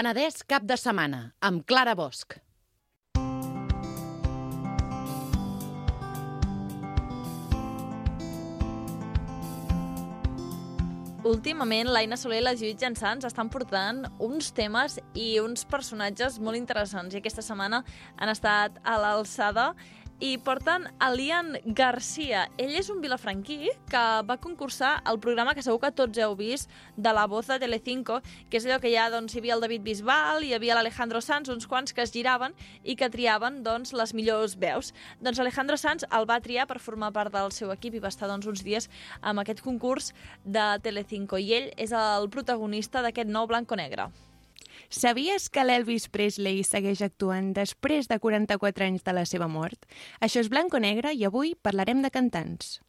Penedès 0.01 0.39
cap 0.49 0.65
de 0.65 0.79
setmana, 0.81 1.19
amb 1.45 1.61
Clara 1.69 1.93
Bosch. 1.93 2.39
Últimament, 11.29 11.91
l'Aina 11.93 12.17
Soler 12.17 12.39
i 12.41 12.47
la 12.47 12.55
Judit 12.57 12.81
Jansans 12.81 13.29
estan 13.29 13.51
portant 13.53 14.07
uns 14.25 14.49
temes 14.57 14.97
i 15.13 15.35
uns 15.43 15.69
personatges 15.69 16.41
molt 16.41 16.57
interessants 16.57 17.13
i 17.13 17.21
aquesta 17.21 17.45
setmana 17.45 17.83
han 18.17 18.33
estat 18.33 18.81
a 18.81 18.97
l'alçada 19.05 19.75
i 20.21 20.37
porten 20.37 20.85
a 21.01 21.09
Lian 21.15 21.57
Garcia. 21.65 22.45
Ell 22.61 22.75
és 22.77 22.91
un 22.93 23.01
vilafranquí 23.01 23.71
que 23.89 24.03
va 24.29 24.37
concursar 24.37 24.99
al 25.09 25.19
programa 25.19 25.55
que 25.57 25.65
segur 25.65 25.81
que 25.81 25.91
tots 25.97 26.21
heu 26.21 26.37
vist 26.37 26.69
de 26.97 27.13
La 27.17 27.25
Voz 27.27 27.49
de 27.49 27.57
Telecinco, 27.63 28.21
que 28.53 28.61
és 28.61 28.69
allò 28.69 28.77
que 28.83 28.93
ja 28.93 29.09
doncs, 29.11 29.35
hi 29.35 29.41
havia 29.41 29.57
el 29.57 29.65
David 29.65 29.87
Bisbal, 29.89 30.45
hi 30.45 30.53
havia 30.53 30.77
l'Alejandro 30.77 31.25
Sanz, 31.25 31.49
uns 31.49 31.67
quants 31.67 31.97
que 31.97 32.05
es 32.05 32.13
giraven 32.13 32.53
i 32.85 32.99
que 33.01 33.09
triaven 33.09 33.63
doncs, 33.65 33.95
les 33.97 34.13
millors 34.13 34.59
veus. 34.61 34.93
Doncs 35.25 35.41
Alejandro 35.41 35.81
Sanz 35.81 36.05
el 36.05 36.29
va 36.29 36.41
triar 36.45 36.69
per 36.69 36.83
formar 36.85 37.15
part 37.17 37.33
del 37.33 37.53
seu 37.57 37.73
equip 37.73 37.97
i 37.97 38.05
va 38.05 38.13
estar 38.13 38.29
doncs, 38.29 38.47
uns 38.47 38.65
dies 38.65 38.91
amb 39.23 39.41
aquest 39.41 39.65
concurs 39.65 40.13
de 40.45 40.75
Telecinco. 40.85 41.41
I 41.41 41.55
ell 41.57 41.71
és 41.81 41.97
el 41.97 42.29
protagonista 42.29 43.01
d'aquest 43.01 43.33
nou 43.33 43.49
blanco-negre. 43.49 44.13
Sabies 44.91 45.47
que 45.55 45.63
l'Elvis 45.63 46.09
Presley 46.11 46.65
segueix 46.67 46.99
actuant 47.07 47.53
després 47.55 48.11
de 48.11 48.19
44 48.19 48.89
anys 48.89 49.07
de 49.07 49.15
la 49.15 49.23
seva 49.23 49.47
mort? 49.47 49.87
Això 50.19 50.43
és 50.43 50.51
Blanco 50.51 50.83
Negre 50.83 51.15
i 51.15 51.23
avui 51.31 51.55
parlarem 51.55 52.03
de 52.03 52.11
cantants. 52.11 52.81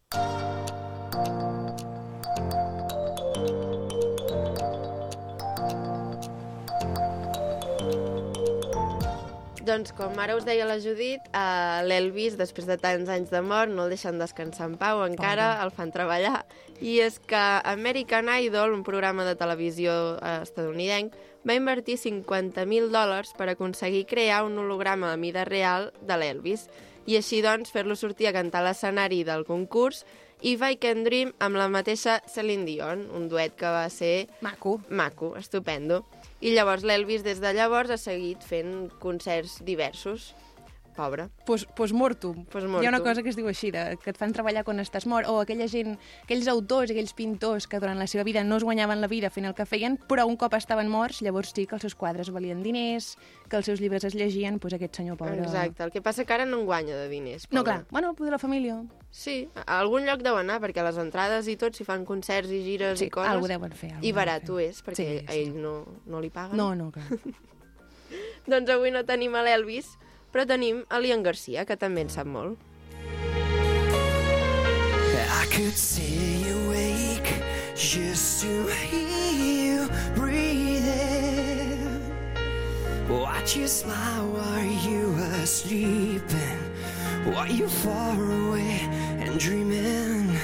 Doncs, 9.62 9.92
com 9.94 10.18
ara 10.18 10.34
us 10.34 10.46
deia 10.48 10.66
la 10.66 10.80
Judit, 10.82 11.28
eh, 11.38 11.82
l'Elvis, 11.86 12.34
després 12.38 12.66
de 12.66 12.80
tants 12.82 13.10
anys 13.14 13.30
de 13.30 13.44
mort, 13.46 13.70
no 13.70 13.84
el 13.86 13.94
deixen 13.94 14.18
descansar 14.18 14.66
en 14.72 14.78
pau, 14.82 15.04
encara 15.06 15.52
el 15.62 15.70
fan 15.70 15.92
treballar. 15.94 16.46
I 16.82 16.98
és 17.06 17.20
que 17.20 17.42
American 17.70 18.32
Idol, 18.42 18.74
un 18.74 18.82
programa 18.84 19.24
de 19.28 19.36
televisió 19.38 20.18
eh, 20.18 20.40
estadounidenc, 20.42 21.14
va 21.46 21.58
invertir 21.58 22.00
50.000 22.02 22.90
dòlars 22.90 23.36
per 23.38 23.52
aconseguir 23.52 24.08
crear 24.10 24.42
un 24.46 24.58
holograma 24.58 25.14
a 25.14 25.18
mida 25.18 25.46
real 25.46 25.92
de 26.02 26.18
l'Elvis 26.18 26.66
i 27.06 27.18
així, 27.18 27.44
doncs, 27.46 27.70
fer-lo 27.74 27.96
sortir 27.96 28.30
a 28.30 28.34
cantar 28.34 28.64
l'escenari 28.66 29.24
del 29.26 29.46
concurs 29.46 30.06
i 30.42 30.56
I 30.58 30.78
Can 30.82 31.04
Dream 31.06 31.36
amb 31.38 31.56
la 31.56 31.68
mateixa 31.70 32.18
Celine 32.26 32.66
Dion, 32.66 33.06
un 33.14 33.30
duet 33.30 33.54
que 33.56 33.70
va 33.70 33.88
ser 33.90 34.28
Maco. 34.42 34.80
maco, 34.90 35.36
estupendo. 35.38 36.04
I 36.42 36.56
llavors 36.56 36.82
l'Elvis 36.82 37.22
des 37.22 37.38
de 37.38 37.52
llavors 37.54 37.92
ha 37.94 38.00
seguit 38.02 38.42
fent 38.42 38.88
concerts 39.04 39.60
diversos. 39.66 40.32
Pobre. 40.96 41.30
Pos, 41.46 41.64
postmortum. 41.78 42.46
Postmortum. 42.52 42.84
Hi 42.84 42.88
ha 42.88 42.92
una 42.92 43.00
cosa 43.00 43.24
que 43.24 43.30
es 43.32 43.38
diu 43.40 43.48
així, 43.48 43.72
de, 43.72 43.98
que 44.02 44.12
et 44.12 44.18
fan 44.20 44.34
treballar 44.36 44.64
quan 44.68 44.82
estàs 44.84 45.06
mort, 45.08 45.28
o 45.32 45.40
aquella 45.40 45.68
gent, 45.72 45.96
aquells 46.26 46.50
autors, 46.52 46.92
aquells 46.92 47.14
pintors 47.18 47.68
que 47.72 47.80
durant 47.80 48.00
la 48.00 48.08
seva 48.12 48.26
vida 48.28 48.44
no 48.44 48.58
es 48.60 48.66
guanyaven 48.68 49.02
la 49.02 49.08
vida 49.12 49.30
fent 49.32 49.48
el 49.48 49.56
que 49.56 49.66
feien, 49.66 49.98
però 50.10 50.26
un 50.28 50.36
cop 50.40 50.54
estaven 50.58 50.90
morts, 50.92 51.22
llavors 51.24 51.54
sí 51.56 51.66
que 51.66 51.78
els 51.78 51.86
seus 51.88 51.96
quadres 51.96 52.32
valien 52.36 52.64
diners, 52.64 53.16
que 53.48 53.58
els 53.60 53.66
seus 53.70 53.80
llibres 53.80 54.04
es 54.04 54.16
llegien, 54.16 54.60
doncs 54.60 54.76
aquest 54.76 55.00
senyor 55.02 55.18
pobre... 55.18 55.40
Exacte, 55.42 55.84
el 55.84 55.92
que 55.92 56.02
passa 56.04 56.26
que 56.26 56.36
ara 56.36 56.46
no 56.46 56.60
en 56.60 56.66
guanya 56.66 56.96
de 56.98 57.08
diners. 57.10 57.48
No, 57.52 57.62
pobre. 57.62 57.72
clar, 57.72 57.86
bueno, 57.92 58.14
poder 58.16 58.32
la 58.36 58.40
família... 58.40 58.82
Sí, 59.12 59.50
a 59.66 59.80
algun 59.82 60.06
lloc 60.08 60.22
deu 60.24 60.38
anar, 60.40 60.62
perquè 60.64 60.84
les 60.86 60.96
entrades 61.02 61.48
i 61.52 61.58
tot, 61.60 61.76
si 61.76 61.84
fan 61.84 62.06
concerts 62.08 62.52
i 62.52 62.62
gires 62.64 63.00
Sí, 63.00 63.10
i 63.10 63.12
coses... 63.12 63.32
algú 63.32 63.50
deuen 63.52 63.74
fer, 63.76 63.90
I 64.00 64.14
barat 64.16 64.48
ho 64.48 64.60
és, 64.64 64.80
perquè 64.86 64.96
Sí, 65.02 65.08
a 65.28 65.36
ell 65.36 65.52
no, 65.60 65.74
no 66.08 66.22
li 66.24 66.30
paguen. 66.32 66.56
No, 66.56 66.70
no, 66.76 66.92
clar. 66.96 67.08
Doncs 68.52 68.72
avui 68.72 68.92
no 68.92 69.04
tenim 69.08 69.36
a 69.36 69.44
l'Elvis, 69.44 69.98
però 70.32 70.46
tenim 70.48 70.84
a 70.90 71.00
l'Ian 71.00 71.24
Garcia, 71.24 71.66
que 71.68 71.78
també 71.78 72.02
en 72.06 72.10
sap 72.10 72.28
molt. 72.28 72.58
I 75.42 75.46
could 75.52 75.78
stay 75.78 76.44
awake 76.50 77.34
just 77.76 78.42
to 78.44 78.68
hear 78.68 79.32
you 79.32 79.90
breathing. 80.16 82.02
Watch 83.10 83.58
you 83.58 83.68
smile 83.68 84.28
while 84.32 84.66
you 84.88 85.12
were 85.18 85.46
sleeping. 85.46 86.60
While 87.34 87.52
you 87.52 87.68
far 87.68 88.16
away 88.16 88.80
and 89.20 89.40
dreaming. 89.40 90.38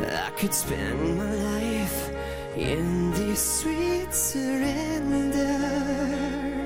I 0.00 0.30
could 0.38 0.54
spend 0.54 1.18
my 1.18 1.34
life 1.34 2.10
in 2.56 3.10
this 3.12 3.60
sweet 3.60 4.14
surrender. 4.14 5.48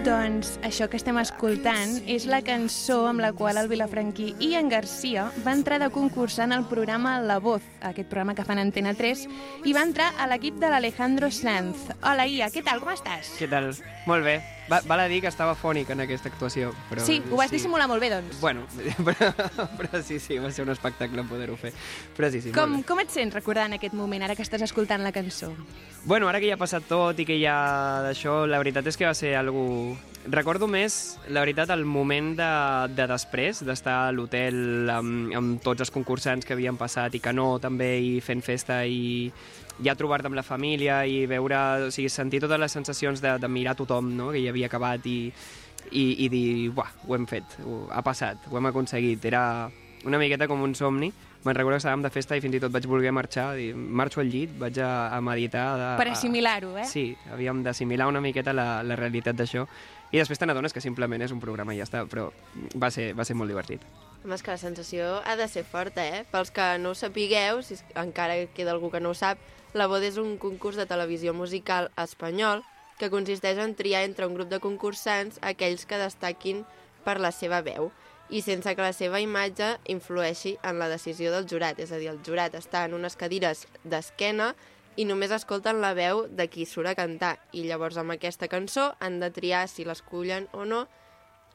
Doncs 0.02 0.56
això 0.66 0.88
que 0.90 0.98
estem 0.98 1.14
escoltant 1.20 1.92
és 2.10 2.24
la 2.26 2.40
cançó 2.42 3.04
amb 3.06 3.22
la 3.22 3.28
qual 3.38 3.60
el 3.60 3.68
vilafranquí 3.70 4.32
Ian 4.42 4.66
Garcia 4.72 5.28
va 5.44 5.54
entrar 5.54 5.78
de 5.78 5.92
concursant 5.94 6.50
al 6.50 6.64
programa 6.66 7.20
La 7.22 7.36
Voz, 7.38 7.62
aquest 7.86 8.10
programa 8.10 8.34
que 8.34 8.42
fan 8.42 8.58
Antena 8.58 8.96
3, 8.98 9.22
i 9.62 9.76
va 9.76 9.84
entrar 9.86 10.08
a 10.18 10.26
l'equip 10.26 10.58
de 10.58 10.72
l'Alejandro 10.74 11.30
Sanz. 11.30 11.86
Hola, 12.02 12.26
Ia, 12.26 12.50
què 12.50 12.64
tal, 12.66 12.82
com 12.82 12.90
estàs? 12.90 13.30
Què 13.38 13.46
tal? 13.46 13.70
Molt 14.10 14.26
bé. 14.26 14.40
Va, 14.70 14.80
val 14.86 15.00
a 15.00 15.08
dir 15.10 15.20
que 15.20 15.30
estava 15.30 15.54
fònic 15.58 15.90
en 15.90 16.04
aquesta 16.04 16.30
actuació. 16.30 16.70
Però, 16.90 17.02
Sí, 17.04 17.18
ho 17.30 17.38
vas 17.40 17.50
dissimular 17.50 17.88
molt 17.90 18.00
bé, 18.02 18.12
doncs. 18.12 18.38
Bueno, 18.40 18.62
però, 19.06 19.32
però 19.78 20.02
sí, 20.02 20.20
sí, 20.22 20.38
va 20.38 20.52
ser 20.54 20.64
un 20.66 20.72
espectacle 20.74 21.24
poder-ho 21.28 21.56
fer. 21.58 21.72
Però 22.16 22.30
sí, 22.30 22.40
sí, 22.44 22.52
Com, 22.54 22.80
com 22.86 23.02
et 23.02 23.10
sents 23.10 23.34
recordant 23.34 23.74
aquest 23.74 23.96
moment, 23.98 24.22
ara 24.22 24.36
que 24.38 24.46
estàs 24.46 24.62
escoltant 24.62 25.02
la 25.02 25.12
cançó? 25.12 25.50
Bueno, 26.04 26.28
ara 26.30 26.40
que 26.42 26.48
ja 26.50 26.54
ha 26.54 26.60
passat 26.60 26.86
tot 26.88 27.18
i 27.22 27.26
que 27.26 27.36
ja 27.42 27.56
d'això, 28.06 28.42
la 28.46 28.62
veritat 28.62 28.86
és 28.90 28.98
que 28.98 29.06
va 29.08 29.14
ser 29.18 29.36
algú... 29.38 29.96
Recordo 30.22 30.68
més, 30.70 31.16
la 31.34 31.42
veritat, 31.42 31.72
el 31.74 31.82
moment 31.82 32.36
de, 32.38 32.50
de 32.94 33.06
després, 33.10 33.58
d'estar 33.66 33.96
a 34.04 34.12
l'hotel 34.14 34.86
amb, 34.94 35.32
amb 35.34 35.62
tots 35.64 35.82
els 35.82 35.90
concursants 35.90 36.46
que 36.46 36.54
havien 36.54 36.78
passat 36.78 37.16
i 37.18 37.20
que 37.22 37.32
no, 37.34 37.56
també, 37.58 37.96
i 37.98 38.20
fent 38.22 38.38
festa 38.46 38.84
i 38.86 39.32
ja 39.80 39.96
trobar-te 39.96 40.28
amb 40.28 40.36
la 40.36 40.44
família 40.46 41.02
i 41.08 41.24
veure, 41.30 41.88
o 41.88 41.90
sigui, 41.94 42.10
sentir 42.12 42.42
totes 42.44 42.60
les 42.60 42.72
sensacions 42.72 43.22
de, 43.24 43.38
de 43.40 43.48
mirar 43.48 43.76
tothom, 43.78 44.12
no?, 44.16 44.30
que 44.34 44.42
ja 44.44 44.52
havia 44.52 44.68
acabat 44.68 45.06
i, 45.08 45.18
i, 45.90 46.04
i 46.26 46.28
dir, 46.32 46.70
buah, 46.74 46.92
ho 47.08 47.16
hem 47.16 47.26
fet, 47.30 47.58
ho, 47.64 47.86
ha 47.90 48.02
passat, 48.04 48.50
ho 48.50 48.58
hem 48.58 48.70
aconseguit. 48.72 49.24
Era 49.24 49.44
una 50.04 50.18
miqueta 50.18 50.48
com 50.50 50.62
un 50.62 50.74
somni. 50.74 51.12
Me'n 51.42 51.56
recordo 51.56 51.74
que 51.74 51.82
estàvem 51.82 52.04
de 52.04 52.10
festa 52.14 52.36
i 52.38 52.40
fins 52.42 52.54
i 52.54 52.60
tot 52.62 52.70
vaig 52.70 52.84
voler 52.86 53.10
marxar, 53.10 53.56
dir, 53.58 53.72
marxo 53.74 54.20
al 54.22 54.28
llit, 54.30 54.52
vaig 54.60 54.76
a, 54.78 55.08
a 55.10 55.18
meditar... 55.26 55.64
De, 55.80 55.88
Per 55.98 56.12
assimilar-ho, 56.12 56.76
eh? 56.78 56.84
Sí, 56.86 57.16
havíem 57.34 57.64
d'assimilar 57.66 58.06
una 58.06 58.22
miqueta 58.22 58.54
la, 58.54 58.84
la 58.86 58.94
realitat 58.94 59.34
d'això. 59.34 59.64
I 60.12 60.20
després 60.20 60.38
te 60.38 60.46
n'adones 60.46 60.70
que 60.76 60.82
simplement 60.84 61.24
és 61.24 61.34
un 61.34 61.40
programa 61.42 61.74
i 61.74 61.80
ja 61.80 61.88
està, 61.88 62.04
però 62.06 62.28
va 62.78 62.92
ser, 62.94 63.08
va 63.18 63.26
ser 63.26 63.34
molt 63.34 63.50
divertit. 63.50 63.82
Home, 64.22 64.36
és 64.36 64.46
que 64.46 64.54
la 64.54 64.60
sensació 64.60 65.16
ha 65.26 65.34
de 65.40 65.48
ser 65.50 65.64
forta, 65.66 66.04
eh? 66.06 66.22
Pels 66.30 66.54
que 66.54 66.68
no 66.78 66.92
ho 66.92 66.94
sapigueu, 66.94 67.58
si 67.66 67.80
encara 67.98 68.38
queda 68.54 68.70
algú 68.76 68.92
que 68.92 69.02
no 69.02 69.10
ho 69.10 69.18
sap, 69.18 69.42
la 69.72 69.86
Voz 69.88 70.04
és 70.04 70.18
un 70.20 70.36
concurs 70.36 70.76
de 70.76 70.86
televisió 70.88 71.32
musical 71.32 71.88
espanyol 71.96 72.60
que 73.00 73.10
consisteix 73.12 73.58
en 73.62 73.74
triar 73.74 74.02
entre 74.04 74.26
un 74.28 74.34
grup 74.36 74.50
de 74.50 74.60
concursants 74.60 75.38
aquells 75.40 75.86
que 75.88 76.00
destaquin 76.00 76.64
per 77.06 77.18
la 77.20 77.32
seva 77.32 77.62
veu 77.64 77.90
i 78.32 78.42
sense 78.44 78.74
que 78.76 78.84
la 78.84 78.92
seva 78.96 79.20
imatge 79.20 79.74
influeixi 79.92 80.54
en 80.64 80.78
la 80.80 80.88
decisió 80.92 81.32
del 81.32 81.48
jurat. 81.48 81.80
És 81.80 81.92
a 81.92 81.98
dir, 82.00 82.08
el 82.12 82.20
jurat 82.24 82.54
està 82.56 82.84
en 82.86 82.96
unes 82.96 83.16
cadires 83.16 83.66
d'esquena 83.84 84.52
i 84.96 85.06
només 85.08 85.32
escolten 85.32 85.80
la 85.80 85.94
veu 85.96 86.26
de 86.28 86.46
qui 86.52 86.68
surt 86.68 86.92
a 86.92 86.96
cantar. 86.96 87.38
I 87.52 87.64
llavors 87.68 87.96
amb 88.00 88.12
aquesta 88.14 88.48
cançó 88.52 88.92
han 89.00 89.20
de 89.20 89.32
triar 89.32 89.66
si 89.68 89.88
l'escullen 89.88 90.48
o 90.52 90.64
no 90.68 90.86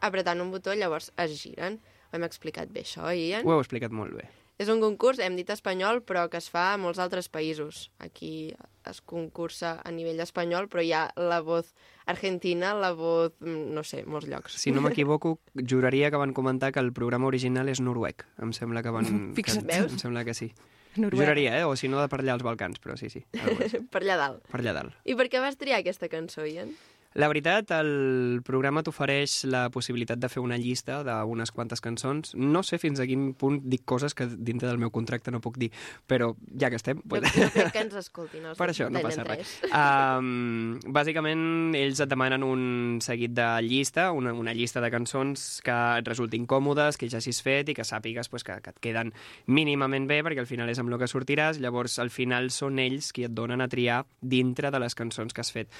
apretant 0.01 0.41
un 0.41 0.51
botó, 0.53 0.73
llavors 0.73 1.11
es 1.17 1.37
giren. 1.41 1.79
Ho 2.11 2.17
hem 2.17 2.27
explicat 2.27 2.69
bé, 2.73 2.85
això, 2.85 3.09
Ian? 3.13 3.45
Ho 3.45 3.57
heu 3.57 3.63
explicat 3.63 3.93
molt 3.93 4.17
bé. 4.17 4.29
És 4.57 4.71
un 4.73 4.79
concurs, 4.81 5.19
hem 5.21 5.35
dit 5.37 5.49
espanyol, 5.53 5.99
però 6.01 6.23
que 6.33 6.39
es 6.41 6.47
fa 6.49 6.71
a 6.73 6.77
molts 6.81 6.97
altres 6.97 7.27
països. 7.29 7.91
Aquí 8.01 8.55
es 8.89 9.01
concursa 9.05 9.75
a 9.85 9.91
nivell 9.93 10.23
espanyol, 10.23 10.65
però 10.71 10.81
hi 10.81 10.93
ha 10.97 11.03
la 11.19 11.43
voz 11.45 11.75
argentina, 12.09 12.71
la 12.73 12.89
voz, 12.97 13.35
mm, 13.43 13.67
no 13.75 13.83
sé, 13.85 14.01
molts 14.09 14.25
llocs. 14.31 14.57
Si 14.57 14.73
no 14.73 14.81
m'equivoco, 14.81 15.37
juraria 15.53 16.09
que 16.09 16.17
van 16.17 16.33
comentar 16.33 16.71
que 16.73 16.81
el 16.81 16.91
programa 16.93 17.29
original 17.29 17.69
és 17.69 17.83
noruec. 17.83 18.25
Em 18.41 18.55
sembla 18.55 18.81
que 18.81 18.95
van... 18.95 19.05
Fixa't. 19.37 19.67
que, 19.67 19.75
Veus? 19.75 19.93
Em 19.93 20.01
sembla 20.01 20.25
que 20.25 20.33
sí. 20.33 20.49
Noruec. 20.97 21.21
Juraria, 21.21 21.59
eh? 21.59 21.65
O 21.69 21.75
si 21.77 21.87
no, 21.87 22.01
de 22.01 22.09
per 22.09 22.23
allà 22.23 22.33
als 22.33 22.41
Balcans, 22.41 22.81
però 22.81 22.97
sí, 22.97 23.11
sí. 23.13 23.21
per 23.93 24.01
allà 24.01 24.17
dalt. 24.17 24.47
Per 24.49 24.63
allà 24.63 24.73
dalt. 24.79 24.97
I 25.05 25.13
per 25.19 25.29
què 25.29 25.43
vas 25.43 25.59
triar 25.61 25.83
aquesta 25.83 26.09
cançó, 26.09 26.47
Ian? 26.49 26.73
La 27.17 27.25
veritat, 27.31 27.71
el 27.73 28.43
programa 28.45 28.83
t'ofereix 28.85 29.39
la 29.49 29.63
possibilitat 29.73 30.19
de 30.21 30.29
fer 30.29 30.41
una 30.43 30.57
llista 30.61 30.99
d'unes 31.01 31.49
quantes 31.49 31.81
cançons. 31.81 32.35
No 32.37 32.61
sé 32.61 32.77
fins 32.77 32.99
a 33.01 33.07
quin 33.09 33.31
punt 33.33 33.57
dic 33.65 33.87
coses 33.89 34.13
que 34.13 34.27
dintre 34.29 34.67
del 34.69 34.77
meu 34.77 34.91
contracte 34.93 35.31
no 35.33 35.39
puc 35.41 35.57
dir, 35.57 35.71
però 36.05 36.35
ja 36.61 36.69
que 36.69 36.77
estem... 36.77 36.99
Jo, 37.01 37.21
jo 37.25 37.47
crec 37.55 37.71
que 37.73 37.81
ens 37.87 37.95
escoltin 37.97 38.45
els 38.51 38.57
Per 38.61 38.67
això 38.69 38.89
no 38.93 39.01
passa 39.01 39.25
res. 39.25 39.55
Um, 39.65 40.77
bàsicament, 40.93 41.41
ells 41.79 42.03
et 42.05 42.11
demanen 42.11 42.45
un 42.45 42.61
seguit 43.01 43.33
de 43.33 43.47
llista, 43.65 44.11
una, 44.13 44.35
una 44.37 44.53
llista 44.53 44.83
de 44.83 44.91
cançons 44.93 45.47
que 45.65 45.77
et 46.03 46.11
resultin 46.11 46.45
còmodes, 46.45 46.99
que 47.01 47.09
ja 47.09 47.17
hagis 47.17 47.41
fet 47.41 47.71
i 47.73 47.77
que 47.77 47.85
sàpigues 47.87 48.29
pues, 48.29 48.45
que, 48.45 48.59
que 48.61 48.75
et 48.75 48.83
queden 48.89 49.09
mínimament 49.49 50.05
bé, 50.05 50.19
perquè 50.21 50.45
al 50.45 50.51
final 50.51 50.69
és 50.69 50.77
amb 50.83 50.93
el 50.93 51.01
que 51.01 51.09
sortiràs. 51.09 51.57
Llavors, 51.65 51.97
al 51.97 52.13
final 52.13 52.51
són 52.53 52.77
ells 52.83 53.09
qui 53.09 53.25
et 53.25 53.33
donen 53.33 53.65
a 53.65 53.69
triar 53.73 54.03
dintre 54.21 54.69
de 54.69 54.83
les 54.85 54.93
cançons 54.93 55.33
que 55.33 55.41
has 55.41 55.53
fet. 55.55 55.73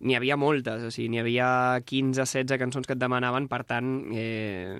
N'hi 0.00 0.16
havia 0.16 0.36
moltes, 0.40 0.82
o 0.88 0.90
sigui, 0.92 1.10
n'hi 1.12 1.20
havia 1.20 1.48
15-16 1.84 2.56
cançons 2.60 2.88
que 2.88 2.96
et 2.96 3.00
demanaven, 3.00 3.46
per 3.50 3.62
tant, 3.68 3.90
eh, 4.16 4.78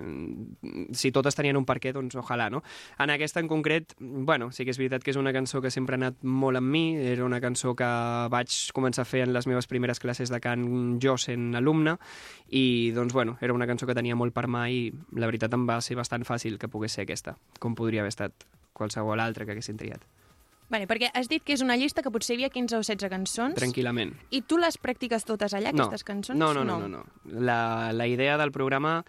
si 0.96 1.12
totes 1.12 1.36
tenien 1.36 1.58
un 1.60 1.66
perquè, 1.68 1.92
doncs 1.96 2.16
ojalà, 2.16 2.48
no? 2.52 2.62
En 2.98 3.12
aquesta 3.12 3.42
en 3.42 3.48
concret, 3.50 3.94
bueno, 4.00 4.50
sí 4.52 4.64
que 4.64 4.72
és 4.72 4.80
veritat 4.80 5.04
que 5.04 5.12
és 5.12 5.20
una 5.20 5.34
cançó 5.36 5.60
que 5.60 5.72
sempre 5.72 5.96
ha 5.96 6.00
anat 6.00 6.22
molt 6.24 6.60
amb 6.60 6.72
mi, 6.72 6.84
era 6.96 7.26
una 7.26 7.40
cançó 7.40 7.74
que 7.76 7.90
vaig 8.32 8.56
començar 8.76 9.04
a 9.04 9.10
fer 9.10 9.24
en 9.26 9.34
les 9.36 9.48
meves 9.50 9.68
primeres 9.68 10.00
classes 10.00 10.32
de 10.32 10.40
cant 10.40 10.64
jo 11.02 11.16
sent 11.20 11.54
alumne, 11.58 11.98
i 12.48 12.90
doncs, 12.96 13.12
bueno, 13.12 13.36
era 13.40 13.54
una 13.54 13.68
cançó 13.68 13.86
que 13.86 13.96
tenia 13.96 14.16
molt 14.16 14.34
per 14.34 14.48
mà 14.48 14.66
i 14.72 14.88
la 15.16 15.28
veritat 15.28 15.52
em 15.54 15.68
va 15.68 15.80
ser 15.84 15.98
bastant 16.00 16.24
fàcil 16.24 16.58
que 16.58 16.72
pogués 16.72 16.96
ser 16.96 17.04
aquesta, 17.04 17.36
com 17.60 17.76
podria 17.76 18.00
haver 18.00 18.14
estat 18.16 18.48
qualsevol 18.72 19.20
altra 19.20 19.44
que 19.44 19.52
haguessin 19.52 19.76
triat. 19.76 20.02
Vale, 20.70 20.86
perquè 20.86 21.10
has 21.18 21.26
dit 21.30 21.42
que 21.42 21.56
és 21.56 21.64
una 21.64 21.74
llista 21.76 22.04
que 22.06 22.12
potser 22.14 22.36
hi 22.36 22.38
havia 22.38 22.52
15 22.54 22.78
o 22.78 22.82
16 22.84 23.10
cançons. 23.10 23.58
Tranquil·lament. 23.58 24.14
I 24.30 24.42
tu 24.46 24.58
les 24.60 24.78
practiques 24.78 25.26
totes 25.26 25.54
allà, 25.56 25.74
aquestes 25.74 26.06
cançons? 26.06 26.38
No, 26.38 26.52
no, 26.54 26.62
no, 26.64 26.78
no. 26.86 26.88
no. 27.00 27.40
La, 27.42 27.90
la 27.92 28.06
idea 28.06 28.38
del 28.38 28.54
programa 28.54 29.00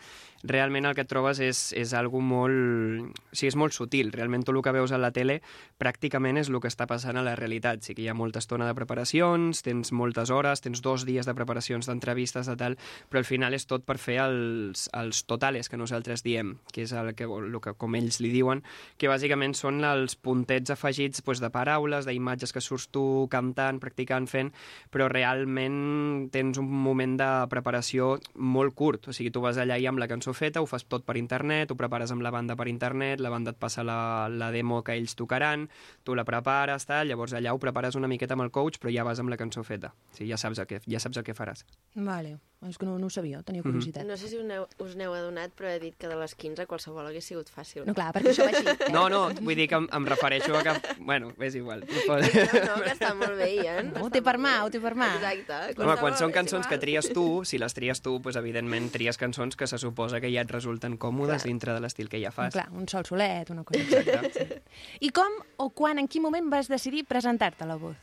realment 0.44 0.88
el 0.90 0.96
que 0.98 1.06
trobes 1.06 1.42
és, 1.44 1.72
és 1.78 1.94
algo 1.98 2.22
molt... 2.22 3.12
O 3.12 3.36
sigui, 3.36 3.52
és 3.52 3.58
molt 3.60 3.76
sutil. 3.76 4.12
Realment 4.14 4.46
tot 4.46 4.56
el 4.56 4.64
que 4.66 4.74
veus 4.76 4.92
a 4.92 5.00
la 5.02 5.12
tele 5.16 5.40
pràcticament 5.82 6.40
és 6.42 6.50
el 6.52 6.60
que 6.62 6.70
està 6.72 6.88
passant 6.90 7.18
a 7.18 7.26
la 7.26 7.36
realitat. 7.40 7.84
Sí 7.86 7.96
que 7.96 8.06
hi 8.06 8.10
ha 8.12 8.18
molta 8.18 8.42
estona 8.42 8.68
de 8.68 8.76
preparacions, 8.78 9.64
tens 9.66 9.94
moltes 9.96 10.32
hores, 10.34 10.64
tens 10.64 10.82
dos 10.82 11.06
dies 11.08 11.28
de 11.28 11.36
preparacions 11.38 11.90
d'entrevistes 11.90 12.50
de 12.50 12.58
tal, 12.58 12.78
però 13.10 13.22
al 13.22 13.28
final 13.30 13.56
és 13.58 13.68
tot 13.70 13.86
per 13.88 13.98
fer 14.02 14.20
els, 14.26 14.88
els 14.98 15.24
totales 15.30 15.70
que 15.70 15.80
nosaltres 15.80 16.26
diem, 16.26 16.56
que 16.74 16.86
és 16.86 16.94
el 16.98 17.14
que, 17.18 17.26
el 17.26 17.60
que 17.64 17.76
com 17.78 17.96
ells 17.98 18.22
li 18.24 18.32
diuen, 18.34 18.64
que 18.98 19.10
bàsicament 19.12 19.56
són 19.58 19.84
els 19.88 20.16
puntets 20.16 20.74
afegits 20.74 21.22
doncs, 21.26 21.42
de 21.42 21.50
paraules, 21.54 22.06
d'imatges 22.06 22.54
que 22.54 22.62
surts 22.62 22.90
tu 22.92 23.28
cantant, 23.32 23.80
practicant, 23.82 24.28
fent, 24.28 24.52
però 24.92 25.08
realment 25.10 26.30
tens 26.32 26.60
un 26.62 26.68
moment 26.70 27.18
de 27.18 27.30
preparació 27.52 28.18
molt 28.36 28.76
curt. 28.76 29.10
O 29.10 29.16
sigui, 29.16 29.32
tu 29.32 29.42
vas 29.44 29.58
allà 29.58 29.78
i 29.80 29.88
amb 29.90 30.02
la 30.02 30.10
cançó 30.12 30.31
feta, 30.38 30.62
ho 30.62 30.68
fas 30.70 30.86
tot 30.90 31.06
per 31.08 31.18
internet, 31.20 31.72
ho 31.72 31.78
prepares 31.80 32.12
amb 32.14 32.26
la 32.26 32.32
banda 32.34 32.56
per 32.60 32.68
internet, 32.72 33.22
la 33.24 33.32
banda 33.34 33.56
et 33.56 33.60
passa 33.62 33.84
la, 33.88 34.28
la 34.30 34.52
demo 34.52 34.82
que 34.84 34.96
ells 34.98 35.16
tocaran, 35.20 35.68
tu 36.04 36.16
la 36.16 36.28
prepares, 36.28 36.88
tal, 36.90 37.08
llavors 37.10 37.36
allà 37.38 37.56
ho 37.56 37.60
prepares 37.62 38.00
una 38.00 38.12
miqueta 38.12 38.38
amb 38.38 38.48
el 38.48 38.54
coach, 38.56 38.80
però 38.82 38.94
ja 38.94 39.08
vas 39.08 39.20
amb 39.24 39.34
la 39.34 39.40
cançó 39.40 39.66
feta. 39.68 39.94
Sigui, 40.16 40.32
ja 40.32 40.40
saps 40.42 40.64
el 40.64 40.70
que, 40.70 40.82
ja 40.88 41.04
saps 41.04 41.22
el 41.22 41.28
que 41.28 41.38
faràs. 41.38 41.66
Vale, 41.96 42.38
és 42.70 42.78
que 42.78 42.86
no, 42.86 43.00
no 43.00 43.08
ho 43.08 43.10
sabia, 43.10 43.42
tenia 43.42 43.62
Mhm. 43.64 43.72
curiositat. 43.72 44.06
No 44.06 44.16
sé 44.18 44.28
si 44.30 44.38
us 44.38 44.44
n'heu, 44.46 44.68
us 44.80 44.96
n'heu 44.96 45.14
adonat, 45.14 45.52
però 45.58 45.70
he 45.72 45.80
dit 45.80 45.96
que 45.98 46.08
de 46.08 46.16
les 46.16 46.36
15 46.36 46.68
qualsevol 46.68 47.08
hagués 47.08 47.26
sigut 47.26 47.50
fàcil. 47.50 47.86
No, 47.86 47.94
clar, 47.96 48.12
perquè 48.14 48.30
això 48.36 48.46
va 48.46 48.52
així. 48.52 48.66
No, 48.94 49.10
no, 49.10 49.30
vull 49.42 49.56
dir 49.56 49.68
que 49.68 49.76
em, 49.76 49.88
em 49.92 50.06
refereixo 50.06 50.56
a 50.56 50.62
que... 50.64 50.76
Bueno, 51.00 51.34
és 51.40 51.56
igual. 51.56 51.82
No. 51.82 52.18
No, 52.18 52.76
que 52.84 52.92
està 52.94 53.14
molt 53.18 53.34
bé, 53.40 53.48
Ian. 53.64 53.94
Ho 54.02 54.10
té 54.14 54.22
per 54.22 54.38
mà, 54.38 54.64
ho 54.64 54.70
té 54.70 54.80
per 54.80 54.94
mà. 54.96 55.10
Exacte. 55.16 55.82
Home, 55.82 55.98
quan 55.98 56.18
són 56.18 56.32
cançons 56.32 56.68
que 56.68 56.78
tries 56.78 57.10
tu, 57.14 57.26
si 57.50 57.58
les 57.58 57.74
tries 57.74 58.02
tu, 58.02 58.20
doncs 58.20 58.36
evidentment 58.38 58.92
tries 58.92 59.18
cançons 59.18 59.56
que 59.58 59.66
se 59.68 59.78
suposa 59.82 60.22
que 60.22 60.30
ja 60.32 60.42
et 60.46 60.52
resulten 60.52 60.98
còmodes 61.02 61.44
dintre 61.50 61.74
de 61.74 61.80
l'estil 61.82 62.10
que 62.10 62.22
ja 62.22 62.30
fas. 62.32 62.54
Clar, 62.54 62.70
un 62.72 62.88
sol 62.88 63.06
solet, 63.06 63.50
una 63.50 63.64
cosa 63.64 63.82
així. 63.82 64.62
I 65.02 65.10
com 65.10 65.32
o 65.58 65.70
quan, 65.72 65.98
en 65.98 66.08
quin 66.08 66.22
moment 66.22 66.50
vas 66.52 66.68
decidir 66.70 67.06
presentar-te 67.06 67.64
a 67.64 67.68
la 67.68 67.76
voz? 67.82 67.98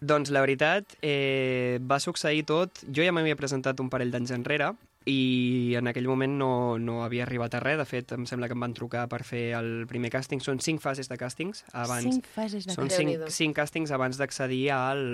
Doncs 0.00 0.30
la 0.30 0.42
veritat, 0.44 0.96
eh, 1.02 1.78
va 1.80 1.98
succeir 2.00 2.44
tot... 2.44 2.82
Jo 2.92 3.04
ja 3.06 3.12
m'havia 3.16 3.36
presentat 3.38 3.80
un 3.80 3.88
parell 3.92 4.10
d'anys 4.12 4.34
enrere 4.36 4.74
i 5.06 5.74
en 5.78 5.86
aquell 5.86 6.08
moment 6.10 6.32
no, 6.36 6.50
no 6.82 6.98
havia 7.04 7.22
arribat 7.24 7.54
a 7.54 7.60
res. 7.62 7.78
De 7.78 7.86
fet, 7.86 8.12
em 8.12 8.26
sembla 8.26 8.48
que 8.50 8.56
em 8.58 8.60
van 8.60 8.74
trucar 8.74 9.06
per 9.08 9.22
fer 9.24 9.52
el 9.56 9.86
primer 9.88 10.10
càsting. 10.10 10.42
Són 10.42 10.58
cinc 10.60 10.82
fases 10.82 11.08
de 11.08 11.16
càstings. 11.16 11.62
Abans, 11.72 12.10
Cinc 12.10 12.26
fases 12.34 12.66
de 12.66 12.74
Són 12.74 12.90
càsting. 12.90 13.12
cinc, 13.14 13.30
cinc 13.38 13.56
càstings 13.56 13.94
abans 13.94 14.18
d'accedir 14.18 14.64
al, 14.74 15.04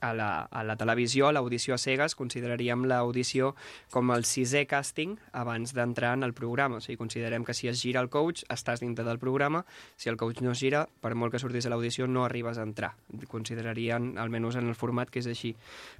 a, 0.00 0.12
la, 0.14 0.30
a 0.50 0.64
la 0.64 0.76
televisió, 0.76 1.28
a 1.28 1.32
l'audició 1.32 1.76
a 1.76 1.78
cegues. 1.78 2.16
Consideraríem 2.18 2.84
l'audició 2.88 3.54
com 3.92 4.10
el 4.14 4.26
sisè 4.28 4.64
càsting 4.68 5.16
abans 5.36 5.74
d'entrar 5.76 6.14
en 6.18 6.26
el 6.26 6.34
programa. 6.34 6.80
O 6.80 6.84
sigui, 6.84 6.98
considerem 7.00 7.44
que 7.44 7.54
si 7.54 7.68
es 7.68 7.80
gira 7.82 8.02
el 8.02 8.10
coach, 8.10 8.44
estàs 8.50 8.82
dintre 8.82 9.04
del 9.06 9.20
programa. 9.22 9.64
Si 9.96 10.10
el 10.10 10.18
coach 10.20 10.42
no 10.44 10.54
es 10.54 10.62
gira, 10.62 10.86
per 11.00 11.14
molt 11.14 11.34
que 11.34 11.42
surtis 11.42 11.66
a 11.66 11.72
l'audició, 11.72 12.08
no 12.08 12.24
arribes 12.24 12.58
a 12.58 12.66
entrar. 12.66 12.94
Considerarien, 13.28 14.14
almenys 14.18 14.58
en 14.60 14.68
el 14.68 14.78
format, 14.78 15.10
que 15.10 15.20
és 15.22 15.30
així. 15.30 15.54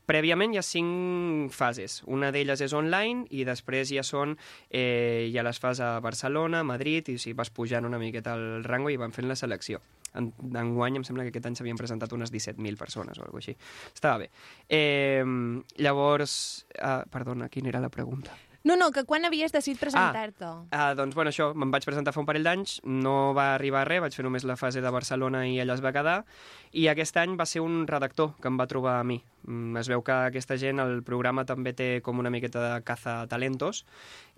Prèviament 0.09 0.55
hi 0.55 0.61
ha 0.61 0.67
cinc 0.67 1.55
fases. 1.55 2.01
Una 2.11 2.33
d'elles 2.35 2.61
és 2.65 2.75
online 2.77 3.27
i 3.31 3.45
després 3.49 3.93
ja 3.93 4.05
són, 4.07 4.37
eh, 4.71 5.31
ja 5.35 5.45
les 5.47 5.61
fas 5.61 5.81
a 5.81 5.99
Barcelona, 6.01 6.65
Madrid, 6.65 7.09
i 7.09 7.19
si 7.19 7.33
vas 7.33 7.51
pujant 7.51 7.85
una 7.85 7.99
miqueta 7.99 8.35
el 8.35 8.65
rango 8.65 8.91
i 8.91 8.97
van 8.97 9.13
fent 9.13 9.29
la 9.29 9.37
selecció. 9.37 9.81
En, 10.15 10.33
enguany 10.51 11.01
em 11.01 11.07
sembla 11.07 11.25
que 11.25 11.35
aquest 11.35 11.47
any 11.51 11.57
s'havien 11.59 11.79
presentat 11.79 12.13
unes 12.17 12.33
17.000 12.35 12.79
persones 12.81 13.19
o 13.19 13.25
alguna 13.27 13.43
així. 13.45 13.57
Estava 13.95 14.19
bé. 14.25 14.31
Eh, 14.69 15.25
llavors, 15.79 16.67
eh, 16.75 17.03
perdona, 17.11 17.49
quina 17.49 17.71
era 17.71 17.83
la 17.83 17.93
pregunta? 17.93 18.37
No, 18.63 18.77
no, 18.77 18.91
que 18.93 19.07
quan 19.09 19.25
havies 19.25 19.55
decidit 19.55 19.81
presentar-te? 19.81 20.49
Ah, 20.77 20.93
doncs, 20.93 21.15
bueno, 21.17 21.31
això, 21.33 21.49
me'n 21.57 21.71
vaig 21.73 21.87
presentar 21.89 22.13
fa 22.13 22.21
un 22.21 22.27
parell 22.29 22.45
d'anys, 22.45 22.81
no 22.85 23.33
va 23.37 23.55
arribar 23.55 23.87
a 23.87 23.89
res, 23.89 24.03
vaig 24.05 24.17
fer 24.17 24.25
només 24.27 24.45
la 24.45 24.59
fase 24.61 24.83
de 24.85 24.93
Barcelona 24.93 25.47
i 25.49 25.57
allà 25.63 25.79
es 25.79 25.85
va 25.85 25.95
quedar, 25.97 26.19
i 26.77 26.85
aquest 26.93 27.17
any 27.23 27.39
va 27.41 27.49
ser 27.49 27.65
un 27.65 27.87
redactor 27.89 28.35
que 28.37 28.53
em 28.53 28.61
va 28.61 28.69
trobar 28.69 28.99
a 29.01 29.07
mi. 29.07 29.23
Mm, 29.45 29.77
Es 29.81 29.89
veu 29.89 30.03
que 30.03 30.13
aquesta 30.13 30.57
gent, 30.61 30.81
el 30.83 31.03
programa 31.03 31.47
també 31.49 31.73
té 31.73 32.01
com 32.03 32.19
una 32.19 32.31
miqueta 32.31 32.63
de 32.67 32.83
caza 32.85 33.27
talentos, 33.27 33.85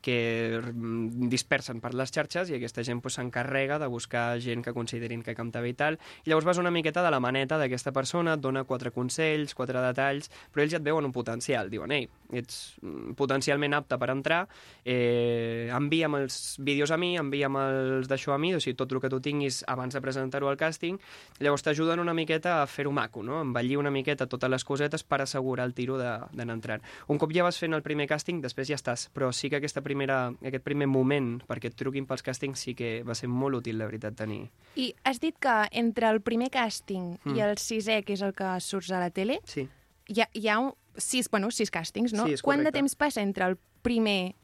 que 0.02 0.60
mm, 0.60 1.30
dispersen 1.30 1.80
per 1.80 1.94
les 1.94 2.10
xarxes 2.12 2.50
i 2.50 2.58
aquesta 2.58 2.82
gent 2.84 3.00
pues, 3.00 3.16
s'encarrega 3.16 3.78
de 3.78 3.88
buscar 3.88 4.36
gent 4.42 4.64
que 4.66 4.74
considerin 4.74 5.22
que 5.22 5.36
canta 5.38 5.62
bé 5.62 5.70
i 5.72 5.76
tal. 5.78 5.96
I 6.26 6.30
llavors 6.30 6.44
vas 6.44 6.60
una 6.60 6.74
miqueta 6.74 7.04
de 7.06 7.12
la 7.14 7.20
maneta 7.22 7.56
d'aquesta 7.56 7.94
persona, 7.94 8.34
et 8.34 8.42
dona 8.42 8.66
quatre 8.68 8.90
consells, 8.92 9.54
quatre 9.54 9.80
detalls, 9.80 10.28
però 10.52 10.66
ells 10.66 10.74
ja 10.74 10.82
et 10.82 10.84
veuen 10.84 11.06
un 11.06 11.14
potencial. 11.14 11.70
Diuen, 11.70 11.94
ei, 11.94 12.08
ets 12.34 12.76
mm, 12.82 13.14
potencialment 13.16 13.78
apte 13.78 13.96
per 14.02 14.10
entrar, 14.12 14.42
eh, 14.84 15.70
envia'm 15.72 16.18
els 16.18 16.58
vídeos 16.58 16.90
a 16.90 16.98
mi, 16.98 17.14
envia'm 17.20 17.60
els 17.62 18.10
d'això 18.10 18.34
a 18.34 18.40
mi, 18.42 18.52
o 18.56 18.60
sigui, 18.60 18.76
tot 18.76 18.92
el 18.92 19.00
que 19.00 19.12
tu 19.12 19.22
tinguis 19.22 19.62
abans 19.70 19.94
de 19.94 20.02
presentar-ho 20.02 20.50
al 20.50 20.58
càsting, 20.58 20.98
llavors 21.38 21.62
t'ajuden 21.62 22.02
una 22.02 22.16
miqueta 22.16 22.60
a 22.60 22.66
fer-ho 22.66 22.92
maco, 22.92 23.22
no? 23.22 23.40
Envellir 23.40 23.78
una 23.78 23.94
miqueta 23.94 24.26
totes 24.26 24.50
les 24.50 24.66
cosetes 24.66 24.91
per 25.00 25.22
assegurar 25.24 25.64
el 25.64 25.72
tiro 25.72 25.96
d'anar 25.96 26.52
entrant. 26.52 26.82
Un 27.08 27.16
cop 27.16 27.32
ja 27.32 27.42
vas 27.42 27.56
fent 27.58 27.72
el 27.72 27.80
primer 27.80 28.04
càsting, 28.06 28.42
després 28.44 28.68
ja 28.68 28.76
estàs, 28.76 29.06
però 29.16 29.32
sí 29.32 29.48
que 29.48 29.56
aquesta 29.56 29.80
primera, 29.80 30.34
aquest 30.44 30.62
primer 30.62 30.86
moment 30.92 31.40
perquè 31.48 31.70
et 31.72 31.74
truquin 31.80 32.04
pels 32.04 32.22
càstings 32.22 32.60
sí 32.60 32.74
que 32.76 33.02
va 33.02 33.14
ser 33.16 33.28
molt 33.32 33.62
útil, 33.62 33.78
la 33.80 33.86
veritat, 33.88 34.14
tenir. 34.20 34.50
I 34.76 34.92
has 35.08 35.18
dit 35.24 35.38
que 35.40 35.56
entre 35.72 36.10
el 36.12 36.20
primer 36.20 36.50
càsting 36.52 37.16
Mm. 37.24 37.36
i 37.36 37.40
el 37.40 37.56
sisè, 37.56 38.04
que 38.04 38.12
és 38.12 38.20
el 38.20 38.34
que 38.34 38.60
surts 38.60 38.90
a 38.92 39.00
la 39.00 39.08
tele, 39.10 39.40
Sí. 39.44 39.68
hi 40.08 40.20
ha, 40.20 40.28
hi 40.34 40.48
ha 40.48 40.58
un, 40.58 40.74
sis, 40.96 41.30
bueno, 41.30 41.50
sis 41.50 41.70
càstings, 41.72 42.12
no? 42.12 42.26
Sí, 42.26 42.34
Quant 42.42 42.62
de 42.62 42.72
temps 42.72 42.94
passa 42.94 43.22
entre 43.22 43.46
el 43.46 43.56
primer 43.80 44.34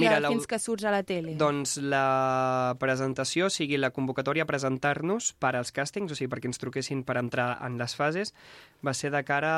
Mira, 0.00 0.20
la- 0.20 0.28
fins 0.32 0.46
que 0.46 0.58
surts 0.58 0.84
a 0.84 0.90
la 0.90 1.02
tele? 1.02 1.34
Doncs 1.40 1.76
la 1.82 2.74
presentació, 2.80 3.46
o 3.46 3.50
sigui, 3.50 3.76
la 3.78 3.90
convocatòria 3.94 4.42
a 4.44 4.46
presentar-nos 4.50 5.32
per 5.38 5.54
als 5.56 5.72
càstings, 5.72 6.10
o 6.12 6.14
sigui, 6.18 6.30
perquè 6.32 6.50
ens 6.50 6.58
truquessin 6.58 7.04
per 7.04 7.16
entrar 7.20 7.58
en 7.66 7.78
les 7.78 7.94
fases, 7.96 8.34
va 8.84 8.94
ser 8.94 9.10
de 9.14 9.22
cara 9.24 9.52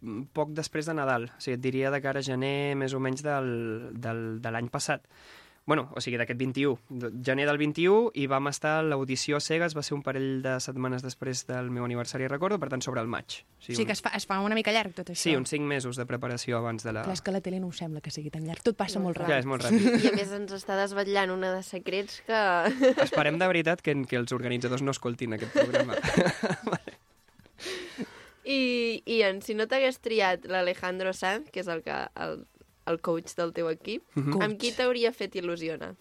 mm, 0.00 0.22
poc 0.32 0.52
després 0.56 0.86
de 0.86 0.94
Nadal. 0.94 1.28
O 1.36 1.40
sigui, 1.40 1.56
et 1.58 1.64
diria 1.64 1.90
de 1.94 2.00
cara 2.04 2.20
a 2.20 2.26
gener 2.26 2.74
més 2.78 2.94
o 2.94 3.00
menys 3.00 3.22
del, 3.26 3.90
del, 3.94 4.22
de 4.42 4.50
l'any 4.54 4.68
passat. 4.72 5.04
Bueno, 5.68 5.90
o 5.92 6.00
sigui, 6.00 6.16
d'aquest 6.16 6.38
21, 6.40 6.78
de- 6.88 7.10
gener 7.26 7.44
del 7.44 7.58
21, 7.60 8.08
i 8.16 8.24
vam 8.26 8.48
estar 8.48 8.78
a 8.78 8.82
l'audició 8.86 9.36
a 9.36 9.40
cegues, 9.44 9.74
va 9.76 9.82
ser 9.84 9.92
un 9.98 10.00
parell 10.02 10.40
de 10.40 10.54
setmanes 10.64 11.02
després 11.04 11.42
del 11.46 11.68
meu 11.70 11.84
aniversari, 11.84 12.24
recordo, 12.26 12.56
per 12.58 12.70
tant, 12.72 12.80
sobre 12.80 13.02
el 13.04 13.10
maig. 13.12 13.42
O 13.60 13.66
sigui 13.66 13.84
que 13.84 13.92
es 13.92 14.00
fa, 14.00 14.14
es 14.16 14.24
fa 14.24 14.38
una 14.40 14.56
mica 14.56 14.72
llarg 14.72 14.94
tot 14.96 15.12
això. 15.12 15.20
Sí, 15.28 15.34
uns 15.36 15.52
5 15.52 15.68
mesos 15.68 16.00
de 16.00 16.06
preparació 16.08 16.56
abans 16.62 16.86
de 16.88 16.94
la... 16.96 17.02
Clar, 17.04 17.18
és 17.18 17.20
que 17.20 17.28
a 17.28 17.36
la 17.36 17.42
tele 17.44 17.60
no 17.60 17.68
sembla 17.76 18.00
que 18.00 18.10
sigui 18.10 18.32
tan 18.32 18.48
llarg. 18.48 18.64
Tot 18.64 18.80
passa 18.80 18.96
molt, 18.98 19.20
Clar, 19.20 19.28
ràpid. 19.28 19.44
és 19.44 19.50
molt 19.52 19.68
ràpid. 19.68 20.08
I 20.08 20.08
a 20.08 20.16
més 20.16 20.32
ens 20.40 20.56
està 20.56 20.80
desvetllant 20.80 21.36
una 21.36 21.52
de 21.58 21.62
secrets 21.68 22.22
que... 22.24 22.40
Esperem 23.06 23.36
de 23.38 23.50
veritat 23.52 23.84
que, 23.84 23.92
que 24.08 24.16
els 24.16 24.32
organitzadors 24.32 24.80
no 24.80 24.96
escoltin 24.96 25.36
aquest 25.36 25.52
programa. 25.52 26.00
I, 28.48 29.02
i 29.04 29.20
en, 29.26 29.42
si 29.44 29.52
no 29.52 29.66
t'hagués 29.68 29.98
triat 30.00 30.46
l'Alejandro 30.48 31.12
Sanz, 31.12 31.50
que 31.52 31.60
és 31.60 31.68
el, 31.68 31.82
que, 31.84 31.92
el, 32.16 32.38
el 32.88 33.00
coach 33.00 33.34
del 33.36 33.52
teu 33.52 33.68
equip, 33.70 34.02
Mhm. 34.14 34.42
amb 34.42 34.58
qui 34.58 34.72
t'hauria 34.72 35.12
fet 35.12 35.34
il·lusionar? 35.36 35.94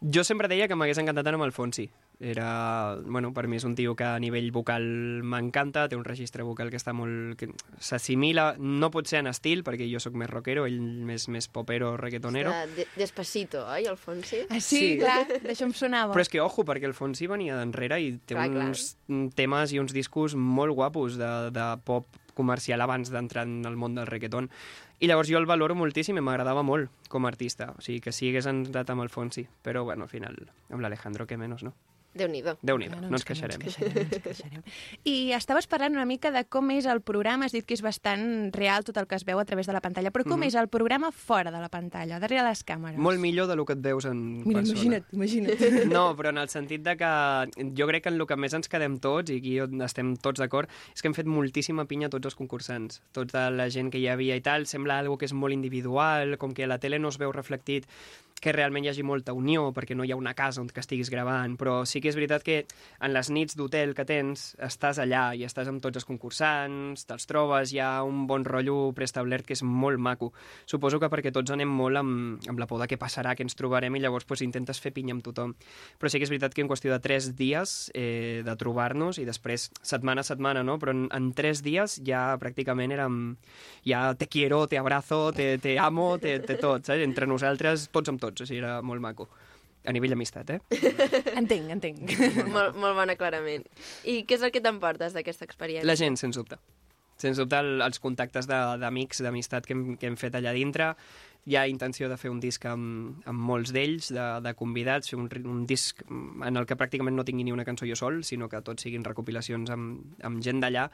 Jo 0.00 0.22
sempre 0.24 0.48
deia 0.48 0.68
que 0.68 0.74
m'hagués 0.76 0.98
encantat 0.98 1.26
anar 1.26 1.38
amb 1.40 1.44
el 1.44 1.52
Fonsi. 1.52 1.90
Era, 2.20 2.96
bueno, 3.04 3.32
per 3.34 3.48
mi 3.48 3.56
és 3.56 3.64
un 3.64 3.74
tio 3.74 3.96
que 3.96 4.04
a 4.04 4.18
nivell 4.22 4.52
vocal 4.52 4.84
m'encanta, 5.26 5.88
té 5.88 5.96
un 5.96 6.04
registre 6.04 6.44
vocal 6.46 6.70
que 6.70 6.76
està 6.78 6.92
molt... 6.94 7.34
que 7.36 7.48
s'assimila, 7.80 8.54
no 8.58 8.90
pot 8.94 9.08
ser 9.10 9.18
en 9.18 9.26
estil, 9.26 9.64
perquè 9.66 9.88
jo 9.90 9.98
sóc 10.00 10.14
més 10.14 10.30
rockero, 10.30 10.64
ell 10.68 10.78
més, 10.80 11.26
més 11.28 11.48
popero, 11.48 11.96
reggaetonero. 11.96 12.52
De, 12.52 12.66
de, 12.82 12.86
despacito, 12.96 13.64
oi, 13.66 13.86
el 13.90 13.96
Fonsi? 13.96 14.44
Ah, 14.48 14.60
sí, 14.60 14.78
Sí. 14.78 14.98
clar, 15.00 15.26
d'això 15.42 15.66
em 15.66 15.72
sonava. 15.74 16.14
Però 16.14 16.22
és 16.22 16.28
que, 16.30 16.40
ojo, 16.40 16.64
perquè 16.64 16.86
el 16.86 16.94
Fonsi 16.94 17.26
venia 17.26 17.56
d'enrere 17.58 18.00
i 18.00 18.12
té 18.24 18.34
Clar, 18.36 18.48
clar. 18.50 18.68
uns 18.68 18.96
temes 19.34 19.72
i 19.72 19.80
uns 19.82 19.92
discos 19.92 20.34
molt 20.36 20.72
guapos 20.74 21.18
de, 21.18 21.32
de 21.50 21.66
pop 21.84 22.06
comercial 22.34 22.80
abans 22.82 23.10
d'entrar 23.10 23.44
en 23.46 23.64
el 23.66 23.76
món 23.76 23.94
del 23.94 24.06
reggaeton. 24.06 24.48
I 25.04 25.08
llavors 25.10 25.28
jo 25.28 25.36
el 25.36 25.44
valoro 25.44 25.74
moltíssim 25.76 26.16
i 26.16 26.22
m'agradava 26.24 26.62
molt 26.64 26.88
com 27.12 27.26
a 27.26 27.28
artista. 27.28 27.66
O 27.76 27.82
sigui, 27.84 28.00
que 28.00 28.12
sí 28.16 28.30
hagués 28.30 28.46
entrat 28.48 28.88
amb 28.88 29.04
el 29.04 29.10
Fonsi. 29.12 29.42
Però, 29.60 29.82
bueno, 29.84 30.06
al 30.06 30.08
final, 30.08 30.38
amb 30.70 30.80
l'Alejandro, 30.80 31.26
que 31.28 31.36
menys, 31.36 31.66
no? 31.66 31.74
Déu-n'hi-do. 32.14 32.56
Déu-n'hi-do, 32.62 32.96
Ah, 32.96 33.00
no 33.00 33.16
ens 33.16 33.24
que 33.24 33.34
queixarem. 33.34 33.58
No 33.58 33.66
ens 33.66 33.76
queixarem, 33.76 33.94
no 33.94 34.00
ens 34.14 34.22
queixarem. 34.22 34.62
I 35.04 35.32
estaves 35.34 35.66
parlant 35.66 35.92
una 35.96 36.04
mica 36.06 36.30
de 36.30 36.44
com 36.46 36.70
és 36.70 36.86
el 36.86 37.00
programa, 37.02 37.46
has 37.46 37.52
dit 37.52 37.64
que 37.66 37.74
és 37.74 37.82
bastant 37.82 38.52
real 38.54 38.84
tot 38.84 38.96
el 38.96 39.06
que 39.10 39.16
es 39.16 39.24
veu 39.24 39.38
a 39.40 39.44
través 39.44 39.66
de 39.66 39.72
la 39.74 39.80
pantalla, 39.80 40.12
però 40.12 40.24
com 40.24 40.38
Mhm. 40.40 40.46
és 40.46 40.54
el 40.54 40.68
programa 40.68 41.10
fora 41.12 41.50
de 41.50 41.58
la 41.60 41.68
pantalla, 41.68 42.20
darrere 42.20 42.42
les 42.48 42.64
càmeres? 42.64 42.96
Molt 42.98 43.18
millor 43.18 43.46
del 43.48 43.64
que 43.66 43.72
et 43.72 43.80
veus 43.82 44.04
en 44.04 44.42
Mira, 44.46 44.60
persona. 44.60 44.78
imagina't, 44.80 45.04
imagina't. 45.12 45.58
No, 45.92 46.16
però 46.16 46.28
en 46.30 46.38
el 46.38 46.48
sentit 46.48 46.82
de 46.82 46.96
que 46.96 47.72
jo 47.76 47.86
crec 47.88 48.02
que 48.04 48.08
en 48.10 48.20
el 48.20 48.26
que 48.26 48.36
més 48.36 48.54
ens 48.54 48.68
quedem 48.68 48.98
tots, 48.98 49.30
i 49.30 49.38
aquí 49.38 49.58
on 49.60 49.82
estem 49.82 50.16
tots 50.16 50.38
d'acord, 50.40 50.68
és 50.94 51.02
que 51.02 51.08
hem 51.08 51.14
fet 51.14 51.26
moltíssima 51.26 51.84
pinya 51.86 52.08
tots 52.08 52.26
els 52.26 52.34
concursants. 52.36 53.02
Tota 53.12 53.50
la 53.50 53.68
gent 53.70 53.90
que 53.90 53.98
hi 53.98 54.06
havia 54.08 54.36
i 54.36 54.40
tal, 54.40 54.66
sembla 54.66 54.98
algo 55.00 55.18
que 55.18 55.24
és 55.26 55.32
molt 55.32 55.52
individual, 55.52 56.38
com 56.38 56.54
que 56.54 56.64
a 56.64 56.66
la 56.68 56.78
tele 56.78 56.98
no 56.98 57.08
es 57.08 57.18
veu 57.18 57.32
reflectit 57.32 57.86
que 58.44 58.52
realment 58.52 58.84
hi 58.84 58.90
hagi 58.92 59.04
molta 59.06 59.32
unió, 59.32 59.70
perquè 59.72 59.96
no 59.96 60.04
hi 60.04 60.12
ha 60.12 60.18
una 60.20 60.34
casa 60.36 60.60
on 60.60 60.68
que 60.68 60.82
estiguis 60.82 61.08
gravant, 61.12 61.56
però 61.60 61.80
sí 61.88 62.02
que 62.04 62.10
és 62.10 62.18
veritat 62.18 62.44
que 62.44 62.58
en 63.00 63.14
les 63.14 63.30
nits 63.32 63.56
d'hotel 63.56 63.94
que 63.96 64.04
tens, 64.08 64.50
estàs 64.60 65.00
allà 65.00 65.24
i 65.32 65.46
estàs 65.48 65.70
amb 65.70 65.80
tots 65.84 66.00
els 66.00 66.08
concursants, 66.08 67.06
te'ls 67.08 67.28
trobes, 67.30 67.72
hi 67.72 67.80
ha 67.80 68.02
un 68.04 68.26
bon 68.28 68.44
rotllo 68.44 68.92
preestablert 68.96 69.48
que 69.48 69.56
és 69.56 69.64
molt 69.64 70.00
maco. 70.02 70.32
Suposo 70.68 71.00
que 71.00 71.08
perquè 71.12 71.32
tots 71.32 71.54
anem 71.54 71.70
molt 71.70 72.00
amb, 72.00 72.44
amb 72.50 72.60
la 72.60 72.68
por 72.68 72.82
de 72.82 72.88
què 72.90 72.98
passarà, 73.00 73.32
què 73.34 73.46
ens 73.46 73.56
trobarem, 73.56 73.96
i 73.96 74.02
llavors 74.04 74.28
pues, 74.28 74.44
intentes 74.44 74.80
fer 74.82 74.92
pinya 74.92 75.16
amb 75.16 75.24
tothom. 75.24 75.54
Però 75.98 76.10
sí 76.12 76.20
que 76.20 76.28
és 76.28 76.32
veritat 76.32 76.54
que 76.54 76.64
en 76.64 76.70
qüestió 76.70 76.92
de 76.92 77.00
tres 77.00 77.30
dies 77.38 77.74
eh, 77.94 78.42
de 78.44 78.56
trobar-nos, 78.60 79.20
i 79.22 79.26
després 79.28 79.70
setmana 79.80 80.24
a 80.24 80.28
setmana, 80.28 80.64
no? 80.66 80.76
però 80.82 80.92
en, 80.92 81.06
en 81.14 81.32
tres 81.36 81.64
dies 81.64 82.00
ja 82.04 82.26
pràcticament 82.40 82.92
érem... 82.92 83.20
Ja 83.84 84.14
te 84.16 84.26
quiero, 84.32 84.62
te 84.66 84.78
abrazo, 84.78 85.32
te, 85.36 85.58
te 85.60 85.78
amo, 85.78 86.16
te, 86.18 86.38
te 86.40 86.56
tot, 86.56 86.86
saps? 86.86 87.02
Entre 87.04 87.26
nosaltres, 87.28 87.88
tots 87.92 88.10
amb 88.10 88.20
tots, 88.22 88.33
o 88.40 88.46
sigui, 88.46 88.58
era 88.62 88.80
molt 88.82 89.00
maco. 89.04 89.28
A 89.84 89.92
nivell 89.92 90.14
d'amistat, 90.14 90.48
eh? 90.54 90.60
Entenc, 91.40 91.68
entenc. 91.74 92.14
molt, 92.48 92.74
molt 92.80 92.96
bon 92.96 93.10
aclarament. 93.12 93.66
I 94.08 94.22
què 94.24 94.38
és 94.38 94.42
el 94.46 94.50
que 94.54 94.62
t'emportes 94.64 95.12
d'aquesta 95.12 95.44
experiència? 95.44 95.84
La 95.86 95.96
gent, 96.00 96.16
sens 96.16 96.38
dubte. 96.40 96.56
Sens 97.20 97.36
dubte, 97.38 97.58
el, 97.60 97.82
els 97.84 98.00
contactes 98.02 98.48
de- 98.50 98.62
d'amics, 98.80 99.20
d'amistat 99.22 99.66
que, 99.68 99.76
hem, 99.76 99.84
que 100.00 100.08
hem 100.08 100.16
fet 100.18 100.34
allà 100.40 100.54
dintre. 100.56 100.94
Hi 101.44 101.56
ha 101.60 101.66
intenció 101.68 102.08
de 102.08 102.16
fer 102.16 102.30
un 102.32 102.38
disc 102.40 102.62
amb, 102.64 103.20
amb 103.28 103.42
molts 103.50 103.72
d'ells, 103.76 104.08
de, 104.16 104.24
de 104.40 104.52
convidats, 104.56 105.10
fer 105.12 105.18
un, 105.20 105.28
un 105.50 105.64
disc 105.68 106.00
en 106.08 106.56
el 106.56 106.64
que 106.64 106.76
pràcticament 106.80 107.16
no 107.16 107.24
tingui 107.28 107.44
ni 107.44 107.52
una 107.52 107.66
cançó 107.68 107.84
jo 107.84 107.98
sol, 108.00 108.22
sinó 108.24 108.48
que 108.48 108.62
tots 108.64 108.86
siguin 108.86 109.04
recopilacions 109.04 109.72
amb, 109.74 110.14
amb 110.24 110.40
gent 110.44 110.62
d'allà, 110.64 110.86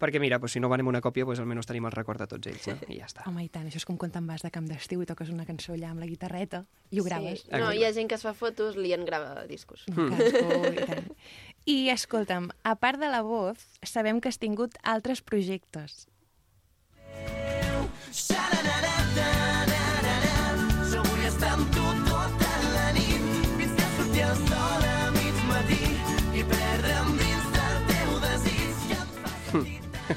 perquè 0.00 0.22
mira, 0.22 0.38
doncs, 0.38 0.54
si 0.54 0.62
no 0.62 0.70
venem 0.70 0.88
una 0.92 1.02
còpia, 1.02 1.26
doncs, 1.26 1.42
almenys 1.42 1.66
tenim 1.66 1.88
el 1.90 1.94
record 1.96 2.22
de 2.22 2.28
tots 2.30 2.50
ells, 2.52 2.68
no? 2.70 2.76
i 2.86 3.00
ja 3.00 3.08
està. 3.10 3.26
Home, 3.26 3.44
i 3.44 3.50
tant, 3.52 3.66
això 3.66 3.82
és 3.82 3.88
com 3.88 3.98
quan 4.00 4.14
te'n 4.14 4.30
vas 4.30 4.46
de 4.46 4.52
camp 4.54 4.68
d'estiu 4.70 5.02
i 5.02 5.08
toques 5.10 5.32
una 5.34 5.46
cançó 5.48 5.74
allà 5.74 5.90
amb 5.90 6.04
la 6.04 6.08
guitarreta 6.10 6.62
i 6.90 7.02
ho 7.02 7.06
graves. 7.06 7.42
Sí. 7.44 7.52
No, 7.58 7.72
hi 7.74 7.82
ha 7.84 7.90
gent 7.96 8.08
que 8.10 8.16
es 8.16 8.24
fa 8.26 8.32
fotos, 8.36 8.78
li 8.78 8.94
en 8.96 9.04
grava 9.08 9.44
discos. 9.50 9.84
Mm. 9.90 10.14
Cadascú, 10.14 10.70
i, 10.70 10.86
tant. 10.86 11.10
I 11.66 11.78
escolta'm, 11.92 12.48
a 12.62 12.76
part 12.78 13.02
de 13.02 13.10
la 13.10 13.24
voz, 13.26 13.66
sabem 13.82 14.22
que 14.22 14.30
has 14.30 14.38
tingut 14.38 14.78
altres 14.82 15.20
projectes. 15.20 16.06
Jo 18.10 19.59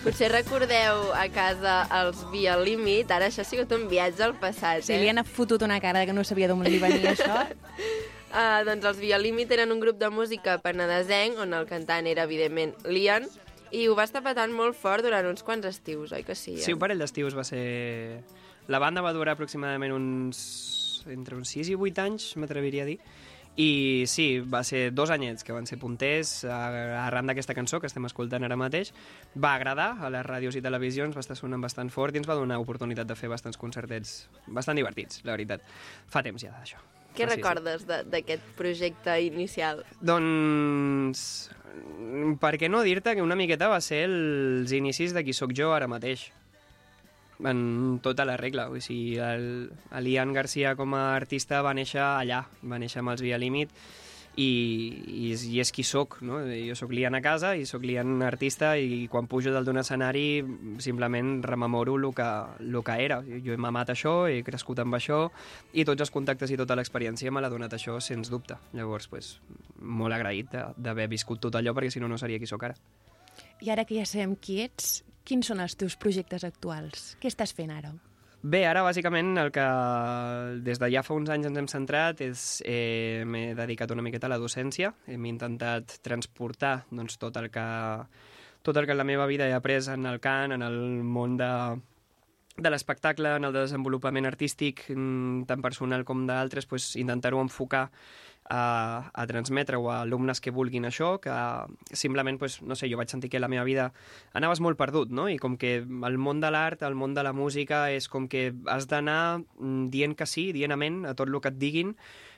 Potser 0.04 0.28
recordeu 0.34 1.14
a 1.16 1.24
casa 1.32 1.86
els 2.02 2.26
Via 2.34 2.58
Límit, 2.60 3.12
ara 3.16 3.30
això 3.30 3.40
ha 3.44 3.48
sigut 3.48 3.72
un 3.72 3.86
viatge 3.88 4.26
al 4.26 4.34
passat, 4.40 4.84
Sí, 4.84 4.98
li 5.00 5.08
eh? 5.08 5.14
han 5.14 5.24
fotut 5.24 5.64
una 5.64 5.78
cara 5.80 6.02
que 6.06 6.12
no 6.12 6.26
sabia 6.28 6.50
d'on 6.52 6.66
li 6.68 6.80
venia 6.82 7.14
això. 7.14 7.38
Uh, 8.34 8.60
doncs 8.68 8.90
els 8.90 9.00
Via 9.00 9.20
Límit 9.22 9.54
eren 9.56 9.72
un 9.72 9.80
grup 9.80 10.02
de 10.02 10.10
música 10.12 10.58
penedesenc 10.60 11.40
on 11.40 11.56
el 11.56 11.70
cantant 11.70 12.10
era, 12.12 12.28
evidentment, 12.28 12.76
Lian, 12.84 13.30
i 13.72 13.88
ho 13.88 13.96
va 13.96 14.04
estar 14.04 14.22
patant 14.26 14.52
molt 14.52 14.76
fort 14.76 15.08
durant 15.08 15.26
uns 15.32 15.42
quants 15.48 15.66
estius, 15.72 16.12
oi 16.12 16.28
que 16.28 16.36
sí? 16.36 16.58
eh? 16.60 16.66
Sí, 16.66 16.76
un 16.76 16.84
parell 16.84 17.00
d'estius 17.00 17.38
va 17.40 17.48
ser... 17.48 17.64
La 18.68 18.80
banda 18.84 19.02
va 19.04 19.16
durar 19.16 19.38
aproximadament 19.38 19.96
uns... 19.96 20.44
entre 21.08 21.36
uns 21.40 21.56
6 21.56 21.72
i 21.72 21.80
8 21.80 22.04
anys, 22.04 22.28
m'atreviria 22.40 22.84
a 22.84 22.92
dir. 22.92 23.00
I 23.56 24.06
sí, 24.10 24.40
va 24.42 24.64
ser 24.66 24.88
dos 24.98 25.12
anyets 25.14 25.44
que 25.46 25.54
van 25.54 25.68
ser 25.70 25.78
punters 25.78 26.40
arran 26.50 27.28
d'aquesta 27.30 27.54
cançó 27.54 27.78
que 27.80 27.86
estem 27.86 28.08
escoltant 28.08 28.42
ara 28.48 28.58
mateix. 28.58 28.90
Va 29.38 29.52
agradar 29.60 29.92
a 30.02 30.10
les 30.10 30.26
ràdios 30.26 30.58
i 30.58 30.62
televisions, 30.66 31.14
va 31.14 31.22
estar 31.22 31.38
sonant 31.38 31.62
bastant 31.62 31.92
fort 31.94 32.16
i 32.16 32.22
ens 32.24 32.30
va 32.30 32.34
donar 32.40 32.58
oportunitat 32.64 33.06
de 33.06 33.16
fer 33.20 33.30
bastants 33.30 33.60
concertets 33.62 34.24
bastant 34.48 34.80
divertits, 34.82 35.22
la 35.24 35.36
veritat. 35.38 35.62
Fa 36.10 36.24
temps 36.26 36.42
ja 36.42 36.50
d'això. 36.56 36.82
Què 37.14 37.28
sis, 37.28 37.36
recordes 37.36 37.86
de- 37.86 38.02
d'aquest 38.10 38.42
projecte 38.58 39.20
inicial? 39.22 39.84
Doncs... 40.02 41.52
Per 42.42 42.52
què 42.62 42.68
no 42.70 42.84
dir-te 42.86 43.16
que 43.18 43.22
una 43.26 43.36
miqueta 43.38 43.68
va 43.70 43.80
ser 43.82 44.04
els 44.06 44.72
inicis 44.74 45.14
de 45.14 45.24
qui 45.26 45.34
sóc 45.34 45.54
jo 45.58 45.72
ara 45.74 45.88
mateix? 45.90 46.28
En 47.41 47.99
tota 48.03 48.26
la 48.26 48.38
regla. 48.38 48.69
O 48.69 48.80
sigui, 48.81 49.18
el, 49.18 49.72
el 49.91 50.07
Ian 50.07 50.34
Garcia 50.34 50.76
com 50.80 50.93
a 50.93 51.15
artista 51.15 51.61
va 51.65 51.73
néixer 51.73 52.03
allà, 52.03 52.43
va 52.61 52.80
néixer 52.80 53.01
amb 53.01 53.15
els 53.15 53.26
Via 53.26 53.41
Límit 53.41 53.73
i, 54.35 54.45
i, 55.05 55.31
és, 55.34 55.43
i 55.45 55.60
és 55.61 55.72
qui 55.73 55.84
sóc, 55.85 56.18
no? 56.26 56.39
Jo 56.49 56.76
sóc 56.77 56.93
Lian 56.95 57.14
a 57.18 57.22
casa 57.22 57.53
i 57.60 57.68
sóc 57.69 57.84
Lian 57.85 58.22
artista 58.26 58.73
i 58.81 59.05
quan 59.11 59.27
pujo 59.30 59.53
dalt 59.53 59.69
d'un 59.69 59.77
escenari 59.81 60.41
simplement 60.81 61.35
rememoro 61.45 61.95
el 61.99 62.10
que, 62.15 62.30
el 62.65 62.80
que 62.84 62.97
era. 63.05 63.22
Jo 63.22 63.53
he 63.53 63.61
mamat 63.61 63.93
això, 63.93 64.15
he 64.30 64.41
crescut 64.45 64.81
amb 64.81 64.97
això 64.97 65.27
i 65.73 65.85
tots 65.85 66.01
els 66.01 66.14
contactes 66.14 66.51
i 66.51 66.57
tota 66.57 66.77
l'experiència 66.80 67.31
me 67.31 67.43
l'ha 67.43 67.51
donat 67.53 67.77
això, 67.77 67.99
sens 68.01 68.31
dubte. 68.34 68.57
Llavors, 68.73 69.07
pues, 69.11 69.38
molt 69.80 70.18
agraït 70.18 70.53
d'haver 70.77 71.10
viscut 71.11 71.41
tot 71.43 71.55
allò 71.60 71.76
perquè 71.76 71.93
si 71.93 72.01
no, 72.01 72.10
no 72.10 72.18
seria 72.18 72.41
qui 72.41 72.49
sóc 72.49 72.65
ara. 72.65 72.77
I 73.61 73.69
ara 73.69 73.85
que 73.85 73.99
ja 73.99 74.05
sabem 74.10 74.35
qui 74.35 74.61
ets, 74.65 75.03
quins 75.26 75.48
són 75.50 75.62
els 75.64 75.76
teus 75.80 75.95
projectes 76.00 76.44
actuals? 76.48 77.14
Què 77.22 77.32
estàs 77.32 77.56
fent 77.56 77.72
ara? 77.74 77.94
Bé, 78.44 78.66
ara 78.68 78.82
bàsicament 78.84 79.38
el 79.40 79.54
que 79.56 79.64
des 80.66 80.80
de 80.82 80.90
ja 80.91 81.04
fa 81.08 81.16
uns 81.16 81.30
anys 81.32 81.48
ens 81.48 81.60
hem 81.62 81.70
centrat 81.72 82.20
és 82.26 82.41
eh, 82.68 83.24
m'he 83.24 83.54
dedicat 83.56 83.94
una 83.95 84.04
miqueta 84.04 84.28
a 84.28 84.34
la 84.34 84.40
docència, 84.41 84.91
hem 85.08 85.30
intentat 85.30 86.02
transportar 86.04 86.82
doncs, 86.91 87.16
tot 87.22 87.40
el 87.40 87.48
que 87.54 87.64
tot 88.64 88.78
el 88.80 88.86
que 88.86 88.91
en 88.91 89.00
la 89.00 89.08
meva 89.08 89.28
vida 89.28 89.48
he 89.48 89.56
après 89.56 89.88
en 89.91 90.06
el 90.08 90.20
cant, 90.24 90.52
en 90.56 90.62
el 90.64 90.78
món 91.04 91.38
de, 91.40 91.50
de 92.58 92.70
l'espectacle, 92.70 93.36
en 93.36 93.48
el 93.48 93.56
desenvolupament 93.56 94.28
artístic, 94.28 94.86
mm, 94.91 95.44
tant 95.48 95.64
personal 95.64 96.06
com 96.08 96.28
d'altres, 96.28 96.68
pues, 96.68 96.94
intentar-ho 97.00 97.41
enfocar 97.41 97.90
a, 98.54 99.10
a 99.14 99.26
transmetre-ho 99.28 99.90
a 99.90 100.02
alumnes 100.04 100.42
que 100.44 100.54
vulguin 100.54 100.86
això, 100.86 101.16
que 101.24 101.34
simplement, 101.98 102.38
pues, 102.38 102.60
no 102.62 102.78
sé, 102.78 102.90
jo 102.92 103.00
vaig 103.00 103.10
sentir 103.10 103.32
que 103.34 103.42
la 103.42 103.50
meva 103.50 103.66
vida 103.66 103.90
anaves 104.38 104.62
molt 104.62 104.78
perdut, 104.78 105.10
no? 105.10 105.26
I 105.32 105.40
com 105.42 105.58
que 105.58 105.80
el 105.82 106.20
món 106.22 106.44
de 106.44 106.52
l'art, 106.54 106.86
el 106.86 106.98
món 107.00 107.18
de 107.18 107.26
la 107.26 107.34
música, 107.34 107.88
és 107.90 108.08
com 108.12 108.30
que 108.30 108.52
has 108.70 108.86
d'anar 108.92 109.42
mm, 109.42 109.90
dient 109.94 110.14
que 110.20 110.30
sí, 110.30 110.52
dient 110.54 110.76
amén 110.76 111.02
a 111.10 111.16
tot 111.18 111.32
el 111.32 111.42
que 111.42 111.50
et 111.50 111.58
diguin, 111.58 111.98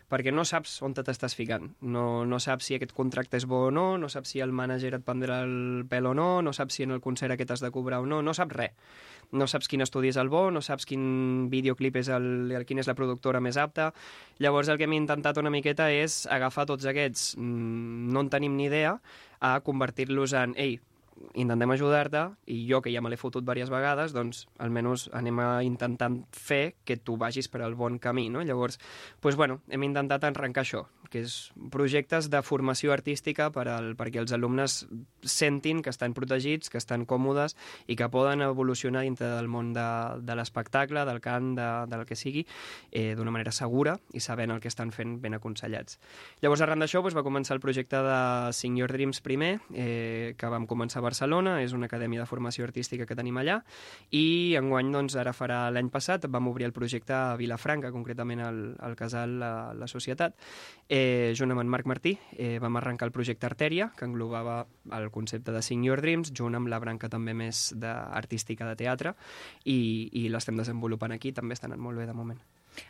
perquè 0.09 0.31
no 0.31 0.45
saps 0.45 0.77
on 0.85 0.93
te 0.93 1.03
t'estàs 1.03 1.35
ficant. 1.35 1.71
No, 1.81 2.23
no 2.29 2.39
saps 2.39 2.69
si 2.69 2.77
aquest 2.77 2.93
contracte 2.95 3.39
és 3.39 3.47
bo 3.49 3.65
o 3.67 3.71
no, 3.73 3.85
no 3.97 4.09
saps 4.11 4.35
si 4.35 4.41
el 4.43 4.53
mànager 4.55 4.93
et 4.95 5.05
prendrà 5.05 5.41
el 5.43 5.85
pèl 5.89 6.11
o 6.11 6.13
no, 6.17 6.29
no 6.45 6.53
saps 6.53 6.77
si 6.77 6.85
en 6.85 6.93
el 6.95 7.01
concert 7.01 7.33
aquest 7.33 7.55
has 7.55 7.65
de 7.65 7.73
cobrar 7.73 8.03
o 8.03 8.09
no, 8.09 8.21
no 8.21 8.35
saps 8.37 8.55
res. 8.55 8.75
No 9.31 9.47
saps 9.49 9.69
quin 9.71 9.81
estudi 9.85 10.11
és 10.11 10.19
el 10.21 10.29
bo, 10.29 10.47
no 10.51 10.61
saps 10.61 10.85
quin 10.85 11.47
videoclip 11.51 11.97
és 12.01 12.09
el, 12.13 12.51
el 12.55 12.65
quina 12.69 12.83
és 12.83 12.89
la 12.89 12.97
productora 12.97 13.41
més 13.41 13.57
apta. 13.57 13.91
Llavors 14.43 14.69
el 14.69 14.77
que 14.77 14.85
hem 14.85 14.97
intentat 14.97 15.39
una 15.41 15.53
miqueta 15.53 15.89
és 15.91 16.25
agafar 16.31 16.67
tots 16.69 16.85
aquests, 16.85 17.35
mm, 17.37 18.11
no 18.13 18.25
en 18.25 18.33
tenim 18.33 18.57
ni 18.57 18.67
idea, 18.69 18.99
a 19.41 19.59
convertir-los 19.65 20.33
en, 20.33 20.53
ei, 20.57 20.79
intentem 21.39 21.71
ajudar-te 21.71 22.21
i 22.51 22.61
jo, 22.69 22.81
que 22.83 22.91
ja 22.93 23.01
me 23.03 23.09
l'he 23.11 23.19
fotut 23.19 23.43
diverses 23.45 23.71
vegades, 23.71 24.13
doncs 24.15 24.45
almenys 24.63 25.07
anem 25.15 25.39
a 25.39 25.49
intentar 25.63 26.11
fer 26.31 26.75
que 26.85 26.97
tu 26.97 27.15
vagis 27.21 27.47
per 27.51 27.63
al 27.63 27.75
bon 27.79 27.99
camí, 27.99 28.27
no? 28.29 28.43
Llavors, 28.43 28.79
doncs, 29.23 29.37
bueno, 29.39 29.61
hem 29.69 29.87
intentat 29.87 30.27
arrencar 30.27 30.65
això, 30.65 30.85
que 31.11 31.23
és 31.25 31.35
projectes 31.71 32.29
de 32.31 32.41
formació 32.45 32.93
artística 32.93 33.49
per 33.53 33.67
al, 33.71 33.93
perquè 33.99 34.21
els 34.21 34.33
alumnes 34.35 34.83
sentin 35.21 35.81
que 35.83 35.91
estan 35.93 36.13
protegits, 36.17 36.69
que 36.69 36.79
estan 36.81 37.05
còmodes 37.09 37.55
i 37.87 37.97
que 37.97 38.09
poden 38.11 38.43
evolucionar 38.45 39.05
dintre 39.05 39.29
del 39.31 39.49
món 39.51 39.73
de, 39.75 39.85
de 40.25 40.37
l'espectacle, 40.37 41.05
del 41.05 41.21
cant, 41.21 41.53
de, 41.57 41.69
del 41.91 42.05
que 42.05 42.17
sigui, 42.19 42.45
eh, 42.91 43.13
d'una 43.17 43.33
manera 43.33 43.53
segura 43.55 43.97
i 44.13 44.21
sabent 44.23 44.53
el 44.55 44.61
que 44.63 44.71
estan 44.71 44.91
fent 44.95 45.17
ben 45.21 45.37
aconsellats. 45.37 45.99
Llavors, 46.41 46.63
arran 46.65 46.83
d'això, 46.83 47.01
doncs, 47.01 47.17
va 47.17 47.25
començar 47.25 47.55
el 47.55 47.63
projecte 47.63 48.01
de 48.05 48.19
Sing 48.55 48.77
Your 48.79 48.91
Dreams 48.91 49.21
primer, 49.25 49.59
eh, 49.73 50.33
que 50.37 50.51
vam 50.51 50.67
començar 50.69 51.01
a 51.01 51.05
Barcelona, 51.05 51.59
és 51.63 51.73
una 51.73 51.89
acadèmia 51.89 52.23
de 52.23 52.29
formació 52.29 52.65
artística 52.65 53.05
que 53.05 53.17
tenim 53.17 53.37
allà, 53.41 53.61
i 54.11 54.55
enguany, 54.59 54.91
doncs, 54.93 55.17
ara 55.19 55.33
farà 55.35 55.65
l'any 55.73 55.89
passat, 55.93 56.27
vam 56.31 56.49
obrir 56.51 56.69
el 56.69 56.75
projecte 56.75 57.13
a 57.15 57.35
Vilafranca, 57.39 57.93
concretament 57.95 58.41
al, 58.45 58.61
al 58.79 58.95
casal 58.99 59.39
La, 59.39 59.73
la 59.75 59.87
Societat, 59.91 60.35
junt 61.37 61.53
amb 61.53 61.61
en 61.63 61.69
Marc 61.71 61.87
Martí, 61.89 62.15
eh, 62.37 62.57
vam 62.61 62.77
arrencar 62.79 63.07
el 63.07 63.13
projecte 63.15 63.47
Artèria, 63.47 63.91
que 63.97 64.05
englobava 64.05 64.65
el 64.97 65.09
concepte 65.11 65.53
de 65.55 65.61
Sing 65.65 65.85
Your 65.85 66.01
Dreams, 66.01 66.33
junt 66.35 66.55
amb 66.55 66.69
la 66.71 66.79
branca 66.79 67.09
també 67.09 67.33
més 67.33 67.69
de, 67.75 67.89
artística 67.89 68.67
de 68.69 68.75
teatre, 68.79 69.15
i, 69.63 70.09
i 70.13 70.27
l'estem 70.29 70.57
desenvolupant 70.59 71.15
aquí, 71.15 71.33
també 71.33 71.57
està 71.57 71.69
anant 71.69 71.81
molt 71.81 72.01
bé 72.01 72.07
de 72.09 72.15
moment. 72.17 72.41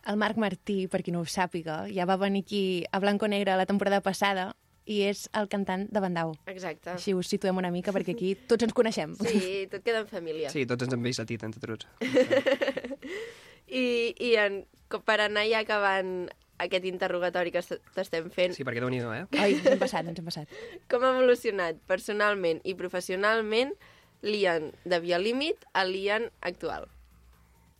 El 0.09 0.17
Marc 0.17 0.37
Martí, 0.41 0.85
per 0.89 1.03
qui 1.05 1.13
no 1.13 1.21
ho 1.21 1.29
sàpiga, 1.29 1.83
ja 1.93 2.07
va 2.09 2.17
venir 2.17 2.43
aquí 2.45 2.63
a 2.91 2.99
Blanco 2.99 3.29
Negre 3.29 3.57
la 3.57 3.67
temporada 3.69 4.01
passada 4.01 4.53
i 4.85 5.01
és 5.05 5.25
el 5.33 5.49
cantant 5.49 5.87
de 5.91 6.01
Bandau. 6.01 6.35
Exacte. 6.51 6.93
Així 6.93 7.13
us 7.17 7.29
situem 7.29 7.57
una 7.57 7.71
mica, 7.73 7.93
perquè 7.95 8.13
aquí 8.15 8.35
tots 8.49 8.67
ens 8.67 8.73
coneixem. 8.77 9.15
Sí, 9.25 9.65
tot 9.71 9.85
queda 9.85 10.03
en 10.03 10.09
família. 10.09 10.51
Sí, 10.53 10.65
tots 10.69 10.85
ens 10.85 10.93
hem 10.93 11.05
vist 11.05 11.21
a 11.21 11.25
ti, 11.25 11.39
entre 11.41 11.73
tots. 11.73 11.89
I, 13.81 13.85
i 14.21 14.35
en, 14.37 14.61
per 14.93 15.19
anar 15.23 15.47
ja 15.49 15.63
acabant 15.65 16.27
aquest 16.57 16.85
interrogatori 16.85 17.51
que 17.51 17.59
est- 17.59 17.81
t'estem 17.95 18.29
fent, 18.31 18.53
Sí, 18.55 18.63
perquè 18.63 18.79
déu 18.79 18.89
nhi 18.89 18.99
eh? 18.99 19.25
Ai, 19.39 19.53
ens 19.55 19.65
hem 19.65 19.79
passat, 19.79 20.07
ens 20.07 20.19
hem 20.19 20.25
passat. 20.25 20.47
com 20.89 21.03
ha 21.03 21.11
evolucionat 21.17 21.75
personalment 21.87 22.61
i 22.63 22.75
professionalment 22.75 23.73
l'Ian 24.21 24.71
de 24.85 24.99
Via 24.99 25.19
Límit 25.19 25.65
a 25.73 25.83
l'Ian 25.85 26.29
actual? 26.41 26.87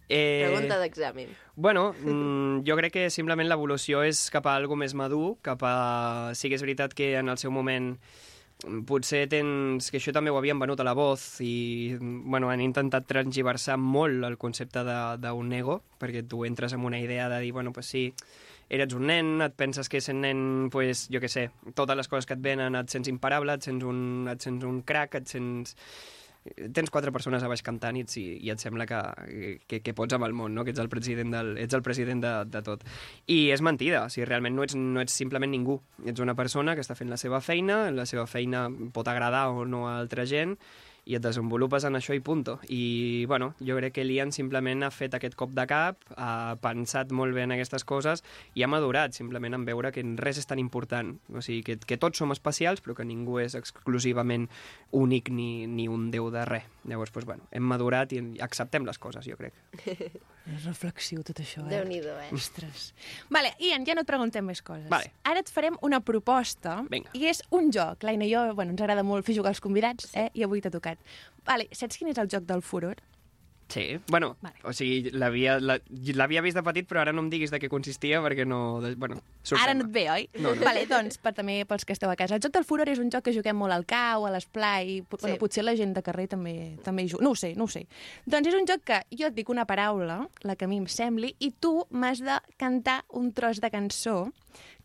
Eh... 0.10 0.46
Pregunta 0.46 0.78
d'examen. 0.78 1.32
Bueno, 1.56 1.96
mm, 1.98 2.62
jo 2.68 2.76
crec 2.78 2.94
que 2.94 3.10
simplement 3.10 3.48
l'evolució 3.50 4.04
és 4.06 4.28
cap 4.30 4.46
a 4.46 4.54
algo 4.60 4.76
més 4.78 4.94
madur, 4.94 5.38
cap 5.42 5.64
a... 5.66 6.32
Sí 6.38 6.50
que 6.52 6.60
és 6.60 6.62
veritat 6.62 6.94
que 6.94 7.16
en 7.18 7.30
el 7.32 7.40
seu 7.42 7.50
moment 7.50 7.96
mm, 8.68 8.84
potser 8.86 9.24
tens... 9.32 9.90
que 9.90 9.98
això 9.98 10.14
també 10.14 10.30
ho 10.30 10.38
havien 10.38 10.60
venut 10.62 10.80
a 10.80 10.86
la 10.86 10.94
voz 10.94 11.40
i 11.42 11.96
mm, 11.98 12.30
bueno, 12.30 12.52
han 12.54 12.62
intentat 12.62 13.08
transgiversar 13.10 13.80
molt 13.82 14.28
el 14.30 14.38
concepte 14.38 14.84
de- 14.86 15.18
d'un 15.26 15.50
ego, 15.58 15.80
perquè 15.98 16.22
tu 16.28 16.46
entres 16.46 16.74
amb 16.78 16.86
una 16.86 17.00
idea 17.02 17.30
de 17.30 17.40
dir, 17.42 17.54
bueno, 17.54 17.74
pues 17.74 17.88
sí, 17.88 18.12
eres 18.70 18.94
un 18.98 19.06
nen, 19.08 19.36
et 19.46 19.54
penses 19.56 19.88
que 19.90 20.02
sent 20.02 20.22
nen, 20.24 20.70
pues, 20.74 21.08
jo 21.14 21.22
què 21.22 21.30
sé, 21.30 21.50
totes 21.78 21.98
les 21.98 22.08
coses 22.12 22.26
que 22.26 22.34
et 22.38 22.42
venen 22.44 22.76
et 22.76 22.90
sents 22.90 23.10
imparable, 23.12 23.54
et 23.58 23.62
sents 23.66 23.84
un, 23.86 24.28
et 24.32 24.42
sents 24.42 24.64
un 24.66 24.82
crack, 24.82 25.16
et 25.22 25.28
sents 25.28 25.76
tens 26.76 26.92
quatre 26.94 27.10
persones 27.10 27.42
a 27.42 27.48
baix 27.50 27.64
cantant 27.66 27.98
i, 27.98 28.04
et- 28.06 28.16
i 28.46 28.52
et 28.54 28.62
sembla 28.62 28.86
que, 28.86 29.00
que, 29.66 29.80
que 29.82 29.94
pots 29.98 30.14
amb 30.14 30.28
el 30.28 30.34
món, 30.38 30.54
no? 30.54 30.62
que 30.64 30.70
ets 30.76 30.82
el 30.84 30.90
president, 30.94 31.32
del, 31.34 31.56
ets 31.58 31.74
el 31.74 31.82
president 31.82 32.22
de, 32.22 32.34
de 32.54 32.62
tot. 32.62 32.84
I 33.34 33.50
és 33.56 33.64
mentida, 33.66 34.04
o 34.06 34.12
sigui, 34.14 34.28
realment 34.30 34.54
no 34.54 34.62
ets, 34.62 34.76
no 34.78 35.02
ets 35.02 35.16
simplement 35.18 35.50
ningú. 35.50 35.80
Ets 36.06 36.22
una 36.22 36.36
persona 36.38 36.76
que 36.78 36.86
està 36.86 36.94
fent 36.94 37.10
la 37.10 37.18
seva 37.18 37.42
feina, 37.42 37.90
la 37.90 38.06
seva 38.06 38.28
feina 38.30 38.68
pot 38.94 39.10
agradar 39.10 39.48
o 39.58 39.66
no 39.66 39.88
a 39.90 39.96
altra 39.98 40.28
gent, 40.30 40.54
i 41.06 41.16
et 41.18 41.24
desenvolupes 41.24 41.86
en 41.86 41.98
això 41.98 42.16
i 42.18 42.22
punto. 42.26 42.58
I, 42.68 43.26
bueno, 43.30 43.54
jo 43.62 43.78
crec 43.78 43.96
que 43.98 44.06
l'Ian 44.06 44.34
simplement 44.36 44.84
ha 44.86 44.92
fet 44.94 45.14
aquest 45.18 45.38
cop 45.38 45.54
de 45.56 45.68
cap, 45.70 46.02
ha 46.18 46.58
pensat 46.62 47.14
molt 47.16 47.36
bé 47.38 47.46
en 47.46 47.54
aquestes 47.56 47.86
coses 47.86 48.26
i 48.58 48.66
ha 48.66 48.72
madurat 48.72 49.14
simplement 49.14 49.54
en 49.58 49.66
veure 49.68 49.94
que 49.94 50.04
res 50.18 50.42
és 50.42 50.50
tan 50.50 50.62
important. 50.62 51.14
O 51.34 51.46
sigui, 51.46 51.62
que, 51.66 51.78
que 51.78 52.00
tots 52.02 52.22
som 52.22 52.34
especials, 52.34 52.82
però 52.82 52.98
que 52.98 53.08
ningú 53.08 53.40
és 53.44 53.58
exclusivament 53.58 54.50
únic 54.92 55.30
ni, 55.30 55.68
ni 55.70 55.90
un 55.92 56.10
déu 56.12 56.32
de 56.34 56.46
res. 56.50 56.66
Llavors, 56.90 57.14
doncs, 57.14 57.30
bueno, 57.30 57.46
hem 57.52 57.66
madurat 57.66 58.14
i 58.14 58.24
acceptem 58.42 58.86
les 58.86 59.02
coses, 59.02 59.30
jo 59.30 59.38
crec. 59.38 59.54
És 60.54 60.66
reflexiu 60.68 61.24
tot 61.26 61.40
això, 61.42 61.64
eh? 61.66 61.72
Déu-n'hi-do, 61.72 62.12
eh? 62.22 62.28
Ostres. 62.36 62.92
Vale, 63.34 63.56
Ian, 63.66 63.86
ja 63.88 63.96
no 63.98 64.04
et 64.06 64.10
preguntem 64.10 64.46
més 64.46 64.62
coses. 64.62 64.86
Vale. 64.92 65.10
Ara 65.26 65.42
et 65.42 65.50
farem 65.50 65.78
una 65.82 66.02
proposta. 66.06 66.78
Vinga. 66.92 67.10
I 67.18 67.26
és 67.32 67.42
un 67.56 67.72
joc. 67.74 68.06
L'Aina 68.06 68.28
i 68.28 68.34
jo, 68.34 68.44
bueno, 68.54 68.76
ens 68.76 68.84
agrada 68.86 69.04
molt 69.08 69.26
fer 69.26 69.36
jugar 69.40 69.56
als 69.56 69.64
convidats, 69.64 70.12
eh? 70.14 70.30
I 70.38 70.46
avui 70.46 70.62
t'ha 70.62 70.74
tocat. 70.74 71.02
Vale, 71.50 71.66
saps 71.74 71.98
quin 71.98 72.14
és 72.14 72.22
el 72.22 72.30
joc 72.30 72.46
del 72.46 72.62
furor? 72.62 73.02
Sí, 73.68 74.00
bueno, 74.08 74.38
Vale. 74.42 74.56
o 74.64 74.72
sigui, 74.78 75.10
l'havia 75.10 76.42
vist 76.46 76.58
de 76.58 76.64
petit, 76.64 76.86
però 76.86 77.02
ara 77.02 77.14
no 77.16 77.24
em 77.24 77.32
diguis 77.32 77.50
de 77.50 77.58
què 77.60 77.70
consistia, 77.72 78.22
perquè 78.22 78.46
no... 78.46 78.80
De, 78.84 78.94
bueno, 78.96 79.18
Ara 79.58 79.74
no 79.74 79.86
et 79.88 79.92
ve, 79.94 80.04
oi? 80.10 80.28
No, 80.38 80.54
no. 80.54 80.62
Vale, 80.66 80.86
doncs, 80.90 81.18
per 81.22 81.34
també 81.38 81.58
pels 81.70 81.86
que 81.86 81.94
esteu 81.94 82.10
a 82.10 82.16
casa. 82.18 82.38
El 82.38 82.44
joc 82.46 82.54
del 82.54 82.66
furor 82.66 82.90
és 82.90 83.02
un 83.02 83.10
joc 83.14 83.26
que 83.26 83.34
juguem 83.34 83.58
molt 83.58 83.74
al 83.74 83.86
cau, 83.90 84.26
a 84.26 84.32
l'esplai... 84.34 85.00
Sí. 85.02 85.18
Bueno, 85.18 85.40
potser 85.42 85.66
la 85.66 85.76
gent 85.78 85.96
de 85.98 86.06
carrer 86.06 86.28
també 86.32 86.56
també 86.86 87.06
hi 87.06 87.12
juga. 87.12 87.26
No 87.26 87.34
ho 87.34 87.40
sé, 87.40 87.54
no 87.58 87.66
ho 87.66 87.72
sé. 87.72 87.86
Doncs 88.30 88.54
és 88.54 88.58
un 88.58 88.70
joc 88.70 88.86
que 88.86 89.02
jo 89.18 89.30
et 89.30 89.38
dic 89.38 89.50
una 89.50 89.66
paraula, 89.70 90.22
la 90.46 90.56
que 90.56 90.70
a 90.70 90.72
mi 90.72 90.80
em 90.82 90.88
sembli, 90.90 91.34
i 91.40 91.52
tu 91.52 91.80
m'has 91.90 92.22
de 92.26 92.38
cantar 92.62 93.02
un 93.18 93.32
tros 93.34 93.62
de 93.62 93.74
cançó 93.74 94.20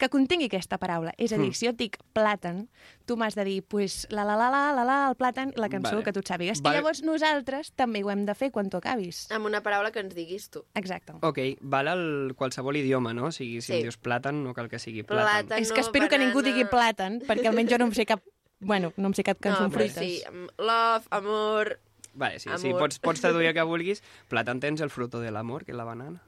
que 0.00 0.08
contingui 0.08 0.46
aquesta 0.48 0.78
paraula. 0.80 1.12
És 1.18 1.32
a 1.32 1.36
dir, 1.38 1.50
Mm. 1.50 1.54
si 1.54 1.66
jo 1.66 1.70
et 1.74 1.76
dic 1.78 1.98
plàtan, 2.16 2.68
tu 3.06 3.16
m'has 3.16 3.34
de 3.36 3.44
dir, 3.44 3.62
pues, 3.62 4.06
la 4.10 4.24
la 4.24 4.34
la 4.36 4.48
la 4.50 4.72
la 4.72 4.84
la, 4.84 4.96
el 5.10 5.16
plàtan, 5.16 5.52
la 5.56 5.68
cançó 5.68 5.92
Vale. 5.92 6.04
que 6.04 6.12
tu 6.12 6.20
et 6.20 6.26
sàpigues. 6.28 6.62
Vale. 6.62 6.76
I 6.76 6.80
llavors 6.80 7.02
nosaltres 7.04 7.72
també 7.76 8.02
ho 8.02 8.10
hem 8.10 8.24
de 8.26 8.34
fer 8.34 8.50
quan 8.50 8.70
tu 8.70 8.78
acabis. 8.78 9.30
Amb 9.30 9.46
una 9.46 9.60
paraula 9.62 9.90
que 9.92 10.00
ens 10.00 10.14
diguis 10.14 10.48
tu. 10.50 10.64
Exacte. 10.74 11.12
Ok, 11.22 11.38
val 11.60 11.88
el 11.88 12.34
qualsevol 12.34 12.76
idioma, 12.76 13.12
no? 13.14 13.26
O 13.26 13.32
sigui, 13.32 13.60
si 13.60 13.72
Sí. 13.72 13.78
em 13.78 13.82
dius 13.82 14.00
plàtan, 14.00 14.42
no 14.42 14.54
cal 14.54 14.68
que 14.68 14.78
sigui 14.78 15.02
plàtan. 15.04 15.46
Plàtan. 15.46 15.58
És 15.60 15.70
que 15.72 15.80
no, 15.80 15.86
espero 15.86 16.08
que 16.08 16.18
ningú 16.18 16.40
banana. 16.40 16.54
digui 16.56 16.64
plàtan, 16.70 17.20
perquè 17.26 17.46
almenys 17.48 17.70
jo 17.70 17.78
no 17.78 17.84
em 17.86 17.92
sé 17.92 18.06
cap... 18.06 18.20
Bueno, 18.62 18.92
no 18.96 19.06
em 19.08 19.14
sé 19.14 19.22
cap 19.22 19.38
cançó 19.40 19.60
no, 19.60 19.64
amb 19.66 19.74
fruites. 19.74 19.94
sí, 19.96 20.22
love, 20.58 21.04
amor... 21.10 21.78
Vale, 22.12 22.40
sí, 22.40 22.50
sí, 22.58 22.68
Amor. 22.68 22.80
pots, 22.80 22.98
pots 22.98 23.20
traduir 23.20 23.46
el 23.46 23.54
que 23.54 23.62
vulguis. 23.62 24.02
Plàtan 24.28 24.58
tens 24.60 24.80
el 24.80 24.90
fruto 24.90 25.20
del 25.20 25.36
amor, 25.36 25.64
que 25.64 25.70
és 25.70 25.76
la 25.78 25.84
banana. 25.84 26.20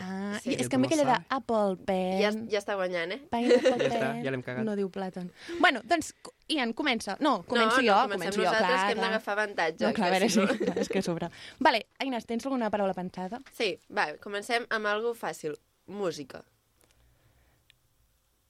Ah, 0.00 0.38
Sí. 0.42 0.52
és 0.52 0.68
que 0.68 0.76
a 0.76 0.78
mi 0.78 0.86
aquella 0.86 1.04
de. 1.04 1.24
Apple 1.30 1.76
Pen... 1.86 2.18
Ja, 2.20 2.30
ja 2.52 2.58
està 2.60 2.74
guanyant, 2.76 3.12
eh? 3.14 3.18
Pineapple 3.30 3.70
Ja 3.70 3.76
està, 3.88 4.00
Pen, 4.12 4.24
ja 4.26 4.30
l'hem 4.34 4.42
cagat. 4.44 4.64
No 4.66 4.74
diu 4.76 4.90
plàtan. 4.92 5.30
Bueno, 5.62 5.80
doncs, 5.88 6.10
Ian, 6.48 6.74
comença. 6.76 7.16
No, 7.20 7.42
començo 7.48 7.80
no, 7.80 7.86
jo, 7.86 7.94
no, 7.94 8.02
comencem 8.02 8.28
començo 8.32 8.40
jo, 8.40 8.44
nosaltres, 8.44 8.68
clar, 8.68 8.86
que 8.86 8.92
hem 8.92 9.00
d'agafar 9.06 9.32
avantatge. 9.38 9.86
No, 9.86 9.92
clar, 9.96 10.08
a 10.08 10.10
que 10.12 10.18
veure, 10.18 10.28
si 10.28 10.40
sí, 10.40 10.66
no- 10.68 10.74
és 10.82 10.88
que 10.92 10.98
a 10.98 11.02
sobre. 11.02 11.30
Vale, 11.58 11.86
Aines, 11.98 12.26
tens 12.28 12.44
alguna 12.44 12.68
paraula 12.70 12.92
pensada? 12.94 13.40
Sí, 13.56 13.78
va, 13.88 14.10
comencem 14.20 14.66
amb 14.68 14.86
algo 14.92 15.14
fàcil. 15.14 15.56
Música. 15.86 16.44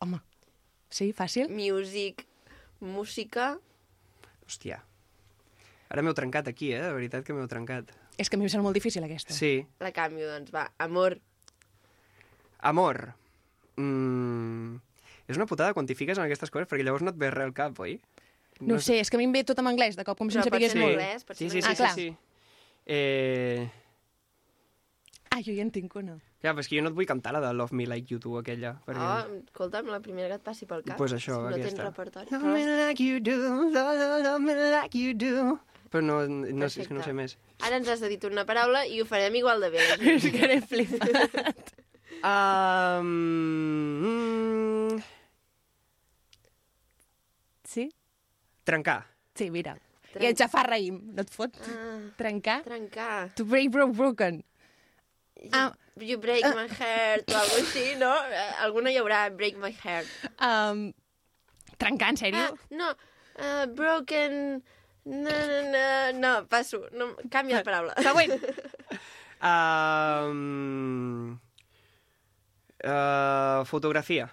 Home, 0.00 0.20
sí, 0.90 1.12
fàcil? 1.12 1.48
Music. 1.50 2.26
Música. 2.80 3.58
Hòstia. 4.46 4.82
Ara 5.88 6.02
m'heu 6.04 6.14
trencat 6.14 6.48
aquí, 6.50 6.72
eh? 6.74 6.82
De 6.82 6.92
veritat 6.94 7.24
que 7.24 7.32
m'heu 7.34 7.48
trencat. 7.50 7.90
És 8.18 8.28
que 8.28 8.36
a 8.36 8.38
mi 8.38 8.46
em 8.46 8.50
sembla 8.52 8.66
molt 8.68 8.76
difícil, 8.76 9.02
aquesta. 9.06 9.32
Sí. 9.34 9.66
La 9.80 9.90
canvio, 9.94 10.26
doncs, 10.30 10.50
va. 10.54 10.66
Amor. 10.78 11.18
Amor. 12.60 13.14
Mm... 13.76 14.76
És 15.28 15.36
una 15.36 15.46
putada 15.46 15.74
quan 15.76 15.86
t'hi 15.86 15.94
fiques 15.94 16.16
en 16.18 16.24
aquestes 16.24 16.50
coses, 16.50 16.66
perquè 16.70 16.84
llavors 16.86 17.04
no 17.04 17.12
et 17.12 17.18
ve 17.20 17.28
res 17.30 17.44
al 17.50 17.52
cap, 17.56 17.76
oi? 17.84 17.98
No, 18.64 18.78
sé, 18.82 18.96
és 18.98 19.10
que 19.10 19.18
a 19.18 19.20
mi 19.20 19.26
em 19.28 19.34
ve 19.36 19.44
tot 19.46 19.58
en 19.60 19.68
anglès, 19.70 19.94
de 19.94 20.02
cop, 20.06 20.18
com 20.18 20.30
si 20.32 20.38
pot 20.40 20.48
sapigués 20.48 20.72
molt. 20.74 20.96
anglès, 20.96 21.26
Sí, 21.36 21.50
sí, 21.50 21.60
sí, 21.62 21.68
Ah, 21.68 21.74
clar. 21.76 21.92
sí, 21.94 22.08
sí. 22.08 22.16
Eh... 22.86 23.68
Ah, 25.30 25.42
jo 25.44 25.52
ja 25.52 25.62
en 25.62 25.70
tinc 25.70 25.94
una. 26.00 26.16
Ja, 26.42 26.54
però 26.54 26.62
és 26.64 26.68
que 26.70 26.78
jo 26.78 26.82
no 26.82 26.88
et 26.90 26.96
vull 26.96 27.06
cantar 27.06 27.34
la 27.36 27.40
de 27.44 27.52
Love 27.54 27.76
Me 27.76 27.84
Like 27.86 28.08
You 28.14 28.18
Do, 28.18 28.38
aquella. 28.40 28.72
Perquè... 28.86 29.04
Oh, 29.04 29.38
escolta'm, 29.44 29.90
la 29.92 30.00
primera 30.00 30.30
que 30.32 30.38
et 30.40 30.46
passi 30.46 30.66
pel 30.66 30.82
cap. 30.86 30.96
Pues 30.98 31.12
això, 31.12 31.36
si 31.36 31.44
no 31.44 31.54
tens 31.54 31.66
aquesta. 31.68 31.84
repertori. 31.90 32.32
Love 32.32 32.54
me 32.56 32.64
like 32.88 33.04
you 33.04 33.20
do, 33.20 33.36
love, 33.70 34.40
me 34.40 34.54
like 34.72 34.98
you 34.98 35.14
do. 35.14 35.58
Però 35.92 36.02
no, 36.02 36.18
no 36.26 36.68
sé, 36.68 36.82
és 36.82 36.88
que 36.88 36.94
no 36.96 37.00
Perfecte. 37.00 37.04
sé 37.04 37.14
més. 37.14 37.36
Ara 37.64 37.78
ens 37.78 37.88
has 37.92 38.00
de 38.02 38.08
dir 38.12 38.18
una 38.32 38.44
paraula 38.48 38.86
i 38.88 38.98
ho 39.00 39.06
farem 39.06 39.36
igual 39.38 39.60
de 39.60 39.70
bé. 39.76 39.84
És 40.16 40.26
que 40.32 40.48
n'he 40.50 40.58
flipat. 40.64 41.74
Um, 42.22 43.08
mm, 44.94 45.02
Sí? 47.64 47.90
trencar. 48.64 49.06
Sí, 49.34 49.50
mira. 49.50 49.76
Trenc- 50.12 50.22
I 50.24 50.26
el 50.30 50.36
xafar 50.36 50.64
raïm, 50.70 51.00
no 51.14 51.20
et 51.22 51.30
fot? 51.30 51.52
Ah, 51.68 51.98
Trencar? 52.16 52.62
trencar. 52.64 53.34
To 53.36 53.44
break, 53.44 53.70
broke, 53.70 53.92
broken. 53.94 54.42
You, 55.40 55.50
Ah. 55.52 55.72
you 56.00 56.16
break 56.18 56.42
my 56.54 56.66
heart 56.66 57.28
o 57.30 57.36
alguna 57.36 57.60
així, 57.62 57.96
no? 57.98 58.10
Eh, 58.32 58.52
Alguna 58.64 58.90
hi 58.90 58.96
haurà, 58.98 59.28
break 59.36 59.56
my 59.58 59.70
heart. 59.70 60.06
Um, 60.40 60.92
trencar, 61.78 62.08
en 62.10 62.16
sèrio? 62.16 62.40
Ah, 62.40 62.54
no, 62.70 62.90
uh, 63.38 63.66
broken... 63.66 64.62
No, 65.04 65.30
no, 65.30 65.62
no, 65.72 66.12
no, 66.18 66.46
passo. 66.48 66.82
No, 66.92 67.14
canvia 67.30 67.58
de 67.58 67.64
paraula. 67.64 67.94
Següent. 68.02 68.32
Um, 69.40 71.38
uh, 72.84 73.64
fotografia. 73.64 74.28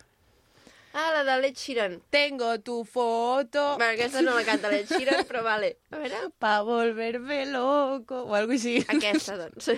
Ah, 0.96 1.10
la 1.12 1.24
de 1.28 1.42
l'Ed 1.42 1.58
Sheeran. 1.60 1.98
Tengo 2.10 2.54
tu 2.64 2.86
foto 2.86 3.76
Bueno, 3.76 3.92
aquesta 3.92 4.22
no 4.22 4.34
la 4.34 4.46
canta 4.48 4.70
l'Ed 4.72 4.88
Sheeran, 4.88 5.26
però 5.28 5.42
vale. 5.44 5.74
A 5.92 6.00
veure, 6.00 6.30
pa 6.40 6.62
volverme 6.64 7.46
loco 7.52 8.22
o 8.24 8.34
algo 8.34 8.56
així. 8.56 8.78
aquesta, 8.88 9.36
doncs. 9.36 9.74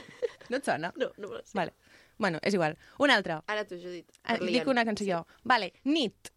No 0.50 0.58
et 0.62 0.66
sona? 0.70 0.92
No, 0.96 1.10
no 1.18 1.28
me 1.32 1.40
la 1.40 1.44
sé. 1.44 1.56
Vale. 1.58 1.74
Bueno, 2.18 2.40
és 2.42 2.54
igual. 2.54 2.78
Una 3.00 3.16
altra. 3.18 3.42
Ara 3.48 3.66
tu, 3.66 3.78
Judit. 3.82 4.10
Ah, 4.24 4.38
dic 4.38 4.68
una 4.70 4.86
cançó 4.86 5.06
jo. 5.06 5.24
Vale, 5.44 5.72
nit. 5.86 6.32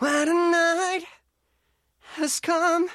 What 0.00 0.28
a 0.28 0.32
night 0.34 1.04
has 2.16 2.40
come 2.40 2.88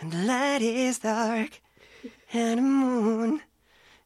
and 0.00 0.12
the 0.12 0.18
light 0.26 0.62
is 0.62 0.98
dark 1.00 1.60
and 2.32 2.58
the 2.58 2.62
moon 2.62 3.40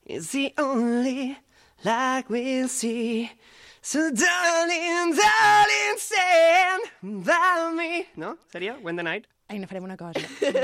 is 0.06 0.30
the 0.30 0.54
only 0.56 1.36
light 1.84 2.26
we'll 2.28 2.68
see. 2.68 3.30
So 3.82 4.10
darling, 4.10 5.12
darling, 5.14 5.98
stand 5.98 6.82
by 7.02 7.70
me. 7.76 8.06
No? 8.16 8.38
Seria 8.50 8.78
When 8.80 8.96
the 8.96 9.02
Night? 9.02 9.26
Ai, 9.48 9.58
no 9.58 9.66
farem 9.68 9.84
una 9.84 9.96
cosa. 10.00 10.20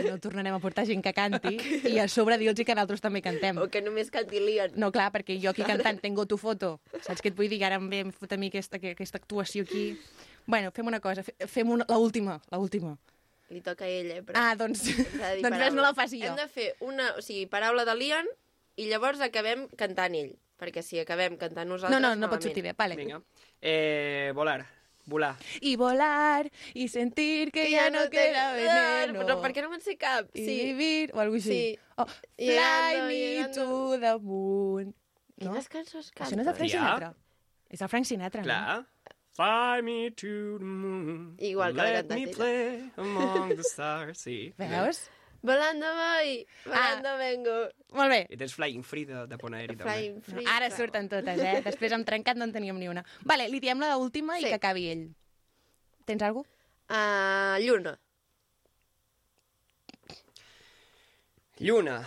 No 0.09 0.17
tornarem 0.19 0.55
a 0.57 0.59
portar 0.59 0.87
gent 0.89 1.03
que 1.05 1.13
canti 1.13 1.59
i 1.85 1.99
a 2.01 2.07
sobre 2.09 2.39
dir-los 2.41 2.65
que 2.65 2.73
nosaltres 2.75 3.03
també 3.05 3.21
cantem. 3.21 3.59
O 3.61 3.67
que 3.69 3.83
només 3.85 4.09
canti 4.11 4.41
Lian. 4.41 4.73
No, 4.81 4.89
clar, 4.91 5.11
perquè 5.13 5.37
jo 5.43 5.51
aquí 5.53 5.67
cantant 5.69 6.01
tengo 6.01 6.25
tu 6.25 6.39
foto. 6.41 6.79
Saps 7.05 7.21
què 7.21 7.29
et 7.29 7.37
vull 7.37 7.51
dir? 7.53 7.61
Ara 7.69 7.77
em 7.77 7.91
ve 7.93 8.01
em 8.07 8.11
fot 8.17 8.33
a 8.33 8.39
mi 8.41 8.49
aquesta, 8.49 8.81
aquesta 8.81 9.21
actuació 9.21 9.67
aquí. 9.69 9.99
Bueno, 10.49 10.73
fem 10.73 10.89
una 10.89 10.99
cosa. 11.05 11.23
fe- 11.23 11.37
Fem 11.47 11.69
una, 11.77 11.85
la 11.93 11.99
última, 12.01 12.41
la 12.51 12.59
última. 12.59 12.97
Li 13.51 13.61
toca 13.61 13.85
a 13.85 13.89
ell, 13.93 14.11
eh? 14.17 14.23
Però... 14.25 14.39
Ah, 14.41 14.55
doncs, 14.57 14.87
doncs 15.43 15.59
res, 15.61 15.75
no 15.77 15.83
la 15.85 15.93
faci 15.93 16.23
jo. 16.23 16.31
Hem 16.33 16.41
de 16.41 16.49
fer 16.49 16.71
una, 16.81 17.13
o 17.19 17.23
sigui, 17.23 17.45
paraula 17.53 17.85
de 17.85 17.95
Lian 18.01 18.27
i 18.81 18.89
llavors 18.89 19.21
acabem 19.21 19.69
cantant 19.77 20.17
ell. 20.17 20.33
Perquè 20.61 20.83
si 20.85 20.99
acabem 21.01 21.39
cantant 21.41 21.67
nosaltres, 21.69 21.97
No, 21.97 22.01
no, 22.05 22.15
no 22.15 22.29
pot 22.29 22.37
malament. 22.37 22.43
sortir 22.51 22.63
bé. 22.67 22.75
Vale. 22.77 22.97
Vinga. 23.01 23.23
Eh, 23.61 24.33
volar. 24.37 24.67
Volar. 25.07 25.35
Y 25.63 25.75
volar 25.77 26.51
y 26.75 26.87
sentir 26.89 27.51
que, 27.51 27.71
ya 27.71 27.89
no 27.91 28.09
queda 28.11 28.53
veneno. 28.53 29.21
Però 29.25 29.41
per 29.41 29.51
què 29.57 29.63
no 29.65 29.71
me'n 29.73 29.81
sé 29.81 29.97
cap? 29.97 30.29
Sí. 30.35 30.45
vivir, 30.45 31.11
o 31.15 31.21
algo 31.25 31.35
així. 31.41 31.49
Sí. 31.51 31.79
Oh, 31.97 32.05
fly 32.07 32.47
Llegando, 32.47 33.07
me 33.07 33.15
llegando. 33.17 33.65
to 33.65 33.99
the 33.99 34.19
moon. 34.21 34.95
No? 35.41 35.51
Quines 35.55 35.69
cançons 35.73 36.13
Això 36.15 36.37
no 36.37 36.43
és 36.45 36.47
de 36.47 36.55
Frank 36.55 36.71
Ja. 36.71 36.79
Sinatra? 36.85 37.15
És 37.71 37.81
el 37.81 37.89
Frank 37.89 38.05
Sinatra, 38.05 38.43
Clar. 38.43 38.85
Fly 39.33 39.83
me 39.83 40.11
to 40.11 40.59
the 40.59 40.65
moon. 40.65 41.35
Igual 41.39 41.73
que 41.75 41.79
la 41.81 42.03
Let 42.03 42.11
me 42.15 42.27
play 42.29 42.91
among 42.99 43.57
the 43.57 43.63
stars. 43.65 44.19
Sí. 44.19 44.53
no? 44.59 44.67
Volando 45.43 45.87
voy, 45.95 46.47
volando 46.67 47.09
Ah. 47.09 47.17
vengo. 47.17 47.51
Molt 47.93 48.11
bé. 48.11 48.27
I 48.29 48.37
tens 48.37 48.53
Flying 48.55 48.83
Free 48.85 49.07
de, 49.07 49.27
de 49.27 49.39
Pont 49.39 49.55
Aeri, 49.55 49.75
també. 49.77 50.21
Free. 50.23 50.45
Ara 50.47 50.67
clar. 50.69 50.77
surten 50.77 51.09
totes, 51.09 51.39
eh? 51.41 51.63
Després 51.65 51.93
amb 51.97 52.05
trencat 52.05 52.37
no 52.37 52.45
en 52.45 52.53
teníem 52.53 52.79
ni 52.79 52.89
una. 52.89 53.05
Vale, 53.25 53.49
li 53.49 53.59
diem 53.61 53.79
la 53.81 53.97
última 53.97 54.39
i 54.39 54.43
Sí. 54.43 54.49
que 54.49 54.55
acabi 54.55 54.89
ell. 54.91 55.07
Tens 56.05 56.23
alguna 56.23 56.49
Ah, 56.89 57.57
lluna. 57.61 57.99
Lluna. 61.59 62.01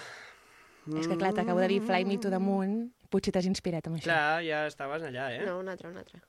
És 0.98 1.08
que, 1.08 1.16
clar, 1.18 1.34
t'acabo 1.34 1.60
de 1.62 1.68
dir 1.70 1.82
Fly 1.82 2.06
Me 2.06 2.18
to 2.18 2.30
the 2.30 2.40
Moon. 2.40 2.92
Potser 3.10 3.32
t'has 3.32 3.46
inspirat 3.46 3.86
amb 3.88 3.98
això. 4.00 4.10
Clar, 4.10 4.44
ja 4.44 4.66
estaves 4.68 5.04
allà, 5.04 5.28
eh? 5.36 5.44
No, 5.46 5.60
una 5.60 5.72
altra, 5.74 5.90
una 5.90 6.00
altra. 6.02 6.20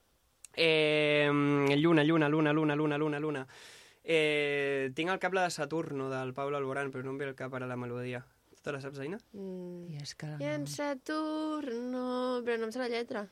Eh, 0.56 1.28
lluna, 1.76 2.04
lluna, 2.04 2.28
luna, 2.28 2.52
luna, 2.52 2.76
luna, 2.76 2.98
luna, 2.98 3.18
luna. 3.18 3.46
Eh, 4.04 4.92
tinc 4.94 5.08
al 5.10 5.18
cap 5.18 5.32
la 5.32 5.46
de 5.48 5.50
Saturno, 5.50 6.10
del 6.10 6.34
Pablo 6.36 6.58
Alborán, 6.58 6.92
però 6.92 7.02
no 7.04 7.14
em 7.14 7.18
ve 7.18 7.30
al 7.30 7.38
cap 7.38 7.54
ara 7.56 7.66
la 7.66 7.80
melodia. 7.80 8.20
Tu 8.52 8.60
te 8.62 8.72
la 8.72 8.80
saps, 8.84 9.00
Aina? 9.00 9.18
Mm. 9.32 9.88
I 9.94 10.02
és 10.02 10.12
que... 10.14 10.28
I 10.38 10.50
en 10.52 10.68
Saturno... 10.68 12.04
Però 12.44 12.60
no 12.60 12.68
em 12.68 12.74
sé 12.74 12.82
la 12.84 12.92
lletra. 12.92 13.24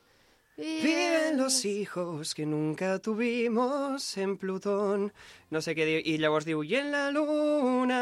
Viven 0.57 1.37
los 1.37 1.65
hijos 1.65 2.35
que 2.35 2.45
nunca 2.45 2.99
tuvimos 2.99 4.17
en 4.17 4.37
Plutón. 4.37 5.11
No 5.49 5.61
sé 5.61 5.73
què 5.77 5.85
diu. 5.89 6.01
I 6.01 6.17
llavors 6.21 6.45
diu, 6.45 6.65
i 6.65 6.75
en 6.81 6.91
la 6.93 7.07
luna... 7.13 8.01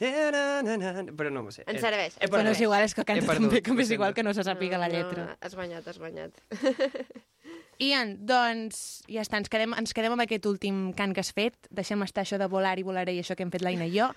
Na, 0.00 0.62
na, 0.62 0.76
na, 0.76 0.90
na. 1.02 1.12
Però 1.16 1.30
no 1.32 1.42
ho 1.46 1.52
sé. 1.54 1.64
Ens 1.66 1.80
serveix. 1.80 2.18
He 2.20 2.28
Bueno, 2.32 2.52
és 2.52 2.60
igual, 2.60 2.84
és 2.84 2.94
que 2.94 3.00
He 3.00 3.08
canta 3.08 3.26
perdut, 3.30 3.54
també, 3.62 3.72
ho 3.72 3.84
és 3.86 3.94
igual 3.96 4.14
que 4.14 4.22
no 4.26 4.34
se 4.36 4.44
sàpiga 4.44 4.78
la 4.78 4.90
lletra. 4.92 5.30
No, 5.30 5.36
has 5.40 5.56
guanyat, 5.56 5.88
has 5.88 5.98
guanyat. 5.98 6.42
Ian, 7.86 8.14
doncs 8.24 9.04
ja 9.12 9.20
està, 9.20 9.40
ens 9.40 9.50
quedem, 9.52 9.74
ens 9.76 9.92
quedem 9.96 10.14
amb 10.14 10.24
aquest 10.24 10.46
últim 10.48 10.90
cant 10.96 11.12
que 11.16 11.24
has 11.24 11.32
fet. 11.36 11.56
Deixem 11.70 12.02
estar 12.04 12.24
això 12.24 12.38
de 12.40 12.48
volar 12.48 12.76
i 12.80 12.84
volaré 12.86 13.16
i 13.16 13.20
això 13.20 13.36
que 13.36 13.44
hem 13.44 13.52
fet 13.52 13.64
l'Aina 13.64 13.88
i 13.88 13.92
jo. 13.96 14.10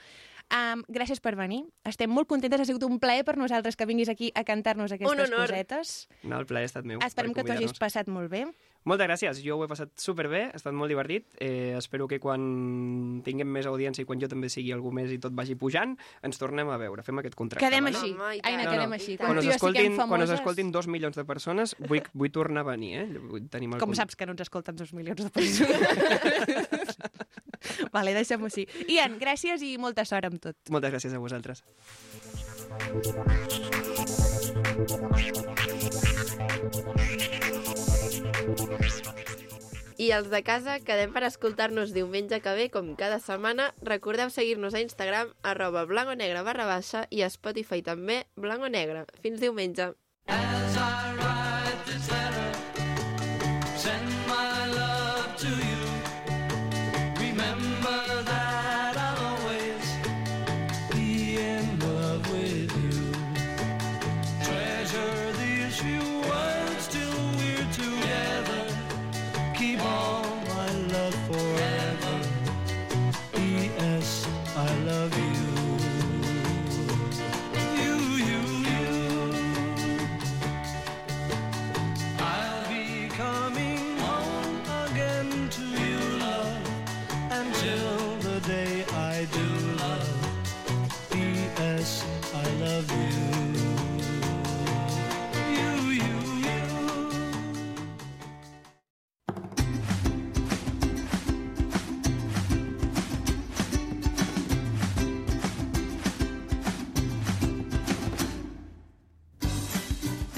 Um, 0.50 0.82
gràcies 0.90 1.20
per 1.22 1.36
venir. 1.38 1.64
Estem 1.86 2.10
molt 2.10 2.28
contentes, 2.28 2.60
ha 2.62 2.66
sigut 2.66 2.84
un 2.88 2.98
plaer 3.00 3.24
per 3.24 3.36
nosaltres 3.38 3.76
que 3.78 3.86
vinguis 3.86 4.10
aquí 4.10 4.32
a 4.34 4.44
cantar-nos 4.44 4.92
aquestes 4.92 5.30
honor. 5.30 5.46
cosetes. 5.50 6.08
No, 6.24 6.40
el 6.40 6.48
plaer 6.50 6.66
ha 6.66 6.72
estat 6.72 6.86
meu. 6.90 6.98
Esperem 7.06 7.34
per 7.34 7.44
que 7.44 7.52
t'ho 7.52 7.58
hagis 7.60 7.78
passat 7.78 8.08
molt 8.10 8.32
bé. 8.32 8.48
Moltes 8.88 9.10
gràcies, 9.10 9.42
jo 9.44 9.58
ho 9.60 9.66
he 9.66 9.68
passat 9.68 9.90
superbé, 10.00 10.46
ha 10.54 10.56
estat 10.56 10.74
molt 10.74 10.88
divertit. 10.90 11.26
Eh, 11.38 11.76
espero 11.78 12.08
que 12.08 12.18
quan 12.24 13.22
tinguem 13.26 13.46
més 13.52 13.68
audiència 13.68 14.02
i 14.02 14.08
quan 14.08 14.22
jo 14.24 14.30
també 14.32 14.48
sigui 14.50 14.72
algú 14.72 14.90
més 14.96 15.12
i 15.12 15.18
tot 15.20 15.36
vagi 15.36 15.54
pujant, 15.60 15.98
ens 16.24 16.40
tornem 16.40 16.70
a 16.72 16.78
veure, 16.80 17.04
fem 17.04 17.20
aquest 17.20 17.36
contracte. 17.36 17.68
Quedem 17.68 17.86
així. 17.92 18.14
Tant. 18.16 18.40
Aina, 18.48 18.64
No, 18.64 18.72
quedem 18.72 18.90
no. 18.90 18.96
així. 18.96 19.18
Quan 19.18 19.34
Quan 19.36 19.38
us, 19.44 19.46
escoltin, 19.54 19.82
siguem 19.84 19.98
quan 19.98 20.08
us 20.08 20.10
famoses, 20.16 20.40
escoltin 20.40 20.72
dos 20.72 20.88
milions 20.88 21.16
de 21.20 21.26
persones, 21.26 21.76
vull, 21.78 22.02
vull 22.14 22.32
tornar 22.32 22.62
a 22.62 22.72
venir, 22.72 22.94
eh? 23.04 23.06
Vull 23.20 23.50
tenir 23.52 23.68
el 23.74 23.80
Com 23.84 23.94
saps 23.94 24.16
que 24.16 24.26
no 24.26 24.32
ens 24.32 24.42
escolten 24.48 24.76
dos 24.80 24.94
milions 24.94 25.22
de 25.22 25.30
persones? 25.30 25.78
vale, 27.96 28.14
deixem-ho 28.18 28.50
així. 28.50 28.68
Ian, 28.88 29.20
gràcies 29.22 29.64
i 29.66 29.76
molta 29.82 30.06
sort 30.08 30.30
amb 30.30 30.42
tot. 30.44 30.58
Moltes 30.70 30.96
gràcies 30.96 31.16
a 31.16 31.22
vosaltres. 31.22 31.64
I 40.00 40.14
els 40.16 40.30
de 40.32 40.40
casa 40.48 40.78
quedem 40.80 41.12
per 41.12 41.26
escoltar-nos 41.28 41.92
diumenge 41.92 42.40
que 42.40 42.54
ve, 42.56 42.70
com 42.72 42.94
cada 42.96 43.18
setmana. 43.20 43.74
Recordeu 43.84 44.30
seguir-nos 44.32 44.78
a 44.78 44.84
Instagram, 44.86 45.34
arroba 45.44 45.84
blanconegre 45.90 46.46
barra 46.48 46.70
baixa 46.70 47.04
i 47.12 47.20
a 47.26 47.28
Spotify 47.34 47.84
també, 47.84 48.22
blanc 48.40 48.64
o 48.64 48.70
negre. 48.72 49.04
Fins 49.20 49.44
diumenge. 49.44 49.92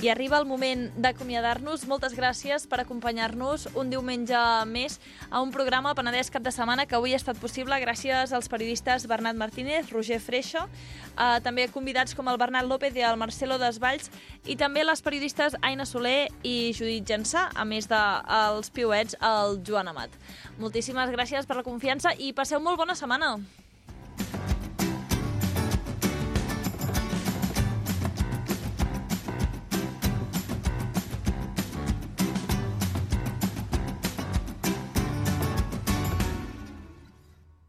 I 0.01 0.09
arriba 0.09 0.39
el 0.41 0.47
moment 0.49 0.87
d'acomiadar-nos. 0.97 1.83
Moltes 1.85 2.15
gràcies 2.17 2.63
per 2.65 2.79
acompanyar-nos 2.81 3.67
un 3.77 3.91
diumenge 3.91 4.39
més 4.65 4.95
a 5.29 5.43
un 5.45 5.51
programa 5.53 5.91
Penedès 5.93 6.33
Cap 6.33 6.41
de 6.41 6.49
Setmana 6.49 6.87
que 6.89 6.97
avui 6.97 7.13
ha 7.13 7.19
estat 7.19 7.37
possible 7.37 7.77
gràcies 7.83 8.33
als 8.33 8.49
periodistes 8.49 9.05
Bernat 9.05 9.37
Martínez, 9.37 9.93
Roger 9.93 10.17
Freixa, 10.17 10.65
eh, 10.65 11.37
també 11.45 11.67
convidats 11.69 12.17
com 12.17 12.33
el 12.33 12.41
Bernat 12.41 12.65
López 12.65 12.97
i 12.97 13.05
el 13.05 13.21
Marcelo 13.21 13.61
Desvalls 13.61 14.09
i 14.49 14.57
també 14.57 14.81
les 14.81 15.05
periodistes 15.05 15.53
Aina 15.61 15.85
Soler 15.85 16.31
i 16.41 16.73
Judit 16.73 17.05
Jansà, 17.05 17.51
a 17.53 17.63
més 17.63 17.85
dels 17.85 18.65
de, 18.65 18.73
piuets, 18.73 19.13
el 19.21 19.61
Joan 19.61 19.93
Amat. 19.93 20.17
Moltíssimes 20.57 21.13
gràcies 21.13 21.45
per 21.45 21.61
la 21.61 21.67
confiança 21.67 22.17
i 22.17 22.33
passeu 22.33 22.57
molt 22.57 22.81
bona 22.81 22.97
setmana. 22.97 23.35